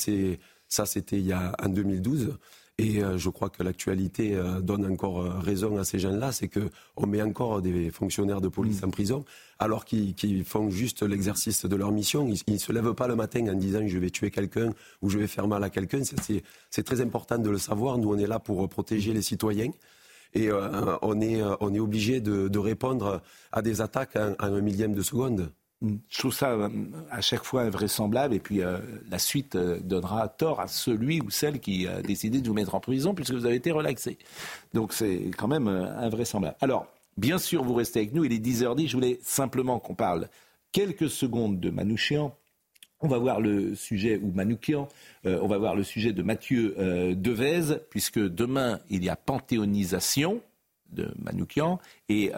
ça, 0.67 0.85
c'était 0.85 1.23
en 1.33 1.69
2012. 1.69 2.37
Et 2.83 3.03
euh, 3.03 3.17
je 3.17 3.29
crois 3.29 3.49
que 3.49 3.63
l'actualité 3.63 4.35
euh, 4.35 4.59
donne 4.59 4.85
encore 4.91 5.23
raison 5.41 5.77
à 5.77 5.83
ces 5.83 5.99
gens-là, 5.99 6.31
c'est 6.31 6.47
que 6.47 6.69
on 6.95 7.05
met 7.05 7.21
encore 7.21 7.61
des 7.61 7.91
fonctionnaires 7.91 8.41
de 8.41 8.47
police 8.47 8.81
mm. 8.81 8.85
en 8.85 8.89
prison, 8.89 9.25
alors 9.59 9.85
qu'ils 9.85 10.45
font 10.45 10.69
juste 10.69 11.03
l'exercice 11.03 11.65
de 11.65 11.75
leur 11.75 11.91
mission. 11.91 12.27
Ils 12.47 12.53
ne 12.53 12.57
se 12.57 12.71
lèvent 12.71 12.93
pas 12.93 13.07
le 13.07 13.15
matin 13.15 13.45
en 13.47 13.55
disant 13.55 13.85
je 13.85 13.97
vais 13.99 14.09
tuer 14.09 14.31
quelqu'un 14.31 14.73
ou 15.01 15.09
je 15.09 15.19
vais 15.19 15.27
faire 15.27 15.47
mal 15.47 15.63
à 15.63 15.69
quelqu'un. 15.69 16.01
C'est 16.69 16.83
très 16.83 17.01
important 17.01 17.37
de 17.37 17.49
le 17.49 17.57
savoir. 17.57 17.97
Nous, 17.97 18.09
on 18.09 18.17
est 18.17 18.27
là 18.27 18.39
pour 18.39 18.67
protéger 18.69 19.13
les 19.13 19.21
citoyens 19.21 19.71
et 20.33 20.49
euh, 20.49 20.97
on 21.01 21.19
est, 21.21 21.41
euh, 21.41 21.55
on 21.59 21.73
est 21.73 21.79
obligé 21.79 22.21
de, 22.21 22.57
répondre 22.57 23.21
à 23.51 23.61
des 23.61 23.81
attaques 23.81 24.15
à, 24.15 24.35
un 24.39 24.61
millième 24.61 24.93
de 24.93 25.01
seconde. 25.01 25.51
Je 25.81 26.17
trouve 26.19 26.33
ça 26.33 26.51
euh, 26.51 26.69
à 27.09 27.21
chaque 27.21 27.43
fois 27.43 27.63
invraisemblable 27.63 28.35
et 28.35 28.39
puis 28.39 28.61
la 29.09 29.19
suite 29.19 29.57
donnera 29.57 30.27
tort 30.27 30.59
à 30.59 30.67
celui 30.67 31.21
ou 31.21 31.29
celle 31.29 31.59
qui 31.59 31.87
a 31.87 32.01
décidé 32.01 32.41
de 32.41 32.47
vous 32.47 32.53
mettre 32.53 32.75
en 32.75 32.79
prison 32.79 33.13
puisque 33.13 33.33
vous 33.33 33.45
avez 33.45 33.55
été 33.55 33.71
relaxé. 33.71 34.17
Donc 34.73 34.93
c'est 34.93 35.31
quand 35.37 35.47
même 35.47 35.67
invraisemblable. 35.67 36.55
Alors, 36.61 36.87
bien 37.17 37.37
sûr, 37.37 37.63
vous 37.63 37.73
restez 37.73 37.99
avec 37.99 38.13
nous, 38.13 38.25
il 38.25 38.33
est 38.33 38.45
10h10, 38.45 38.87
je 38.87 38.93
voulais 38.93 39.19
simplement 39.23 39.79
qu'on 39.79 39.95
parle 39.95 40.27
quelques 40.71 41.09
secondes 41.09 41.59
de 41.59 41.69
Manouchian 41.69 42.35
on 43.01 43.07
va 43.07 43.17
voir 43.17 43.41
le 43.41 43.75
sujet, 43.75 44.17
ou 44.17 44.31
euh, 44.37 45.39
on 45.41 45.47
va 45.47 45.57
voir 45.57 45.75
le 45.75 45.83
sujet 45.83 46.13
de 46.13 46.21
Mathieu 46.21 46.75
euh, 46.77 47.15
Devez, 47.15 47.79
puisque 47.89 48.19
demain, 48.19 48.79
il 48.89 49.03
y 49.03 49.09
a 49.09 49.15
panthéonisation. 49.15 50.41
de 50.91 51.09
Manoukian. 51.17 51.79
Et 52.09 52.31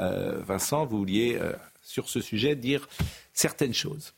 Vincent, 0.45 0.85
vous 0.85 0.99
vouliez, 0.99 1.39
sur 1.83 2.09
ce 2.09 2.21
sujet, 2.21 2.55
dire 2.55 2.87
certaines 3.33 3.73
choses. 3.73 4.15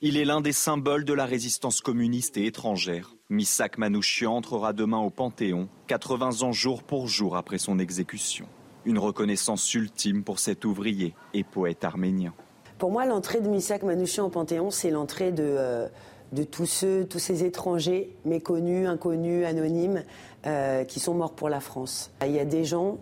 Il 0.00 0.16
est 0.16 0.24
l'un 0.24 0.40
des 0.40 0.52
symboles 0.52 1.04
de 1.04 1.14
la 1.14 1.24
résistance 1.24 1.80
communiste 1.80 2.36
et 2.36 2.46
étrangère. 2.46 3.14
Missak 3.30 3.78
Manouchian 3.78 4.34
entrera 4.34 4.72
demain 4.72 4.98
au 4.98 5.10
Panthéon, 5.10 5.68
80 5.86 6.42
ans 6.42 6.52
jour 6.52 6.82
pour 6.82 7.06
jour 7.06 7.36
après 7.36 7.58
son 7.58 7.78
exécution. 7.78 8.46
Une 8.84 8.98
reconnaissance 8.98 9.72
ultime 9.72 10.24
pour 10.24 10.40
cet 10.40 10.64
ouvrier 10.64 11.14
et 11.32 11.44
poète 11.44 11.84
arménien. 11.84 12.34
Pour 12.76 12.90
moi, 12.90 13.06
l'entrée 13.06 13.40
de 13.40 13.48
Missak 13.48 13.82
Manouchian 13.82 14.26
au 14.26 14.30
Panthéon, 14.30 14.70
c'est 14.70 14.90
l'entrée 14.90 15.32
de, 15.32 15.42
euh, 15.42 15.88
de 16.32 16.42
tous 16.42 16.66
ceux, 16.66 17.06
tous 17.06 17.20
ces 17.20 17.44
étrangers 17.44 18.14
méconnus, 18.24 18.88
inconnus, 18.88 19.46
anonymes, 19.46 20.02
euh, 20.46 20.84
qui 20.84 21.00
sont 21.00 21.14
morts 21.14 21.32
pour 21.32 21.48
la 21.48 21.60
France. 21.60 22.10
Il 22.22 22.32
y 22.32 22.40
a 22.40 22.44
des 22.44 22.64
gens 22.64 22.98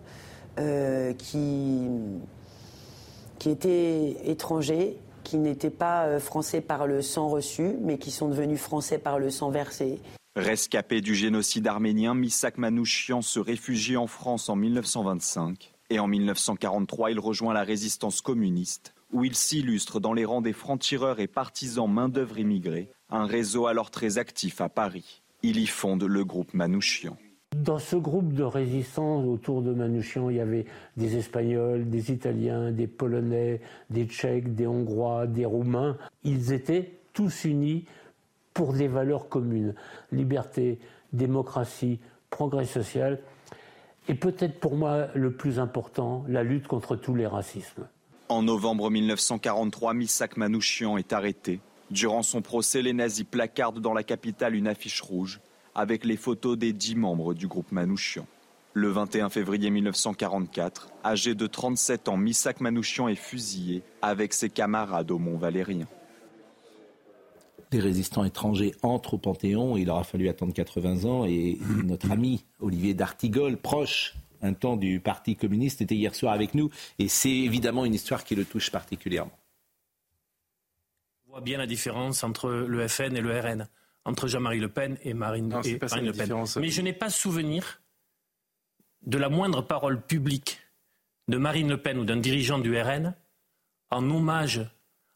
euh, 0.59 1.13
qui, 1.13 1.89
qui 3.43 3.49
étaient 3.49 4.15
étrangers, 4.23 4.95
qui 5.25 5.35
n'étaient 5.35 5.69
pas 5.69 6.05
euh, 6.05 6.21
français 6.21 6.61
par 6.61 6.87
le 6.87 7.01
sang 7.01 7.27
reçu, 7.27 7.75
mais 7.81 7.97
qui 7.97 8.09
sont 8.09 8.29
devenus 8.29 8.61
français 8.61 8.97
par 8.97 9.19
le 9.19 9.29
sang 9.29 9.49
versé. 9.49 9.99
Rescapé 10.37 11.01
du 11.01 11.13
génocide 11.13 11.67
arménien, 11.67 12.13
Misak 12.13 12.57
Manouchian 12.57 13.21
se 13.21 13.41
réfugie 13.41 13.97
en 13.97 14.07
France 14.07 14.47
en 14.47 14.55
1925 14.55 15.73
et 15.89 15.99
en 15.99 16.07
1943 16.07 17.11
il 17.11 17.19
rejoint 17.19 17.53
la 17.53 17.63
résistance 17.63 18.21
communiste 18.21 18.93
où 19.11 19.25
il 19.25 19.35
s'illustre 19.35 19.99
dans 19.99 20.13
les 20.13 20.23
rangs 20.23 20.41
des 20.41 20.53
francs-tireurs 20.53 21.19
et 21.19 21.27
partisans 21.27 21.91
main-d'œuvre 21.91 22.39
immigrés, 22.39 22.91
un 23.09 23.25
réseau 23.25 23.67
alors 23.67 23.91
très 23.91 24.19
actif 24.19 24.61
à 24.61 24.69
Paris. 24.69 25.21
Il 25.41 25.59
y 25.59 25.67
fonde 25.67 26.03
le 26.03 26.23
groupe 26.23 26.53
Manouchian. 26.53 27.17
Dans 27.55 27.77
ce 27.77 27.95
groupe 27.95 28.33
de 28.33 28.43
résistance 28.43 29.25
autour 29.25 29.61
de 29.61 29.73
Manouchian, 29.73 30.29
il 30.29 30.37
y 30.37 30.39
avait 30.39 30.65
des 30.97 31.17
Espagnols, 31.17 31.87
des 31.87 32.11
Italiens, 32.11 32.71
des 32.71 32.87
Polonais, 32.87 33.61
des 33.89 34.05
Tchèques, 34.05 34.55
des 34.55 34.65
Hongrois, 34.65 35.27
des 35.27 35.45
Roumains. 35.45 35.97
Ils 36.23 36.51
étaient 36.51 36.93
tous 37.13 37.45
unis 37.45 37.85
pour 38.53 38.73
des 38.73 38.87
valeurs 38.87 39.29
communes. 39.29 39.75
Liberté, 40.11 40.79
démocratie, 41.11 41.99
progrès 42.31 42.65
social. 42.65 43.19
Et 44.07 44.15
peut-être 44.15 44.59
pour 44.59 44.75
moi 44.75 45.07
le 45.13 45.31
plus 45.31 45.59
important, 45.59 46.25
la 46.27 46.43
lutte 46.43 46.67
contre 46.67 46.95
tous 46.95 47.13
les 47.13 47.27
racismes. 47.27 47.87
En 48.29 48.41
novembre 48.41 48.89
1943, 48.89 49.93
Misak 49.93 50.37
Manouchian 50.37 50.97
est 50.97 51.13
arrêté. 51.13 51.59
Durant 51.91 52.23
son 52.23 52.41
procès, 52.41 52.81
les 52.81 52.93
nazis 52.93 53.25
placardent 53.29 53.79
dans 53.79 53.93
la 53.93 54.03
capitale 54.03 54.55
une 54.55 54.67
affiche 54.67 55.01
rouge 55.01 55.39
avec 55.75 56.05
les 56.05 56.17
photos 56.17 56.57
des 56.57 56.73
dix 56.73 56.95
membres 56.95 57.33
du 57.33 57.47
groupe 57.47 57.71
Manouchian. 57.71 58.25
Le 58.75 58.89
21 58.89 59.29
février 59.29 59.69
1944, 59.69 60.89
âgé 61.05 61.35
de 61.35 61.45
37 61.45 62.09
ans, 62.09 62.17
Missak 62.17 62.59
Manouchian 62.59 63.07
est 63.07 63.15
fusillé 63.15 63.83
avec 64.01 64.33
ses 64.33 64.49
camarades 64.49 65.11
au 65.11 65.19
Mont 65.19 65.37
Valérien. 65.37 65.87
Les 67.71 67.79
résistants 67.79 68.23
étrangers 68.23 68.73
entrent 68.81 69.15
au 69.15 69.17
Panthéon, 69.17 69.77
il 69.77 69.89
aura 69.89 70.03
fallu 70.03 70.27
attendre 70.29 70.53
80 70.53 71.05
ans, 71.05 71.25
et 71.25 71.57
notre 71.83 72.11
ami 72.11 72.45
Olivier 72.59 72.93
D'Artigol, 72.93 73.57
proche 73.57 74.15
un 74.41 74.53
temps 74.53 74.75
du 74.75 74.99
Parti 74.99 75.35
communiste, 75.35 75.81
était 75.81 75.95
hier 75.95 76.13
soir 76.13 76.33
avec 76.33 76.53
nous, 76.53 76.69
et 76.99 77.07
c'est 77.07 77.31
évidemment 77.31 77.85
une 77.85 77.93
histoire 77.93 78.23
qui 78.23 78.35
le 78.35 78.45
touche 78.45 78.71
particulièrement. 78.71 79.37
On 81.27 81.31
voit 81.31 81.41
bien 81.41 81.57
la 81.57 81.65
différence 81.65 82.23
entre 82.23 82.49
le 82.49 82.87
FN 82.87 83.15
et 83.15 83.21
le 83.21 83.39
RN 83.39 83.67
entre 84.05 84.27
Jean-Marie 84.27 84.59
Le 84.59 84.69
Pen 84.69 84.97
et 85.03 85.13
Marine, 85.13 85.49
Le 85.49 86.11
Pen. 86.11 86.43
Mais 86.57 86.69
je 86.69 86.81
n'ai 86.81 86.93
pas 86.93 87.09
souvenir 87.09 87.81
de 89.05 89.17
la 89.17 89.29
moindre 89.29 89.61
parole 89.61 90.01
publique 90.01 90.59
de 91.27 91.37
Marine 91.37 91.69
Le 91.69 91.77
Pen 91.77 91.99
ou 91.99 92.05
d'un 92.05 92.17
dirigeant 92.17 92.59
du 92.59 92.77
RN 92.79 93.13
en 93.91 94.09
hommage 94.09 94.61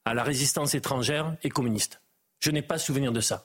à 0.05 0.13
la 0.13 0.23
résistance 0.23 0.73
étrangère 0.75 1.35
et 1.43 1.49
communiste. 1.49 2.01
Je 2.39 2.51
n'ai 2.51 2.61
pas 2.61 2.77
souvenir 2.77 3.11
de 3.11 3.19
ça. 3.19 3.43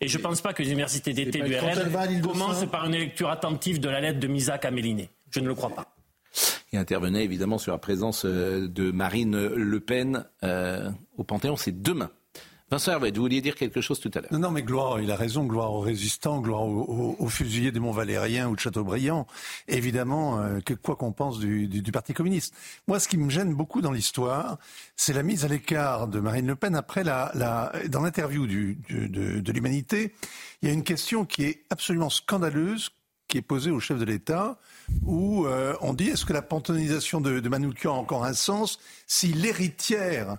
Et 0.00 0.08
je 0.08 0.18
ne 0.18 0.22
pense 0.22 0.42
pas 0.42 0.52
que 0.52 0.62
les 0.62 0.70
universités 0.70 1.12
d'été 1.12 1.40
du 1.40 1.56
RN 1.56 2.20
commencent 2.20 2.66
par 2.66 2.86
une 2.86 2.92
lecture 2.92 3.30
attentive 3.30 3.80
de 3.80 3.88
la 3.88 4.00
lettre 4.00 4.20
de 4.20 4.26
Misak 4.26 4.64
à 4.64 4.70
Méliné. 4.70 5.10
Je 5.30 5.40
ne 5.40 5.48
le 5.48 5.54
crois 5.54 5.70
pas. 5.70 5.96
Il 6.72 6.78
intervenait 6.78 7.24
évidemment 7.24 7.58
sur 7.58 7.72
la 7.72 7.78
présence 7.78 8.24
euh, 8.24 8.66
de 8.66 8.90
Marine 8.90 9.46
Le 9.46 9.80
Pen 9.80 10.24
euh, 10.42 10.90
au 11.16 11.24
Panthéon. 11.24 11.56
C'est 11.56 11.82
demain. 11.82 12.10
Vincent 12.72 12.92
Hervé, 12.92 13.12
vous 13.14 13.20
vouliez 13.20 13.42
dire 13.42 13.54
quelque 13.54 13.82
chose 13.82 14.00
tout 14.00 14.10
à 14.14 14.20
l'heure. 14.22 14.32
Non, 14.32 14.50
mais 14.50 14.62
gloire, 14.62 14.98
il 14.98 15.10
a 15.10 15.14
raison, 15.14 15.44
gloire 15.44 15.74
aux 15.74 15.80
résistants, 15.80 16.40
gloire 16.40 16.62
aux, 16.62 17.28
fusiliers 17.28 17.70
des 17.70 17.80
Monts-Valériens 17.80 18.48
ou 18.48 18.56
de 18.56 18.60
Châteaubriand. 18.60 19.26
Évidemment, 19.68 20.40
euh, 20.40 20.60
que 20.60 20.72
quoi 20.72 20.96
qu'on 20.96 21.12
pense 21.12 21.38
du, 21.38 21.82
Parti 21.92 22.14
communiste. 22.14 22.54
Moi, 22.88 22.98
ce 22.98 23.08
qui 23.08 23.18
me 23.18 23.28
gêne 23.28 23.52
beaucoup 23.52 23.82
dans 23.82 23.92
l'histoire, 23.92 24.56
c'est 24.96 25.12
la 25.12 25.22
mise 25.22 25.44
à 25.44 25.48
l'écart 25.48 26.08
de 26.08 26.18
Marine 26.18 26.46
Le 26.46 26.56
Pen 26.56 26.74
après 26.74 27.04
la, 27.04 27.30
dans 27.90 28.00
l'interview 28.00 28.46
de, 28.46 29.52
l'Humanité. 29.52 30.14
Il 30.62 30.68
y 30.68 30.70
a 30.70 30.74
une 30.74 30.82
question 30.82 31.26
qui 31.26 31.44
est 31.44 31.64
absolument 31.68 32.08
scandaleuse 32.08 32.88
qui 33.28 33.36
est 33.36 33.42
posée 33.42 33.70
au 33.70 33.80
chef 33.80 33.98
de 33.98 34.06
l'État, 34.06 34.56
où 35.04 35.44
euh, 35.44 35.74
on 35.82 35.92
dit 35.92 36.08
est-ce 36.08 36.24
que 36.24 36.32
la 36.32 36.40
pantonisation 36.40 37.20
de, 37.20 37.38
de 37.38 37.86
a 37.86 37.90
encore 37.90 38.24
un 38.24 38.32
sens 38.32 38.78
si 39.06 39.34
l'héritière 39.34 40.38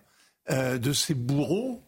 euh, 0.50 0.80
de 0.80 0.94
ces 0.94 1.14
bourreaux 1.14 1.84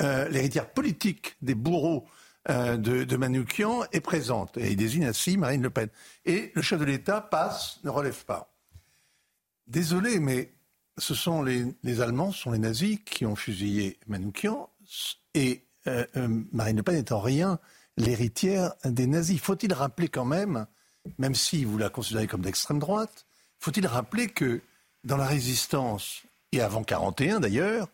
euh, 0.00 0.28
l'héritière 0.28 0.70
politique 0.70 1.36
des 1.42 1.54
bourreaux 1.54 2.06
euh, 2.48 2.76
de, 2.76 3.04
de, 3.04 3.16
Manoukian 3.16 3.84
est 3.92 4.00
présente. 4.00 4.56
Et 4.58 4.72
il 4.72 4.76
désigne 4.76 5.04
ainsi 5.04 5.36
Marine 5.36 5.62
Le 5.62 5.70
Pen. 5.70 5.88
Et 6.24 6.50
le 6.54 6.62
chef 6.62 6.80
de 6.80 6.84
l'État 6.84 7.20
passe, 7.20 7.78
ne 7.84 7.90
relève 7.90 8.24
pas. 8.24 8.52
Désolé, 9.66 10.18
mais 10.18 10.52
ce 10.98 11.14
sont 11.14 11.42
les, 11.42 12.00
Allemands, 12.00 12.32
ce 12.32 12.42
sont 12.42 12.52
les 12.52 12.58
nazis 12.58 12.98
qui 13.04 13.26
ont 13.26 13.36
fusillé 13.36 13.98
Manoukian. 14.06 14.68
Et 15.34 15.64
euh, 15.86 16.04
Marine 16.52 16.78
Le 16.78 16.82
Pen 16.82 16.96
est 16.96 17.12
en 17.12 17.20
rien 17.20 17.58
l'héritière 17.96 18.74
des 18.84 19.06
nazis. 19.06 19.40
Faut-il 19.40 19.72
rappeler 19.72 20.08
quand 20.08 20.24
même, 20.24 20.66
même 21.18 21.34
si 21.34 21.64
vous 21.64 21.78
la 21.78 21.90
considérez 21.90 22.26
comme 22.26 22.42
d'extrême 22.42 22.78
droite, 22.78 23.26
faut-il 23.60 23.86
rappeler 23.86 24.28
que 24.28 24.60
dans 25.04 25.16
la 25.16 25.26
résistance, 25.26 26.22
et 26.52 26.60
avant 26.60 26.82
41 26.82 27.40
d'ailleurs, 27.40 27.88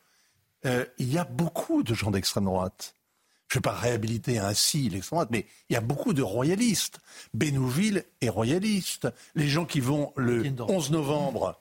euh, 0.66 0.84
il 0.98 1.12
y 1.12 1.18
a 1.18 1.24
beaucoup 1.24 1.82
de 1.82 1.94
gens 1.94 2.10
d'extrême 2.10 2.44
droite. 2.44 2.94
Je 3.48 3.56
ne 3.56 3.58
vais 3.60 3.62
pas 3.62 3.74
réhabiliter 3.74 4.38
ainsi 4.38 4.88
l'extrême 4.90 5.18
droite, 5.18 5.28
mais 5.30 5.46
il 5.70 5.74
y 5.74 5.76
a 5.76 5.80
beaucoup 5.80 6.12
de 6.12 6.22
royalistes. 6.22 6.98
Bénouville 7.32 8.04
est 8.20 8.28
royaliste. 8.28 9.08
Les 9.34 9.48
gens 9.48 9.64
qui 9.64 9.80
vont 9.80 10.12
le 10.16 10.44
11 10.60 10.90
novembre 10.90 11.58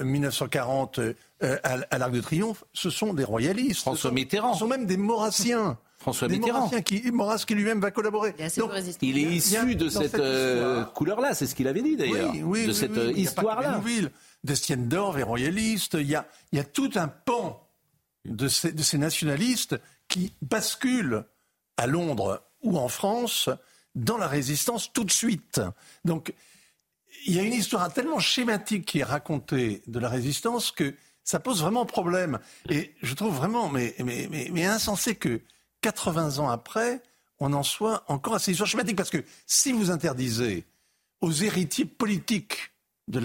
1940 0.00 1.00
euh, 1.00 1.14
euh, 1.42 1.58
à, 1.64 1.98
l'Arc 1.98 2.12
de 2.12 2.20
Triomphe, 2.20 2.64
ce 2.72 2.90
sont 2.90 3.14
des 3.14 3.24
royalistes. 3.24 3.80
François 3.80 4.12
Mitterrand. 4.12 4.54
Ce 4.54 4.60
sont 4.60 4.68
même 4.68 4.86
des 4.86 4.96
Maurassiens. 4.96 5.78
François 5.98 6.28
Mitterrand. 6.28 6.68
qui, 6.82 7.10
Maurras 7.10 7.42
qui 7.44 7.56
lui-même 7.56 7.80
va 7.80 7.90
collaborer. 7.90 8.32
il 9.02 9.18
est 9.18 9.22
issu 9.22 9.74
de 9.74 9.88
cette, 9.88 10.22
couleur-là, 10.94 11.34
c'est 11.34 11.46
ce 11.46 11.56
qu'il 11.56 11.66
avait 11.66 11.82
dit 11.82 11.96
d'ailleurs. 11.96 12.32
de 12.32 12.72
cette 12.72 13.16
histoire-là. 13.16 13.80
Destienne 14.44 14.86
d'Orve 14.86 15.18
est 15.18 15.24
royaliste. 15.24 15.94
Il 15.94 16.08
y, 16.08 16.14
a, 16.14 16.28
il 16.52 16.58
y 16.58 16.60
a 16.60 16.64
tout 16.64 16.90
un 16.94 17.08
pan 17.08 17.67
de 18.28 18.48
ces, 18.48 18.98
nationalistes 18.98 19.76
qui 20.08 20.34
basculent 20.42 21.24
à 21.76 21.86
Londres 21.86 22.42
ou 22.62 22.78
en 22.78 22.88
France 22.88 23.48
dans 23.94 24.18
la 24.18 24.26
résistance 24.28 24.92
tout 24.92 25.04
de 25.04 25.10
suite. 25.10 25.60
Donc, 26.04 26.34
il 27.26 27.34
y 27.34 27.40
a 27.40 27.42
une 27.42 27.52
histoire 27.52 27.92
tellement 27.92 28.20
schématique 28.20 28.86
qui 28.86 29.00
est 29.00 29.04
racontée 29.04 29.82
de 29.86 29.98
la 29.98 30.08
résistance 30.08 30.70
que 30.70 30.94
ça 31.24 31.40
pose 31.40 31.60
vraiment 31.60 31.84
problème. 31.84 32.38
Et 32.68 32.94
je 33.02 33.14
trouve 33.14 33.34
vraiment 33.34 33.68
mais, 33.68 33.94
mais, 34.04 34.28
mais, 34.30 34.66
insensé 34.66 35.14
que 35.14 35.42
80 35.82 36.38
ans 36.38 36.48
après, 36.48 37.02
on 37.38 37.52
en 37.52 37.62
soit 37.62 38.04
encore 38.08 38.34
à 38.34 38.38
ces 38.38 38.52
histoires 38.52 38.68
schématiques. 38.68 38.96
Parce 38.96 39.10
que 39.10 39.24
si 39.46 39.72
vous 39.72 39.90
interdisez 39.90 40.64
aux 41.20 41.32
héritiers 41.32 41.84
politiques 41.84 42.72
de 43.08 43.18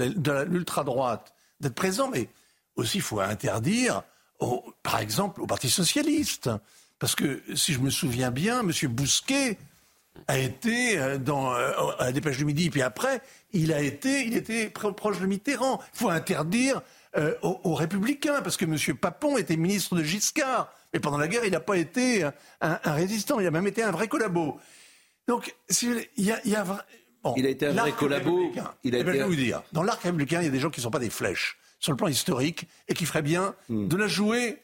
l'ultra-droite 0.44 1.34
d'être 1.60 1.76
présents, 1.76 2.10
mais 2.10 2.30
aussi 2.76 2.98
il 2.98 3.02
faut 3.02 3.20
interdire 3.20 4.04
par 4.84 5.00
exemple, 5.00 5.42
au 5.42 5.48
Parti 5.48 5.70
socialiste. 5.70 6.50
Parce 7.00 7.16
que, 7.16 7.42
si 7.56 7.74
je 7.74 7.80
me 7.80 7.90
souviens 7.90 8.32
bien, 8.32 8.62
M. 8.62 8.72
Bousquet 8.90 9.58
a 10.28 10.38
été 10.38 10.98
euh, 10.98 11.18
dans, 11.18 11.54
euh, 11.54 11.72
à 12.00 12.06
la 12.06 12.12
dépêche 12.12 12.38
du 12.38 12.46
midi, 12.46 12.70
puis 12.70 12.82
après, 12.82 13.22
il 13.52 13.74
a 13.74 13.82
été, 13.82 14.26
il 14.26 14.38
était 14.38 14.70
proche 14.70 15.20
de 15.20 15.26
Mitterrand. 15.26 15.82
Il 15.94 16.00
faut 16.00 16.10
interdire 16.10 16.82
euh, 17.18 17.36
aux, 17.42 17.74
Républicains, 17.76 18.42
parce 18.42 18.58
que 18.58 18.66
M. 18.66 18.78
Papon 18.98 19.38
était 19.38 19.58
ministre 19.58 19.96
de 19.96 20.04
Giscard. 20.04 20.72
Mais 20.94 21.00
pendant 21.00 21.18
la 21.18 21.28
guerre, 21.28 21.46
il 21.46 21.52
n'a 21.52 21.60
pas 21.60 21.78
été 21.78 22.24
un, 22.62 22.78
résistant, 22.86 23.40
il 23.40 23.48
a 23.48 23.52
même 23.52 23.68
été 23.68 23.82
un 23.82 23.92
vrai 23.92 24.08
collabo. 24.08 24.60
Donc, 25.28 25.56
il 25.82 26.08
y 26.18 26.32
a, 26.32 26.40
il 26.46 26.56
il 27.38 27.46
a 27.46 27.50
été 27.50 27.68
un 27.68 27.74
vrai 27.74 27.92
collabo. 27.94 28.52
Il 28.84 28.96
a 28.96 29.00
eh 29.00 29.04
ben, 29.04 29.14
je 29.14 29.18
vais 29.18 29.24
vous 29.24 29.36
dire, 29.36 29.64
dans 29.72 29.84
l'arc 29.84 30.04
républicain, 30.04 30.42
il 30.42 30.46
y 30.46 30.48
a 30.48 30.52
des 30.52 30.60
gens 30.60 30.70
qui 30.70 30.80
ne 30.80 30.84
sont 30.84 30.92
pas 30.92 31.00
des 31.00 31.10
flèches 31.10 31.58
sur 31.84 31.92
le 31.92 31.98
plan 31.98 32.08
historique 32.08 32.66
et 32.88 32.94
qui 32.94 33.06
ferait 33.06 33.22
bien 33.22 33.56
hmm. 33.68 33.90
de 33.90 33.98
la 33.98 34.08
jouer 34.08 34.60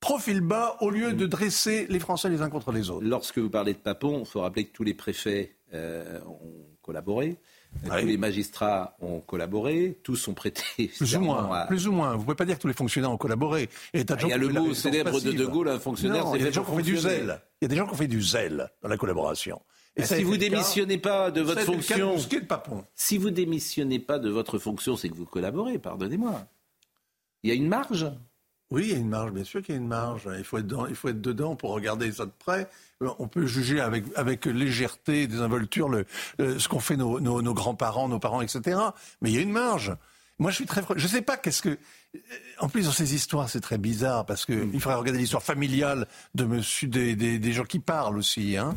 profil 0.00 0.42
bas 0.42 0.76
au 0.80 0.90
lieu 0.90 1.14
de 1.14 1.26
dresser 1.26 1.86
les 1.88 1.98
Français 1.98 2.28
les 2.28 2.42
uns 2.42 2.50
contre 2.50 2.72
les 2.72 2.90
autres. 2.90 3.06
Lorsque 3.06 3.38
vous 3.38 3.48
parlez 3.48 3.72
de 3.72 3.78
Papon, 3.78 4.20
il 4.20 4.26
faut 4.26 4.42
rappeler 4.42 4.66
que 4.66 4.72
tous 4.72 4.84
les 4.84 4.92
préfets 4.92 5.56
euh, 5.72 6.20
ont 6.26 6.66
collaboré. 6.82 7.38
Tous 7.86 8.04
les 8.04 8.18
magistrats 8.18 8.98
ont 9.00 9.20
collaboré, 9.20 9.98
tous 10.02 10.28
ont 10.28 10.34
prêté. 10.34 10.62
Plus 10.98 11.16
ou 11.16 11.20
moins. 11.20 11.64
Plus 11.68 11.88
ou 11.88 11.92
moins. 11.92 12.16
Vous 12.16 12.24
pouvez 12.24 12.36
pas 12.36 12.44
dire 12.44 12.56
que 12.56 12.62
tous 12.62 12.68
les 12.68 12.74
fonctionnaires 12.74 13.10
ont 13.10 13.16
collaboré. 13.16 13.70
Et 13.94 14.04
ah, 14.06 14.16
il 14.20 14.28
y 14.28 14.32
a 14.34 14.36
le 14.36 14.48
mot 14.48 14.74
célèbre 14.74 15.22
de 15.22 15.32
De 15.32 15.46
Gaulle, 15.46 15.68
un 15.68 15.78
fonctionnaire. 15.78 16.26
il 16.34 16.40
y 16.40 16.42
a 16.42 16.48
des 16.48 16.52
gens 16.52 16.64
qui 16.64 16.70
ont 16.70 16.76
fait 16.76 16.82
du 16.82 16.98
zèle. 16.98 17.40
Il 17.62 17.64
y 17.64 17.66
a 17.66 17.68
des 17.68 17.76
gens 17.76 17.86
qui 17.86 17.94
ont 17.94 17.96
fait 17.96 18.08
du 18.08 18.20
zèle 18.20 18.68
dans 18.82 18.90
la 18.90 18.98
collaboration. 18.98 19.62
Et 19.96 20.04
si 20.04 20.22
vous 20.22 20.36
démissionnez 20.36 20.98
pas 20.98 21.30
de 21.30 21.42
votre 21.42 21.60
fonction, 21.62 22.16
si 22.94 23.18
vous 23.18 23.30
démissionnez 23.30 23.98
pas 23.98 24.18
de 24.18 24.30
votre 24.30 24.58
fonction, 24.58 24.96
c'est 24.96 25.08
que 25.08 25.14
vous 25.14 25.26
collaborez. 25.26 25.78
Pardonnez-moi. 25.78 26.46
Il 27.42 27.50
y 27.50 27.52
a 27.52 27.54
une 27.54 27.68
marge. 27.68 28.10
Oui, 28.70 28.84
il 28.86 28.92
y 28.92 28.94
a 28.94 28.98
une 28.98 29.08
marge, 29.08 29.32
bien 29.32 29.44
sûr 29.44 29.60
qu'il 29.62 29.74
y 29.74 29.78
a 29.78 29.80
une 29.80 29.86
marge. 29.86 30.30
Il 30.38 30.44
faut 30.44 30.56
être, 30.56 30.66
dedans, 30.66 30.86
il 30.86 30.94
faut 30.94 31.10
être 31.10 31.20
dedans 31.20 31.56
pour 31.56 31.72
regarder 31.72 32.10
ça 32.10 32.24
de 32.24 32.32
près. 32.38 32.70
On 33.18 33.28
peut 33.28 33.44
juger 33.44 33.80
avec, 33.80 34.04
avec 34.16 34.46
légèreté, 34.46 35.26
désinvolture, 35.26 35.90
le, 35.90 36.06
ce 36.38 36.68
qu'ont 36.68 36.80
fait 36.80 36.96
nos, 36.96 37.20
nos, 37.20 37.54
grands-parents, 37.54 38.08
nos 38.08 38.18
parents, 38.18 38.40
etc. 38.40 38.80
Mais 39.20 39.30
il 39.30 39.34
y 39.34 39.38
a 39.38 39.42
une 39.42 39.52
marge. 39.52 39.94
Moi, 40.38 40.50
je 40.50 40.56
suis 40.56 40.66
très. 40.66 40.82
Je 40.96 41.02
ne 41.02 41.08
sais 41.08 41.20
pas 41.20 41.36
qu'est-ce 41.36 41.60
que. 41.60 41.78
En 42.60 42.70
plus, 42.70 42.86
dans 42.86 42.92
ces 42.92 43.14
histoires, 43.14 43.50
c'est 43.50 43.60
très 43.60 43.76
bizarre 43.76 44.24
parce 44.24 44.46
qu'il 44.46 44.56
mm. 44.56 44.80
faudrait 44.80 44.98
regarder 44.98 45.18
l'histoire 45.18 45.42
familiale 45.42 46.06
de 46.34 46.44
monsieur, 46.44 46.88
des, 46.88 47.14
des, 47.14 47.38
des, 47.38 47.52
gens 47.52 47.64
qui 47.64 47.78
parlent 47.78 48.16
aussi. 48.16 48.56
Hein. 48.56 48.74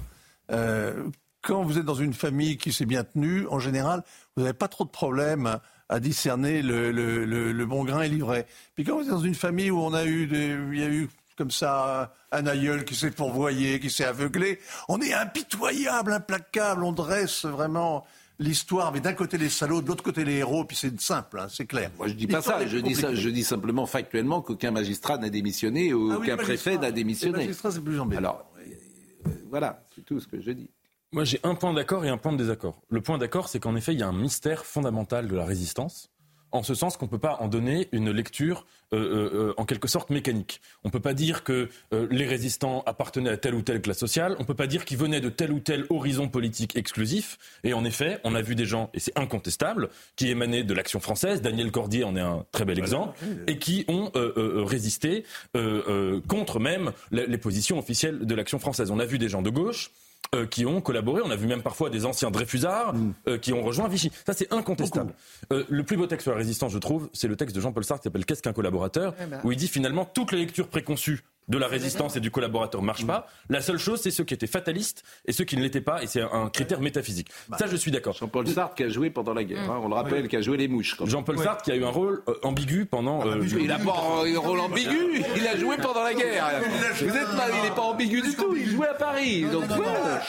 Euh, 0.52 1.10
quand 1.42 1.64
vous 1.64 1.78
êtes 1.78 1.86
dans 1.86 1.94
une 1.96 2.14
famille 2.14 2.58
qui 2.58 2.74
s'est 2.74 2.86
bien 2.86 3.04
tenue, 3.04 3.48
en 3.48 3.60
général, 3.60 4.04
vous 4.36 4.44
n'avez 4.44 4.54
pas 4.54 4.68
trop 4.68 4.84
de 4.84 4.90
problèmes 4.90 5.60
à 5.90 6.00
discerner 6.00 6.62
le, 6.62 6.92
le, 6.92 7.26
le, 7.26 7.66
bon 7.66 7.84
grain 7.84 8.02
et 8.02 8.10
l'ivraie. 8.10 8.48
Puis 8.74 8.84
quand 8.84 8.96
vous 8.96 9.04
êtes 9.04 9.10
dans 9.10 9.20
une 9.20 9.36
famille 9.36 9.70
où 9.70 9.80
on 9.80 9.94
a 9.94 10.06
eu, 10.06 10.26
des, 10.26 10.58
il 10.72 10.80
y 10.80 10.84
a 10.84 10.90
eu 10.90 11.08
comme 11.38 11.52
ça 11.52 12.14
un 12.32 12.48
aïeul 12.48 12.86
qui 12.86 12.96
s'est 12.96 13.12
pourvoyé, 13.12 13.80
qui 13.80 13.90
s'est 13.92 14.06
aveuglé, 14.06 14.60
on 14.90 15.00
est 15.02 15.14
impitoyable, 15.14 16.14
implacable, 16.14 16.84
on 16.84 16.92
dresse 16.92 17.46
vraiment 17.46 18.06
l'histoire, 18.40 18.92
mais 18.92 19.00
d'un 19.00 19.14
côté 19.14 19.38
les 19.38 19.50
salauds, 19.50 19.82
de 19.82 19.88
l'autre 19.88 20.04
côté 20.04 20.26
les 20.26 20.38
héros, 20.38 20.66
puis 20.66 20.76
c'est 20.76 21.00
simple, 21.00 21.40
hein, 21.40 21.48
c'est 21.50 21.66
clair. 21.66 21.92
Moi 21.98 22.08
je 22.08 22.14
dis 22.14 22.28
pas 22.28 22.42
ça, 22.42 22.66
je 22.66 22.78
dis 22.78 22.96
ça, 22.96 23.14
je 23.14 23.30
dis 23.30 23.44
simplement 23.44 23.86
factuellement 23.86 24.42
qu'aucun 24.42 24.72
magistrat 24.72 25.18
n'a 25.18 25.30
démissionné 25.30 25.94
ou 25.94 26.12
ah 26.12 26.26
qu'un 26.26 26.38
préfet 26.38 26.78
n'a 26.78 26.92
démissionné. 26.92 27.40
Les 27.40 27.46
magistrats 27.46 27.72
c'est 27.72 27.82
plus 27.82 28.00
embêtant. 28.00 28.20
Alors 28.20 28.52
voilà, 29.56 29.86
c'est 29.96 30.04
tout 30.04 30.20
ce 30.20 30.28
que 30.28 30.42
je 30.42 30.52
dis. 30.52 30.70
Moi, 31.14 31.24
j'ai 31.24 31.40
un 31.44 31.56
point 31.56 31.72
d'accord 31.72 32.04
et 32.04 32.10
un 32.10 32.18
point 32.18 32.34
de 32.34 32.38
désaccord. 32.38 32.82
Le 32.90 33.00
point 33.00 33.18
d'accord, 33.18 33.48
c'est 33.48 33.62
qu'en 33.62 33.78
effet, 33.78 33.94
il 33.94 34.00
y 34.02 34.04
a 34.04 34.08
un 34.10 34.12
mystère 34.12 34.66
fondamental 34.66 35.30
de 35.30 35.36
la 35.38 35.46
résistance, 35.46 36.12
en 36.56 36.64
ce 36.64 36.74
sens 36.74 36.96
qu'on 36.98 37.06
ne 37.06 37.12
peut 37.12 37.20
pas 37.20 37.38
en 37.42 37.48
donner 37.48 37.90
une 37.92 38.12
lecture 38.12 38.66
euh, 38.94 38.98
euh, 38.98 39.30
euh, 39.34 39.54
en 39.58 39.66
quelque 39.66 39.88
sorte 39.88 40.10
mécanique. 40.10 40.62
On 40.84 40.88
ne 40.88 40.92
peut 40.92 41.02
pas 41.02 41.14
dire 41.14 41.44
que 41.44 41.70
les 41.92 42.26
résistants 42.26 42.84
appartenaient 42.86 43.30
à 43.30 43.38
telle 43.38 43.56
ou 43.56 43.62
telle 43.62 43.82
classe 43.82 43.98
sociale, 43.98 44.36
on 44.38 44.44
ne 44.44 44.48
peut 44.48 44.54
pas 44.54 44.68
dire 44.68 44.86
qu'ils 44.86 44.98
venaient 44.98 45.22
de 45.22 45.30
tel 45.30 45.52
ou 45.52 45.60
tel 45.60 45.86
horizon 45.90 46.30
politique 46.30 46.76
exclusif. 46.76 47.38
Et 47.64 47.74
en 47.74 47.84
effet, 47.84 48.20
on 48.24 48.36
a 48.36 48.42
vu 48.42 48.56
des 48.56 48.66
gens, 48.66 48.90
et 48.94 49.00
c'est 49.00 49.18
incontestable, 49.18 49.90
qui 50.16 50.30
émanaient 50.30 50.64
de 50.64 50.74
l'action 50.74 51.00
française, 51.00 51.42
Daniel 51.42 51.72
Cordier 51.72 52.04
en 52.04 52.16
est 52.16 52.22
un 52.22 52.46
très 52.52 52.64
bel 52.64 52.80
exemple, 52.80 53.18
et 53.48 53.58
qui 53.58 53.86
ont 53.88 54.12
résisté 54.66 55.26
contre 56.28 56.60
même 56.60 56.92
les 57.12 57.38
positions 57.38 57.80
officielles 57.80 58.26
de 58.26 58.36
l'action 58.36 58.60
française. 58.60 58.92
On 58.92 59.00
a 59.00 59.06
vu 59.06 59.18
des 59.18 59.30
gens 59.30 59.42
de 59.42 59.50
gauche 59.50 59.92
euh, 60.34 60.46
qui 60.46 60.66
ont 60.66 60.82
collaboré. 60.82 61.22
On 61.24 61.30
a 61.30 61.36
vu 61.36 61.48
même 61.48 61.62
parfois 61.62 61.90
des 61.90 62.06
anciens 62.06 62.32
Dreyfusards 62.32 62.94
mm. 62.94 63.14
euh, 63.28 63.38
qui 63.38 63.54
ont 63.54 63.64
rejoint 63.64 63.88
Vichy. 63.88 64.12
Ça, 64.26 64.34
c'est 64.34 64.52
incontestable. 64.52 65.14
Euh, 65.54 65.64
le 65.70 65.84
plus 65.84 65.98
beau 65.98 66.08
texte 66.08 66.24
sur 66.24 66.32
la 66.32 66.38
résistance, 66.38 66.72
je 66.72 66.78
trouve, 66.78 67.10
c'est 67.14 67.28
le 67.28 67.36
texte 67.36 67.56
de 67.56 67.62
Jean-Paul 67.62 67.84
Sartre 67.84 68.02
qui 68.02 68.06
s'appelle 68.06 68.26
Qu'est-ce 68.26 68.42
qu'un 68.42 68.54
collaborateur? 68.54 69.14
Bah. 69.30 69.40
où 69.44 69.52
il 69.52 69.58
dit 69.58 69.68
finalement 69.68 70.06
toutes 70.06 70.32
les 70.32 70.40
lectures 70.40 70.68
préconçues 70.68 71.24
de 71.48 71.58
la 71.58 71.68
résistance 71.68 72.16
et 72.16 72.20
du 72.20 72.32
collaborateur 72.32 72.82
ne 72.82 72.86
marchent 72.88 73.06
pas. 73.06 73.28
La 73.50 73.62
seule 73.62 73.78
chose, 73.78 74.02
c'est 74.02 74.12
ceux 74.12 74.24
qui 74.24 74.34
étaient 74.34 74.48
fatalistes 74.48 75.04
et 75.26 75.32
ceux 75.32 75.44
qui 75.44 75.58
ne 75.58 75.62
l'étaient 75.62 75.82
pas, 75.82 76.02
et 76.04 76.08
c'est 76.08 76.22
un 76.22 76.50
critère 76.50 76.82
métaphysique. 76.82 77.30
Bah. 77.48 77.58
Ça, 77.60 77.68
je 77.68 77.76
suis 77.76 77.92
d'accord. 77.92 78.16
Jean-Paul 78.16 78.48
Sartre 78.48 78.76
qui 78.76 78.84
a 78.84 78.90
joué 78.90 79.10
pendant 79.10 79.34
la 79.34 79.44
guerre, 79.44 79.70
hein, 79.70 79.80
on 79.84 79.88
le 79.88 79.96
rappelle, 79.96 80.28
qui 80.28 80.36
a 80.38 80.42
joué 80.42 80.58
les 80.58 80.68
mouches. 80.68 80.96
Jean-Paul 81.04 81.38
Sartre 81.40 81.64
qui 81.64 81.72
a 81.72 81.76
eu 81.76 81.84
un 81.84 81.90
rôle 81.90 82.24
ambigu 82.44 82.86
pendant. 82.86 83.22
Ah, 83.22 83.36
il 83.42 83.68
n'a 83.68 83.80
pas 83.80 83.96
un 84.26 84.40
rôle 84.40 84.60
ambigu, 84.60 85.24
il 85.36 85.48
a 85.48 85.58
joué 85.58 85.78
pendant 85.78 86.04
la 86.04 86.14
guerre. 86.14 86.62
Vous 87.00 87.16
êtes 87.16 87.34
mal, 87.36 87.52
il 87.56 87.70
n'est 87.70 87.76
pas 87.76 87.82
ambigu 87.82 88.22
du 88.22 88.36
tout, 88.36 88.56
il 88.56 88.70
jouait 88.70 88.88
à 88.88 88.94
Paris. 88.94 89.46
Donc, 89.52 89.66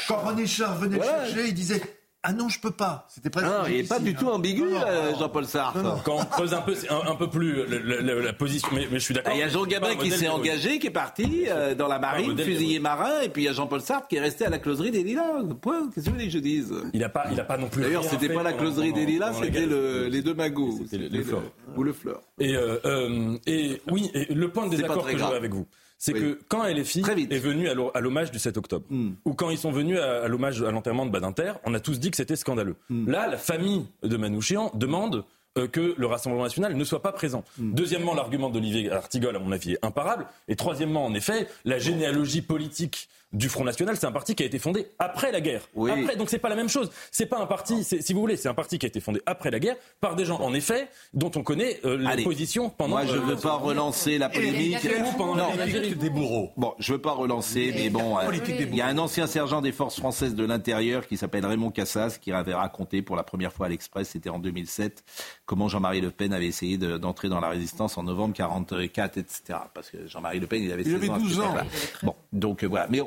Quand 0.09 0.19
René 0.19 0.47
Char 0.47 0.77
venait 0.77 1.01
chercher, 1.03 1.49
il 1.49 1.55
disait 1.55 1.81
ah 2.29 2.33
non, 2.33 2.49
je 2.49 2.59
peux 2.59 2.73
pas. 2.73 3.07
C'était 3.09 3.31
presque. 3.31 3.47
Ah, 3.49 3.67
il 3.69 3.77
n'est 3.77 3.83
pas 3.85 4.01
du 4.01 4.13
tout 4.17 4.27
ambigu, 4.27 4.65
euh, 4.65 5.15
Jean-Paul 5.17 5.47
Sartre. 5.47 6.03
Quand 6.05 6.17
on 6.17 6.25
creuse 6.25 6.55
un 6.55 6.61
peu, 6.61 6.75
un, 6.91 7.15
peu 7.15 7.31
plus 7.31 7.65
la, 7.65 8.33
position, 8.33 8.69
mais, 8.73 8.89
je 8.91 8.99
suis 8.99 9.15
d'accord. 9.15 9.33
Il 9.33 9.39
y 9.39 9.45
a 9.45 9.49
Jean 9.49 9.65
Gabin 9.65 9.95
qui 9.95 10.11
s'est 10.11 10.29
engagé, 10.29 10.81
qui 10.81 10.89
est 10.89 10.91
parti 10.91 11.45
euh, 11.49 11.77
dans 11.77 11.87
la 11.87 12.01
marine, 12.01 12.37
fusilier 12.37 12.81
marin, 12.81 13.21
et 13.23 13.29
puis 13.29 13.43
il 13.43 13.45
y 13.45 13.49
a 13.49 13.53
Jean-Paul 13.53 13.81
Sartre 13.81 14.09
qui 14.09 14.17
est 14.17 14.21
resté 14.21 14.45
à 14.45 14.51
la 14.51 14.59
closerie 14.59 14.91
des 14.91 15.05
Lilas. 15.05 15.23
Point. 15.61 15.89
Qu'est-ce 15.95 16.07
que 16.07 16.11
vous 16.11 16.17
voulez 16.17 16.27
que 16.27 16.33
je 16.33 16.39
dise? 16.41 16.75
Il 16.93 17.01
n'a 17.01 17.09
pas, 17.09 17.27
il 17.31 17.39
a 17.39 17.45
pas 17.45 17.59
non 17.59 17.69
plus. 17.69 17.83
D'ailleurs, 17.83 18.03
c'était 18.03 18.29
pas 18.29 18.43
la 18.43 18.55
closerie 18.55 18.93
des 18.93 19.07
Lilas, 19.07 19.35
c'était 19.41 19.67
les 19.67 20.23
deux 20.23 20.35
magots. 20.35 20.81
C'était 20.91 21.09
le, 21.09 21.23
fleur. 21.23 21.43
Ou 21.77 21.85
le 21.85 21.93
fleur. 21.93 22.23
Et, 22.41 22.57
euh, 22.57 23.37
et 23.47 23.81
oui, 23.89 24.11
et 24.15 24.35
le 24.35 24.51
point 24.51 24.67
de 24.67 24.71
désaccord 24.73 25.07
que 25.07 25.17
j'aurais 25.17 25.37
avec 25.37 25.55
vous 25.55 25.67
c'est 25.99 26.13
que 26.13 26.39
quand 26.49 26.65
LFI 26.65 27.03
est 27.31 27.39
venu 27.39 27.69
à 27.69 28.01
l'hommage 28.01 28.31
du 28.31 28.39
7 28.39 28.57
octobre, 28.57 28.85
hmm. 28.91 29.13
ou 29.25 29.35
quand 29.35 29.51
ils 29.51 29.59
sont 29.59 29.73
venus 29.73 29.99
à, 29.99 30.29
l'hommage 30.29 30.63
à 30.63 30.71
l'enterrement 30.71 31.07
de 31.07 31.11
Badinter, 31.11 31.55
on 31.65 31.75
a 31.75 31.81
tous 31.81 31.99
dit 31.99 32.11
que 32.11 32.17
c'était 32.17 32.37
scandaleux. 32.37 32.77
Hmm. 32.91 33.11
Là, 33.11 33.27
la 33.27 33.39
famille 33.39 33.87
de 34.03 34.17
Manouchian 34.17 34.71
demande 34.75 35.25
euh, 35.57 35.69
que 35.69 35.95
le 35.97 36.07
Rassemblement 36.07 36.45
national 36.45 36.77
ne 36.77 36.85
soit 36.85 37.03
pas 37.03 37.13
présent. 37.13 37.45
Hmm. 37.59 37.73
Deuxièmement, 37.73 38.15
l'argument 38.15 38.51
d'Olivier 38.51 38.91
Artigol, 38.91 39.35
à 39.35 39.39
mon 39.39 39.53
avis, 39.53 39.73
est 39.73 39.85
imparable. 39.85 40.27
Et 40.49 40.57
troisièmement, 40.57 41.05
en 41.05 41.15
effet, 41.15 41.49
la 41.65 41.79
généalogie 41.79 42.43
politique 42.43 43.09
du 43.37 43.49
Front 43.49 43.65
National, 43.65 43.97
c'est 43.97 44.07
un 44.07 44.13
parti 44.13 44.35
qui 44.35 44.43
a 44.43 44.47
été 44.47 44.59
fondé 44.59 44.89
après 44.99 45.31
la 45.31 45.41
guerre. 45.41 45.69
Oui. 45.75 45.91
Après, 45.91 46.17
donc 46.17 46.31
c'est 46.31 46.39
pas 46.39 46.49
la 46.49 46.57
même 46.57 46.69
chose. 46.69 46.91
C'est 47.11 47.27
pas 47.27 47.39
un 47.39 47.47
parti, 47.47 47.85
si 47.85 48.13
vous 48.13 48.21
voulez, 48.21 48.37
c'est 48.37 48.49
un 48.49 48.55
parti 48.55 48.79
qui 48.79 48.87
a 48.87 48.89
été 48.89 49.01
fondé 49.01 49.21
après 49.27 49.51
la 49.51 49.59
guerre 49.59 49.77
par 50.01 50.17
des 50.17 50.25
gens, 50.25 50.41
en 50.41 50.55
effet, 50.55 50.89
dont 51.13 51.31
on 51.37 51.43
connaît 51.43 51.79
euh, 51.85 51.99
les 52.17 52.25
positions 52.25 52.71
pendant. 52.71 52.97
Moi, 52.97 53.07
je 53.07 53.17
ne 53.17 53.21
veux 53.21 53.37
pas 53.37 53.55
relancer 53.55 54.19
la 54.19 54.29
polémique. 54.29 54.79
pendant 55.19 55.37
non, 55.37 55.57
la 55.57 55.67
des 55.67 56.11
bourreaux. 56.11 56.51
Bon, 56.57 56.75
je 56.79 56.93
veux 56.93 57.01
pas 57.01 57.13
relancer, 57.13 57.73
mais 57.75 57.91
bon, 57.91 58.19
euh, 58.19 58.23
il 58.49 58.75
y 58.75 58.81
a 58.81 58.87
un 58.87 58.99
ancien 58.99 59.27
sergent 59.27 59.61
des 59.61 59.73
forces 59.73 59.97
françaises 59.97 60.35
de 60.35 60.45
l'intérieur 60.45 61.07
qui 61.07 61.17
s'appelle 61.17 61.45
Raymond 61.45 61.71
Cassas 61.71 62.19
qui 62.21 62.33
avait 62.33 62.55
raconté 62.55 63.03
pour 63.03 63.17
la 63.17 63.23
première 63.23 63.53
fois 63.53 63.67
à 63.67 63.69
l'Express, 63.69 64.11
c'était 64.11 64.31
en 64.31 64.39
2007, 64.39 65.05
comment 65.45 65.69
Jean-Marie 65.69 66.01
Le 66.01 66.11
Pen 66.11 66.33
avait 66.33 66.47
essayé 66.47 66.79
d'entrer 66.79 67.29
dans 67.29 67.41
la 67.41 67.49
résistance 67.49 67.99
en 67.99 68.03
novembre 68.03 68.35
44, 68.35 69.19
etc. 69.19 69.59
Parce 69.75 69.91
que 69.91 70.07
Jean-Marie 70.07 70.41
Le 70.41 70.47
Pen, 70.47 70.63
il 70.63 70.73
avait, 70.73 70.83
il 70.83 70.95
avait 70.95 71.09
12 71.09 71.41
ans. 71.41 71.55
Bon, 72.03 72.15
donc 72.33 72.63
euh, 72.63 72.67
voilà. 72.67 72.87
Mais 72.91 73.01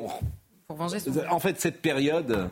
en 1.30 1.40
fait, 1.40 1.60
cette 1.60 1.82
période, 1.82 2.50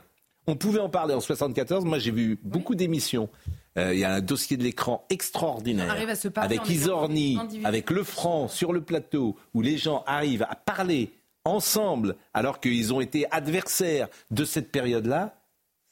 on 0.48 0.56
pouvait 0.56 0.80
en 0.80 0.90
parler 0.90 1.14
en 1.14 1.20
74. 1.20 1.86
Moi, 1.86 2.00
j'ai 2.00 2.12
vu 2.12 2.40
beaucoup 2.44 2.76
d'émissions. 2.76 3.30
Euh, 3.78 3.94
il 3.94 4.00
y 4.00 4.06
a 4.06 4.14
un 4.14 4.22
dossier 4.22 4.58
de 4.58 4.64
l'écran 4.64 5.06
extraordinaire 5.10 5.96
avec 6.36 6.70
Isorni, 6.70 7.38
avec 7.64 7.92
Lefranc 7.92 8.48
sur 8.48 8.74
le 8.74 8.82
plateau, 8.82 9.36
où 9.54 9.62
les 9.62 9.78
gens 9.78 10.04
arrivent 10.08 10.48
à 10.50 10.56
parler 10.56 11.12
ensemble 11.46 12.16
alors 12.34 12.60
qu'ils 12.60 12.94
ont 12.94 13.02
été 13.02 13.30
adversaires 13.32 14.08
de 14.32 14.46
cette 14.46 14.72
période-là. 14.72 15.36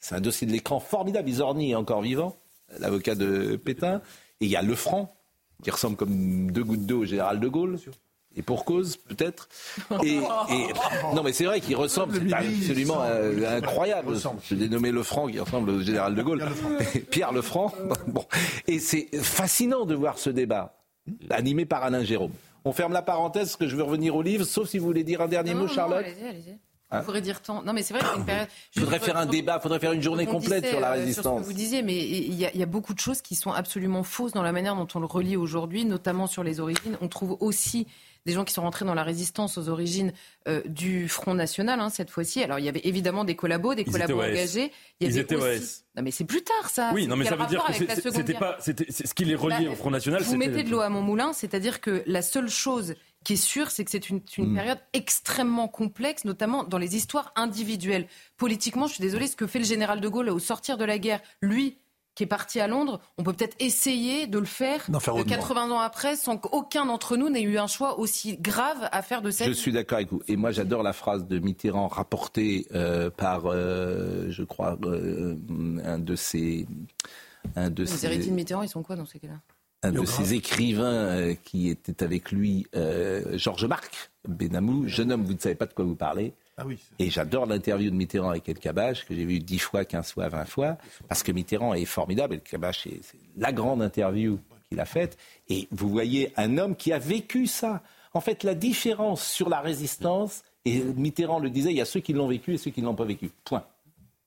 C'est 0.00 0.14
un 0.14 0.20
dossier 0.20 0.46
de 0.46 0.52
l'écran 0.52 0.80
formidable. 0.80 1.28
Isorni 1.28 1.72
est 1.72 1.76
encore 1.76 2.02
vivant, 2.02 2.36
l'avocat 2.78 3.14
de 3.14 3.56
Pétain. 3.56 4.00
Et 4.40 4.46
il 4.46 4.50
y 4.50 4.56
a 4.56 4.62
Lefranc, 4.62 5.14
qui 5.62 5.70
ressemble 5.70 5.96
comme 5.96 6.50
deux 6.50 6.64
gouttes 6.64 6.86
d'eau 6.86 7.02
au 7.02 7.04
général 7.04 7.40
de 7.40 7.48
Gaulle 7.48 7.78
et 8.36 8.42
pour 8.42 8.64
cause 8.64 8.96
peut-être. 8.96 9.48
Et, 10.04 10.18
non, 11.14 11.22
mais 11.24 11.32
c'est 11.32 11.44
vrai 11.44 11.60
qu'il 11.60 11.76
ressemble, 11.76 12.14
c'est 12.14 12.32
absolument 12.32 13.02
euh, 13.02 13.58
incroyable. 13.58 14.14
Je 14.48 14.54
l'ai 14.54 14.68
nommé 14.68 14.92
Lefranc, 14.92 15.28
qui 15.28 15.40
ressemble 15.40 15.70
au 15.70 15.80
général 15.80 16.14
de 16.14 16.22
Gaulle. 16.22 16.44
Pierre 17.10 17.32
Lefranc. 17.32 17.72
Bon, 18.06 18.24
et 18.66 18.78
c'est 18.78 19.08
fascinant 19.16 19.84
de 19.84 19.94
voir 19.94 20.18
ce 20.18 20.30
débat 20.30 20.76
animé 21.30 21.66
par 21.66 21.82
Alain 21.82 22.04
Jérôme. 22.04 22.32
On 22.64 22.72
ferme 22.72 22.92
la 22.92 23.02
parenthèse, 23.02 23.48
parce 23.48 23.56
que 23.56 23.68
je 23.68 23.76
veux 23.76 23.82
revenir 23.82 24.16
au 24.16 24.22
livre, 24.22 24.44
sauf 24.44 24.68
si 24.68 24.78
vous 24.78 24.86
voulez 24.86 25.04
dire 25.04 25.20
un 25.20 25.28
dernier 25.28 25.54
mot, 25.54 25.68
Charlotte. 25.68 26.04
allez-y, 26.04 26.26
allez-y. 26.26 26.58
Ah. 26.90 26.98
Il 27.00 27.04
faudrait 27.04 27.20
dire 27.20 27.42
tant. 27.42 27.62
Non, 27.62 27.72
mais 27.72 27.82
c'est 27.82 27.94
vrai 27.94 28.02
qu'il 28.02 28.12
y 28.12 28.14
a 28.14 28.18
une 28.18 28.24
période. 28.24 28.48
Il 28.76 28.80
faudrait 28.82 28.98
faire 29.00 29.16
un 29.16 29.26
débat, 29.26 29.56
il 29.58 29.62
faudrait 29.62 29.80
faire 29.80 29.92
une 29.92 30.02
journée 30.02 30.26
complète 30.26 30.66
sur 30.66 30.78
la 30.78 30.92
résistance. 30.92 31.26
Euh, 31.26 31.30
sur 31.30 31.38
ce 31.38 31.42
que 31.42 31.46
vous 31.46 31.52
disiez, 31.52 31.82
mais 31.82 31.96
il 31.96 32.34
y, 32.34 32.46
a, 32.46 32.50
il 32.54 32.60
y, 32.60 32.62
a, 32.62 32.66
beaucoup 32.66 32.94
de 32.94 33.00
choses 33.00 33.22
qui 33.22 33.34
sont 33.34 33.50
absolument 33.50 34.04
fausses 34.04 34.32
dans 34.32 34.42
la 34.42 34.52
manière 34.52 34.76
dont 34.76 34.86
on 34.94 35.00
le 35.00 35.06
relie 35.06 35.36
aujourd'hui, 35.36 35.84
notamment 35.84 36.28
sur 36.28 36.44
les 36.44 36.60
origines. 36.60 36.96
On 37.00 37.08
trouve 37.08 37.36
aussi 37.40 37.88
des 38.26 38.32
gens 38.32 38.44
qui 38.44 38.52
sont 38.52 38.62
rentrés 38.62 38.84
dans 38.84 38.94
la 38.94 39.04
résistance 39.04 39.56
aux 39.56 39.68
origines 39.68 40.12
euh, 40.48 40.60
du 40.66 41.08
Front 41.08 41.34
National, 41.34 41.78
hein, 41.80 41.88
cette 41.88 42.10
fois-ci. 42.10 42.42
Alors, 42.42 42.58
il 42.58 42.64
y 42.64 42.68
avait 42.68 42.82
évidemment 42.84 43.24
des 43.24 43.36
collabos, 43.36 43.74
des 43.74 43.84
collabos 43.84 44.20
engagés. 44.20 44.72
Il 45.00 45.06
y 45.06 45.10
Ils 45.10 45.18
étaient 45.18 45.36
OS. 45.36 45.84
Non, 45.96 46.02
mais 46.02 46.10
c'est 46.10 46.24
plus 46.24 46.42
tard, 46.42 46.68
ça. 46.68 46.90
Oui, 46.92 47.06
non, 47.06 47.16
mais 47.16 47.24
ça 47.24 47.36
veut 47.36 47.46
dire 47.46 47.64
que 47.64 48.10
c'était 48.10 48.34
pas, 48.34 48.58
c'était, 48.60 48.90
ce 48.90 49.14
qui 49.14 49.24
les 49.24 49.36
reliait 49.36 49.66
bah, 49.66 49.70
au 49.70 49.74
Front 49.76 49.90
National. 49.90 50.22
Vous 50.22 50.36
mettez 50.36 50.64
de 50.64 50.70
l'eau 50.70 50.80
à 50.80 50.88
mon 50.88 51.02
moulin, 51.02 51.32
c'est-à-dire 51.32 51.80
que 51.80 52.02
la 52.06 52.20
seule 52.20 52.50
chose 52.50 52.94
qui 53.24 53.34
est 53.34 53.36
sûre, 53.36 53.70
c'est 53.70 53.84
que 53.84 53.90
c'est 53.90 54.10
une, 54.10 54.20
une 54.38 54.52
mm. 54.52 54.54
période 54.54 54.78
extrêmement 54.92 55.68
complexe, 55.68 56.24
notamment 56.24 56.64
dans 56.64 56.78
les 56.78 56.96
histoires 56.96 57.32
individuelles. 57.36 58.08
Politiquement, 58.36 58.88
je 58.88 58.94
suis 58.94 59.02
désolée, 59.02 59.28
ce 59.28 59.36
que 59.36 59.46
fait 59.46 59.58
le 59.60 59.64
général 59.64 60.00
de 60.00 60.08
Gaulle 60.08 60.30
au 60.30 60.38
sortir 60.38 60.78
de 60.78 60.84
la 60.84 60.98
guerre, 60.98 61.20
lui, 61.40 61.78
qui 62.16 62.24
est 62.24 62.26
parti 62.26 62.58
à 62.58 62.66
Londres, 62.66 62.98
on 63.18 63.22
peut 63.22 63.34
peut-être 63.34 63.56
essayer 63.60 64.26
de 64.26 64.38
le 64.38 64.46
faire, 64.46 64.90
de 64.90 65.22
80 65.22 65.70
ans 65.70 65.78
après 65.78 66.16
sans 66.16 66.38
qu'aucun 66.38 66.86
d'entre 66.86 67.16
nous 67.16 67.28
n'ait 67.28 67.42
eu 67.42 67.58
un 67.58 67.66
choix 67.66 68.00
aussi 68.00 68.38
grave 68.38 68.88
à 68.90 69.02
faire 69.02 69.20
de 69.20 69.30
cette 69.30 69.46
Je 69.48 69.52
suis 69.52 69.70
d'accord 69.70 69.96
avec 69.96 70.10
vous. 70.10 70.22
Et 70.26 70.36
moi, 70.36 70.50
j'adore 70.50 70.82
la 70.82 70.94
phrase 70.94 71.26
de 71.26 71.38
Mitterrand 71.38 71.88
rapportée 71.88 72.66
euh, 72.74 73.10
par, 73.10 73.42
euh, 73.44 74.30
je 74.30 74.42
crois, 74.42 74.78
euh, 74.84 75.36
un 75.84 75.98
de 75.98 76.16
ses... 76.16 76.66
Un 77.54 77.70
de 77.70 77.84
Les 77.84 78.06
héritiers 78.06 78.30
de 78.30 78.36
Mitterrand, 78.36 78.62
ils 78.62 78.68
sont 78.68 78.82
quoi 78.82 78.96
dans 78.96 79.06
ces 79.06 79.20
cas-là? 79.20 79.40
Un 79.82 79.92
de 79.92 80.04
ses 80.04 80.34
écrivains 80.34 81.34
qui 81.44 81.68
était 81.68 82.02
avec 82.02 82.32
lui, 82.32 82.66
Georges 83.34 83.66
Marc 83.66 84.10
Benamou, 84.26 84.88
jeune 84.88 85.12
homme, 85.12 85.22
vous 85.22 85.34
ne 85.34 85.38
savez 85.38 85.54
pas 85.54 85.66
de 85.66 85.74
quoi 85.74 85.84
vous 85.84 85.94
parlez. 85.94 86.34
Ah 86.58 86.64
et 86.98 87.10
j'adore 87.10 87.44
l'interview 87.44 87.90
de 87.90 87.94
Mitterrand 87.94 88.30
avec 88.30 88.48
El 88.48 88.58
Kabash, 88.58 89.04
que 89.04 89.14
j'ai 89.14 89.26
vu 89.26 89.40
10 89.40 89.58
fois, 89.58 89.84
15 89.84 90.12
fois, 90.12 90.28
20 90.28 90.44
fois, 90.46 90.78
parce 91.06 91.22
que 91.22 91.30
Mitterrand 91.30 91.74
est 91.74 91.84
formidable. 91.84 92.34
El 92.34 92.40
Kabash, 92.40 92.84
c'est 92.84 93.18
la 93.36 93.52
grande 93.52 93.82
interview 93.82 94.38
qu'il 94.68 94.80
a 94.80 94.86
faite. 94.86 95.18
Et 95.50 95.68
vous 95.70 95.90
voyez 95.90 96.32
un 96.36 96.56
homme 96.56 96.74
qui 96.74 96.92
a 96.94 96.98
vécu 96.98 97.46
ça. 97.46 97.82
En 98.14 98.22
fait, 98.22 98.42
la 98.42 98.54
différence 98.54 99.22
sur 99.22 99.50
la 99.50 99.60
résistance, 99.60 100.44
et 100.64 100.80
Mitterrand 100.80 101.40
le 101.40 101.50
disait, 101.50 101.72
il 101.72 101.76
y 101.76 101.82
a 101.82 101.84
ceux 101.84 102.00
qui 102.00 102.14
l'ont 102.14 102.26
vécu 102.26 102.54
et 102.54 102.58
ceux 102.58 102.70
qui 102.70 102.80
ne 102.80 102.86
l'ont 102.86 102.94
pas 102.94 103.04
vécu. 103.04 103.30
Point. 103.44 103.64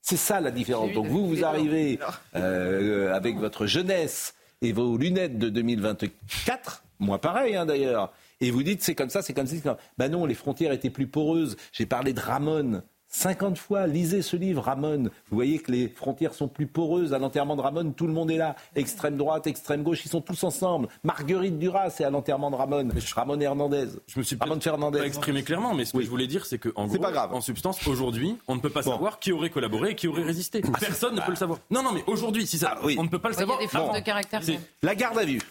C'est 0.02 0.16
ça 0.16 0.40
la 0.40 0.52
différence. 0.52 0.92
Donc 0.94 1.08
vous, 1.08 1.28
vous 1.28 1.44
arrivez 1.44 2.00
euh, 2.36 3.14
avec 3.14 3.38
votre 3.38 3.66
jeunesse 3.66 4.36
et 4.62 4.72
vos 4.72 4.98
lunettes 4.98 5.38
de 5.38 5.50
2024, 5.50 6.84
moi 7.00 7.20
pareil 7.20 7.56
hein, 7.56 7.66
d'ailleurs, 7.66 8.14
et 8.42 8.52
vous 8.52 8.64
dites 8.64 8.84
c'est 8.84 8.96
comme 8.96 9.10
ça, 9.10 9.22
c'est 9.22 9.34
comme 9.34 9.48
ça. 9.48 9.78
Ben 9.98 10.12
non, 10.12 10.26
les 10.26 10.36
frontières 10.36 10.72
étaient 10.72 10.90
plus 10.90 11.08
poreuses. 11.08 11.58
J'ai 11.72 11.86
parlé 11.86 12.14
de 12.14 12.20
Ramon. 12.20 12.84
50 13.12 13.58
fois, 13.58 13.88
lisez 13.88 14.22
ce 14.22 14.38
livre, 14.38 14.62
Ramon. 14.62 15.04
Vous 15.04 15.36
voyez 15.36 15.58
que 15.58 15.72
les 15.72 15.90
frontières 15.90 16.36
sont 16.36 16.48
plus 16.48 16.68
poreuses. 16.68 17.14
À 17.14 17.18
l'enterrement 17.18 17.56
de 17.56 17.62
Ramon, 17.62 17.92
tout 17.92 18.06
le 18.06 18.14
monde 18.14 18.30
est 18.30 18.38
là. 18.38 18.56
Extrême 18.76 19.18
droite, 19.18 19.48
extrême 19.48 19.82
gauche, 19.82 20.06
ils 20.06 20.10
sont 20.10 20.22
tous 20.22 20.44
ensemble. 20.44 20.88
Marguerite 21.04 21.58
Duras 21.58 21.96
est 22.00 22.04
à 22.04 22.12
l'enterrement 22.12 22.52
de 22.52 22.56
Ramon. 22.56 22.90
Ramon 23.16 23.40
Hernandez. 23.40 23.88
Je 24.06 24.20
me 24.20 24.24
suis 24.24 24.38
Ramon 24.40 24.62
Fernandez. 24.62 25.00
pas 25.00 25.06
exprimé 25.08 25.42
clairement, 25.42 25.74
mais 25.74 25.86
ce 25.86 25.94
que 25.94 26.02
je 26.02 26.10
voulais 26.10 26.28
dire, 26.28 26.46
c'est 26.46 26.60
qu'en 26.60 26.86
gros, 26.86 27.04
en 27.04 27.42
substance, 27.42 27.86
aujourd'hui, 27.88 28.38
on 28.48 28.56
ne 28.56 28.62
peut 28.62 28.70
pas 28.70 28.84
savoir 28.84 29.20
qui 29.20 29.32
aurait 29.32 29.50
collaboré 29.50 29.92
et 29.92 29.96
qui 29.96 30.08
aurait 30.08 30.24
résisté. 30.24 30.62
Ah, 30.68 30.78
Personne 30.80 31.16
ne 31.16 31.22
peut 31.22 31.32
le 31.32 31.36
savoir. 31.36 31.60
Non, 31.72 31.82
non, 31.82 31.92
mais 31.94 32.04
aujourd'hui, 32.06 32.46
si 32.46 32.60
ça, 32.60 32.76
ah 32.78 32.88
on 32.98 33.04
ne 33.04 33.10
peut 33.10 33.20
pas 33.20 33.30
le 33.30 33.36
savoir. 33.36 33.58
Il 33.60 33.64
y 33.64 33.66
a 33.66 33.72
des 33.72 33.78
forces 33.78 34.00
de 34.00 34.04
caractère. 34.04 34.42
La 34.84 34.94
garde 34.94 35.18
à 35.18 35.26
vue. 35.26 35.42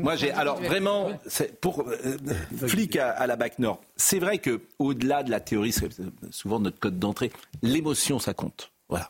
Moi, 0.00 0.16
j'ai 0.16 0.32
alors 0.32 0.60
vraiment 0.60 1.12
pour 1.60 1.88
euh, 1.88 2.16
flic 2.66 2.96
à, 2.96 3.26
la 3.26 3.36
BAC 3.36 3.60
Nord. 3.60 3.80
C'est 3.96 4.18
vrai 4.18 4.38
que 4.38 4.62
au-delà 4.80 5.22
de 5.22 5.30
la 5.30 5.38
théorie, 5.38 5.72
c'est 5.72 5.88
souvent 6.30 6.58
notre 6.58 6.80
code 6.80 6.98
d'entrée. 6.98 7.30
L'émotion, 7.62 8.18
ça 8.18 8.34
compte. 8.34 8.72
Voilà, 8.88 9.08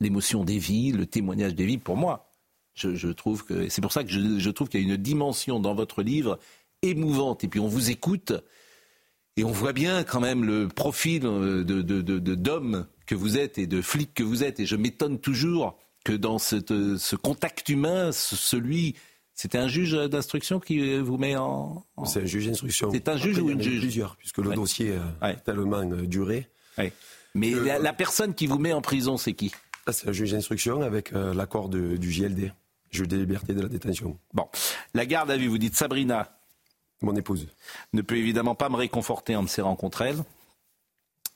l'émotion 0.00 0.44
des 0.44 0.58
vies, 0.58 0.90
le 0.90 1.06
témoignage 1.06 1.54
des 1.54 1.66
vies. 1.66 1.78
Pour 1.78 1.96
moi, 1.96 2.32
je, 2.74 3.08
trouve 3.08 3.44
que 3.44 3.68
c'est 3.68 3.80
pour 3.80 3.92
ça 3.92 4.02
que 4.02 4.10
je, 4.10 4.50
trouve 4.50 4.68
qu'il 4.68 4.80
y 4.80 4.90
a 4.90 4.94
une 4.94 5.00
dimension 5.00 5.60
dans 5.60 5.74
votre 5.74 6.02
livre 6.02 6.40
émouvante. 6.82 7.44
Et 7.44 7.48
puis 7.48 7.60
on 7.60 7.68
vous 7.68 7.90
écoute 7.90 8.32
et 9.36 9.44
on 9.44 9.52
voit 9.52 9.72
bien 9.72 10.02
quand 10.02 10.20
même 10.20 10.44
le 10.44 10.66
profil 10.66 11.26
euh, 11.26 11.62
de, 11.62 12.34
d'homme 12.34 12.86
que 13.06 13.14
vous 13.14 13.38
êtes 13.38 13.58
et 13.58 13.68
de 13.68 13.80
flic 13.80 14.14
que 14.14 14.24
vous 14.24 14.42
êtes. 14.42 14.58
Et 14.58 14.66
je 14.66 14.74
m'étonne 14.74 15.20
toujours 15.20 15.78
que 16.04 16.12
dans 16.12 16.38
cette, 16.38 16.72
ce 16.96 17.14
contact 17.14 17.68
humain, 17.68 18.10
celui 18.12 18.96
c'était 19.38 19.58
un 19.58 19.68
juge 19.68 19.92
d'instruction 19.92 20.58
qui 20.58 20.98
vous 20.98 21.16
met 21.16 21.36
en. 21.36 21.84
C'est 22.06 22.22
un 22.22 22.26
juge 22.26 22.48
d'instruction. 22.48 22.90
C'est 22.90 23.08
un 23.08 23.16
juge 23.16 23.38
ou 23.38 23.48
une 23.50 23.62
juge 23.62 23.82
Plusieurs, 23.82 24.16
puisque 24.16 24.38
le 24.38 24.52
dossier 24.52 24.98
a 25.20 25.34
tellement 25.34 25.78
euh, 25.78 26.08
duré. 26.08 26.48
Mais 27.36 27.52
la, 27.52 27.92
personne 27.92 28.34
qui 28.34 28.48
vous 28.48 28.58
met 28.58 28.72
en 28.72 28.82
prison, 28.82 29.16
c'est 29.16 29.34
qui? 29.34 29.52
Ah, 29.86 29.92
C'est 29.92 30.08
un 30.08 30.12
juge 30.12 30.32
d'instruction 30.32 30.82
avec 30.82 31.12
euh, 31.12 31.32
l'accord 31.34 31.68
du 31.68 32.10
JLD, 32.10 32.52
juge 32.90 33.06
des 33.06 33.16
libertés 33.16 33.54
de 33.54 33.60
la 33.60 33.68
détention. 33.68 34.18
Bon. 34.34 34.48
La 34.92 35.06
garde 35.06 35.30
à 35.30 35.36
vue, 35.36 35.46
vous 35.46 35.58
dites 35.58 35.76
Sabrina. 35.76 36.36
Mon 37.00 37.14
épouse. 37.14 37.46
Ne 37.92 38.02
peut 38.02 38.16
évidemment 38.16 38.56
pas 38.56 38.68
me 38.68 38.74
réconforter 38.74 39.36
en 39.36 39.42
me 39.42 39.46
serrant 39.46 39.76
contre 39.76 40.02
elle. 40.02 40.16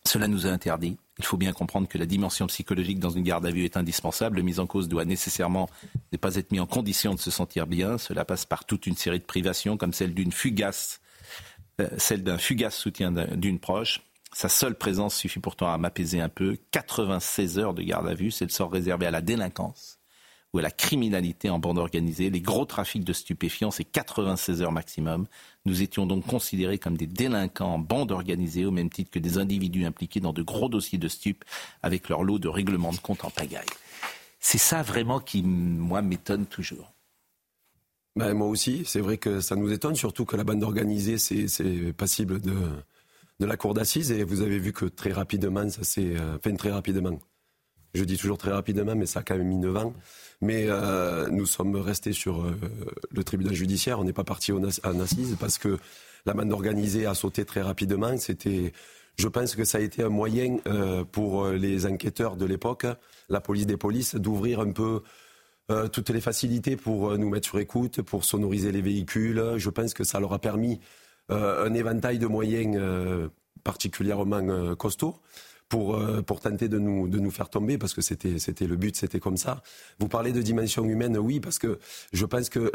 Cela 0.07 0.29
nous 0.29 0.47
a 0.47 0.51
interdit. 0.51 0.97
Il 1.19 1.25
faut 1.25 1.37
bien 1.37 1.53
comprendre 1.53 1.89
que 1.89 1.99
la 1.99 2.07
dimension 2.07 2.47
psychologique 2.47 2.99
dans 2.99 3.11
une 3.11 3.23
garde 3.23 3.47
à 3.47 3.51
vue 3.51 3.65
est 3.65 3.77
indispensable. 3.77 4.39
Le 4.39 4.43
mise 4.43 4.59
en 4.59 4.67
cause 4.67 4.89
doit 4.89 5.05
nécessairement 5.05 5.69
ne 6.13 6.19
pas 6.19 6.37
être 6.37 6.51
mis 6.51 6.61
en 6.61 6.67
condition 6.67 7.15
de 7.15 7.21
se 7.21 7.31
sentir 7.31 7.67
bien. 7.67 7.99
Cela 7.99 8.25
passe 8.25 8.45
par 8.45 8.65
toute 8.65 8.87
une 8.87 8.97
série 8.97 9.21
de 9.21 9.25
privations, 9.25 9.77
comme 9.77 9.93
celle 9.93 10.15
d'une 10.15 10.33
fugace, 10.33 11.01
euh, 11.81 11.89
celle 11.99 12.25
d'un 12.25 12.39
fugace 12.39 12.77
soutien 12.77 13.13
d'une 13.13 13.61
proche. 13.61 14.03
Sa 14.33 14.49
seule 14.49 14.75
présence 14.75 15.15
suffit 15.15 15.41
pourtant 15.41 15.71
à 15.71 15.79
m'apaiser 15.79 16.21
un 16.21 16.31
peu. 16.31 16.57
96 16.73 17.59
heures 17.59 17.75
de 17.75 17.83
garde 17.83 18.09
à 18.09 18.15
vue, 18.15 18.31
c'est 18.31 18.47
le 18.47 18.51
sort 18.51 18.73
réservé 18.73 19.07
à 19.07 19.11
la 19.11 19.21
délinquance 19.21 20.02
ou 20.53 20.59
à 20.59 20.63
la 20.63 20.71
criminalité 20.71 21.49
en 21.49 21.59
bande 21.59 21.79
organisée. 21.79 22.29
Les 22.31 22.41
gros 22.41 22.65
trafics 22.65 23.05
de 23.05 23.13
stupéfiants, 23.13 23.71
c'est 23.71 23.85
96 23.85 24.63
heures 24.63 24.73
maximum. 24.73 25.27
Nous 25.65 25.83
étions 25.83 26.07
donc 26.07 26.27
considérés 26.27 26.79
comme 26.79 26.97
des 26.97 27.07
délinquants 27.07 27.75
en 27.75 27.79
bande 27.79 28.13
organisée, 28.13 28.67
au 28.67 28.71
même 28.71 28.91
titre 28.91 29.11
que 29.11 29.19
des 29.19 29.39
individus 29.39 29.87
impliqués 29.87 30.21
dans 30.21 30.33
de 30.33 30.43
gros 30.43 30.69
dossiers 30.69 30.99
de 30.99 31.09
stupes, 31.09 31.45
avec 31.83 32.09
leur 32.09 32.23
lot 32.23 32.39
de 32.39 32.49
règlements 32.49 32.93
de 32.93 32.99
compte 32.99 33.25
en 33.25 33.31
pagaille. 33.31 33.67
C'est 34.41 34.59
ça 34.59 34.83
vraiment 34.83 35.21
qui, 35.21 35.43
moi, 35.43 36.03
m'étonne 36.03 36.47
toujours. 36.47 36.93
Ben, 38.17 38.35
moi 38.35 38.49
aussi, 38.49 38.83
c'est 38.85 39.01
vrai 39.01 39.17
que 39.17 39.41
ça 39.41 39.57
nous 39.57 39.73
étonne, 39.73 39.95
surtout 39.95 40.27
que 40.27 40.37
la 40.37 40.45
bande 40.45 40.63
organisée, 40.63 41.17
c'est 41.17 41.93
passible 41.95 42.41
de, 42.41 42.55
la 43.41 43.57
cour 43.57 43.73
d'assises, 43.73 44.13
et 44.13 44.23
vous 44.23 44.43
avez 44.43 44.59
vu 44.59 44.73
que 44.73 44.85
très 44.85 45.13
rapidement, 45.13 45.69
ça 45.71 45.83
s'est... 45.83 46.17
Euh, 46.17 46.39
fait 46.41 46.53
très 46.57 46.71
rapidement. 46.71 47.19
Je 47.95 48.05
dis 48.05 48.17
toujours 48.19 48.39
très 48.39 48.51
rapidement, 48.51 48.95
mais 48.95 49.07
ça 49.07 49.21
a 49.21 49.23
quand 49.23 49.37
même 49.37 49.49
mis 49.49 49.57
9 49.57 49.77
ans. 49.77 49.95
Mais 50.43 50.67
euh, 50.67 51.29
nous 51.31 51.47
sommes 51.47 51.77
restés 51.77 52.13
sur 52.13 52.43
euh, 52.43 52.59
le 53.13 53.25
tribunal 53.25 53.55
judiciaire. 53.55 54.01
On 54.01 54.05
n'est 54.05 54.13
pas 54.13 54.25
parti 54.25 54.51
en 54.53 55.01
assise 55.01 55.37
parce 55.39 55.57
que 55.57 55.79
la 56.27 56.35
bande 56.35 56.53
organisée 56.53 57.07
a 57.07 57.15
sauté 57.15 57.45
très 57.45 57.63
rapidement. 57.63 58.17
C'était, 58.19 58.73
je 59.17 59.29
pense 59.29 59.55
que 59.55 59.65
ça 59.65 59.79
a 59.79 59.81
été 59.81 60.03
un 60.03 60.09
moyen 60.09 60.59
euh, 60.67 61.05
pour 61.05 61.47
les 61.47 61.87
enquêteurs 61.87 62.35
de 62.37 62.45
l'époque, 62.45 62.87
la 63.29 63.41
police 63.41 63.67
des 63.67 63.77
polices, 63.77 64.17
d'ouvrir 64.17 64.61
un 64.61 64.73
peu 64.73 65.03
toutes 65.93 66.11
les 66.11 66.21
facilités 66.21 66.77
pour 66.77 67.17
nous 67.17 67.31
mettre 67.31 67.47
sur 67.47 67.59
écoute, 67.59 68.03
pour 68.03 68.25
sonoriser 68.25 68.73
les 68.73 68.83
véhicules. 68.83 69.55
Je 69.57 69.71
pense 69.71 69.95
que 69.95 70.05
ça 70.05 70.21
leur 70.21 70.35
a 70.35 70.39
permis 70.39 70.81
un 71.31 71.73
éventail 71.73 72.19
de 72.19 72.27
moyens 72.27 72.79
particulièrement 73.65 74.75
costauds 74.75 75.19
pour, 75.73 75.95
euh, 75.95 76.21
pour 76.21 76.41
tenter 76.41 76.69
de 76.69 76.79
nous, 76.79 77.09
de 77.09 77.19
nous 77.19 77.31
faire 77.31 77.49
tomber, 77.49 77.79
parce 77.79 77.95
que 77.95 78.03
c'était, 78.03 78.39
c'était 78.39 78.67
le 78.67 78.77
but, 78.77 78.95
c'était 78.95 79.21
comme 79.21 79.39
ça. 79.39 79.63
Vous 79.99 80.07
parlez 80.07 80.33
de 80.33 80.43
dimension 80.43 80.85
humaine, 80.85 81.17
oui, 81.17 81.41
parce 81.41 81.59
que 81.59 81.79
je 82.13 82.27
pense 82.27 82.51
que 82.51 82.71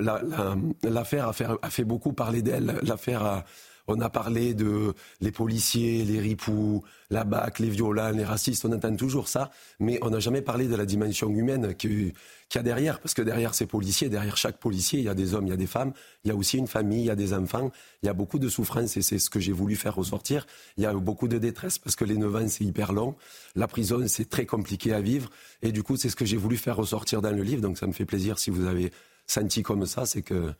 l'affaire 0.81 1.27
a, 1.27 1.33
fait, 1.33 1.45
a 1.61 1.69
fait 1.69 1.83
beaucoup 1.83 2.13
parler 2.13 2.41
d'elle. 2.41 2.79
L'affaire 2.81 3.23
a, 3.23 3.45
on 3.87 3.99
a 4.01 4.09
parlé 4.09 4.53
de 4.53 4.93
les 5.21 5.31
policiers, 5.31 6.03
les 6.03 6.19
ripoux, 6.19 6.83
la 7.09 7.23
BAC, 7.23 7.59
les 7.59 7.69
violents, 7.69 8.11
les 8.11 8.25
racistes, 8.25 8.65
on 8.65 8.71
entend 8.73 8.95
toujours 8.95 9.27
ça, 9.27 9.49
mais 9.79 9.97
on 10.01 10.09
n'a 10.09 10.19
jamais 10.19 10.41
parlé 10.41 10.67
de 10.67 10.75
la 10.75 10.85
dimension 10.85 11.29
humaine 11.29 11.73
qu'il 11.75 12.13
y 12.53 12.57
a 12.57 12.63
derrière, 12.63 12.99
parce 12.99 13.13
que 13.13 13.21
derrière 13.21 13.53
ces 13.53 13.65
policiers, 13.65 14.09
derrière 14.09 14.35
chaque 14.35 14.57
policier, 14.57 14.99
il 14.99 15.05
y 15.05 15.09
a 15.09 15.13
des 15.13 15.33
hommes, 15.33 15.47
il 15.47 15.51
y 15.51 15.53
a 15.53 15.57
des 15.57 15.67
femmes, 15.67 15.93
il 16.23 16.29
y 16.29 16.31
a 16.31 16.35
aussi 16.35 16.57
une 16.57 16.67
famille, 16.67 17.01
il 17.01 17.05
y 17.05 17.09
a 17.09 17.15
des 17.15 17.33
enfants, 17.33 17.71
il 18.03 18.07
y 18.07 18.09
a 18.09 18.13
beaucoup 18.13 18.39
de 18.39 18.49
souffrance 18.49 18.97
et 18.97 19.01
c'est 19.01 19.19
ce 19.19 19.29
que 19.29 19.39
j'ai 19.39 19.53
voulu 19.53 19.75
faire 19.75 19.95
ressortir. 19.95 20.45
Il 20.77 20.83
y 20.83 20.85
a 20.85 20.93
beaucoup 20.93 21.27
de 21.27 21.37
détresse 21.37 21.79
parce 21.79 21.95
que 21.95 22.03
les 22.03 22.17
9 22.17 22.35
ans, 22.35 22.47
c'est 22.47 22.65
hyper 22.65 22.91
long, 22.91 23.15
la 23.55 23.67
prison, 23.67 24.03
c'est 24.07 24.29
très 24.29 24.45
compliqué 24.45 24.93
à 24.93 25.01
vivre, 25.01 25.29
et 25.61 25.71
du 25.71 25.83
coup, 25.83 25.95
c'est 25.95 26.09
ce 26.09 26.15
que 26.15 26.25
j'ai 26.25 26.37
voulu 26.37 26.57
faire 26.57 26.75
ressortir 26.75 27.21
dans 27.21 27.31
le 27.31 27.41
livre, 27.41 27.61
donc 27.61 27.77
ça 27.77 27.87
me 27.87 27.93
fait 27.93 28.05
plaisir 28.05 28.37
si 28.37 28.49
vous 28.49 28.65
avez 28.65 28.91
senti 29.25 29.63
comme 29.63 29.85
ça, 29.85 30.05
c'est 30.05 30.21
que 30.21 30.53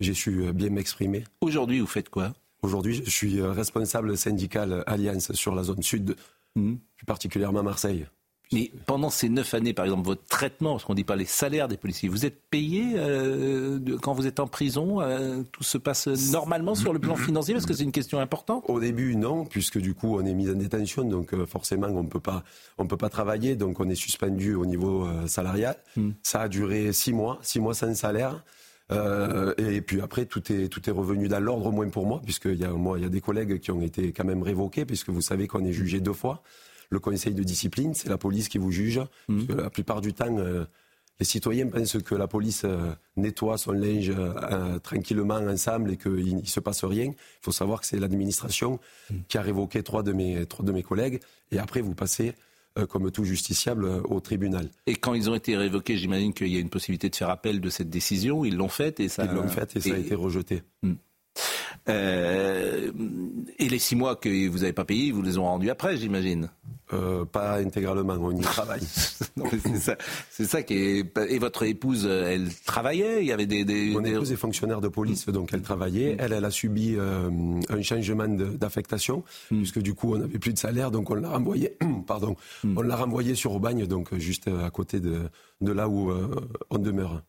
j'ai 0.00 0.14
su 0.14 0.52
bien 0.52 0.70
m'exprimer. 0.70 1.24
Aujourd'hui, 1.40 1.80
vous 1.80 1.86
faites 1.86 2.08
quoi? 2.08 2.32
Aujourd'hui, 2.62 3.02
je 3.04 3.10
suis 3.10 3.40
euh, 3.40 3.52
responsable 3.52 4.16
syndical 4.16 4.84
Alliance 4.86 5.32
sur 5.32 5.54
la 5.54 5.62
zone 5.62 5.82
sud, 5.82 6.16
hmm. 6.56 6.74
plus 6.96 7.06
particulièrement 7.06 7.62
Marseille. 7.62 8.06
Mais 8.52 8.72
pendant 8.84 9.10
ces 9.10 9.28
neuf 9.28 9.54
années, 9.54 9.72
par 9.72 9.84
exemple, 9.84 10.04
votre 10.04 10.24
traitement, 10.24 10.72
parce 10.72 10.84
qu'on 10.84 10.92
ne 10.92 10.96
dit 10.96 11.04
pas 11.04 11.14
les 11.14 11.24
salaires 11.24 11.68
des 11.68 11.76
policiers, 11.76 12.08
vous 12.08 12.26
êtes 12.26 12.42
payé 12.50 12.94
euh, 12.96 13.78
quand 14.02 14.12
vous 14.12 14.26
êtes 14.26 14.40
en 14.40 14.48
prison 14.48 15.00
euh, 15.00 15.44
Tout 15.52 15.62
se 15.62 15.78
passe 15.78 16.08
normalement 16.32 16.74
sur 16.74 16.92
le 16.92 16.98
plan 16.98 17.14
financier 17.16 17.54
Parce 17.54 17.64
que 17.64 17.74
c'est 17.74 17.84
une 17.84 17.92
question 17.92 18.18
importante? 18.18 18.64
Au 18.66 18.80
début, 18.80 19.14
non, 19.14 19.44
puisque 19.44 19.78
du 19.78 19.94
coup, 19.94 20.16
on 20.16 20.26
est 20.26 20.34
mis 20.34 20.50
en 20.50 20.54
détention, 20.54 21.04
donc 21.04 21.32
forcément, 21.46 21.86
on 21.86 22.02
ne 22.02 22.08
peut 22.88 22.96
pas 22.96 23.08
travailler, 23.08 23.54
donc 23.54 23.78
on 23.78 23.88
est 23.88 23.94
suspendu 23.94 24.56
au 24.56 24.66
niveau 24.66 25.08
salarial. 25.26 25.76
Hmm. 25.96 26.10
Ça 26.24 26.42
a 26.42 26.48
duré 26.48 26.92
six 26.92 27.12
mois, 27.12 27.38
six 27.42 27.60
mois 27.60 27.74
sans 27.74 27.94
salaire. 27.94 28.42
Euh, 28.92 29.54
et 29.58 29.80
puis 29.80 30.00
après, 30.00 30.26
tout 30.26 30.52
est, 30.52 30.68
tout 30.68 30.88
est 30.88 30.92
revenu 30.92 31.28
dans 31.28 31.40
l'ordre, 31.40 31.66
au 31.66 31.72
moins 31.72 31.88
pour 31.88 32.06
moi, 32.06 32.20
puisqu'il 32.24 32.56
y, 32.56 32.64
a, 32.64 32.70
moi, 32.70 32.98
il 32.98 33.02
y 33.02 33.06
a 33.06 33.10
des 33.10 33.20
collègues 33.20 33.58
qui 33.60 33.70
ont 33.70 33.80
été 33.80 34.12
quand 34.12 34.24
même 34.24 34.42
révoqués, 34.42 34.84
puisque 34.84 35.10
vous 35.10 35.20
savez 35.20 35.46
qu'on 35.46 35.64
est 35.64 35.72
jugé 35.72 36.00
deux 36.00 36.12
fois. 36.12 36.42
Le 36.90 36.98
conseil 36.98 37.34
de 37.34 37.42
discipline, 37.44 37.94
c'est 37.94 38.08
la 38.08 38.18
police 38.18 38.48
qui 38.48 38.58
vous 38.58 38.72
juge. 38.72 39.00
Mmh. 39.28 39.54
la 39.56 39.70
plupart 39.70 40.00
du 40.00 40.12
temps, 40.12 40.36
euh, 40.38 40.64
les 41.20 41.26
citoyens 41.26 41.68
pensent 41.68 42.02
que 42.02 42.16
la 42.16 42.26
police 42.26 42.62
euh, 42.64 42.92
nettoie 43.16 43.58
son 43.58 43.72
linge 43.72 44.12
tranquillement 44.82 45.34
ensemble 45.34 45.92
et 45.92 45.96
qu'il 45.96 46.36
ne 46.38 46.44
se 46.44 46.58
passe 46.58 46.82
rien. 46.84 47.06
Il 47.06 47.42
faut 47.42 47.52
savoir 47.52 47.80
que 47.80 47.86
c'est 47.86 48.00
l'administration 48.00 48.80
mmh. 49.10 49.14
qui 49.28 49.38
a 49.38 49.42
révoqué 49.42 49.84
trois 49.84 50.02
de, 50.02 50.12
mes, 50.12 50.46
trois 50.46 50.64
de 50.64 50.72
mes 50.72 50.82
collègues. 50.82 51.20
Et 51.52 51.58
après, 51.60 51.80
vous 51.80 51.94
passez 51.94 52.34
comme 52.88 53.10
tout 53.10 53.24
justiciable, 53.24 53.86
au 54.04 54.20
tribunal. 54.20 54.68
Et 54.86 54.94
quand 54.94 55.14
ils 55.14 55.28
ont 55.28 55.34
été 55.34 55.56
révoqués, 55.56 55.96
j'imagine 55.96 56.32
qu'il 56.32 56.48
y 56.48 56.56
a 56.56 56.60
une 56.60 56.70
possibilité 56.70 57.08
de 57.08 57.16
faire 57.16 57.30
appel 57.30 57.60
de 57.60 57.70
cette 57.70 57.90
décision. 57.90 58.44
Ils 58.44 58.56
l'ont 58.56 58.68
faite 58.68 59.00
et 59.00 59.08
ça. 59.08 59.24
Ils 59.24 59.32
l'ont 59.32 59.48
faite 59.48 59.76
et 59.76 59.80
ça 59.80 59.94
a 59.94 59.98
été 59.98 60.14
rejeté. 60.14 60.62
Hmm. 60.82 60.94
Euh, 61.88 62.90
et 63.58 63.68
les 63.68 63.78
six 63.78 63.96
mois 63.96 64.16
que 64.16 64.48
vous 64.48 64.58
n'avez 64.58 64.72
pas 64.72 64.84
payé, 64.84 65.06
ils 65.06 65.12
vous 65.12 65.22
les 65.22 65.38
ont 65.38 65.44
rendus 65.44 65.70
après, 65.70 65.96
j'imagine 65.96 66.50
euh, 66.92 67.24
Pas 67.24 67.58
intégralement, 67.58 68.16
on 68.20 68.32
y 68.32 68.40
travaille. 68.40 68.82
c'est 70.30 70.44
ça, 70.44 70.62
qui 70.62 70.74
est. 70.74 71.18
Et 71.28 71.38
votre 71.38 71.62
épouse, 71.62 72.06
elle 72.06 72.52
travaillait 72.66 73.22
Il 73.22 73.26
y 73.26 73.32
avait 73.32 73.46
des. 73.46 73.64
des 73.64 73.90
Mon 73.90 74.04
épouse 74.04 74.32
est 74.32 74.36
fonctionnaire 74.36 74.80
de 74.80 74.88
police, 74.88 75.26
donc 75.26 75.50
elle 75.52 75.62
travaillait. 75.62 76.16
Elle, 76.18 76.32
elle 76.32 76.44
a 76.44 76.50
subi 76.50 76.96
euh, 76.96 77.30
un 77.68 77.82
changement 77.82 78.28
d'affectation, 78.28 79.24
hmm. 79.50 79.58
puisque 79.58 79.80
du 79.80 79.94
coup, 79.94 80.14
on 80.14 80.18
n'avait 80.18 80.38
plus 80.38 80.52
de 80.52 80.58
salaire, 80.58 80.90
donc 80.90 81.10
on 81.10 81.14
l'a 81.14 81.30
renvoyé. 81.30 81.76
pardon, 82.06 82.36
hmm. 82.64 82.76
on 82.76 82.82
l'a 82.82 82.96
renvoyé 82.96 83.34
sur 83.34 83.54
Aubagne, 83.54 83.86
donc 83.86 84.14
juste 84.16 84.48
à 84.48 84.70
côté 84.70 85.00
de, 85.00 85.28
de 85.60 85.72
là 85.72 85.88
où 85.88 86.12
on 86.70 86.78
demeure. 86.78 87.22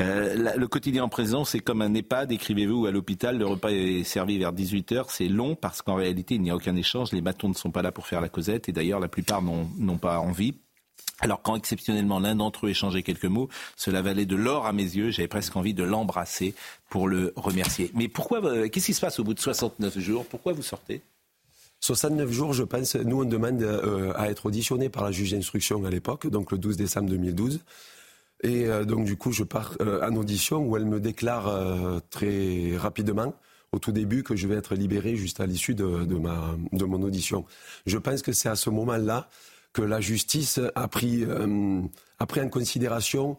Euh, 0.00 0.56
le 0.56 0.66
quotidien 0.66 1.04
en 1.04 1.08
prison, 1.08 1.44
c'est 1.44 1.60
comme 1.60 1.80
un 1.80 1.94
EHPAD, 1.94 2.32
écrivez-vous, 2.32 2.86
à 2.86 2.90
l'hôpital. 2.90 3.38
Le 3.38 3.46
repas 3.46 3.70
est 3.70 4.02
servi 4.04 4.38
vers 4.38 4.52
18h. 4.52 5.06
C'est 5.08 5.28
long 5.28 5.54
parce 5.54 5.82
qu'en 5.82 5.94
réalité, 5.94 6.34
il 6.34 6.42
n'y 6.42 6.50
a 6.50 6.56
aucun 6.56 6.74
échange. 6.74 7.12
Les 7.12 7.20
bâtons 7.20 7.48
ne 7.48 7.54
sont 7.54 7.70
pas 7.70 7.82
là 7.82 7.92
pour 7.92 8.06
faire 8.06 8.20
la 8.20 8.28
causette. 8.28 8.68
Et 8.68 8.72
d'ailleurs, 8.72 9.00
la 9.00 9.08
plupart 9.08 9.42
n'ont 9.42 9.98
pas 9.98 10.18
envie. 10.18 10.54
Alors 11.20 11.42
quand 11.42 11.56
exceptionnellement 11.56 12.18
l'un 12.18 12.34
d'entre 12.34 12.66
eux 12.66 12.70
échangeait 12.70 13.02
quelques 13.02 13.24
mots, 13.24 13.48
cela 13.76 14.02
valait 14.02 14.26
de 14.26 14.36
l'or 14.36 14.66
à 14.66 14.72
mes 14.72 14.82
yeux. 14.82 15.10
J'avais 15.10 15.28
presque 15.28 15.54
envie 15.56 15.74
de 15.74 15.84
l'embrasser 15.84 16.54
pour 16.90 17.08
le 17.08 17.32
remercier. 17.36 17.90
Mais 17.94 18.08
pourquoi 18.08 18.44
euh, 18.44 18.68
Qu'est-ce 18.68 18.86
qui 18.86 18.94
se 18.94 19.00
passe 19.00 19.20
au 19.20 19.24
bout 19.24 19.34
de 19.34 19.40
69 19.40 19.98
jours? 19.98 20.26
Pourquoi 20.26 20.52
vous 20.52 20.62
sortez? 20.62 21.02
69 21.80 22.30
jours, 22.30 22.52
je 22.52 22.64
pense. 22.64 22.96
Nous, 22.96 23.22
on 23.22 23.24
demande 23.24 23.62
euh, 23.62 24.12
à 24.16 24.30
être 24.30 24.46
auditionné 24.46 24.88
par 24.88 25.04
la 25.04 25.12
juge 25.12 25.32
d'instruction 25.32 25.84
à 25.84 25.90
l'époque, 25.90 26.26
donc 26.26 26.50
le 26.50 26.58
12 26.58 26.76
décembre 26.76 27.10
2012. 27.10 27.60
Et 28.44 28.66
euh, 28.66 28.84
donc 28.84 29.06
du 29.06 29.16
coup, 29.16 29.32
je 29.32 29.42
pars 29.42 29.74
euh, 29.80 30.06
en 30.06 30.14
audition 30.16 30.58
où 30.58 30.76
elle 30.76 30.84
me 30.84 31.00
déclare 31.00 31.48
euh, 31.48 31.98
très 32.10 32.76
rapidement 32.76 33.34
au 33.72 33.78
tout 33.78 33.90
début 33.90 34.22
que 34.22 34.36
je 34.36 34.46
vais 34.46 34.54
être 34.54 34.74
libéré 34.74 35.16
juste 35.16 35.40
à 35.40 35.46
l'issue 35.46 35.74
de, 35.74 36.04
de 36.04 36.84
mon 36.84 37.02
audition. 37.02 37.44
Je 37.86 37.98
pense 37.98 38.22
que 38.22 38.32
c'est 38.32 38.50
à 38.50 38.54
ce 38.54 38.70
moment-là 38.70 39.28
que 39.72 39.82
la 39.82 40.00
justice 40.00 40.60
a 40.76 40.86
pris, 40.86 41.24
a 42.20 42.26
pris 42.26 42.40
en 42.40 42.48
considération 42.48 43.36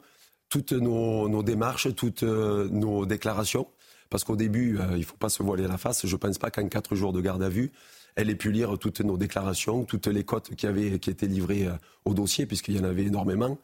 toutes 0.50 0.74
nos, 0.74 1.30
nos 1.30 1.42
démarches, 1.42 1.96
toutes 1.96 2.24
nos 2.24 3.06
déclarations. 3.06 3.68
Parce 4.10 4.26
qu'au 4.26 4.36
début, 4.36 4.78
il 4.92 4.98
ne 4.98 5.04
faut 5.04 5.16
pas 5.16 5.30
se 5.30 5.42
voiler 5.42 5.68
la 5.70 5.78
face. 5.78 6.06
Je 6.06 6.12
ne 6.12 6.20
pense 6.20 6.38
pas 6.38 6.52
qu'en 6.52 6.68
quatre 6.68 6.96
jours 6.96 7.14
de 7.14 7.22
garde 7.22 7.42
à 7.42 7.48
vue, 7.48 7.72
elle 8.18 8.30
ait 8.30 8.36
pu 8.36 8.52
lire 8.52 8.78
toutes 8.78 9.00
nos 9.00 9.16
déclarations, 9.16 9.86
toutes 9.86 10.08
les 10.08 10.26
cotes 10.26 10.54
qui, 10.54 10.68
avaient, 10.68 11.00
qui 11.00 11.10
étaient 11.10 11.28
livrées 11.28 11.70
au 12.04 12.14
dossier, 12.14 12.46
puisqu'il 12.46 12.76
y 12.76 12.80
en 12.82 12.84
avait 12.84 13.06
énormément. 13.06 13.58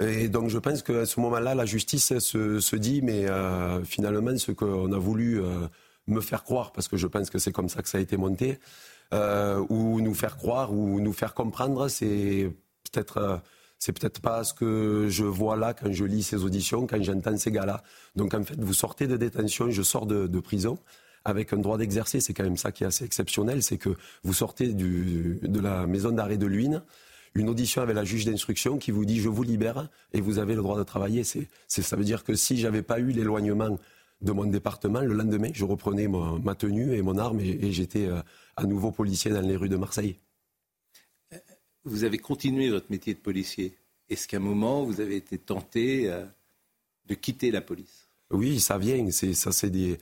Et 0.00 0.28
donc 0.28 0.48
je 0.48 0.58
pense 0.58 0.82
qu'à 0.82 1.04
ce 1.04 1.20
moment-là, 1.20 1.54
la 1.54 1.66
justice 1.66 2.18
se, 2.18 2.76
dit, 2.76 3.02
mais 3.02 3.28
euh, 3.28 3.84
finalement, 3.84 4.36
ce 4.36 4.52
qu'on 4.52 4.92
a 4.92 4.98
voulu 4.98 5.42
euh, 5.42 5.66
me 6.06 6.20
faire 6.20 6.42
croire, 6.42 6.72
parce 6.72 6.88
que 6.88 6.96
je 6.96 7.06
pense 7.06 7.28
que 7.28 7.38
c'est 7.38 7.52
comme 7.52 7.68
ça 7.68 7.82
que 7.82 7.88
ça 7.88 7.98
a 7.98 8.00
été 8.00 8.16
monté, 8.16 8.58
euh, 9.12 9.64
ou 9.68 10.00
nous 10.00 10.14
faire 10.14 10.36
croire, 10.36 10.72
ou 10.72 11.00
nous 11.00 11.12
faire 11.12 11.34
comprendre, 11.34 11.88
c'est 11.88 12.50
peut-être... 12.90 13.42
c'est 13.78 13.92
peut-être 13.92 14.20
pas 14.20 14.44
ce 14.44 14.54
que 14.54 15.06
je 15.08 15.24
vois 15.24 15.56
là 15.56 15.74
quand 15.74 15.92
je 15.92 16.04
lis 16.04 16.22
ces 16.22 16.44
auditions, 16.44 16.86
quand 16.86 17.02
j'entends 17.02 17.36
ces 17.36 17.50
gars-là. 17.50 17.82
Donc 18.16 18.32
en 18.34 18.42
fait, 18.42 18.58
vous 18.58 18.74
sortez 18.74 19.06
de 19.06 19.16
détention, 19.16 19.70
je 19.70 19.82
sors 19.82 20.06
de, 20.06 20.40
prison 20.40 20.78
avec 21.24 21.52
un 21.52 21.58
droit 21.58 21.76
d'exercer. 21.76 22.20
C'est 22.20 22.32
quand 22.32 22.44
même 22.44 22.56
ça 22.56 22.72
qui 22.72 22.84
est 22.84 22.86
assez 22.86 23.04
exceptionnel, 23.04 23.62
c'est 23.62 23.78
que 23.78 23.90
vous 24.22 24.34
sortez 24.34 24.72
de 24.72 25.60
la 25.60 25.86
maison 25.86 26.10
d'arrêt 26.10 26.38
de 26.38 26.46
Luynes 26.46 26.82
une 27.34 27.48
audition 27.48 27.82
avec 27.82 27.94
la 27.94 28.04
juge 28.04 28.24
d'instruction 28.24 28.78
qui 28.78 28.90
vous 28.90 29.04
dit 29.04 29.20
je 29.20 29.28
vous 29.28 29.42
libère 29.42 29.88
et 30.12 30.20
vous 30.20 30.38
avez 30.38 30.54
le 30.54 30.62
droit 30.62 30.78
de 30.78 30.82
travailler. 30.82 31.24
C'est, 31.24 31.48
ça 31.68 31.96
veut 31.96 32.04
dire 32.04 32.24
que 32.24 32.34
si 32.34 32.56
j'avais 32.56 32.82
pas 32.82 32.98
eu 32.98 33.10
l'éloignement 33.10 33.78
de 34.20 34.32
mon 34.32 34.44
département, 34.44 35.00
le 35.00 35.14
lendemain, 35.14 35.50
je 35.52 35.64
reprenais 35.64 36.08
ma, 36.08 36.54
tenue 36.54 36.94
et 36.94 37.02
mon 37.02 37.16
arme 37.18 37.40
et, 37.40 37.72
j'étais 37.72 38.06
euh, 38.06 38.20
à 38.56 38.64
nouveau 38.64 38.90
policier 38.90 39.30
dans 39.30 39.40
les 39.40 39.56
rues 39.56 39.68
de 39.68 39.76
Marseille. 39.76 40.16
Vous 41.84 42.04
avez 42.04 42.18
continué 42.18 42.68
votre 42.68 42.90
métier 42.90 43.14
de 43.14 43.20
policier. 43.20 43.78
Est-ce 44.10 44.28
qu'à 44.28 44.36
un 44.36 44.40
moment, 44.40 44.84
vous 44.84 45.00
avez 45.00 45.16
été 45.16 45.38
tenté 45.38 46.10
euh, 46.10 46.26
de 47.06 47.14
quitter 47.14 47.50
la 47.50 47.62
police? 47.62 48.08
Oui, 48.30 48.60
ça 48.60 48.76
vient. 48.76 49.10
C'est, 49.10 49.32
ça, 49.32 49.52
c'est 49.52 49.70
des 49.70 49.98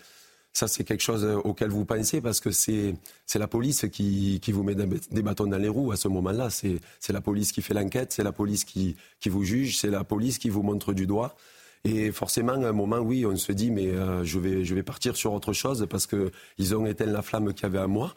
ça, 0.59 0.67
c'est 0.67 0.83
quelque 0.83 1.03
chose 1.03 1.25
euh, 1.25 1.37
auquel 1.37 1.71
vous 1.71 1.85
pensez 1.85 2.21
parce 2.21 2.41
que 2.41 2.51
c'est 2.51 2.97
la 3.37 3.47
police 3.47 3.87
qui, 3.93 4.41
qui, 4.43 4.51
vous 4.51 4.65
met 4.65 4.75
des 4.75 5.23
bâtons 5.23 5.47
dans 5.47 5.57
les 5.57 5.69
roues 5.69 5.93
à 5.93 5.97
ce 5.97 6.09
moment-là. 6.09 6.51
C'est 6.51 6.81
la 7.13 7.21
police 7.21 7.53
qui 7.53 7.63
fait 7.63 7.75
l'enquête, 7.75 8.13
c'est 8.13 8.25
la 8.25 8.33
police 8.33 8.65
qui, 8.65 8.97
qui 9.21 9.29
vous 9.29 9.45
juge, 9.45 9.79
c'est 9.79 9.91
la 9.91 10.03
police 10.03 10.39
qui 10.39 10.49
vous 10.49 10.63
montre 10.63 10.93
du 10.93 11.07
doigt. 11.07 11.37
Et 11.85 12.11
forcément, 12.11 12.55
à 12.55 12.69
un 12.69 12.73
moment, 12.73 12.99
oui, 12.99 13.25
on 13.25 13.37
se 13.37 13.53
dit, 13.53 13.71
mais 13.71 13.87
euh, 13.87 14.25
je, 14.25 14.41
vais, 14.41 14.65
je 14.65 14.75
vais 14.75 14.83
partir 14.83 15.15
sur 15.15 15.33
autre 15.33 15.53
chose 15.53 15.87
parce 15.89 16.09
qu'ils 16.09 16.75
ont 16.75 16.87
éteint 16.87 17.07
la 17.07 17.23
flamme 17.23 17.55
qu'il 17.55 17.63
y 17.63 17.67
avait 17.67 17.79
à 17.79 17.87
moi. 17.87 18.15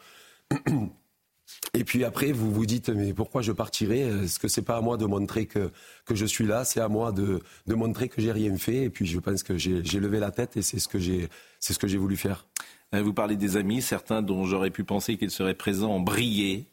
Et 1.74 1.84
puis 1.84 2.04
après, 2.04 2.32
vous 2.32 2.52
vous 2.52 2.66
dites, 2.66 2.90
mais 2.90 3.14
pourquoi 3.14 3.40
je 3.40 3.52
partirai 3.52 4.00
Est-ce 4.00 4.38
que 4.38 4.48
c'est 4.48 4.62
pas 4.62 4.76
à 4.76 4.80
moi 4.80 4.96
de 4.96 5.06
montrer 5.06 5.46
que, 5.46 5.70
que 6.04 6.14
je 6.14 6.26
suis 6.26 6.46
là? 6.46 6.64
C'est 6.64 6.80
à 6.80 6.88
moi 6.88 7.12
de, 7.12 7.40
de 7.66 7.74
montrer 7.74 8.08
que 8.08 8.20
j'ai 8.20 8.32
rien 8.32 8.56
fait. 8.58 8.84
Et 8.84 8.90
puis 8.90 9.06
je 9.06 9.18
pense 9.18 9.42
que 9.42 9.56
j'ai 9.56 10.00
levé 10.00 10.18
la 10.18 10.30
tête 10.30 10.56
et 10.56 10.62
c'est 10.62 10.78
ce 10.78 10.88
que 10.88 10.98
j'ai 10.98 11.28
c'est 11.60 11.72
ce 11.72 11.78
que 11.78 11.86
j'ai 11.86 11.98
voulu 11.98 12.16
faire. 12.16 12.46
Euh, 12.94 13.02
vous 13.02 13.14
parlez 13.14 13.36
des 13.36 13.56
amis, 13.56 13.80
certains 13.80 14.20
dont 14.20 14.44
j'aurais 14.44 14.70
pu 14.70 14.84
penser 14.84 15.16
qu'ils 15.16 15.30
seraient 15.30 15.54
présents 15.54 15.92
ont 15.92 16.00
brillé 16.00 16.66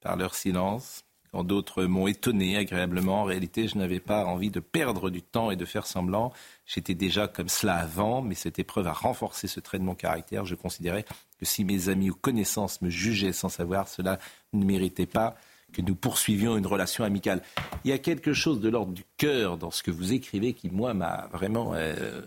par 0.00 0.16
leur 0.16 0.34
silence, 0.34 1.04
quand 1.30 1.44
d'autres 1.44 1.84
m'ont 1.84 2.06
étonné 2.06 2.56
agréablement. 2.56 3.20
En 3.22 3.24
réalité, 3.24 3.68
je 3.68 3.78
n'avais 3.78 4.00
pas 4.00 4.24
envie 4.24 4.50
de 4.50 4.60
perdre 4.60 5.10
du 5.10 5.22
temps 5.22 5.50
et 5.50 5.56
de 5.56 5.64
faire 5.64 5.86
semblant. 5.86 6.32
J'étais 6.66 6.94
déjà 6.94 7.28
comme 7.28 7.48
cela 7.48 7.76
avant, 7.76 8.22
mais 8.22 8.34
cette 8.34 8.58
épreuve 8.58 8.86
a 8.86 8.92
renforcé 8.92 9.46
ce 9.46 9.60
trait 9.60 9.78
de 9.78 9.84
mon 9.84 9.94
caractère. 9.94 10.44
Je 10.44 10.54
considérais 10.54 11.04
que 11.40 11.46
si 11.46 11.64
mes 11.64 11.88
amis 11.88 12.10
ou 12.10 12.14
connaissances 12.14 12.82
me 12.82 12.90
jugeaient 12.90 13.32
sans 13.32 13.48
savoir, 13.48 13.88
cela 13.88 14.18
ne 14.52 14.62
méritait 14.62 15.06
pas 15.06 15.36
que 15.72 15.80
nous 15.80 15.94
poursuivions 15.94 16.56
une 16.58 16.66
relation 16.66 17.02
amicale. 17.02 17.42
Il 17.84 17.90
y 17.90 17.94
a 17.94 17.98
quelque 17.98 18.34
chose 18.34 18.60
de 18.60 18.68
l'ordre 18.68 18.92
du 18.92 19.04
cœur 19.16 19.56
dans 19.56 19.70
ce 19.70 19.82
que 19.82 19.90
vous 19.90 20.12
écrivez 20.12 20.52
qui, 20.52 20.68
moi, 20.68 20.92
m'a 20.92 21.28
vraiment, 21.32 21.72
euh, 21.74 22.20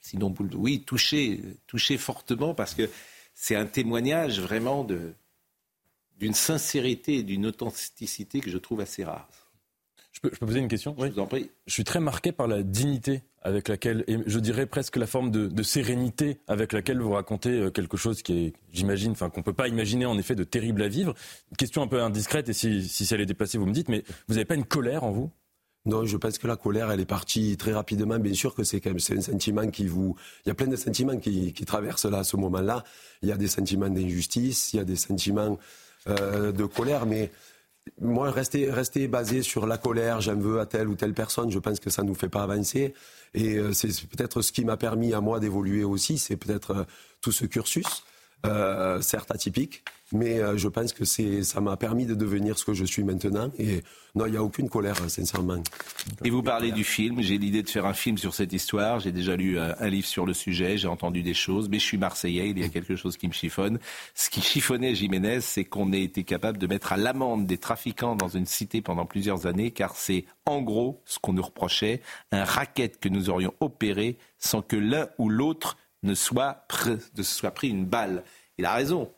sinon, 0.00 0.34
oui, 0.54 0.82
touché, 0.82 1.40
touché 1.66 1.96
fortement 1.96 2.54
parce 2.54 2.74
que 2.74 2.90
c'est 3.34 3.56
un 3.56 3.66
témoignage 3.66 4.40
vraiment 4.40 4.84
d'une 4.84 6.34
sincérité 6.34 7.18
et 7.18 7.22
d'une 7.22 7.46
authenticité 7.46 8.40
que 8.40 8.50
je 8.50 8.58
trouve 8.58 8.80
assez 8.80 9.04
rare. 9.04 9.28
Je 10.22 10.28
peux, 10.28 10.46
poser 10.46 10.58
une 10.58 10.68
question 10.68 10.96
Je 10.98 11.06
vous 11.06 11.20
en 11.20 11.26
prie. 11.26 11.50
Je 11.66 11.72
suis 11.72 11.84
très 11.84 12.00
marqué 12.00 12.32
par 12.32 12.48
la 12.48 12.62
dignité 12.62 13.22
avec 13.42 13.68
laquelle, 13.68 14.02
et 14.08 14.18
je 14.26 14.38
dirais 14.40 14.66
presque 14.66 14.96
la 14.96 15.06
forme 15.06 15.30
de, 15.30 15.62
sérénité 15.62 16.38
avec 16.48 16.72
laquelle 16.72 17.00
vous 17.00 17.12
racontez 17.12 17.50
euh, 17.50 17.70
quelque 17.70 17.96
chose 17.96 18.22
qui 18.22 18.46
est, 18.46 18.52
j'imagine, 18.72 19.12
enfin 19.12 19.30
qu'on 19.30 19.42
peut 19.42 19.52
pas 19.52 19.68
imaginer 19.68 20.06
en 20.06 20.18
effet 20.18 20.34
de 20.34 20.42
terrible 20.42 20.82
à 20.82 20.88
vivre. 20.88 21.14
Une 21.52 21.56
question 21.56 21.82
un 21.82 21.86
peu 21.86 22.02
indiscrète, 22.02 22.48
et 22.48 22.52
si, 22.52 22.88
si 22.88 23.14
elle 23.14 23.20
est 23.20 23.26
déplacée, 23.26 23.58
vous 23.58 23.66
me 23.66 23.72
dites, 23.72 23.88
mais 23.88 24.02
vous 24.26 24.34
n'avez 24.34 24.44
pas 24.44 24.56
une 24.56 24.64
colère 24.64 25.04
en 25.04 25.12
vous? 25.12 25.30
Non, 25.86 26.04
je 26.04 26.16
pense 26.16 26.36
que 26.38 26.48
la 26.48 26.56
colère, 26.56 26.90
elle 26.90 27.00
est 27.00 27.06
partie 27.06 27.56
très 27.56 27.72
rapidement. 27.72 28.18
Bien 28.18 28.34
sûr 28.34 28.54
que 28.54 28.64
c'est 28.64 28.80
quand 28.80 28.90
même 28.90 28.98
c'est 28.98 29.16
un 29.16 29.22
sentiment 29.22 29.68
qui 29.68 29.86
vous. 29.86 30.16
Il 30.44 30.48
y 30.48 30.52
a 30.52 30.54
plein 30.54 30.66
de 30.66 30.76
sentiments 30.76 31.16
qui, 31.16 31.52
qui 31.52 31.64
traversent 31.64 32.06
là 32.06 32.18
à 32.18 32.24
ce 32.24 32.36
moment-là. 32.36 32.82
Il 33.22 33.28
y 33.28 33.32
a 33.32 33.36
des 33.36 33.48
sentiments 33.48 33.88
d'injustice, 33.88 34.72
il 34.72 34.78
y 34.78 34.80
a 34.80 34.84
des 34.84 34.96
sentiments 34.96 35.58
euh, 36.08 36.52
de 36.52 36.64
colère, 36.64 37.06
mais 37.06 37.30
moi, 38.00 38.30
rester, 38.30 38.70
rester 38.70 39.08
basé 39.08 39.42
sur 39.42 39.66
la 39.66 39.78
colère, 39.78 40.20
j'en 40.20 40.36
veux 40.36 40.60
à 40.60 40.66
telle 40.66 40.88
ou 40.88 40.94
telle 40.94 41.14
personne, 41.14 41.50
je 41.50 41.58
pense 41.58 41.80
que 41.80 41.90
ça 41.90 42.02
ne 42.02 42.08
nous 42.08 42.14
fait 42.14 42.28
pas 42.28 42.42
avancer. 42.42 42.94
Et 43.34 43.56
euh, 43.56 43.72
c'est 43.72 43.88
peut-être 44.08 44.42
ce 44.42 44.52
qui 44.52 44.64
m'a 44.64 44.76
permis 44.76 45.12
à 45.12 45.20
moi 45.20 45.40
d'évoluer 45.40 45.84
aussi, 45.84 46.18
c'est 46.18 46.36
peut-être 46.36 46.70
euh, 46.70 46.84
tout 47.20 47.32
ce 47.32 47.44
cursus. 47.44 48.04
Euh, 48.46 49.00
certes 49.00 49.32
atypique, 49.32 49.82
mais 50.12 50.38
euh, 50.38 50.56
je 50.56 50.68
pense 50.68 50.92
que 50.92 51.04
ça 51.04 51.60
m'a 51.60 51.76
permis 51.76 52.06
de 52.06 52.14
devenir 52.14 52.56
ce 52.56 52.64
que 52.64 52.72
je 52.72 52.84
suis 52.84 53.02
maintenant. 53.02 53.50
Et 53.58 53.82
non, 54.14 54.26
il 54.26 54.30
n'y 54.30 54.36
a 54.36 54.42
aucune 54.44 54.68
colère, 54.68 54.96
sincèrement. 55.10 55.60
Et 56.24 56.30
vous 56.30 56.42
parlez 56.42 56.70
du 56.70 56.84
film. 56.84 57.20
J'ai 57.20 57.36
l'idée 57.36 57.64
de 57.64 57.68
faire 57.68 57.84
un 57.84 57.92
film 57.94 58.16
sur 58.16 58.34
cette 58.34 58.52
histoire. 58.52 59.00
J'ai 59.00 59.10
déjà 59.10 59.34
lu 59.34 59.58
euh, 59.58 59.74
un 59.80 59.88
livre 59.88 60.06
sur 60.06 60.24
le 60.24 60.34
sujet. 60.34 60.78
J'ai 60.78 60.86
entendu 60.86 61.22
des 61.22 61.34
choses. 61.34 61.68
Mais 61.68 61.80
je 61.80 61.84
suis 61.84 61.98
marseillais. 61.98 62.50
Il 62.50 62.58
y 62.60 62.62
a 62.62 62.68
quelque 62.68 62.94
chose 62.94 63.16
qui 63.16 63.26
me 63.26 63.32
chiffonne. 63.32 63.80
Ce 64.14 64.30
qui 64.30 64.40
chiffonnait 64.40 64.94
Jiménez, 64.94 65.40
c'est 65.40 65.64
qu'on 65.64 65.92
ait 65.92 66.02
été 66.02 66.22
capable 66.22 66.58
de 66.58 66.68
mettre 66.68 66.92
à 66.92 66.96
l'amende 66.96 67.44
des 67.44 67.58
trafiquants 67.58 68.14
dans 68.14 68.28
une 68.28 68.46
cité 68.46 68.82
pendant 68.82 69.04
plusieurs 69.04 69.46
années, 69.46 69.72
car 69.72 69.96
c'est 69.96 70.26
en 70.46 70.62
gros 70.62 71.02
ce 71.06 71.18
qu'on 71.18 71.32
nous 71.32 71.42
reprochait, 71.42 72.02
un 72.30 72.44
racket 72.44 73.00
que 73.00 73.08
nous 73.08 73.30
aurions 73.30 73.52
opéré 73.58 74.16
sans 74.38 74.62
que 74.62 74.76
l'un 74.76 75.08
ou 75.18 75.28
l'autre 75.28 75.76
ne 76.02 76.14
soit, 76.14 76.66
de 77.14 77.22
soit 77.22 77.50
pris 77.50 77.68
une 77.68 77.84
balle. 77.84 78.24
Il 78.56 78.64
a 78.64 78.74
raison. 78.74 79.10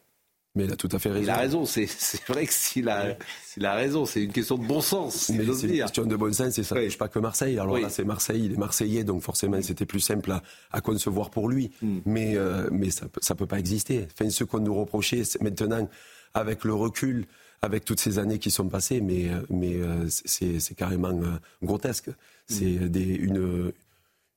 Mais 0.57 0.65
il 0.65 0.73
a 0.73 0.77
tout 0.77 0.89
à 0.91 0.99
fait 0.99 1.11
raison. 1.11 1.23
Il 1.23 1.31
a 1.31 1.37
raison, 1.37 1.65
c'est 1.65 1.87
vrai 2.27 2.45
que 2.45 2.53
s'il 2.53 2.89
a, 2.89 3.17
a 3.63 3.75
raison, 3.75 4.05
c'est 4.05 4.25
une 4.25 4.33
question 4.33 4.59
de 4.59 4.67
bon 4.67 4.81
sens. 4.81 5.15
c'est 5.15 5.33
une 5.35 5.47
question 5.47 6.05
de 6.05 6.17
bon 6.17 6.33
sens 6.33 6.59
et 6.59 6.65
ça 6.65 6.75
ne 6.75 6.85
touche 6.85 6.99
pas 6.99 7.07
que 7.09 7.21
Marseille. 7.21 7.57
Alors 7.59 7.79
là, 7.79 7.89
c'est 7.89 8.05
Marseille, 8.05 8.47
il 8.47 8.53
est 8.53 8.57
Marseillais, 8.57 9.05
donc 9.05 9.23
forcément 9.23 9.63
c'était 9.63 9.87
plus 9.87 10.01
simple 10.01 10.33
à, 10.73 10.81
concevoir 10.81 11.31
pour 11.31 11.49
lui. 11.49 11.71
Mais, 12.05 12.37
euh, 12.37 12.69
mais 12.73 12.91
ça 12.91 13.07
ne 13.07 13.35
peut 13.35 13.47
pas 13.47 13.61
exister. 13.61 14.09
Enfin, 14.13 14.29
ce 14.31 14.43
qu'on 14.43 14.59
nous 14.59 14.75
reprochait, 14.75 15.23
maintenant, 15.41 15.89
avec 16.35 16.65
le 16.65 16.75
recul, 16.75 17.27
avec 17.63 17.85
toutes 17.85 18.01
ces 18.01 18.19
années 18.19 18.41
qui 18.41 18.51
sont 18.51 18.69
passées, 18.69 19.01
mais, 19.01 19.31
mais 19.51 19.79
c'est 20.09 20.75
carrément 20.75 21.17
grotesque. 21.63 22.11
C'est 22.49 22.65
mm. 22.65 22.97
une, 22.97 23.73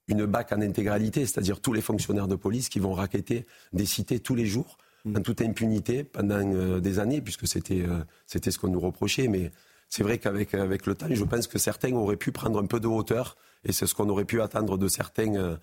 une 0.07 0.25
BAC 0.25 0.51
en 0.51 0.61
intégralité, 0.61 1.25
c'est-à-dire 1.25 1.59
tous 1.59 1.73
les 1.73 1.81
fonctionnaires 1.81 2.27
de 2.27 2.35
police 2.35 2.69
qui 2.69 2.79
vont 2.79 2.93
raqueter 2.93 3.45
des 3.71 3.85
cités 3.85 4.19
tous 4.19 4.35
les 4.35 4.45
jours, 4.45 4.77
mm. 5.05 5.17
en 5.17 5.21
toute 5.21 5.41
impunité, 5.41 6.03
pendant 6.03 6.79
des 6.79 6.99
années, 6.99 7.21
puisque 7.21 7.47
c'était 7.47 7.85
c'était 8.27 8.51
ce 8.51 8.59
qu'on 8.59 8.69
nous 8.69 8.79
reprochait. 8.79 9.27
Mais 9.27 9.51
c'est 9.89 10.03
vrai 10.03 10.17
qu'avec 10.17 10.53
avec 10.53 10.85
le 10.85 10.95
temps, 10.95 11.07
je 11.09 11.23
pense 11.23 11.47
que 11.47 11.57
certains 11.57 11.93
auraient 11.93 12.17
pu 12.17 12.31
prendre 12.31 12.61
un 12.61 12.65
peu 12.65 12.79
de 12.79 12.87
hauteur, 12.87 13.37
et 13.63 13.71
c'est 13.71 13.87
ce 13.87 13.95
qu'on 13.95 14.09
aurait 14.09 14.25
pu 14.25 14.41
attendre 14.41 14.77
de 14.77 14.87
certains 14.87 15.57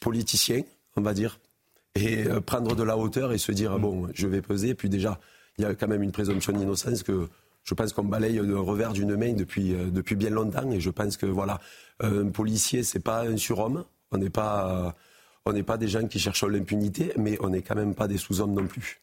politiciens, 0.00 0.62
on 0.96 1.02
va 1.02 1.14
dire, 1.14 1.38
et 1.94 2.26
euh, 2.26 2.40
prendre 2.40 2.74
de 2.74 2.82
la 2.82 2.96
hauteur 2.96 3.32
et 3.32 3.38
se 3.38 3.52
dire, 3.52 3.78
bon, 3.78 4.08
je 4.14 4.26
vais 4.26 4.42
peser. 4.42 4.74
Puis 4.74 4.88
déjà, 4.88 5.20
il 5.58 5.62
y 5.62 5.64
a 5.64 5.74
quand 5.74 5.88
même 5.88 6.02
une 6.02 6.12
présomption 6.12 6.52
d'innocence 6.52 7.02
que 7.02 7.28
je 7.70 7.74
pense 7.76 7.92
qu'on 7.92 8.02
balaye 8.02 8.40
le 8.42 8.58
revers 8.58 8.92
d'une 8.92 9.14
main 9.14 9.32
depuis, 9.32 9.74
euh, 9.74 9.90
depuis 9.90 10.16
bien 10.16 10.30
longtemps. 10.30 10.68
Et 10.72 10.80
je 10.80 10.90
pense 10.90 11.16
que, 11.16 11.24
voilà, 11.24 11.60
un 12.00 12.28
policier, 12.30 12.82
c'est 12.82 12.98
pas 12.98 13.22
un 13.22 13.36
surhomme. 13.36 13.84
On 14.10 14.18
n'est 14.18 14.28
pas, 14.28 14.96
on 15.44 15.52
n'est 15.52 15.62
pas 15.62 15.76
des 15.76 15.86
gens 15.86 16.08
qui 16.08 16.18
cherchent 16.18 16.42
l'impunité, 16.42 17.12
mais 17.16 17.38
on 17.40 17.50
n'est 17.50 17.62
quand 17.62 17.76
même 17.76 17.94
pas 17.94 18.08
des 18.08 18.16
sous-hommes 18.16 18.54
non 18.54 18.66
plus. 18.66 19.00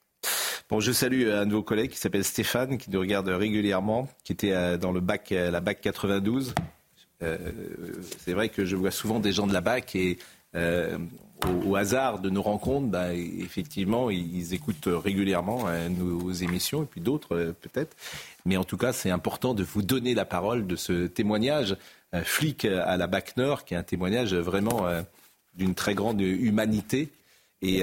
Bon, 0.69 0.81
je 0.81 0.91
salue 0.91 1.29
un 1.29 1.45
de 1.45 1.53
vos 1.53 1.63
collègues 1.63 1.91
qui 1.91 1.97
s'appelle 1.97 2.25
Stéphane, 2.25 2.77
qui 2.77 2.91
nous 2.91 2.99
regarde 2.99 3.29
régulièrement, 3.29 4.09
qui 4.25 4.33
était 4.33 4.51
euh, 4.51 4.75
dans 4.75 4.91
le 4.91 4.99
bac, 4.99 5.29
la 5.29 5.61
bac 5.61 5.79
92. 5.79 6.53
c'est 7.21 8.33
vrai 8.33 8.49
que 8.49 8.65
je 8.65 8.75
vois 8.75 8.91
souvent 8.91 9.21
des 9.21 9.31
gens 9.31 9.47
de 9.47 9.53
la 9.53 9.61
bac 9.61 9.95
et 9.95 10.17
au, 11.45 11.75
hasard 11.75 12.19
de 12.19 12.29
nos 12.29 12.41
rencontres, 12.41 12.87
bah, 12.87 13.13
effectivement, 13.13 14.09
ils, 14.09 14.53
écoutent 14.53 14.87
régulièrement 14.87 15.67
euh, 15.67 15.89
nos 15.89 16.31
émissions, 16.31 16.83
et 16.83 16.85
puis 16.85 17.01
d'autres 17.01 17.35
euh, 17.35 17.55
peut-être. 17.61 17.95
Mais 18.45 18.57
en 18.57 18.63
tout 18.63 18.77
cas, 18.77 18.93
c'est 18.93 19.11
important 19.11 19.53
de 19.53 19.63
vous 19.63 19.81
donner 19.81 20.13
la 20.13 20.25
parole 20.25 20.67
de 20.67 20.75
ce 20.75 21.07
témoignage 21.07 21.75
flic 22.23 22.63
à 22.63 22.95
la 22.95 23.05
BAC 23.05 23.35
qui 23.65 23.73
est 23.73 23.77
un 23.77 23.83
témoignage 23.83 24.33
vraiment 24.33 24.87
euh, 24.87 25.01
d'une 25.55 25.75
très 25.75 25.93
grande 25.93 26.21
humanité. 26.21 27.09
Et 27.61 27.81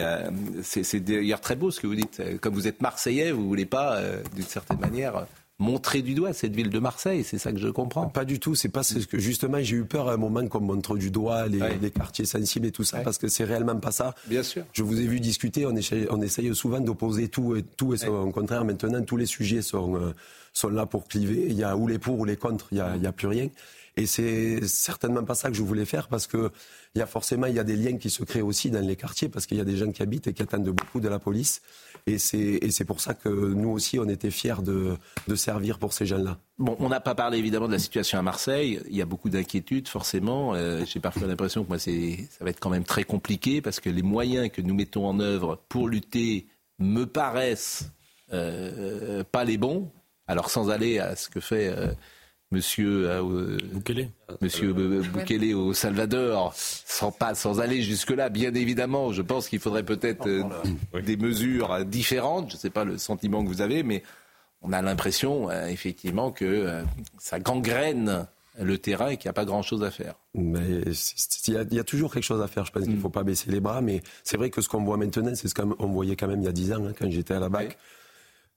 c'est 0.62 1.00
d'ailleurs 1.00 1.40
très 1.40 1.56
beau 1.56 1.72
ce 1.72 1.80
que 1.80 1.88
vous 1.88 1.96
dites. 1.96 2.22
Comme 2.40 2.54
vous 2.54 2.68
êtes 2.68 2.80
Marseillais, 2.80 3.32
vous 3.32 3.48
voulez 3.48 3.66
pas, 3.66 4.00
d'une 4.32 4.44
certaine 4.44 4.78
manière, 4.78 5.26
montrer 5.64 6.02
du 6.02 6.14
doigt 6.14 6.32
cette 6.32 6.54
ville 6.54 6.70
de 6.70 6.78
Marseille, 6.78 7.24
c'est 7.24 7.38
ça 7.38 7.50
que 7.52 7.58
je 7.58 7.68
comprends. 7.68 8.06
Pas 8.08 8.24
du 8.24 8.38
tout, 8.38 8.54
c'est 8.54 8.68
pas 8.68 8.82
ce 8.82 8.98
que 8.98 9.18
justement 9.18 9.58
j'ai 9.60 9.76
eu 9.76 9.84
peur 9.84 10.08
à 10.08 10.12
un 10.12 10.16
moment 10.16 10.46
qu'on 10.46 10.60
montre 10.60 10.96
du 10.96 11.10
doigt 11.10 11.46
les, 11.48 11.90
quartiers 11.90 12.26
sensibles 12.26 12.66
et 12.66 12.72
tout 12.72 12.84
ça, 12.84 12.98
parce 12.98 13.18
que 13.18 13.28
c'est 13.28 13.44
réellement 13.44 13.76
pas 13.76 13.92
ça. 13.92 14.14
Bien 14.26 14.42
sûr. 14.42 14.64
Je 14.72 14.82
vous 14.82 15.00
ai 15.00 15.06
vu 15.06 15.20
discuter, 15.20 15.66
on 15.66 15.74
essaye, 15.74 16.06
on 16.10 16.20
essaye 16.20 16.54
souvent 16.54 16.80
d'opposer 16.80 17.28
tout 17.28 17.56
et 17.56 17.62
tout 17.62 17.94
et 17.94 17.96
son 17.96 18.30
contraire. 18.30 18.64
Maintenant, 18.64 19.02
tous 19.02 19.16
les 19.16 19.26
sujets 19.26 19.62
sont, 19.62 19.96
euh, 19.96 20.14
sont 20.52 20.68
là 20.68 20.86
pour 20.86 21.08
cliver. 21.08 21.46
Il 21.48 21.56
y 21.56 21.64
a 21.64 21.76
ou 21.76 21.86
les 21.86 21.98
pour 21.98 22.18
ou 22.18 22.24
les 22.24 22.36
contre, 22.36 22.68
il 22.72 22.78
y 22.78 22.80
a, 22.80 22.96
il 22.96 23.02
y 23.02 23.06
a 23.06 23.12
plus 23.12 23.28
rien. 23.28 23.48
Et 23.96 24.06
c'est 24.06 24.66
certainement 24.66 25.22
pas 25.22 25.34
ça 25.34 25.50
que 25.50 25.56
je 25.56 25.62
voulais 25.62 25.84
faire 25.84 26.08
parce 26.08 26.26
que 26.26 26.50
il 26.94 26.98
y 26.98 27.02
a 27.02 27.06
forcément 27.06 27.46
il 27.46 27.54
y 27.54 27.58
a 27.58 27.64
des 27.64 27.76
liens 27.76 27.96
qui 27.96 28.10
se 28.10 28.24
créent 28.24 28.40
aussi 28.40 28.70
dans 28.70 28.84
les 28.84 28.96
quartiers 28.96 29.28
parce 29.28 29.46
qu'il 29.46 29.56
y 29.56 29.60
a 29.60 29.64
des 29.64 29.76
gens 29.76 29.90
qui 29.92 30.02
habitent 30.02 30.26
et 30.26 30.32
qui 30.32 30.42
attendent 30.42 30.68
beaucoup 30.68 31.00
de 31.00 31.08
la 31.08 31.18
police. 31.18 31.60
Et 32.06 32.18
c'est 32.18 32.84
pour 32.84 33.00
ça 33.00 33.14
que 33.14 33.28
nous 33.30 33.70
aussi, 33.70 33.98
on 33.98 34.08
était 34.08 34.30
fiers 34.30 34.62
de, 34.62 34.96
servir 35.36 35.78
pour 35.78 35.94
ces 35.94 36.04
gens-là. 36.04 36.38
Bon, 36.58 36.76
on 36.78 36.90
n'a 36.90 37.00
pas 37.00 37.14
parlé 37.14 37.38
évidemment 37.38 37.66
de 37.66 37.72
la 37.72 37.78
situation 37.78 38.18
à 38.18 38.22
Marseille. 38.22 38.78
Il 38.90 38.96
y 38.96 39.00
a 39.00 39.06
beaucoup 39.06 39.30
d'inquiétudes, 39.30 39.88
forcément. 39.88 40.54
Euh, 40.54 40.84
j'ai 40.84 41.00
parfois 41.00 41.26
l'impression 41.26 41.64
que 41.64 41.68
moi, 41.68 41.78
ça 41.78 41.90
va 42.42 42.50
être 42.50 42.60
quand 42.60 42.68
même 42.68 42.84
très 42.84 43.04
compliqué 43.04 43.62
parce 43.62 43.80
que 43.80 43.88
les 43.88 44.02
moyens 44.02 44.50
que 44.50 44.60
nous 44.60 44.74
mettons 44.74 45.06
en 45.06 45.18
œuvre 45.18 45.62
pour 45.70 45.88
lutter 45.88 46.46
me 46.78 47.06
paraissent 47.06 47.90
euh, 48.34 49.24
pas 49.24 49.44
les 49.44 49.56
bons. 49.56 49.90
Alors, 50.26 50.50
sans 50.50 50.68
aller 50.68 50.98
à 50.98 51.16
ce 51.16 51.30
que 51.30 51.40
fait. 51.40 51.68
Euh, 51.68 51.92
Monsieur 52.54 53.10
euh, 53.10 53.58
Monsieur 54.40 54.72
Bukele 54.72 55.54
au 55.54 55.74
Salvador, 55.74 56.52
sans 56.56 57.10
pas, 57.10 57.34
sans 57.34 57.60
aller 57.60 57.82
jusque 57.82 58.10
là, 58.10 58.28
bien 58.28 58.54
évidemment, 58.54 59.12
je 59.12 59.22
pense 59.22 59.48
qu'il 59.48 59.58
faudrait 59.58 59.82
peut-être 59.82 60.28
euh, 60.28 60.44
des 61.02 61.16
mesures 61.16 61.84
différentes. 61.84 62.50
Je 62.50 62.54
ne 62.54 62.60
sais 62.60 62.70
pas 62.70 62.84
le 62.84 62.96
sentiment 62.96 63.42
que 63.42 63.48
vous 63.48 63.60
avez, 63.60 63.82
mais 63.82 64.04
on 64.62 64.72
a 64.72 64.82
l'impression 64.82 65.50
euh, 65.50 65.66
effectivement 65.66 66.30
que 66.30 66.82
ça 67.18 67.40
gangrène 67.40 68.26
le 68.60 68.78
terrain 68.78 69.08
et 69.08 69.16
qu'il 69.16 69.26
n'y 69.26 69.30
a 69.30 69.34
pas 69.34 69.44
grand-chose 69.44 69.82
à 69.82 69.90
faire. 69.90 70.14
Mais 70.34 70.82
il 71.48 71.54
y, 71.72 71.78
a 71.78 71.84
toujours 71.84 72.14
quelque 72.14 72.22
chose 72.22 72.40
à 72.40 72.46
faire. 72.46 72.64
Je 72.64 72.70
pense 72.70 72.84
qu'il 72.84 72.92
ne 72.92 72.98
mm. 72.98 73.02
faut 73.02 73.10
pas 73.10 73.24
baisser 73.24 73.50
les 73.50 73.58
bras, 73.58 73.80
mais 73.80 74.00
c'est 74.22 74.36
vrai 74.36 74.50
que 74.50 74.60
ce 74.60 74.68
qu'on 74.68 74.84
voit 74.84 74.96
maintenant, 74.96 75.34
c'est 75.34 75.48
ce 75.48 75.54
qu'on 75.54 75.88
voyait 75.88 76.14
quand 76.14 76.28
même 76.28 76.40
il 76.40 76.44
y 76.44 76.48
a 76.48 76.52
dix 76.52 76.72
ans, 76.72 76.86
hein, 76.86 76.92
quand 76.96 77.10
j'étais 77.10 77.34
à 77.34 77.40
la 77.40 77.48
BAC 77.48 77.76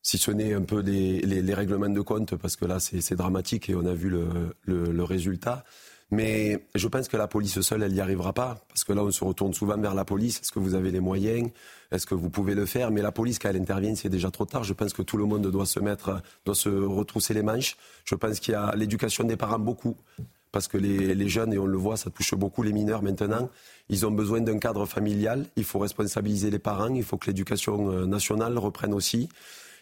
si 0.02 0.18
ce 0.18 0.32
n'est 0.32 0.54
un 0.54 0.62
peu 0.62 0.80
les, 0.82 1.54
règlements 1.54 1.90
de 1.90 2.02
compte, 2.02 2.36
parce 2.36 2.56
que 2.56 2.66
là, 2.66 2.80
c'est 2.80 3.16
dramatique 3.16 3.70
et 3.70 3.76
on 3.76 3.86
a 3.86 3.94
vu 3.94 4.10
le, 4.10 5.04
résultat. 5.04 5.64
Mais 6.10 6.66
je 6.74 6.88
pense 6.88 7.10
que 7.10 7.18
la 7.18 7.28
police 7.28 7.60
seule, 7.60 7.84
elle 7.84 7.92
n'y 7.92 8.00
arrivera 8.00 8.32
pas, 8.32 8.64
parce 8.70 8.86
que 8.86 8.94
là, 8.94 9.04
on 9.04 9.12
se 9.12 9.26
retourne 9.26 9.54
souvent 9.54 9.78
vers 9.78 9.94
la 9.94 10.06
police. 10.06 10.40
Est-ce 10.40 10.54
que 10.54 10.60
vous 10.60 10.74
avez 10.74 10.92
les 10.92 11.02
moyens? 11.02 11.50
Est-ce 11.92 12.06
que 12.06 12.16
vous 12.16 12.30
pouvez 12.30 12.56
le 12.56 12.66
faire? 12.66 12.92
Mais 12.92 13.02
la 13.02 13.12
police, 13.12 13.40
quand 13.40 13.50
elle 13.50 13.58
intervient, 13.58 13.94
c'est 13.96 14.08
déjà 14.08 14.32
trop 14.32 14.46
tard. 14.46 14.64
Je 14.64 14.72
pense 14.72 14.94
que 14.94 15.02
tout 15.02 15.18
le 15.18 15.26
monde 15.26 15.46
doit 15.48 15.66
se 15.66 15.82
mettre, 15.82 16.22
doit 16.46 16.56
se 16.56 16.70
retrousser 16.70 17.34
les 17.34 17.44
manches. 17.44 17.76
Je 18.06 18.16
pense 18.16 18.40
qu'il 18.40 18.54
y 18.54 18.56
a 18.56 18.74
l'éducation 18.78 19.26
des 19.26 19.36
parents 19.36 19.60
beaucoup, 19.60 19.98
parce 20.54 20.70
que 20.70 20.78
les, 20.78 21.14
les, 21.14 21.28
jeunes, 21.28 21.52
et 21.52 21.58
on 21.58 21.66
le 21.66 21.78
voit, 21.78 21.98
ça 21.98 22.10
touche 22.10 22.34
beaucoup 22.36 22.64
les 22.64 22.72
mineurs 22.72 23.04
maintenant. 23.04 23.50
Ils 23.90 24.06
ont 24.06 24.12
besoin 24.12 24.40
d'un 24.40 24.60
cadre 24.60 24.86
familial. 24.86 25.46
Il 25.58 25.66
faut 25.66 25.80
responsabiliser 25.80 26.50
les 26.50 26.60
parents. 26.60 26.96
Il 26.96 27.04
faut 27.04 27.18
que 27.18 27.28
l'éducation 27.28 27.92
euh, 27.92 28.06
nationale 28.06 28.58
reprenne 28.58 28.94
aussi 28.94 29.28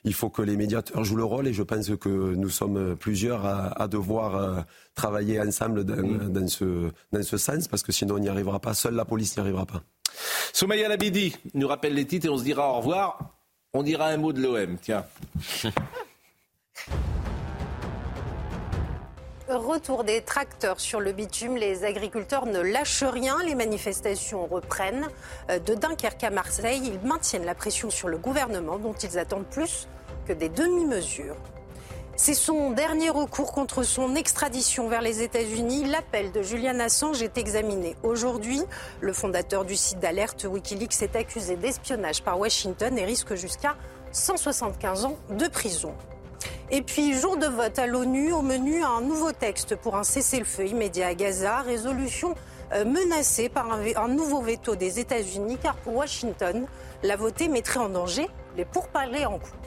il 0.05 0.13
faut 0.13 0.29
que 0.29 0.43
les 0.43 0.55
médiateurs 0.55 1.03
jouent 1.03 1.17
le 1.17 1.23
rôle 1.23 1.47
et 1.47 1.53
je 1.53 1.63
pense 1.63 1.89
que 1.97 2.09
nous 2.09 2.49
sommes 2.49 2.95
plusieurs 2.95 3.45
à, 3.45 3.87
devoir 3.87 4.35
euh, 4.35 4.61
travailler 4.93 5.41
ensemble 5.41 5.81
mm. 5.81 6.29
dans, 6.31 6.47
ce, 6.47 6.91
dans 7.11 7.23
ce 7.23 7.37
sens 7.37 7.67
parce 7.67 7.81
que 7.83 7.91
sinon 7.91 8.15
on 8.15 8.19
n'y 8.19 8.29
arrivera 8.29 8.59
pas. 8.59 8.73
Seule 8.75 8.93
la 8.93 9.05
police 9.05 9.35
n'y 9.35 9.41
arrivera 9.41 9.65
pas. 9.65 9.81
Soumaya 10.53 10.87
Labidi 10.87 11.35
nous 11.55 11.67
rappelle 11.67 11.95
les 11.95 12.05
titres 12.05 12.27
et 12.27 12.29
on 12.29 12.37
se 12.37 12.43
dira 12.43 12.69
au 12.71 12.77
revoir. 12.77 13.35
On 13.73 13.83
dira 13.83 14.07
un 14.07 14.17
mot 14.17 14.31
de 14.31 14.41
l'OM, 14.41 14.77
tiens. 14.81 15.05
Retour 19.47 20.03
des 20.03 20.21
tracteurs 20.21 20.79
sur 20.79 20.99
le 20.99 21.11
bitume, 21.11 21.55
les 21.55 21.83
agriculteurs 21.83 22.47
ne 22.47 22.59
lâchent 22.59 23.03
rien, 23.03 23.37
les 23.43 23.53
manifestations 23.53 24.47
reprennent. 24.47 25.07
Euh, 25.49 25.59
de 25.59 25.75
Dunkerque 25.75 26.23
à 26.23 26.31
Marseille, 26.31 26.81
ils 26.83 27.07
maintiennent 27.07 27.45
la 27.45 27.53
pression 27.53 27.89
sur 27.89 28.07
le 28.07 28.17
gouvernement 28.17 28.79
dont 28.79 28.93
ils 28.93 29.19
attendent 29.19 29.45
plus 29.45 29.87
que 30.25 30.33
des 30.33 30.49
demi-mesures. 30.49 31.35
C'est 32.17 32.33
son 32.33 32.71
dernier 32.71 33.09
recours 33.09 33.51
contre 33.51 33.83
son 33.83 34.15
extradition 34.15 34.87
vers 34.87 35.01
les 35.01 35.21
États-Unis. 35.21 35.83
L'appel 35.83 36.31
de 36.31 36.41
Julian 36.41 36.79
Assange 36.79 37.21
est 37.21 37.37
examiné 37.37 37.97
aujourd'hui. 38.03 38.61
Le 39.01 39.11
fondateur 39.11 39.65
du 39.65 39.75
site 39.75 39.99
d'alerte 39.99 40.45
Wikileaks 40.49 41.01
est 41.01 41.17
accusé 41.17 41.57
d'espionnage 41.57 42.23
par 42.23 42.39
Washington 42.39 42.97
et 42.97 43.03
risque 43.03 43.35
jusqu'à 43.35 43.75
175 44.13 45.05
ans 45.05 45.17
de 45.29 45.45
prison. 45.47 45.93
Et 46.71 46.81
puis, 46.81 47.13
jour 47.13 47.35
de 47.35 47.47
vote 47.47 47.77
à 47.77 47.85
l'ONU, 47.85 48.31
au 48.31 48.41
menu 48.41 48.81
un 48.81 49.01
nouveau 49.01 49.33
texte 49.33 49.75
pour 49.75 49.97
un 49.97 50.05
cessez-le-feu 50.05 50.67
immédiat 50.67 51.07
à 51.07 51.15
Gaza, 51.15 51.59
résolution 51.59 52.33
euh, 52.73 52.85
menacée 52.85 53.49
par 53.49 53.71
un, 53.71 53.81
un 53.97 54.07
nouveau 54.07 54.41
veto 54.41 54.77
des 54.77 54.99
États-Unis, 54.99 55.57
car 55.61 55.75
pour 55.75 55.95
Washington, 55.97 56.65
la 57.03 57.17
votée 57.17 57.49
mettrait 57.49 57.81
en 57.81 57.89
danger 57.89 58.29
les 58.55 58.65
pourparlers 58.65 59.25
en 59.25 59.37
cours. 59.37 59.64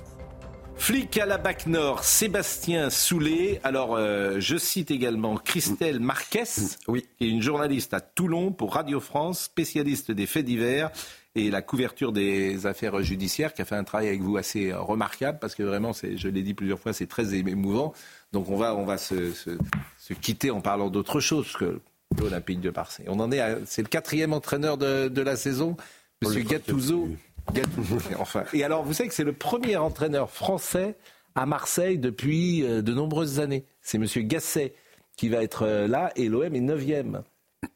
Flic 0.78 1.18
à 1.18 1.26
la 1.26 1.36
BAC 1.36 1.66
Nord, 1.66 2.04
Sébastien 2.04 2.88
Soulet. 2.88 3.60
Alors, 3.64 3.96
euh, 3.96 4.36
je 4.38 4.56
cite 4.56 4.90
également 4.90 5.36
Christelle 5.36 6.00
Marquez, 6.00 6.44
oui. 6.86 7.04
qui 7.18 7.26
est 7.26 7.28
une 7.28 7.42
journaliste 7.42 7.92
à 7.92 8.00
Toulon 8.00 8.52
pour 8.52 8.74
Radio 8.74 9.00
France, 9.00 9.42
spécialiste 9.42 10.12
des 10.12 10.26
faits 10.26 10.46
divers 10.46 10.90
et 11.34 11.50
la 11.50 11.62
couverture 11.62 12.12
des 12.12 12.66
affaires 12.66 13.02
judiciaires, 13.02 13.52
qui 13.52 13.60
a 13.60 13.64
fait 13.64 13.74
un 13.74 13.84
travail 13.84 14.08
avec 14.08 14.22
vous 14.22 14.36
assez 14.38 14.72
remarquable, 14.72 15.38
parce 15.40 15.54
que 15.54 15.62
vraiment, 15.62 15.92
je 15.92 16.28
l'ai 16.28 16.42
dit 16.42 16.54
plusieurs 16.54 16.78
fois, 16.78 16.92
c'est 16.92 17.06
très 17.06 17.34
émouvant. 17.34 17.92
Donc, 18.32 18.48
on 18.48 18.56
va, 18.56 18.74
on 18.74 18.84
va 18.84 18.96
se, 18.98 19.32
se, 19.32 20.12
quitter 20.14 20.50
en 20.50 20.60
parlant 20.60 20.88
d'autre 20.88 21.20
chose 21.20 21.52
que 21.52 21.80
l'Olympique 22.18 22.60
de 22.60 22.70
Marseille. 22.70 23.06
On 23.08 23.20
en 23.20 23.30
est, 23.30 23.42
c'est 23.66 23.82
le 23.82 23.88
quatrième 23.88 24.32
entraîneur 24.32 24.78
de, 24.78 25.08
de 25.08 25.22
la 25.22 25.36
saison, 25.36 25.76
Monsieur 26.22 26.42
Gattuso. 26.42 27.08
enfin. 28.18 28.44
Et 28.52 28.64
alors, 28.64 28.84
vous 28.84 28.92
savez 28.92 29.08
que 29.08 29.14
c'est 29.14 29.24
le 29.24 29.32
premier 29.32 29.76
entraîneur 29.76 30.30
français 30.30 30.96
à 31.34 31.46
Marseille 31.46 31.98
depuis 31.98 32.64
euh, 32.64 32.82
de 32.82 32.92
nombreuses 32.92 33.40
années. 33.40 33.64
C'est 33.80 33.98
Monsieur 33.98 34.22
Gasset 34.22 34.74
qui 35.16 35.28
va 35.28 35.42
être 35.42 35.62
euh, 35.62 35.86
là 35.86 36.10
et 36.16 36.28
l'OM 36.28 36.54
est 36.54 36.60
neuvième. 36.60 37.22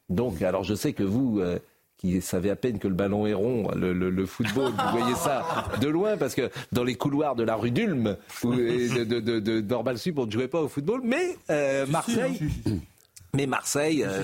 Donc, 0.09 0.41
alors 0.41 0.63
je 0.63 0.75
sais 0.75 0.93
que 0.93 1.03
vous, 1.03 1.39
euh, 1.39 1.59
qui 1.97 2.21
savez 2.21 2.49
à 2.49 2.55
peine 2.55 2.79
que 2.79 2.87
le 2.87 2.93
ballon 2.93 3.25
est 3.25 3.33
rond, 3.33 3.69
le, 3.75 4.25
football, 4.25 4.71
vous 4.71 4.97
voyez 4.97 5.15
ça 5.15 5.65
de 5.81 5.87
loin, 5.87 6.17
parce 6.17 6.35
que 6.35 6.49
dans 6.71 6.83
les 6.83 6.95
couloirs 6.95 7.35
de 7.35 7.43
la 7.43 7.55
rue 7.55 7.71
d'Ulm, 7.71 8.17
de, 8.43 9.03
de, 9.03 9.61
de, 9.61 9.95
Sud, 9.97 10.19
on 10.19 10.25
ne 10.25 10.31
jouait 10.31 10.47
pas 10.47 10.61
au 10.61 10.67
football, 10.67 11.01
mais 11.03 11.37
Marseille... 11.87 12.39
Mais 13.35 13.47
Marseille. 13.47 14.03
Euh, 14.03 14.21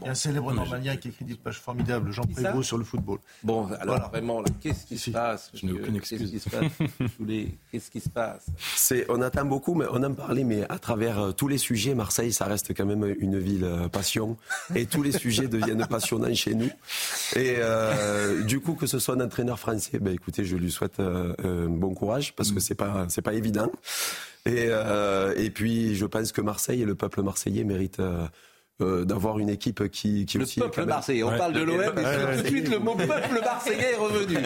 Il 0.00 0.04
y 0.04 0.08
a 0.08 0.12
un 0.12 0.14
célèbre 0.14 0.52
normalien 0.52 0.96
qui 0.96 1.08
écrit 1.08 1.24
des 1.24 1.34
pages 1.34 1.58
formidables, 1.58 2.12
Jean 2.12 2.22
Prévost, 2.22 2.62
sur 2.62 2.78
le 2.78 2.84
football. 2.84 3.18
Bon, 3.42 3.66
alors 3.80 4.08
vraiment, 4.08 4.40
qu'est-ce 4.60 4.86
qui 4.86 4.98
se 4.98 5.10
passe 5.10 5.50
Je 5.52 5.66
n'ai 5.66 5.72
aucune 5.72 5.96
excuse. 5.96 6.20
Qu'est-ce 6.20 6.30
qui 6.30 6.38
se 6.38 6.48
passe 6.48 6.72
Qu'est-ce 7.72 7.90
qui 7.90 8.00
se 8.00 8.08
passe? 8.08 8.46
On 9.08 9.20
attend 9.20 9.46
beaucoup, 9.46 9.74
mais 9.74 9.86
on 9.90 10.00
en 10.04 10.14
parlait, 10.14 10.44
mais 10.44 10.62
à 10.68 10.78
travers 10.78 11.18
euh, 11.18 11.32
tous 11.32 11.48
les 11.48 11.58
sujets, 11.58 11.96
Marseille, 11.96 12.32
ça 12.32 12.44
reste 12.44 12.72
quand 12.72 12.86
même 12.86 13.16
une 13.18 13.36
ville 13.36 13.64
euh, 13.64 13.88
passion. 13.88 14.36
Et 14.76 14.86
tous 14.86 15.02
les 15.02 15.10
sujets 15.10 15.48
deviennent 15.48 15.84
passionnants 15.88 16.32
chez 16.32 16.54
nous. 16.54 16.70
Et 17.34 17.56
du 18.46 18.60
coup, 18.60 18.74
que 18.74 18.86
ce 18.86 19.00
soit 19.00 19.16
un 19.16 19.20
entraîneur 19.22 19.58
français, 19.58 19.98
ben, 19.98 20.14
écoutez, 20.14 20.44
je 20.44 20.56
lui 20.56 20.70
souhaite 20.70 21.00
bon 21.00 21.94
courage, 21.94 22.32
parce 22.36 22.52
que 22.52 22.60
c'est 22.60 22.76
pas, 22.76 23.06
c'est 23.08 23.22
pas 23.22 23.34
évident. 23.34 23.72
Et, 24.46 24.68
et 25.36 25.50
puis, 25.50 25.96
je 25.96 26.06
pense 26.06 26.30
que 26.30 26.40
Marseille 26.40 26.82
et 26.82 26.86
le 26.86 26.94
peuple 26.94 27.22
marseillais 27.22 27.64
méritent 27.64 28.00
euh, 28.82 29.04
d'avoir 29.04 29.38
une 29.38 29.48
équipe 29.48 29.88
qui, 29.88 30.26
qui 30.26 30.38
le 30.38 30.44
aussi. 30.44 30.60
Le 30.60 30.66
peuple 30.66 30.86
marseillais. 30.86 31.22
On 31.22 31.36
parle 31.36 31.52
de 31.52 31.62
l'OM 31.62 31.80
et 31.80 32.36
tout 32.36 32.42
de 32.42 32.46
suite 32.48 32.68
le 32.68 32.78
mot 32.78 32.94
peuple 32.94 33.40
marseillais 33.42 33.92
est 33.92 33.96
revenu. 33.96 34.36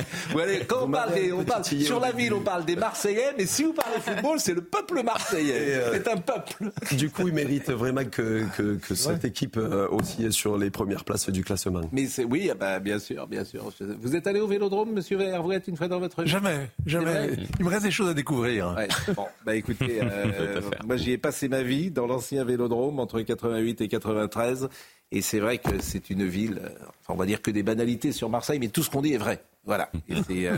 quand 0.67 0.85
on 0.85 0.91
parle, 0.91 1.15
des, 1.15 1.33
on 1.33 1.45
parle 1.45 1.65
sur 1.65 2.01
la 2.01 2.13
ville, 2.13 2.33
on 2.35 2.41
parle 2.41 2.65
des 2.65 2.77
Marseillais, 2.77 3.35
mais 3.37 3.47
si 3.47 3.65
vous 3.65 3.73
parlez 3.73 4.01
football, 4.01 4.39
c'est 4.39 4.55
le 4.55 4.61
peuple 4.61 5.03
marseillais. 5.03 5.77
Euh, 5.77 5.91
c'est 5.93 6.09
un 6.09 6.17
peuple. 6.17 6.71
Du 6.97 7.11
coup, 7.11 7.29
il 7.29 7.35
mérite 7.35 7.71
vraiment 7.71 8.05
que, 8.05 8.45
que, 8.57 8.77
que 8.77 8.95
cette 8.95 9.25
équipe 9.25 9.57
euh, 9.57 9.89
aussi 9.91 10.25
est 10.25 10.31
sur 10.31 10.57
les 10.57 10.71
premières 10.71 11.05
places 11.05 11.31
du 11.31 11.45
classement. 11.45 11.83
Mais 11.93 12.07
c'est 12.07 12.25
oui, 12.25 12.49
ah 12.51 12.55
bah, 12.55 12.79
bien 12.79 12.99
sûr, 12.99 13.27
bien 13.27 13.45
sûr. 13.45 13.71
Vous 14.01 14.17
êtes 14.17 14.27
allé 14.27 14.41
au 14.41 14.47
Vélodrome, 14.47 14.93
Monsieur 14.93 15.21
Hervouette, 15.21 15.69
une 15.69 15.77
fois 15.77 15.89
dans 15.89 15.99
votre 15.99 16.23
vie? 16.23 16.31
Jamais, 16.31 16.71
jamais. 16.85 17.31
Il 17.59 17.65
me 17.65 17.71
reste 17.71 17.85
des 17.85 17.91
choses 17.91 18.09
à 18.09 18.15
découvrir. 18.15 18.77
Bon, 19.15 19.27
bah 19.45 19.55
écoutez, 19.55 20.01
moi 20.87 20.97
j'y 20.97 21.13
ai 21.13 21.19
passé 21.19 21.49
ma 21.49 21.63
vie 21.63 21.91
dans 21.91 22.07
l'ancien 22.07 22.45
Vélodrome 22.45 23.01
entre 23.01 23.21
88 23.21 23.81
et 23.81 23.89
80 24.29 24.69
et 25.13 25.23
c'est 25.23 25.39
vrai 25.39 25.59
que 25.59 25.81
c'est 25.81 26.11
une 26.11 26.27
ville, 26.27 26.61
euh, 26.63 26.69
enfin, 27.01 27.15
on 27.15 27.17
va 27.17 27.27
dire 27.27 27.41
que 27.41 27.51
des 27.51 27.63
banalités 27.63 28.11
sur 28.11 28.29
Marseille, 28.29 28.59
mais 28.59 28.69
tout 28.69 28.83
ce 28.83 28.91
qu'on 28.91 29.03
dit 29.03 29.13
est 29.13 29.19
vrai. 29.19 29.43
Voilà. 29.65 29.91
Et 30.29 30.49
euh, 30.49 30.57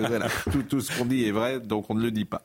voilà. 0.00 0.28
Tout, 0.50 0.62
tout, 0.62 0.80
ce 0.80 0.96
qu'on 0.96 1.04
dit 1.04 1.24
est 1.26 1.32
vrai, 1.32 1.60
donc 1.60 1.90
on 1.90 1.94
ne 1.94 2.02
le 2.02 2.10
dit 2.10 2.24
pas. 2.24 2.42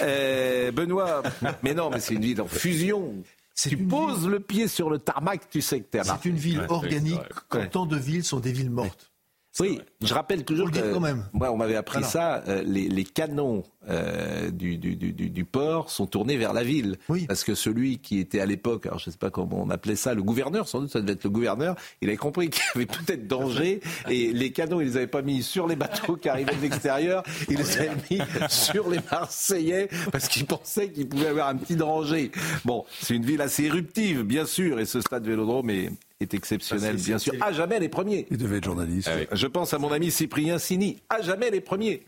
Euh, 0.00 0.70
Benoît, 0.72 1.22
mais 1.62 1.74
non, 1.74 1.90
mais 1.90 2.00
c'est 2.00 2.14
une 2.14 2.22
ville 2.22 2.40
en 2.40 2.46
fusion. 2.46 3.14
Tu 3.54 3.76
poses 3.76 4.26
le 4.26 4.40
pied 4.40 4.66
sur 4.66 4.90
le 4.90 4.98
tarmac, 4.98 5.48
tu 5.48 5.60
sais 5.60 5.80
que 5.80 5.86
t'es 5.86 6.02
C'est 6.02 6.24
une 6.28 6.36
ville 6.36 6.64
organique, 6.68 7.20
quand 7.48 7.70
tant 7.70 7.86
de 7.86 7.96
villes 7.96 8.24
sont 8.24 8.40
des 8.40 8.52
villes 8.52 8.70
mortes. 8.70 9.12
Oui, 9.60 9.80
je 10.02 10.12
rappelle 10.12 10.44
toujours 10.44 10.70
que 10.70 10.92
quand 10.92 11.00
même. 11.00 11.26
moi 11.32 11.52
on 11.52 11.56
m'avait 11.56 11.76
appris 11.76 12.02
ça. 12.02 12.42
Euh, 12.48 12.62
les, 12.66 12.88
les, 12.88 13.04
canons 13.04 13.62
euh, 13.88 14.50
du, 14.50 14.78
du, 14.78 14.96
du, 14.96 15.12
du, 15.12 15.44
port 15.44 15.90
sont 15.90 16.06
tournés 16.06 16.36
vers 16.36 16.52
la 16.52 16.64
ville, 16.64 16.96
oui. 17.08 17.26
parce 17.26 17.44
que 17.44 17.54
celui 17.54 17.98
qui 17.98 18.18
était 18.18 18.40
à 18.40 18.46
l'époque, 18.46 18.86
alors 18.86 18.98
je 18.98 19.10
sais 19.10 19.16
pas 19.16 19.30
comment 19.30 19.62
on 19.62 19.70
appelait 19.70 19.94
ça, 19.94 20.14
le 20.14 20.22
gouverneur, 20.22 20.66
sans 20.66 20.80
doute 20.80 20.90
ça 20.90 21.00
devait 21.00 21.12
être 21.12 21.24
le 21.24 21.30
gouverneur, 21.30 21.76
il 22.02 22.08
avait 22.08 22.16
compris 22.16 22.50
qu'il 22.50 22.62
y 22.74 22.78
avait 22.78 22.86
peut-être 22.86 23.28
danger 23.28 23.80
et 24.10 24.32
les 24.32 24.50
canons 24.50 24.80
ils 24.80 24.88
les 24.88 24.96
avaient 24.96 25.06
pas 25.06 25.22
mis 25.22 25.42
sur 25.42 25.68
les 25.68 25.76
bateaux 25.76 26.16
qui 26.16 26.28
arrivaient 26.28 26.56
de 26.56 26.62
l'extérieur, 26.62 27.22
ils 27.48 27.56
les 27.56 27.76
avaient 27.76 27.90
mis 28.10 28.20
sur 28.48 28.90
les 28.90 28.98
Marseillais 29.10 29.88
parce 30.10 30.26
qu'ils 30.26 30.46
pensaient 30.46 30.90
qu'il 30.90 31.08
pouvait 31.08 31.26
y 31.26 31.28
avoir 31.28 31.48
un 31.48 31.56
petit 31.56 31.76
danger. 31.76 32.32
Bon, 32.64 32.84
c'est 33.00 33.14
une 33.14 33.24
ville 33.24 33.40
assez 33.40 33.64
éruptive 33.64 34.22
bien 34.22 34.46
sûr 34.46 34.80
et 34.80 34.84
ce 34.84 35.00
stade 35.00 35.24
Vélodrome 35.24 35.70
est 35.70 35.90
est 36.24 36.34
exceptionnel, 36.34 36.96
bien 36.96 37.18
sûr. 37.18 37.34
À 37.40 37.52
jamais 37.52 37.78
les 37.78 37.88
premiers. 37.88 38.26
Il 38.30 38.36
devait 38.36 38.58
être 38.58 38.64
journaliste. 38.64 39.10
Ah 39.10 39.24
Je 39.32 39.46
pense 39.46 39.72
à 39.72 39.78
mon 39.78 39.92
ami 39.92 40.10
Cyprien 40.10 40.58
Sini. 40.58 40.98
À 41.08 41.22
jamais 41.22 41.50
les 41.50 41.60
premiers. 41.60 42.02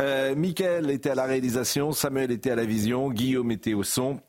Euh, 0.00 0.34
Michael 0.34 0.90
était 0.90 1.10
à 1.10 1.14
la 1.14 1.24
réalisation, 1.24 1.92
Samuel 1.92 2.30
était 2.32 2.50
à 2.50 2.56
la 2.56 2.64
vision, 2.64 3.10
Guillaume 3.10 3.50
était 3.50 3.74
au 3.74 3.84
son. 3.84 4.20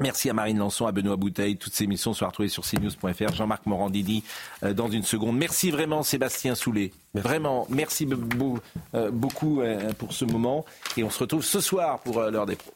Merci 0.00 0.28
à 0.28 0.34
Marine 0.34 0.58
Lançon, 0.58 0.86
à 0.86 0.92
Benoît 0.92 1.16
Bouteille. 1.16 1.56
Toutes 1.56 1.74
ces 1.74 1.84
émissions 1.84 2.12
sont 2.12 2.26
retrouvées 2.26 2.50
sur 2.50 2.64
cnews.fr. 2.64 3.32
Jean-Marc 3.32 3.64
Morandini 3.64 4.22
euh, 4.62 4.74
dans 4.74 4.88
une 4.88 5.04
seconde. 5.04 5.38
Merci 5.38 5.70
vraiment 5.70 6.02
Sébastien 6.02 6.54
Soulet. 6.54 6.92
Vraiment, 7.14 7.66
merci 7.70 8.06
euh, 8.94 9.10
beaucoup 9.10 9.60
euh, 9.62 9.92
pour 9.94 10.12
ce 10.12 10.26
moment. 10.26 10.66
Et 10.98 11.04
on 11.04 11.08
se 11.08 11.20
retrouve 11.20 11.42
ce 11.42 11.60
soir 11.60 12.00
pour 12.00 12.20
l'heure 12.20 12.44
des 12.44 12.56
pros. 12.56 12.75